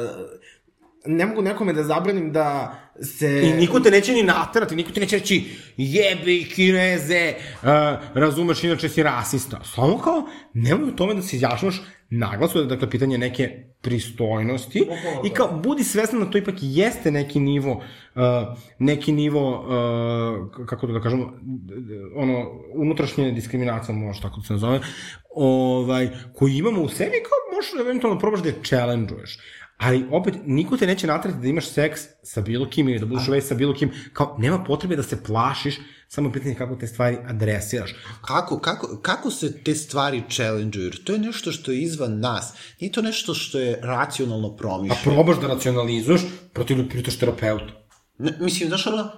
ne 1.05 1.25
mogu 1.25 1.41
nekome 1.41 1.73
da 1.73 1.83
zabranim 1.83 2.31
da 2.31 2.75
se... 3.01 3.41
I 3.43 3.53
niko 3.53 3.79
te 3.79 3.91
neće 3.91 4.13
ni 4.13 4.23
naterati, 4.23 4.75
niko 4.75 4.91
ti 4.91 4.99
neće 4.99 5.17
reći 5.17 5.45
jebi 5.77 6.49
kineze, 6.55 7.33
uh, 7.63 7.69
razumeš, 8.13 8.63
inače 8.63 8.89
si 8.89 9.03
rasista. 9.03 9.61
Samo 9.63 9.97
kao, 9.97 10.23
nemoj 10.53 10.89
u 10.89 10.95
tome 10.95 11.13
da 11.13 11.21
se 11.21 11.35
izjašnjaš 11.35 11.81
naglasu, 12.09 12.59
da 12.59 12.65
dakle, 12.65 12.89
pitanje 12.89 13.17
neke 13.17 13.63
pristojnosti 13.81 14.87
i 15.25 15.29
kao, 15.29 15.59
budi 15.63 15.83
svesna 15.83 16.19
da 16.19 16.31
to 16.31 16.37
ipak 16.37 16.55
jeste 16.61 17.11
neki 17.11 17.39
nivo, 17.39 17.71
uh, 18.15 18.21
neki 18.79 19.11
nivo, 19.11 19.51
uh, 19.51 20.65
kako 20.65 20.87
da 20.87 21.01
kažemo, 21.01 21.33
ono, 22.15 22.51
unutrašnje 22.73 23.31
diskriminacija, 23.31 23.95
može 23.95 24.21
tako 24.21 24.39
da 24.39 24.43
se 24.43 24.53
nazove, 24.53 24.79
ovaj, 25.35 26.09
koji 26.35 26.57
imamo 26.57 26.81
u 26.81 26.89
sebi, 26.89 27.11
kao 27.11 27.55
možeš 27.55 27.87
eventualno 27.87 28.19
probaš 28.19 28.41
da 28.41 28.49
je 28.49 28.55
challenge-uješ 28.61 29.39
Ali 29.81 30.05
opet, 30.11 30.33
niko 30.45 30.77
te 30.77 30.87
neće 30.87 31.07
natrati 31.07 31.37
da 31.37 31.47
imaš 31.47 31.69
seks 31.69 32.01
sa 32.23 32.41
bilo 32.41 32.69
kim 32.69 32.89
ili 32.89 32.99
da 32.99 33.05
budeš 33.05 33.27
u 33.27 33.41
sa 33.41 33.55
bilo 33.55 33.73
kim. 33.73 33.91
Kao, 34.13 34.35
nema 34.39 34.63
potrebe 34.63 34.95
da 34.95 35.03
se 35.03 35.23
plašiš, 35.23 35.79
samo 36.13 36.31
pitanje 36.31 36.55
kako 36.55 36.75
te 36.75 36.87
stvari 36.87 37.17
adresiraš. 37.27 37.91
Kako, 38.21 38.59
kako, 38.59 38.99
kako 39.01 39.31
se 39.31 39.63
te 39.63 39.75
stvari 39.75 40.23
challenge-uju? 40.29 41.03
To 41.03 41.13
je 41.13 41.19
nešto 41.19 41.51
što 41.51 41.71
je 41.71 41.81
izvan 41.81 42.19
nas. 42.19 42.53
Nije 42.79 42.91
to 42.91 43.01
nešto 43.01 43.33
što 43.33 43.59
je 43.59 43.79
racionalno 43.81 44.55
promišljeno. 44.55 45.01
A 45.01 45.03
probaš 45.03 45.41
da 45.41 45.47
racionalizuješ, 45.47 46.21
protiv 46.53 46.89
pritaš 46.89 47.17
terapeuta. 47.17 47.65
Ne, 48.17 48.37
mislim, 48.39 48.69
znaš 48.69 48.87
ono, 48.87 49.11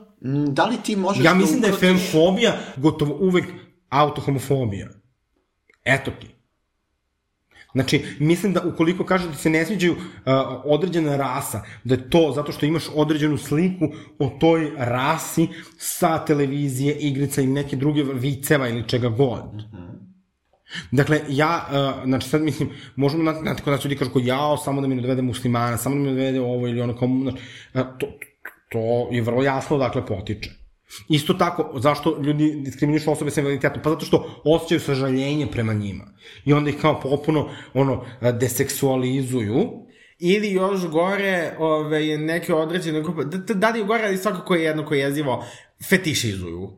da 0.51 0.65
li 0.65 0.77
ti 0.83 0.95
možeš... 0.95 1.25
Ja 1.25 1.33
mislim 1.33 1.61
da, 1.61 1.67
da 1.67 1.73
je 1.73 1.79
femfobija 1.79 2.59
gotovo 2.77 3.17
uvek 3.19 3.45
autohomofobija. 3.89 4.89
Eto 5.83 6.11
ti. 6.21 6.27
Znači, 7.73 8.05
mislim 8.19 8.53
da 8.53 8.61
ukoliko 8.61 9.05
kaže 9.05 9.27
da 9.27 9.35
se 9.35 9.49
ne 9.49 9.65
sviđaju 9.65 9.93
uh, 9.93 9.99
određena 10.65 11.15
rasa, 11.15 11.63
da 11.83 11.95
je 11.95 12.09
to 12.09 12.31
zato 12.35 12.51
što 12.51 12.65
imaš 12.65 12.83
određenu 12.95 13.37
sliku 13.37 13.89
o 14.19 14.29
toj 14.39 14.71
rasi 14.77 15.47
sa 15.77 16.25
televizije, 16.25 16.95
igrica 16.99 17.41
i 17.41 17.47
neke 17.47 17.75
druge 17.75 18.03
viceva 18.03 18.69
ili 18.69 18.87
čega 18.87 19.09
god. 19.09 19.53
Mm 19.53 19.77
-hmm. 19.77 19.83
Dakle, 20.91 21.21
ja, 21.29 21.67
uh, 21.69 22.05
znači 22.05 22.29
sad 22.29 22.41
mislim, 22.41 22.69
možemo, 22.95 23.23
na, 23.23 23.33
znate, 23.33 23.63
kod 23.63 23.73
nas 23.73 23.85
ljudi 23.85 23.95
kažu 23.95 24.11
kao 24.11 24.21
jao, 24.25 24.57
samo 24.57 24.81
da 24.81 24.87
mi 24.87 24.95
ne 24.95 25.01
dovede 25.01 25.21
muslimana, 25.21 25.77
samo 25.77 25.95
da 25.95 26.01
mi 26.01 26.07
ne 26.07 26.15
dovede 26.15 26.41
ovo 26.41 26.67
ili 26.67 26.81
ono, 26.81 26.95
kao, 26.97 27.07
znači, 27.21 27.37
uh, 27.73 27.81
to, 27.99 28.07
to 28.69 29.09
je 29.11 29.21
vrlo 29.21 29.43
jasno 29.43 29.77
dakle 29.77 30.05
potiče. 30.05 30.62
Isto 31.09 31.33
tako, 31.33 31.71
zašto 31.79 32.19
ljudi 32.21 32.55
diskriminišu 32.55 33.11
osobe 33.11 33.31
sa 33.31 33.41
invaliditetom? 33.41 33.81
Pa 33.83 33.89
zato 33.89 34.05
što 34.05 34.41
osjećaju 34.43 34.79
sažaljenje 34.79 35.47
prema 35.51 35.73
njima. 35.73 36.03
I 36.45 36.53
onda 36.53 36.69
ih 36.69 36.77
kao 36.81 36.99
popuno, 37.01 37.49
ono, 37.73 38.05
deseksualizuju. 38.39 39.69
Ili 40.19 40.51
još 40.51 40.87
gore, 40.87 41.55
ove, 41.59 42.17
neke 42.17 42.53
određene 42.53 43.01
grupe, 43.01 43.23
da, 43.23 43.53
da 43.53 43.69
li 43.69 43.79
je 43.79 43.85
gore, 43.85 44.03
ali 44.05 44.17
svakako 44.17 44.55
je 44.55 44.63
jedno 44.63 44.85
koje 44.85 44.99
jezivo, 44.99 45.45
fetišizuju. 45.89 46.71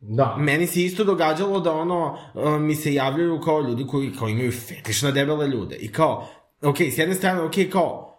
Da. 0.00 0.36
Meni 0.38 0.66
se 0.66 0.82
isto 0.82 1.04
događalo 1.04 1.60
da 1.60 1.72
ono, 1.72 2.18
mi 2.60 2.74
se 2.74 2.94
javljaju 2.94 3.40
kao 3.40 3.60
ljudi 3.60 3.86
koji 3.86 4.12
kao 4.12 4.28
imaju 4.28 4.52
fetiš 4.52 5.02
na 5.02 5.10
debele 5.10 5.48
ljude. 5.48 5.76
I 5.76 5.92
kao, 5.92 6.28
ok, 6.62 6.80
s 6.80 6.98
jedne 6.98 7.14
strane, 7.14 7.42
ok, 7.42 7.54
kao, 7.72 8.17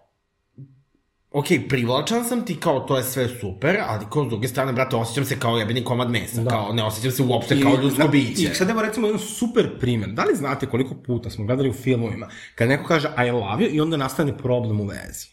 ok, 1.32 1.46
privlačan 1.70 2.26
sam 2.26 2.46
ti, 2.46 2.60
kao 2.60 2.80
to 2.80 2.98
je 2.98 3.04
sve 3.04 3.28
super, 3.28 3.78
ali 3.88 4.06
kao 4.12 4.26
s 4.26 4.30
druge 4.30 4.48
strane, 4.48 4.74
brate, 4.74 4.96
osjećam 4.96 5.26
se 5.26 5.40
kao 5.40 5.58
jebeni 5.58 5.84
komad 5.84 6.10
mesa, 6.10 6.42
da. 6.42 6.50
kao 6.50 6.74
ne 6.74 6.84
osjećam 6.84 7.12
se 7.12 7.24
uopšte 7.24 7.56
I, 7.56 7.62
kao 7.62 7.76
ljudsko 7.82 8.04
da, 8.04 8.08
biće. 8.08 8.44
I 8.44 8.56
sad 8.56 8.70
evo 8.70 8.82
recimo 8.82 9.08
jedan 9.08 9.20
super 9.20 9.80
primjer, 9.80 10.10
da 10.10 10.24
li 10.24 10.36
znate 10.36 10.66
koliko 10.66 10.96
puta 10.96 11.30
smo 11.30 11.46
gledali 11.46 11.70
u 11.70 11.74
filmovima, 11.74 12.30
kad 12.56 12.70
neko 12.70 12.84
kaže 12.88 13.08
I 13.28 13.32
love 13.32 13.66
you 13.66 13.70
i 13.70 13.82
onda 13.82 13.98
nastane 13.98 14.38
problem 14.38 14.82
u 14.82 14.86
vezi. 14.86 15.28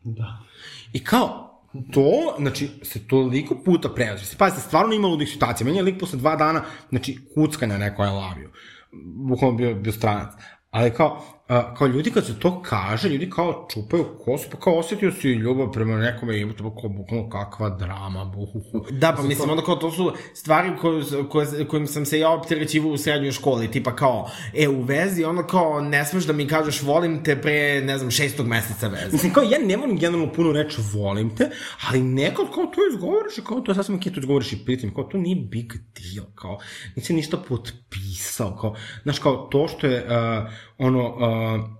Da. 0.00 0.42
I 0.92 1.04
kao, 1.04 1.46
to, 1.92 2.36
znači, 2.38 2.68
se 2.82 3.08
toliko 3.08 3.62
puta 3.64 3.88
prevazi. 3.88 4.24
Se, 4.24 4.36
pazite, 4.36 4.60
stvarno 4.60 4.94
ima 4.94 5.08
ludih 5.08 5.28
situacija. 5.28 5.64
Meni 5.64 5.78
je 5.78 5.82
lik 5.82 6.00
posle 6.00 6.18
dva 6.18 6.36
dana, 6.36 6.62
znači, 6.88 7.18
kuckanja 7.34 7.78
neko 7.78 8.04
I 8.04 8.08
love 8.08 8.36
you. 8.36 8.48
Bukvalno 9.28 9.56
bio, 9.56 9.74
bio 9.74 9.92
stranac. 9.92 10.32
Ali 10.70 10.90
kao, 10.90 11.35
a, 11.48 11.74
kao 11.74 11.86
ljudi 11.86 12.10
kad 12.10 12.26
se 12.26 12.38
to 12.38 12.62
kaže, 12.62 13.08
ljudi 13.08 13.30
kao 13.30 13.68
čupaju 13.74 14.04
kosu, 14.24 14.48
pa 14.52 14.58
kao 14.58 14.78
osetio 14.78 15.12
si 15.12 15.28
ljubav 15.28 15.72
prema 15.72 15.96
nekome 15.96 16.40
i 16.40 16.56
to 16.56 16.76
kao 16.80 16.88
bukvalno 16.88 17.28
kakva 17.30 17.70
drama, 17.70 18.24
buhuhu. 18.24 18.86
Da, 18.90 19.14
pa 19.16 19.22
mislim, 19.22 19.50
onda 19.50 19.62
kao 19.62 19.76
to 19.76 19.90
su 19.90 20.12
stvari 20.34 20.70
koje, 20.80 21.04
koje, 21.30 21.68
kojim 21.68 21.86
sam 21.86 22.06
se 22.06 22.18
ja 22.18 22.30
opterećivao 22.30 22.90
u 22.90 22.96
srednjoj 22.96 23.32
školi, 23.32 23.70
tipa 23.70 23.96
kao, 23.96 24.30
e, 24.54 24.68
u 24.68 24.82
vezi, 24.82 25.24
ono 25.24 25.46
kao, 25.46 25.80
ne 25.80 26.04
smeš 26.04 26.24
da 26.24 26.32
mi 26.32 26.48
kažeš 26.48 26.82
volim 26.82 27.24
te 27.24 27.40
pre, 27.40 27.80
ne 27.80 27.98
znam, 27.98 28.10
šestog 28.10 28.46
meseca 28.46 28.88
veze. 28.88 29.12
Mislim, 29.12 29.32
kao, 29.32 29.42
ja 29.42 29.58
ne 29.58 29.76
volim 29.76 29.98
generalno 29.98 30.32
puno 30.32 30.52
reći 30.52 30.76
volim 30.94 31.36
te, 31.36 31.50
ali 31.88 32.02
nekad 32.02 32.46
kao 32.54 32.66
to 32.66 32.80
izgovoriš 32.92 33.38
i 33.38 33.44
kao 33.44 33.60
to 33.60 33.74
sasvim 33.74 33.96
ok, 33.96 34.02
to 34.02 34.20
izgovoriš 34.20 34.52
i 34.52 34.64
pritim, 34.64 34.94
kao 34.94 35.04
to 35.04 35.18
nije 35.18 35.36
big 35.36 35.72
deal, 35.72 36.26
kao, 36.34 36.58
nisi 36.96 37.14
ništa 37.14 37.36
potpisao, 37.36 38.56
kao, 38.60 38.76
znaš, 39.02 39.18
kao, 39.18 39.36
to 39.36 39.68
što 39.68 39.86
je, 39.86 40.04
uh, 40.04 40.50
ono, 40.78 41.08
uh, 41.08 41.76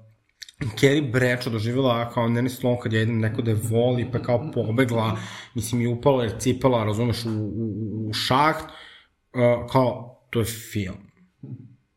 Kerry 0.60 1.12
Bradshaw 1.12 1.50
doživjela 1.50 2.10
kao 2.10 2.28
Nene 2.28 2.50
Sloan 2.50 2.76
kad 2.82 2.92
je 2.92 2.98
jedan 2.98 3.18
neko 3.18 3.42
da 3.42 3.50
je 3.50 3.60
voli, 3.62 4.08
pa 4.12 4.18
kao 4.18 4.50
pobegla, 4.54 5.18
mislim, 5.54 5.82
i 5.82 5.86
upala 5.86 6.24
jer 6.24 6.38
cipala, 6.38 6.84
razumeš, 6.84 7.24
u, 7.24 7.30
u, 7.30 8.08
u 8.08 8.12
šaht, 8.12 8.56
uh, 8.62 9.70
kao, 9.72 10.20
to 10.30 10.38
je 10.38 10.44
film. 10.44 11.10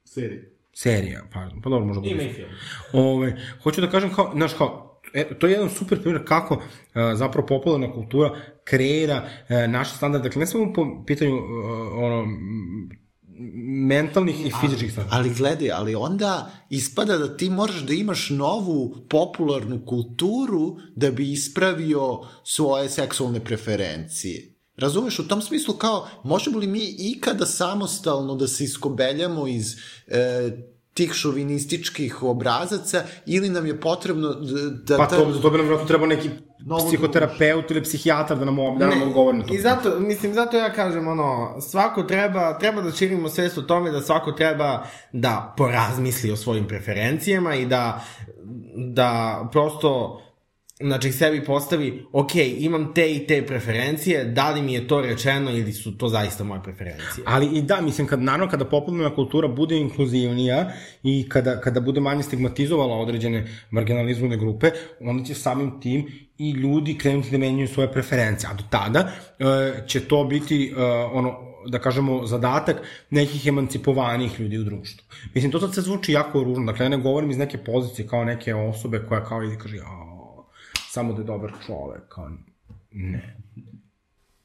Serija. 0.06 0.42
Serija, 0.74 1.22
pardon, 1.34 1.62
pa 1.62 1.70
dobro, 1.70 1.86
možda 1.86 2.02
bude. 2.02 2.14
Ima 2.14 2.24
i 2.24 2.34
film. 2.34 2.50
Ove, 2.94 3.38
hoću 3.64 3.82
da 3.82 3.90
kažem 3.90 4.14
kao, 4.14 4.32
znaš, 4.34 4.54
kao, 4.54 5.02
e, 5.14 5.40
to 5.40 5.48
je 5.48 5.54
jedan 5.54 5.70
super 5.70 6.02
primjer 6.02 6.26
kako 6.26 6.54
uh, 6.54 6.62
zapravo 7.14 7.48
popularna 7.48 7.94
kultura 7.94 8.36
kreira 8.64 9.24
uh, 9.24 9.72
naše 9.72 9.96
standarde, 9.96 10.30
dakle 10.30 10.40
ne 10.40 10.46
samo 10.46 10.74
po 10.74 11.04
pitanju 11.08 11.36
uh, 11.36 11.44
ono, 11.94 12.28
mentalnih 13.88 14.46
i 14.46 14.52
fizičkih 14.62 14.92
standarda. 14.92 15.18
Ali 15.18 15.34
gledaj, 15.34 15.72
ali 15.72 15.96
onda 15.96 16.52
ispada 16.70 17.18
da 17.18 17.38
ti 17.38 17.50
moraš 17.50 17.80
da 17.82 17.94
imaš 17.94 18.30
novu 18.30 18.96
popularnu 19.10 19.86
kulturu 19.86 20.78
da 20.96 21.12
bi 21.12 21.32
ispravio 21.32 22.20
svoje 22.44 22.90
seksualne 22.90 23.40
preferencije. 23.40 24.56
Razumeš, 24.78 25.20
u 25.20 25.28
tom 25.28 25.42
smislu 25.42 25.74
kao, 25.74 26.08
možemo 26.24 26.58
li 26.58 26.68
mi 26.68 26.96
ikada 26.98 27.46
samostalno 27.46 28.36
da 28.36 28.48
se 28.48 28.64
iskobeljamo 28.64 29.48
iz 29.48 29.76
e, 30.08 30.52
tih 31.00 31.14
šovinističkih 31.14 32.24
obrazaca 32.24 33.04
ili 33.26 33.50
nam 33.50 33.66
je 33.66 33.80
potrebno 33.80 34.34
da... 34.34 34.70
da 34.72 34.98
Pa 34.98 35.08
to, 35.08 35.32
za 35.32 35.42
to 35.42 35.50
bi 35.50 35.58
nam 35.58 35.66
vjerojatno 35.66 35.88
trebao 35.88 36.08
neki 36.08 36.30
Novo 36.66 36.88
psihoterapeut 36.88 37.72
ili 37.72 37.84
psihijatar 37.84 38.38
da 38.40 38.46
nam, 38.46 38.56
da 38.80 38.88
nam 38.88 39.02
odgovori 39.02 39.38
na 39.38 39.44
to. 39.46 39.54
I 39.54 39.58
zato, 39.58 40.00
mislim, 40.00 40.34
zato 40.34 40.58
ja 40.58 40.74
kažem, 40.74 41.08
ono, 41.08 41.62
svako 41.62 42.04
treba, 42.04 42.58
treba 42.60 42.82
da 42.82 42.92
širimo 42.92 43.30
svest 43.30 43.58
o 43.58 43.62
tome 43.62 43.92
da 43.92 44.02
svako 44.02 44.32
treba 44.32 44.86
da 45.12 45.54
porazmisli 45.58 46.32
o 46.32 46.36
svojim 46.36 46.68
preferencijama 46.68 47.56
i 47.56 47.66
da, 47.66 48.04
da 48.76 49.40
prosto 49.52 50.22
znači 50.80 51.12
sebi 51.12 51.46
postavi, 51.46 52.06
ok, 52.12 52.36
imam 52.36 52.94
te 52.94 53.12
i 53.16 53.28
te 53.28 53.46
preferencije, 53.46 54.24
da 54.24 54.52
li 54.52 54.62
mi 54.62 54.74
je 54.74 54.88
to 54.88 55.02
rečeno 55.02 55.52
ili 55.52 55.74
su 55.74 55.98
to 55.98 56.10
zaista 56.10 56.44
moje 56.44 56.64
preferencije. 56.64 57.24
Ali 57.26 57.58
i 57.58 57.62
da, 57.62 57.82
mislim, 57.82 58.08
kad, 58.08 58.22
naravno, 58.22 58.52
kada 58.52 58.66
popularna 58.66 59.16
kultura 59.16 59.48
bude 59.48 59.78
inkluzivnija 59.78 60.72
i 61.04 61.30
kada, 61.30 61.62
kada 61.62 61.80
bude 61.80 62.02
manje 62.02 62.24
stigmatizovala 62.24 62.96
određene 62.96 63.48
marginalizovane 63.72 64.38
grupe, 64.38 64.72
onda 65.00 65.24
će 65.24 65.34
samim 65.34 65.82
tim 65.82 66.08
i 66.38 66.52
ljudi 66.52 66.98
krenuti 66.98 67.32
da 67.32 67.38
menjaju 67.38 67.68
svoje 67.68 67.92
preferencije. 67.92 68.50
A 68.50 68.54
do 68.54 68.64
tada 68.70 69.12
e, 69.40 69.88
će 69.88 70.00
to 70.00 70.24
biti 70.24 70.74
e, 70.78 70.84
ono, 71.14 71.50
da 71.68 71.80
kažemo, 71.80 72.26
zadatak 72.26 72.78
nekih 73.10 73.48
emancipovanih 73.48 74.40
ljudi 74.40 74.58
u 74.58 74.64
društvu. 74.64 75.06
Mislim, 75.34 75.52
to 75.52 75.60
sad 75.60 75.74
se 75.74 75.82
zvuči 75.82 76.12
jako 76.12 76.44
ružno. 76.44 76.66
Dakle, 76.66 76.86
ja 76.86 76.90
ne 76.90 76.98
govorim 76.98 77.32
iz 77.32 77.38
neke 77.38 77.58
pozicije 77.58 78.08
kao 78.08 78.24
neke 78.24 78.56
osobe 78.56 79.06
koja 79.10 79.24
kao 79.24 79.44
ide 79.44 79.58
kaže, 79.58 79.78
a, 79.78 80.19
samo 80.90 81.14
da 81.14 81.22
je 81.22 81.26
dobar 81.26 81.52
čovek, 81.66 82.08
kao, 82.10 82.32
ne. 82.92 83.36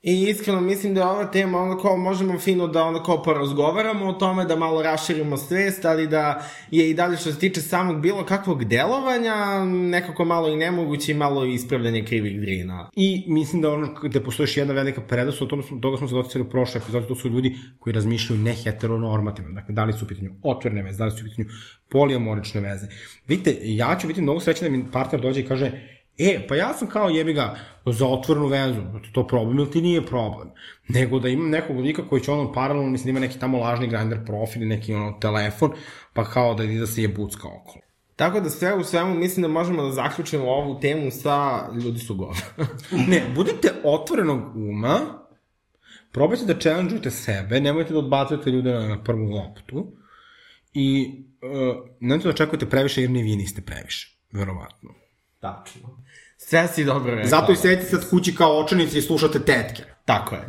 I 0.06 0.26
iskreno 0.28 0.60
mislim 0.60 0.94
da 0.94 1.00
je 1.00 1.06
ova 1.06 1.24
tema 1.24 1.58
ono 1.58 1.78
kao 1.78 1.96
možemo 1.96 2.38
fino 2.38 2.66
da 2.66 2.82
ono 2.84 3.02
kao 3.02 3.22
porazgovaramo 3.22 4.06
o 4.06 4.12
tome, 4.12 4.44
da 4.44 4.56
malo 4.56 4.82
raširimo 4.82 5.36
svest, 5.36 5.84
ali 5.84 6.06
da 6.06 6.42
je 6.70 6.90
i 6.90 6.94
dalje 6.94 7.16
što 7.16 7.32
se 7.32 7.38
tiče 7.38 7.60
samog 7.60 8.00
bilo 8.00 8.24
kakvog 8.24 8.64
delovanja 8.64 9.64
nekako 9.64 10.24
malo 10.24 10.48
i 10.48 10.56
nemoguće 10.56 11.12
i 11.12 11.14
malo 11.14 11.44
ispravljanje 11.44 12.04
krivih 12.04 12.40
drina. 12.40 12.90
I 12.96 13.24
mislim 13.28 13.62
da 13.62 13.72
ono 13.72 13.94
gde 14.02 14.20
postoji 14.20 14.44
još 14.44 14.56
jedna 14.56 14.74
velika 14.74 15.00
predanost, 15.00 15.42
o 15.42 15.46
tome 15.46 15.62
smo, 15.62 15.78
toga 15.78 15.96
smo 15.96 16.08
se 16.08 16.14
doticali 16.14 16.44
u 16.44 16.50
prošloj 16.50 16.82
epizodi, 16.82 17.08
to 17.08 17.14
su 17.14 17.28
ljudi 17.28 17.56
koji 17.78 17.94
razmišljaju 17.94 18.42
neheteronormativno. 18.42 19.52
Dakle, 19.52 19.74
da 19.74 19.84
li 19.84 19.92
su 19.92 20.04
u 20.04 20.08
pitanju 20.08 20.30
otvorene 20.42 20.82
veze, 20.82 20.98
da 20.98 21.04
li 21.04 21.10
su 21.10 21.24
u 21.24 21.28
pitanju 21.28 21.48
polijamorične 21.90 22.60
veze. 22.60 22.86
Vidite, 23.28 23.56
ja 23.62 23.96
ću 24.00 24.06
biti 24.06 24.22
mnogo 24.22 24.40
srećan 24.40 24.70
da 24.70 24.76
mi 24.76 24.90
partner 24.92 25.20
dođe 25.20 25.40
i 25.40 25.46
kaže, 25.46 25.93
E, 26.18 26.46
pa 26.48 26.56
ja 26.56 26.74
sam 26.74 26.88
kao 26.88 27.08
jebi 27.08 27.32
ga 27.32 27.56
za 27.86 28.06
otvorenu 28.06 28.46
vezu, 28.46 28.80
to 29.12 29.26
problem 29.26 29.58
ili 29.58 29.70
ti 29.70 29.82
nije 29.82 30.06
problem, 30.06 30.50
nego 30.88 31.18
da 31.18 31.28
imam 31.28 31.50
nekog 31.50 31.78
lika 31.78 32.08
koji 32.08 32.22
će 32.22 32.30
ono 32.30 32.52
paralelno, 32.52 32.90
mislim, 32.90 33.04
da 33.04 33.10
ima 33.10 33.26
neki 33.26 33.38
tamo 33.38 33.58
lažni 33.58 33.88
grinder 33.88 34.24
profil 34.26 34.62
i 34.62 34.66
neki 34.66 34.94
ono 34.94 35.12
telefon, 35.12 35.72
pa 36.12 36.24
kao 36.24 36.54
da 36.54 36.64
ide 36.64 36.80
da 36.80 36.86
se 36.86 37.02
je 37.02 37.08
bucka 37.08 37.48
okolo. 37.48 37.84
Tako 38.16 38.40
da 38.40 38.50
sve 38.50 38.74
u 38.74 38.84
svemu 38.84 39.14
mislim 39.14 39.42
da 39.42 39.48
možemo 39.48 39.82
da 39.82 39.92
zaključimo 39.92 40.44
ovu 40.44 40.80
temu 40.80 41.10
sa 41.10 41.68
ljudi 41.84 41.98
su 41.98 42.14
govna. 42.14 42.66
ne, 43.10 43.22
budite 43.34 43.72
otvorenog 43.84 44.56
uma, 44.56 45.00
probajte 46.12 46.44
da 46.44 46.60
challenge 46.60 47.10
sebe, 47.10 47.60
nemojte 47.60 47.92
da 47.92 47.98
odbacujete 47.98 48.50
ljude 48.50 48.72
na 48.72 49.02
prvu 49.02 49.30
loptu 49.30 49.92
i 50.74 51.14
uh, 51.42 51.88
nemojte 52.00 52.24
da 52.24 52.30
očekujete 52.30 52.66
previše 52.66 53.00
jer 53.00 53.10
ni 53.10 53.22
vi 53.22 53.36
niste 53.36 53.62
previše, 53.62 54.18
verovatno. 54.32 55.03
Tačno. 55.44 55.88
Sve 56.36 56.68
si 56.68 56.84
dobro 56.84 57.14
rekao. 57.14 57.28
Zato 57.28 57.52
i 57.52 57.56
sedite 57.56 57.84
sad 57.84 58.10
kući 58.10 58.34
kao 58.34 58.60
očenici 58.60 58.98
i 58.98 59.02
slušate 59.02 59.38
tetke. 59.38 59.82
Tako 60.04 60.34
je. 60.34 60.42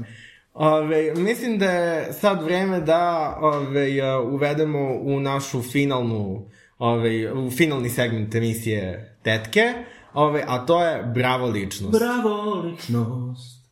Ove, 0.54 1.14
mislim 1.16 1.58
da 1.58 1.72
je 1.72 2.14
sad 2.14 2.43
vreme 2.43 2.82
da 2.82 3.36
ove, 3.41 4.18
uvedemo 4.20 4.80
u 5.02 5.20
našu 5.20 5.62
finalnu, 5.62 6.50
ove, 6.78 7.34
u 7.34 7.52
finalni 7.52 7.89
segment 7.89 8.36
emisije 8.36 9.16
tetke, 9.24 9.74
ove, 10.14 10.43
a 10.48 10.66
to 10.66 10.86
je 10.86 11.04
Bravo 11.04 11.48
ličnost. 11.48 12.00
Bravo 12.00 12.54
ličnost. 12.54 13.66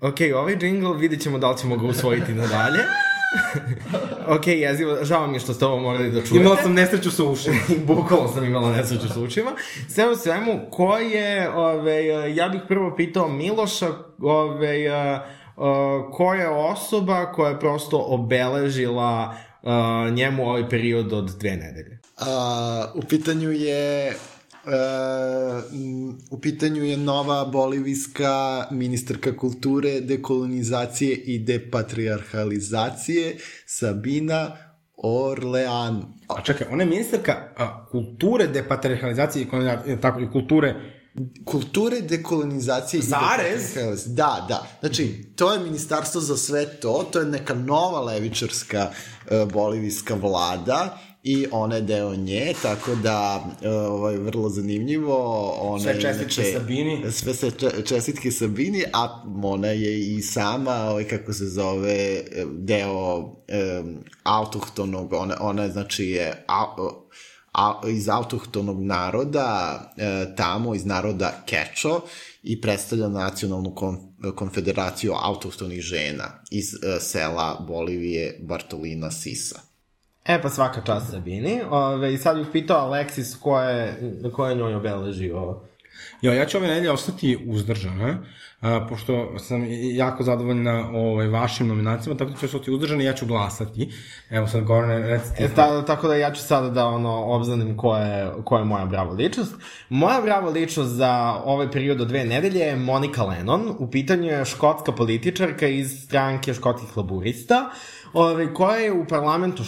ok, 0.00 0.16
ovaj 0.36 0.56
jingle 0.60 0.96
vidit 0.96 1.22
ćemo 1.22 1.38
da 1.38 1.50
li 1.50 1.58
ćemo 1.58 1.76
ga 1.76 1.86
usvojiti 1.86 2.32
nadalje. 2.32 2.80
ok, 4.36 4.46
jezivo, 4.46 5.04
žao 5.04 5.26
mi 5.26 5.36
je 5.36 5.40
što 5.40 5.54
ste 5.54 5.66
ovo 5.66 5.78
morali 5.78 6.10
da 6.10 6.20
čujete. 6.20 6.36
Imala 6.36 6.56
sam 6.62 6.74
nesreću 6.74 7.10
sa 7.10 7.24
ušima. 7.24 7.56
Bukvalno 7.86 8.28
sam 8.28 8.44
imala 8.44 8.72
nesreću 8.72 9.08
sa 9.08 9.20
ušima. 9.20 9.50
Sve 9.88 10.10
u 10.10 10.16
svemu, 10.16 10.60
ko 10.70 10.96
je, 10.96 11.50
ove, 11.50 12.34
ja 12.34 12.48
bih 12.48 12.60
prvo 12.68 12.96
pitao 12.96 13.28
Miloša, 13.28 13.88
ove, 14.22 14.90
ko 16.12 16.34
je 16.34 16.48
osoba 16.48 17.32
koja 17.32 17.50
je 17.50 17.60
prosto 17.60 18.04
obeležila 18.08 19.36
uh, 19.62 20.14
njemu 20.14 20.48
ovaj 20.48 20.68
period 20.68 21.12
od 21.12 21.24
dve 21.38 21.50
nedelje? 21.50 21.98
A, 22.16 22.92
u 22.94 23.02
pitanju 23.02 23.50
je 23.50 24.16
u 26.30 26.40
pitanju 26.40 26.84
je 26.84 26.96
nova 26.96 27.44
bolivijska 27.44 28.66
ministarka 28.70 29.36
kulture, 29.36 30.00
dekolonizacije 30.00 31.16
i 31.16 31.38
depatriarhalizacije 31.38 33.36
Sabina 33.66 34.56
Orlean. 34.96 36.04
A 36.28 36.42
čekaj, 36.42 36.66
ona 36.70 36.82
je 36.82 36.88
ministarka 36.88 37.32
a, 37.56 37.86
kulture, 37.90 38.46
depatriarhalizacije 38.46 39.46
i, 39.86 40.00
tako, 40.00 40.20
i 40.20 40.30
kulture 40.32 40.74
kulture 41.44 42.00
dekolonizacije 42.00 43.02
Zarez? 43.02 44.06
i 44.06 44.14
Da, 44.14 44.46
da. 44.48 44.66
Znači, 44.80 45.32
to 45.36 45.52
je 45.52 45.58
ministarstvo 45.58 46.20
za 46.20 46.36
sve 46.36 46.66
to, 46.66 47.08
to 47.12 47.18
je 47.18 47.26
neka 47.26 47.54
nova 47.54 48.00
levičarska 48.00 48.90
uh, 48.90 49.52
bolivijska 49.52 50.14
vlada 50.14 50.98
i 51.28 51.46
ona 51.50 51.76
je 51.76 51.82
deo 51.82 52.16
nje, 52.16 52.52
tako 52.62 52.94
da 52.94 53.44
ovaj, 53.90 54.16
vrlo 54.16 54.48
zanimljivo. 54.48 55.50
Ona 55.60 55.82
sve 55.82 56.00
čestitke 56.00 56.40
inače, 56.40 56.58
Sabini. 56.58 57.12
Sve 57.12 57.34
se 57.34 57.50
čestitke 57.84 58.30
Sabini, 58.30 58.84
a 58.92 59.22
ona 59.42 59.68
je 59.68 60.00
i 60.00 60.22
sama, 60.22 60.74
ovaj, 60.74 61.04
kako 61.04 61.32
se 61.32 61.46
zove, 61.46 62.22
deo 62.58 63.18
um, 63.18 63.34
autohtonog, 64.22 65.12
ona, 65.12 65.36
ona 65.40 65.62
je, 65.62 65.70
znači 65.70 66.04
je 66.04 66.44
a, 66.48 66.76
a, 67.52 67.80
iz 67.88 68.08
autohtonog 68.08 68.82
naroda, 68.82 69.80
e, 69.96 70.34
tamo 70.36 70.74
iz 70.74 70.86
naroda 70.86 71.42
Kečo 71.46 72.00
i 72.42 72.60
predstavlja 72.60 73.08
nacionalnu 73.08 73.74
kon, 73.74 73.98
konfederaciju 74.34 75.12
autohtonih 75.22 75.80
žena 75.80 76.42
iz 76.50 76.74
e, 76.74 77.00
sela 77.00 77.64
Bolivije 77.68 78.40
Bartolina 78.42 79.10
Sisa. 79.10 79.67
E, 80.28 80.42
pa 80.42 80.48
svaka 80.48 80.80
čast 80.80 81.10
Sabini. 81.10 81.60
Ove, 81.70 82.14
I 82.14 82.18
sad 82.18 82.36
bih 82.36 82.46
pitao 82.52 82.78
Aleksis 82.78 83.36
ko 83.36 83.60
je, 83.60 84.00
ko 84.32 84.46
je 84.46 84.54
njoj 84.54 84.74
obeležio 84.74 85.60
Jo, 86.22 86.32
ja 86.32 86.46
ću 86.46 86.58
ove 86.58 86.68
nedelje 86.68 86.90
ostati 86.90 87.46
uzdržana, 87.46 88.18
a, 88.60 88.86
pošto 88.88 89.38
sam 89.38 89.64
jako 89.94 90.22
zadovoljna 90.22 90.90
ovaj, 90.94 91.26
vašim 91.26 91.68
nominacijama, 91.68 92.18
tako 92.18 92.30
da 92.30 92.36
ću 92.36 92.46
ostati 92.46 92.70
uzdržana 92.70 93.02
i 93.02 93.06
ja 93.06 93.12
ću 93.12 93.26
glasati. 93.26 93.92
Evo 94.30 94.46
sad, 94.46 94.64
Gorane, 94.64 94.98
recite. 94.98 95.44
E, 95.44 95.48
ta, 95.54 95.84
tako 95.84 96.08
da 96.08 96.14
ja 96.14 96.32
ću 96.32 96.42
sada 96.42 96.70
da 96.70 96.86
ono, 96.86 97.24
obznanim 97.24 97.76
ko 97.76 97.96
je, 97.96 98.30
ko 98.44 98.58
je 98.58 98.64
moja 98.64 98.86
bravo 98.86 99.12
ličnost. 99.12 99.54
Moja 99.88 100.20
bravo 100.20 100.50
ličnost 100.50 100.90
za 100.90 101.40
ovaj 101.44 101.70
period 101.70 102.00
od 102.00 102.08
dve 102.08 102.24
nedelje 102.24 102.60
je 102.60 102.76
Monika 102.76 103.24
Lennon. 103.24 103.76
U 103.78 103.90
pitanju 103.90 104.26
je 104.26 104.44
škotska 104.44 104.92
političarka 104.92 105.68
iz 105.68 106.02
stranke 106.04 106.54
škotskih 106.54 106.96
laburista. 106.96 107.70
Uh, 107.70 107.97
ove, 108.12 108.54
koja 108.54 108.76
je 108.76 108.92
u 108.92 109.04
parlamentu 109.04 109.62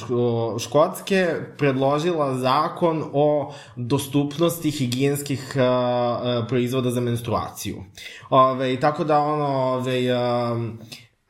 Škotske 0.58 1.34
predložila 1.58 2.34
zakon 2.34 3.04
o 3.12 3.54
dostupnosti 3.76 4.70
higijenskih 4.70 5.52
uh, 5.56 5.62
uh, 5.62 6.48
proizvoda 6.48 6.90
za 6.90 7.00
menstruaciju. 7.00 7.84
Ove, 8.30 8.80
tako 8.80 9.04
da 9.04 9.18
ono, 9.18 9.46
ove, 9.46 10.14
uh, 10.14 10.58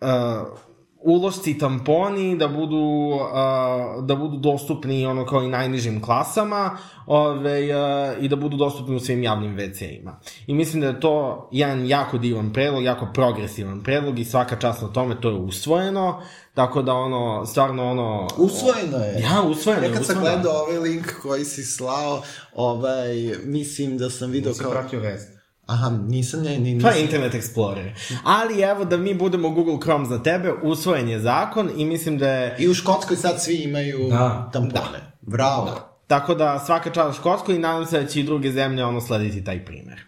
uh, 0.00 0.69
ulošci 1.02 1.50
i 1.50 1.58
tamponi 1.58 2.36
da 2.36 2.48
budu, 2.48 2.76
uh, 2.76 4.04
da 4.04 4.16
budu 4.16 4.36
dostupni 4.36 5.06
ono 5.06 5.26
kao 5.26 5.42
i 5.42 5.48
najnižim 5.48 6.02
klasama 6.02 6.76
ove, 7.06 7.60
uh, 7.76 8.24
i 8.24 8.28
da 8.28 8.36
budu 8.36 8.56
dostupni 8.56 8.96
u 8.96 9.00
svim 9.00 9.22
javnim 9.22 9.56
WC-ima. 9.56 10.20
I 10.46 10.54
mislim 10.54 10.80
da 10.80 10.86
je 10.86 11.00
to 11.00 11.48
jedan 11.52 11.86
jako 11.86 12.18
divan 12.18 12.52
predlog, 12.52 12.84
jako 12.84 13.08
progresivan 13.14 13.82
predlog 13.82 14.18
i 14.18 14.24
svaka 14.24 14.56
čast 14.56 14.82
na 14.82 14.88
tome, 14.88 15.20
to 15.20 15.28
je 15.28 15.34
usvojeno, 15.34 16.22
tako 16.54 16.82
da 16.82 16.94
ono, 16.94 17.46
stvarno 17.46 17.90
ono... 17.90 18.28
Usvojeno 18.36 18.98
je. 18.98 19.20
Ja, 19.20 19.42
usvojeno 19.42 19.82
je, 19.82 19.90
Ja 19.90 19.94
kad 19.94 20.06
sam 20.06 20.20
gledao 20.20 20.52
ovaj 20.52 20.78
link 20.78 21.06
koji 21.22 21.44
si 21.44 21.64
slao, 21.64 22.22
ovaj, 22.54 23.14
mislim 23.44 23.98
da 23.98 24.10
sam 24.10 24.30
video 24.30 24.54
Sam 24.54 24.64
kao... 24.64 24.72
pratio 24.72 25.00
vest. 25.00 25.39
Aha, 25.70 25.90
nisam, 25.90 26.42
ne, 26.42 26.58
ni, 26.58 26.70
Pa 26.72 26.88
nisam. 26.88 26.92
je 26.92 27.04
Internet 27.04 27.34
Explorer. 27.34 27.90
Ali 28.24 28.60
evo 28.60 28.84
da 28.84 28.96
mi 28.96 29.14
budemo 29.14 29.50
Google 29.50 29.78
Chrome 29.82 30.06
za 30.06 30.22
tebe, 30.22 30.52
usvojen 30.62 31.08
je 31.08 31.20
zakon 31.20 31.70
i 31.76 31.84
mislim 31.84 32.18
da 32.18 32.28
je... 32.28 32.56
I 32.58 32.68
u 32.68 32.74
Škotskoj 32.74 33.16
sad 33.16 33.42
svi 33.42 33.54
imaju 33.54 34.08
Da. 34.10 34.50
tampone. 34.52 35.12
Bravo. 35.20 35.70
Tako 36.06 36.34
da 36.34 36.58
svaka 36.58 36.90
čast 36.90 37.18
Škotskoj 37.18 37.54
i 37.54 37.58
nadam 37.58 37.86
se 37.86 38.00
da 38.00 38.06
će 38.06 38.20
i 38.20 38.24
druge 38.24 38.52
zemlje 38.52 38.84
ono 38.84 39.00
slediti 39.00 39.44
taj 39.44 39.64
primer. 39.64 40.00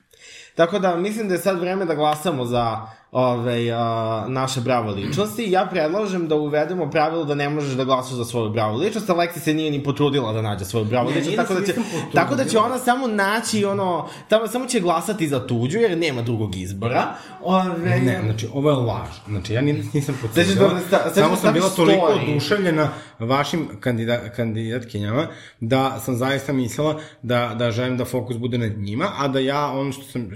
Tako 0.55 0.79
da 0.79 0.97
mislim 0.97 1.29
da 1.29 1.35
je 1.35 1.41
sad 1.41 1.61
vreme 1.61 1.85
da 1.85 1.95
glasamo 1.95 2.45
za 2.45 2.77
ove, 3.13 3.71
a, 3.71 3.85
naše 4.29 4.61
bravo 4.61 4.91
ličnosti. 4.93 5.45
Ja 5.45 5.67
predlažem 5.67 6.29
da 6.29 6.35
uvedemo 6.37 6.91
pravilo 6.91 7.25
da 7.25 7.35
ne 7.35 7.49
možeš 7.49 7.73
da 7.73 7.85
glasaš 7.85 8.13
za 8.13 8.25
svoju 8.25 8.51
bravo 8.51 8.77
ličnost. 8.79 9.11
Aleksa 9.11 9.41
se 9.41 9.55
nije 9.55 9.71
ni 9.71 9.85
potrudila 9.85 10.33
da 10.33 10.43
nađe 10.43 10.65
svoju 10.65 10.85
bravo 10.85 11.11
Ne, 11.11 11.17
ličnost, 11.17 11.37
da 11.37 11.43
tako 11.43 11.55
da, 11.55 11.61
će, 11.63 11.73
potrudila. 11.75 12.11
tako 12.15 12.35
da 12.35 12.45
će 12.45 12.59
ona 12.59 12.79
samo 12.79 13.07
naći 13.07 13.65
ono, 13.65 14.09
tamo, 14.29 14.47
samo 14.47 14.67
će 14.67 14.81
glasati 14.81 15.29
za 15.29 15.47
tuđu 15.47 15.79
jer 15.79 15.99
nema 15.99 16.23
drugog 16.23 16.57
izbora. 16.57 17.05
Ove, 17.43 17.79
Ne, 18.01 18.21
znači, 18.25 18.49
ovo 18.53 18.71
je 18.71 18.77
laž. 18.77 19.09
Znači, 19.29 19.55
ja 19.55 19.61
ni- 19.63 19.85
nisam 19.93 20.15
ćeš 20.15 20.23
pocenila. 20.23 20.69
da 20.69 20.81
sta- 20.81 21.11
Samo 21.13 21.31
da 21.31 21.37
sam 21.37 21.55
bila 21.55 21.69
toliko 21.69 22.07
oduševljena 22.25 22.89
vašim 23.19 23.69
kandida, 23.81 24.19
kandidatkinjama 24.29 25.27
da 25.61 26.01
sam 26.01 26.17
zaista 26.17 26.53
mislila 26.53 27.01
da, 27.23 27.55
da 27.55 27.71
želim 27.71 27.97
da 27.97 28.05
fokus 28.05 28.37
bude 28.37 28.59
nad 28.59 28.73
njima, 28.73 29.09
a 29.19 29.29
da 29.29 29.39
ja 29.39 29.67
ono 29.69 29.93
što 29.93 30.03
sam 30.05 30.29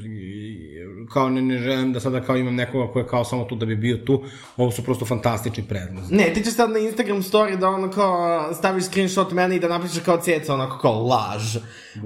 kao 1.06 1.28
ne, 1.28 1.42
ne 1.42 1.58
želim 1.58 1.92
da 1.92 2.00
sada 2.00 2.20
kao 2.20 2.36
imam 2.36 2.56
nekoga 2.66 2.92
ko 2.92 2.98
je 2.98 3.06
kao 3.06 3.24
samo 3.24 3.44
tu 3.44 3.56
da 3.56 3.66
bi 3.66 3.76
bio 3.76 3.96
tu, 3.96 4.22
ovo 4.56 4.70
su 4.70 4.84
prosto 4.84 5.04
fantastični 5.04 5.64
predlozi. 5.68 6.14
Ne, 6.14 6.32
ti 6.34 6.44
ćeš 6.44 6.54
sad 6.54 6.70
na 6.70 6.78
Instagram 6.78 7.22
story 7.22 7.58
da 7.58 7.68
ono 7.68 7.90
kao 7.90 8.54
staviš 8.54 8.84
screenshot 8.84 9.32
mene 9.32 9.56
i 9.56 9.60
da 9.60 9.68
napišeš 9.68 10.02
kao 10.04 10.18
ceca, 10.18 10.54
onako 10.54 10.78
kao 10.78 11.02
laž. 11.06 11.56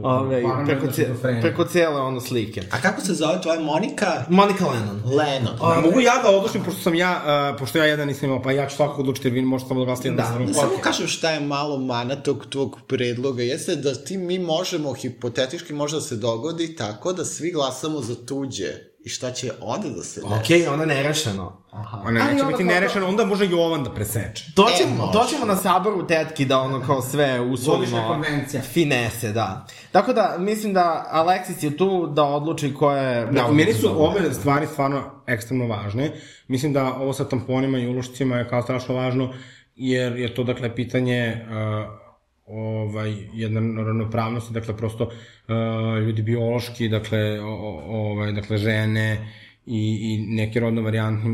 Ove, 0.03 0.43
Paranoidna 0.43 0.65
preko, 0.65 0.93
ce, 0.93 1.41
preko 1.41 1.65
cele 1.65 2.01
ono 2.01 2.21
slike. 2.21 2.63
A 2.71 2.81
kako 2.81 3.01
se 3.01 3.15
zove 3.15 3.43
tvoja 3.43 3.61
Monika? 3.61 4.25
Monika 4.29 4.67
Lennon. 4.67 5.03
Lennon. 5.05 5.55
A 5.61 5.81
mogu 5.81 6.01
ja 6.01 6.23
da 6.23 6.31
odlučim, 6.31 6.63
pošto 6.65 6.81
sam 6.81 6.95
ja, 6.95 7.23
uh, 7.53 7.59
pošto 7.59 7.79
ja 7.79 7.85
jedan 7.85 8.09
nisam 8.09 8.29
imao, 8.29 8.43
pa 8.43 8.53
ja 8.53 8.69
ću 8.69 8.77
svakako 8.77 9.01
odlučiti, 9.01 9.29
jer 9.29 9.35
vi 9.35 9.43
možete 9.43 9.69
samo 9.69 9.81
da 9.81 9.87
glasite 9.87 10.09
jedan 10.09 10.39
Da. 10.39 10.45
Da 10.47 10.53
samo 10.53 10.73
kažem 10.81 11.07
šta 11.07 11.31
je 11.31 11.41
malo 11.41 11.79
mana 11.79 12.17
tog 12.17 12.47
tvog 12.51 12.79
predloga, 12.87 13.43
jeste 13.43 13.77
da 13.77 13.95
ti 13.95 14.19
mi 14.19 14.39
možemo, 14.39 14.93
hipotetički 14.93 15.73
možda 15.73 15.99
da 15.99 16.03
se 16.03 16.17
dogodi 16.17 16.77
tako 16.77 17.13
da 17.13 17.25
svi 17.25 17.51
glasamo 17.51 18.01
za 18.01 18.27
tuđe. 18.27 18.90
I 19.05 19.09
šta 19.09 19.31
će 19.33 19.51
onda 19.61 19.89
da 19.89 20.03
se 20.03 20.21
desi? 20.21 20.35
Okej, 20.41 20.59
okay, 20.61 20.73
ono 20.73 20.85
nerešeno. 20.87 21.63
A 21.71 22.11
ne, 22.11 22.21
Ali 22.21 22.33
neće 22.33 22.45
onda 22.45 22.45
biti 22.57 22.65
nerešeno, 22.65 23.09
onda 23.09 23.25
može 23.25 23.47
Jovan 23.47 23.85
da 23.85 23.95
preseče. 23.95 24.45
To 24.55 24.67
E, 24.75 24.77
ćemo, 24.79 24.95
može. 24.97 25.13
to 25.13 25.25
ćemo 25.25 25.47
na 25.47 25.57
saboru 25.57 26.07
tetki 26.07 26.45
da 26.45 26.59
ono 26.59 26.87
kao 26.87 27.03
sve 27.03 27.39
Godišnja 27.39 27.53
uslovimo. 27.55 28.09
konvencija. 28.09 28.63
Finese, 28.63 29.33
da. 29.33 29.67
Tako 29.93 30.13
da, 30.13 30.37
mislim 30.39 30.73
da 30.73 31.11
Alexis 31.13 31.65
je 31.65 31.77
tu 31.77 32.07
da 32.07 32.25
odluči 32.25 32.75
ko 32.75 32.93
je... 32.93 33.25
Da, 33.27 33.33
bravo 33.33 33.53
meni 33.53 33.73
su 33.73 34.05
ove 34.05 34.35
stvari 34.35 34.67
stvarno 34.67 35.03
ekstremno 35.27 35.67
važne. 35.67 36.13
Mislim 36.49 36.73
da 36.73 36.95
ovo 36.95 37.13
sa 37.13 37.29
tamponima 37.29 37.79
i 37.79 37.87
ulošcima 37.87 38.37
je 38.37 38.49
kao 38.49 38.63
strašno 38.63 38.95
važno, 38.95 39.33
jer 39.75 40.17
je 40.17 40.35
to, 40.35 40.45
dakle, 40.45 40.75
pitanje 40.75 41.47
uh, 41.47 42.10
ovaj, 42.51 43.15
jedne 43.33 43.85
ravnopravnosti, 43.85 44.53
dakle, 44.55 44.77
prosto 44.77 45.05
uh, 45.05 46.03
ljudi 46.03 46.23
biološki, 46.23 46.89
dakle, 46.89 47.41
ovaj, 47.41 48.33
dakle, 48.33 48.59
žene 48.59 49.33
i, 49.67 49.99
i 50.01 50.35
neki 50.35 50.61
rodno 50.61 50.83
varijantni 50.83 51.31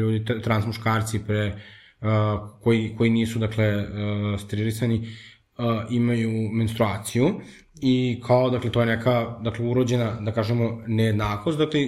ljudi, 0.00 0.24
t- 0.24 0.40
transmuškarci 0.40 1.20
pre, 1.26 1.46
uh, 2.00 2.08
koji, 2.62 2.94
koji 2.98 3.10
nisu, 3.10 3.38
dakle, 3.38 3.76
uh, 3.76 4.40
sterilisani, 4.40 4.96
uh, 5.58 5.64
imaju 5.90 6.30
menstruaciju 6.52 7.40
i 7.82 8.20
kao, 8.26 8.50
dakle, 8.50 8.70
to 8.70 8.80
je 8.80 8.86
neka, 8.86 9.38
dakle, 9.42 9.66
urođena, 9.66 10.20
da 10.20 10.32
kažemo, 10.32 10.82
nejednakost, 10.86 11.58
dakle, 11.58 11.80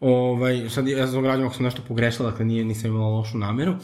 ovaj, 0.00 0.68
sad 0.68 0.88
ja 0.88 1.06
sam 1.06 1.22
građam 1.22 1.46
ako 1.46 1.54
sam 1.54 1.64
nešto 1.64 1.82
pogrešila, 1.88 2.30
dakle, 2.30 2.44
nije, 2.44 2.64
nisam 2.64 2.90
imala 2.90 3.08
lošu 3.08 3.38
nameru, 3.38 3.74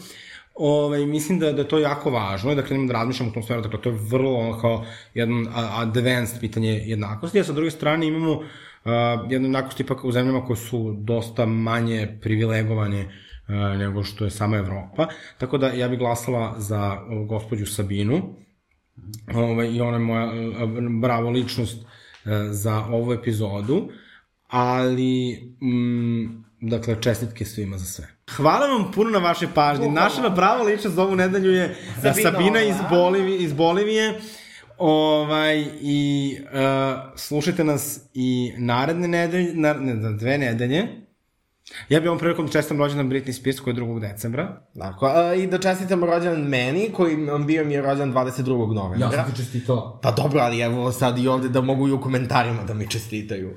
Ovaj, 0.59 1.05
mislim 1.05 1.39
da, 1.39 1.51
da 1.51 1.61
je 1.61 1.67
to 1.67 1.79
jako 1.79 2.09
važno, 2.09 2.55
dakle, 2.55 2.73
nemam 2.73 2.87
da 2.87 2.93
razmišljam 2.93 3.29
u 3.29 3.31
tom 3.31 3.43
sferu, 3.43 3.61
dakle, 3.61 3.81
to 3.81 3.89
je 3.89 3.99
vrlo 4.11 4.33
ono 4.33 4.59
kao 4.59 4.85
jedan 5.13 5.47
advanced 5.53 6.39
pitanje 6.39 6.71
jednakosti, 6.85 7.39
a 7.39 7.43
sa 7.43 7.53
druge 7.53 7.71
strane 7.71 8.07
imamo 8.07 8.31
uh, 8.31 8.43
jednu 9.29 9.45
jednakost 9.45 9.79
ipak 9.79 10.05
u 10.05 10.11
zemljama 10.11 10.45
koje 10.45 10.57
su 10.57 10.95
dosta 10.99 11.45
manje 11.45 12.17
privilegovane 12.21 13.01
uh, 13.01 13.77
nego 13.77 14.03
što 14.03 14.25
je 14.25 14.31
sama 14.31 14.57
Evropa, 14.57 15.07
tako 15.37 15.57
da 15.57 15.67
ja 15.67 15.87
bih 15.87 15.99
glasala 15.99 16.55
za 16.57 16.99
ovu 17.09 17.25
gospođu 17.25 17.65
Sabinu, 17.65 18.35
ovaj, 19.35 19.69
i 19.71 19.81
ona 19.81 19.97
je 19.97 20.03
moja 20.03 20.25
e, 20.25 20.67
bravo 21.01 21.29
ličnost 21.29 21.77
e, 21.77 21.85
za 22.51 22.85
ovu 22.85 23.13
epizodu, 23.13 23.89
ali, 24.47 25.37
mm, 25.61 26.43
dakle, 26.61 27.01
čestitke 27.01 27.45
svima 27.45 27.77
za 27.77 27.85
sve. 27.85 28.16
Hvala 28.35 28.67
vam 28.67 28.91
puno 28.91 29.09
na 29.09 29.19
vašoj 29.19 29.47
pažnji. 29.53 29.89
Naša 29.89 30.29
prava 30.35 30.63
ličnost 30.63 30.95
za 30.95 31.03
ovu 31.03 31.15
nedelju 31.15 31.51
je 31.51 31.75
Sabina, 32.01 32.31
Sabina 32.31 32.61
iz, 32.61 32.75
Bolivije, 32.89 33.37
iz 33.37 33.53
Bolivije. 33.53 34.19
Ovaj, 34.77 35.65
i 35.81 36.37
uh, 36.41 36.49
slušajte 37.15 37.63
nas 37.63 37.99
i 38.13 38.53
naredne 38.57 39.07
nedelje, 39.07 39.53
na, 39.53 39.73
ne, 39.73 39.95
na 39.95 40.11
dve 40.11 40.37
nedelje. 40.37 40.87
Ja 41.89 41.99
bih 41.99 42.09
ovom 42.09 42.19
prilikom 42.19 42.45
da 42.45 42.51
čestam 42.51 42.77
rođendan 42.77 43.09
Britney 43.09 43.31
Spears 43.31 43.59
koji 43.59 43.73
je 43.73 43.81
2. 43.81 43.99
decembra. 43.99 44.61
Tako, 44.79 45.05
a, 45.05 45.33
i 45.33 45.47
da 45.47 45.57
čestitamo 45.57 46.05
rođendan 46.05 46.41
meni, 46.41 46.89
koji 46.93 47.17
bio 47.45 47.65
mi 47.65 47.73
je 47.73 47.81
rođendan 47.81 48.25
22. 48.25 48.73
novembra. 48.73 49.25
ti 49.31 49.37
čestitao. 49.37 49.99
Pa 50.03 50.11
dobro, 50.11 50.39
ali 50.39 50.59
evo 50.59 50.91
sad 50.91 51.19
i 51.19 51.27
ovde 51.27 51.49
da 51.49 51.61
mogu 51.61 51.87
i 51.87 51.91
u 51.91 52.01
komentarima 52.01 52.63
da 52.63 52.73
mi 52.73 52.87
čestitaju. 52.87 53.53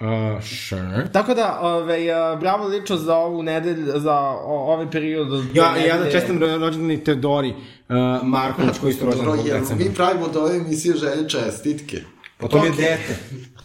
Uh, 0.00 0.06
sure. 0.42 1.08
Tako 1.12 1.34
da, 1.34 1.58
ove, 1.60 2.10
a, 2.10 2.36
bravo 2.36 2.66
lično 2.66 2.96
za 2.96 3.16
ovu 3.16 3.42
nedelju, 3.42 3.92
za 3.96 4.14
o, 4.14 4.72
ovaj 4.72 4.90
period. 4.90 5.32
od 5.32 5.44
Ja, 5.54 5.72
dve 5.72 5.82
ja 5.82 5.88
da 5.88 6.04
nedelje. 6.04 6.12
čestam 6.12 6.38
rođendan 6.38 6.90
i 6.90 7.04
Teodori 7.04 7.50
uh, 7.50 7.94
Marković 8.22 8.78
koji 8.78 8.90
je 8.90 8.92
isto 8.92 9.06
rođendan 9.06 9.38
2. 9.38 9.46
Jer 9.46 9.60
decembra. 9.60 9.86
mi 9.86 9.94
pravimo 9.94 10.24
od 10.24 10.36
ove 10.36 10.56
emisije 10.56 10.94
želje 10.96 11.28
čestitke. 11.28 11.96
Pa 12.38 12.48
to 12.48 12.58
mi 12.60 12.66
je 12.66 12.70
dete. 12.72 13.16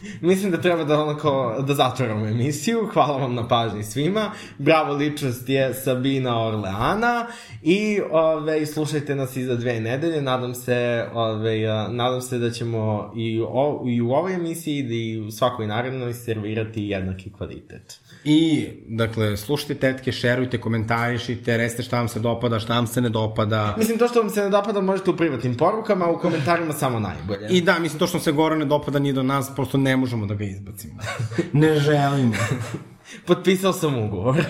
Mislim 0.22 0.52
da 0.52 0.62
treba 0.62 0.84
da 0.84 1.02
onako, 1.02 1.64
da 1.68 1.74
zatvoramo 1.74 2.28
emisiju. 2.28 2.90
Hvala 2.94 3.18
vam 3.18 3.36
na 3.36 3.48
pažnji 3.48 3.84
svima. 3.84 4.32
Bravo 4.58 4.94
ličnost 4.94 5.50
je 5.50 5.74
Sabina 5.74 6.42
Orleana 6.42 7.28
i 7.62 8.02
ove, 8.12 8.66
slušajte 8.66 9.16
nas 9.16 9.38
i 9.38 9.44
za 9.44 9.56
dve 9.56 9.80
nedelje. 9.80 10.22
Nadam 10.22 10.56
se, 10.56 11.06
ove, 11.14 11.60
nadam 11.90 12.22
se 12.22 12.38
da 12.38 12.52
ćemo 12.52 13.14
i, 13.16 13.42
o, 13.48 13.84
i 13.88 14.02
u 14.02 14.12
ovoj 14.12 14.34
emisiji 14.34 14.80
i 14.80 15.20
u 15.20 15.32
svakoj 15.32 15.68
narednoj 15.68 16.14
servirati 16.14 16.84
jednaki 16.84 17.32
kvalitet. 17.32 18.00
I, 18.26 18.70
dakle, 18.88 19.38
slušajte 19.38 19.76
tetke, 19.76 20.12
šerujte, 20.12 20.58
komentarišite, 20.62 21.58
recite 21.58 21.84
šta 21.84 21.98
vam 21.98 22.08
se 22.08 22.20
dopada, 22.20 22.60
šta 22.60 22.74
vam 22.74 22.88
se 22.88 23.02
ne 23.02 23.10
dopada. 23.10 23.76
Mislim, 23.78 23.98
to 23.98 24.08
što 24.08 24.20
vam 24.20 24.30
se 24.30 24.42
ne 24.42 24.50
dopada 24.50 24.82
možete 24.82 25.10
u 25.10 25.18
privatnim 25.18 25.58
porukama, 25.58 26.06
a 26.06 26.12
u 26.12 26.20
komentarima 26.20 26.74
samo 26.74 27.00
najbolje. 27.00 27.48
I 27.50 27.62
da, 27.62 27.80
mislim, 27.80 28.00
to 28.00 28.08
što 28.08 28.18
vam 28.18 28.24
se 28.24 28.32
gore 28.32 28.56
ne 28.56 28.66
dopada 28.66 29.00
nije 29.00 29.14
do 29.14 29.24
nas, 29.24 29.52
prosto 29.56 29.78
ne 29.78 29.98
možemo 29.98 30.26
da 30.26 30.34
ga 30.36 30.44
izbacimo. 30.44 30.94
ne 31.54 31.80
želimo. 31.80 32.36
Potpisao 33.28 33.74
sam 33.74 34.04
ugovor. 34.04 34.46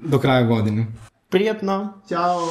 Do 0.00 0.18
kraja 0.18 0.42
godine. 0.42 0.86
Prijetno. 1.28 2.02
Ćao! 2.08 2.48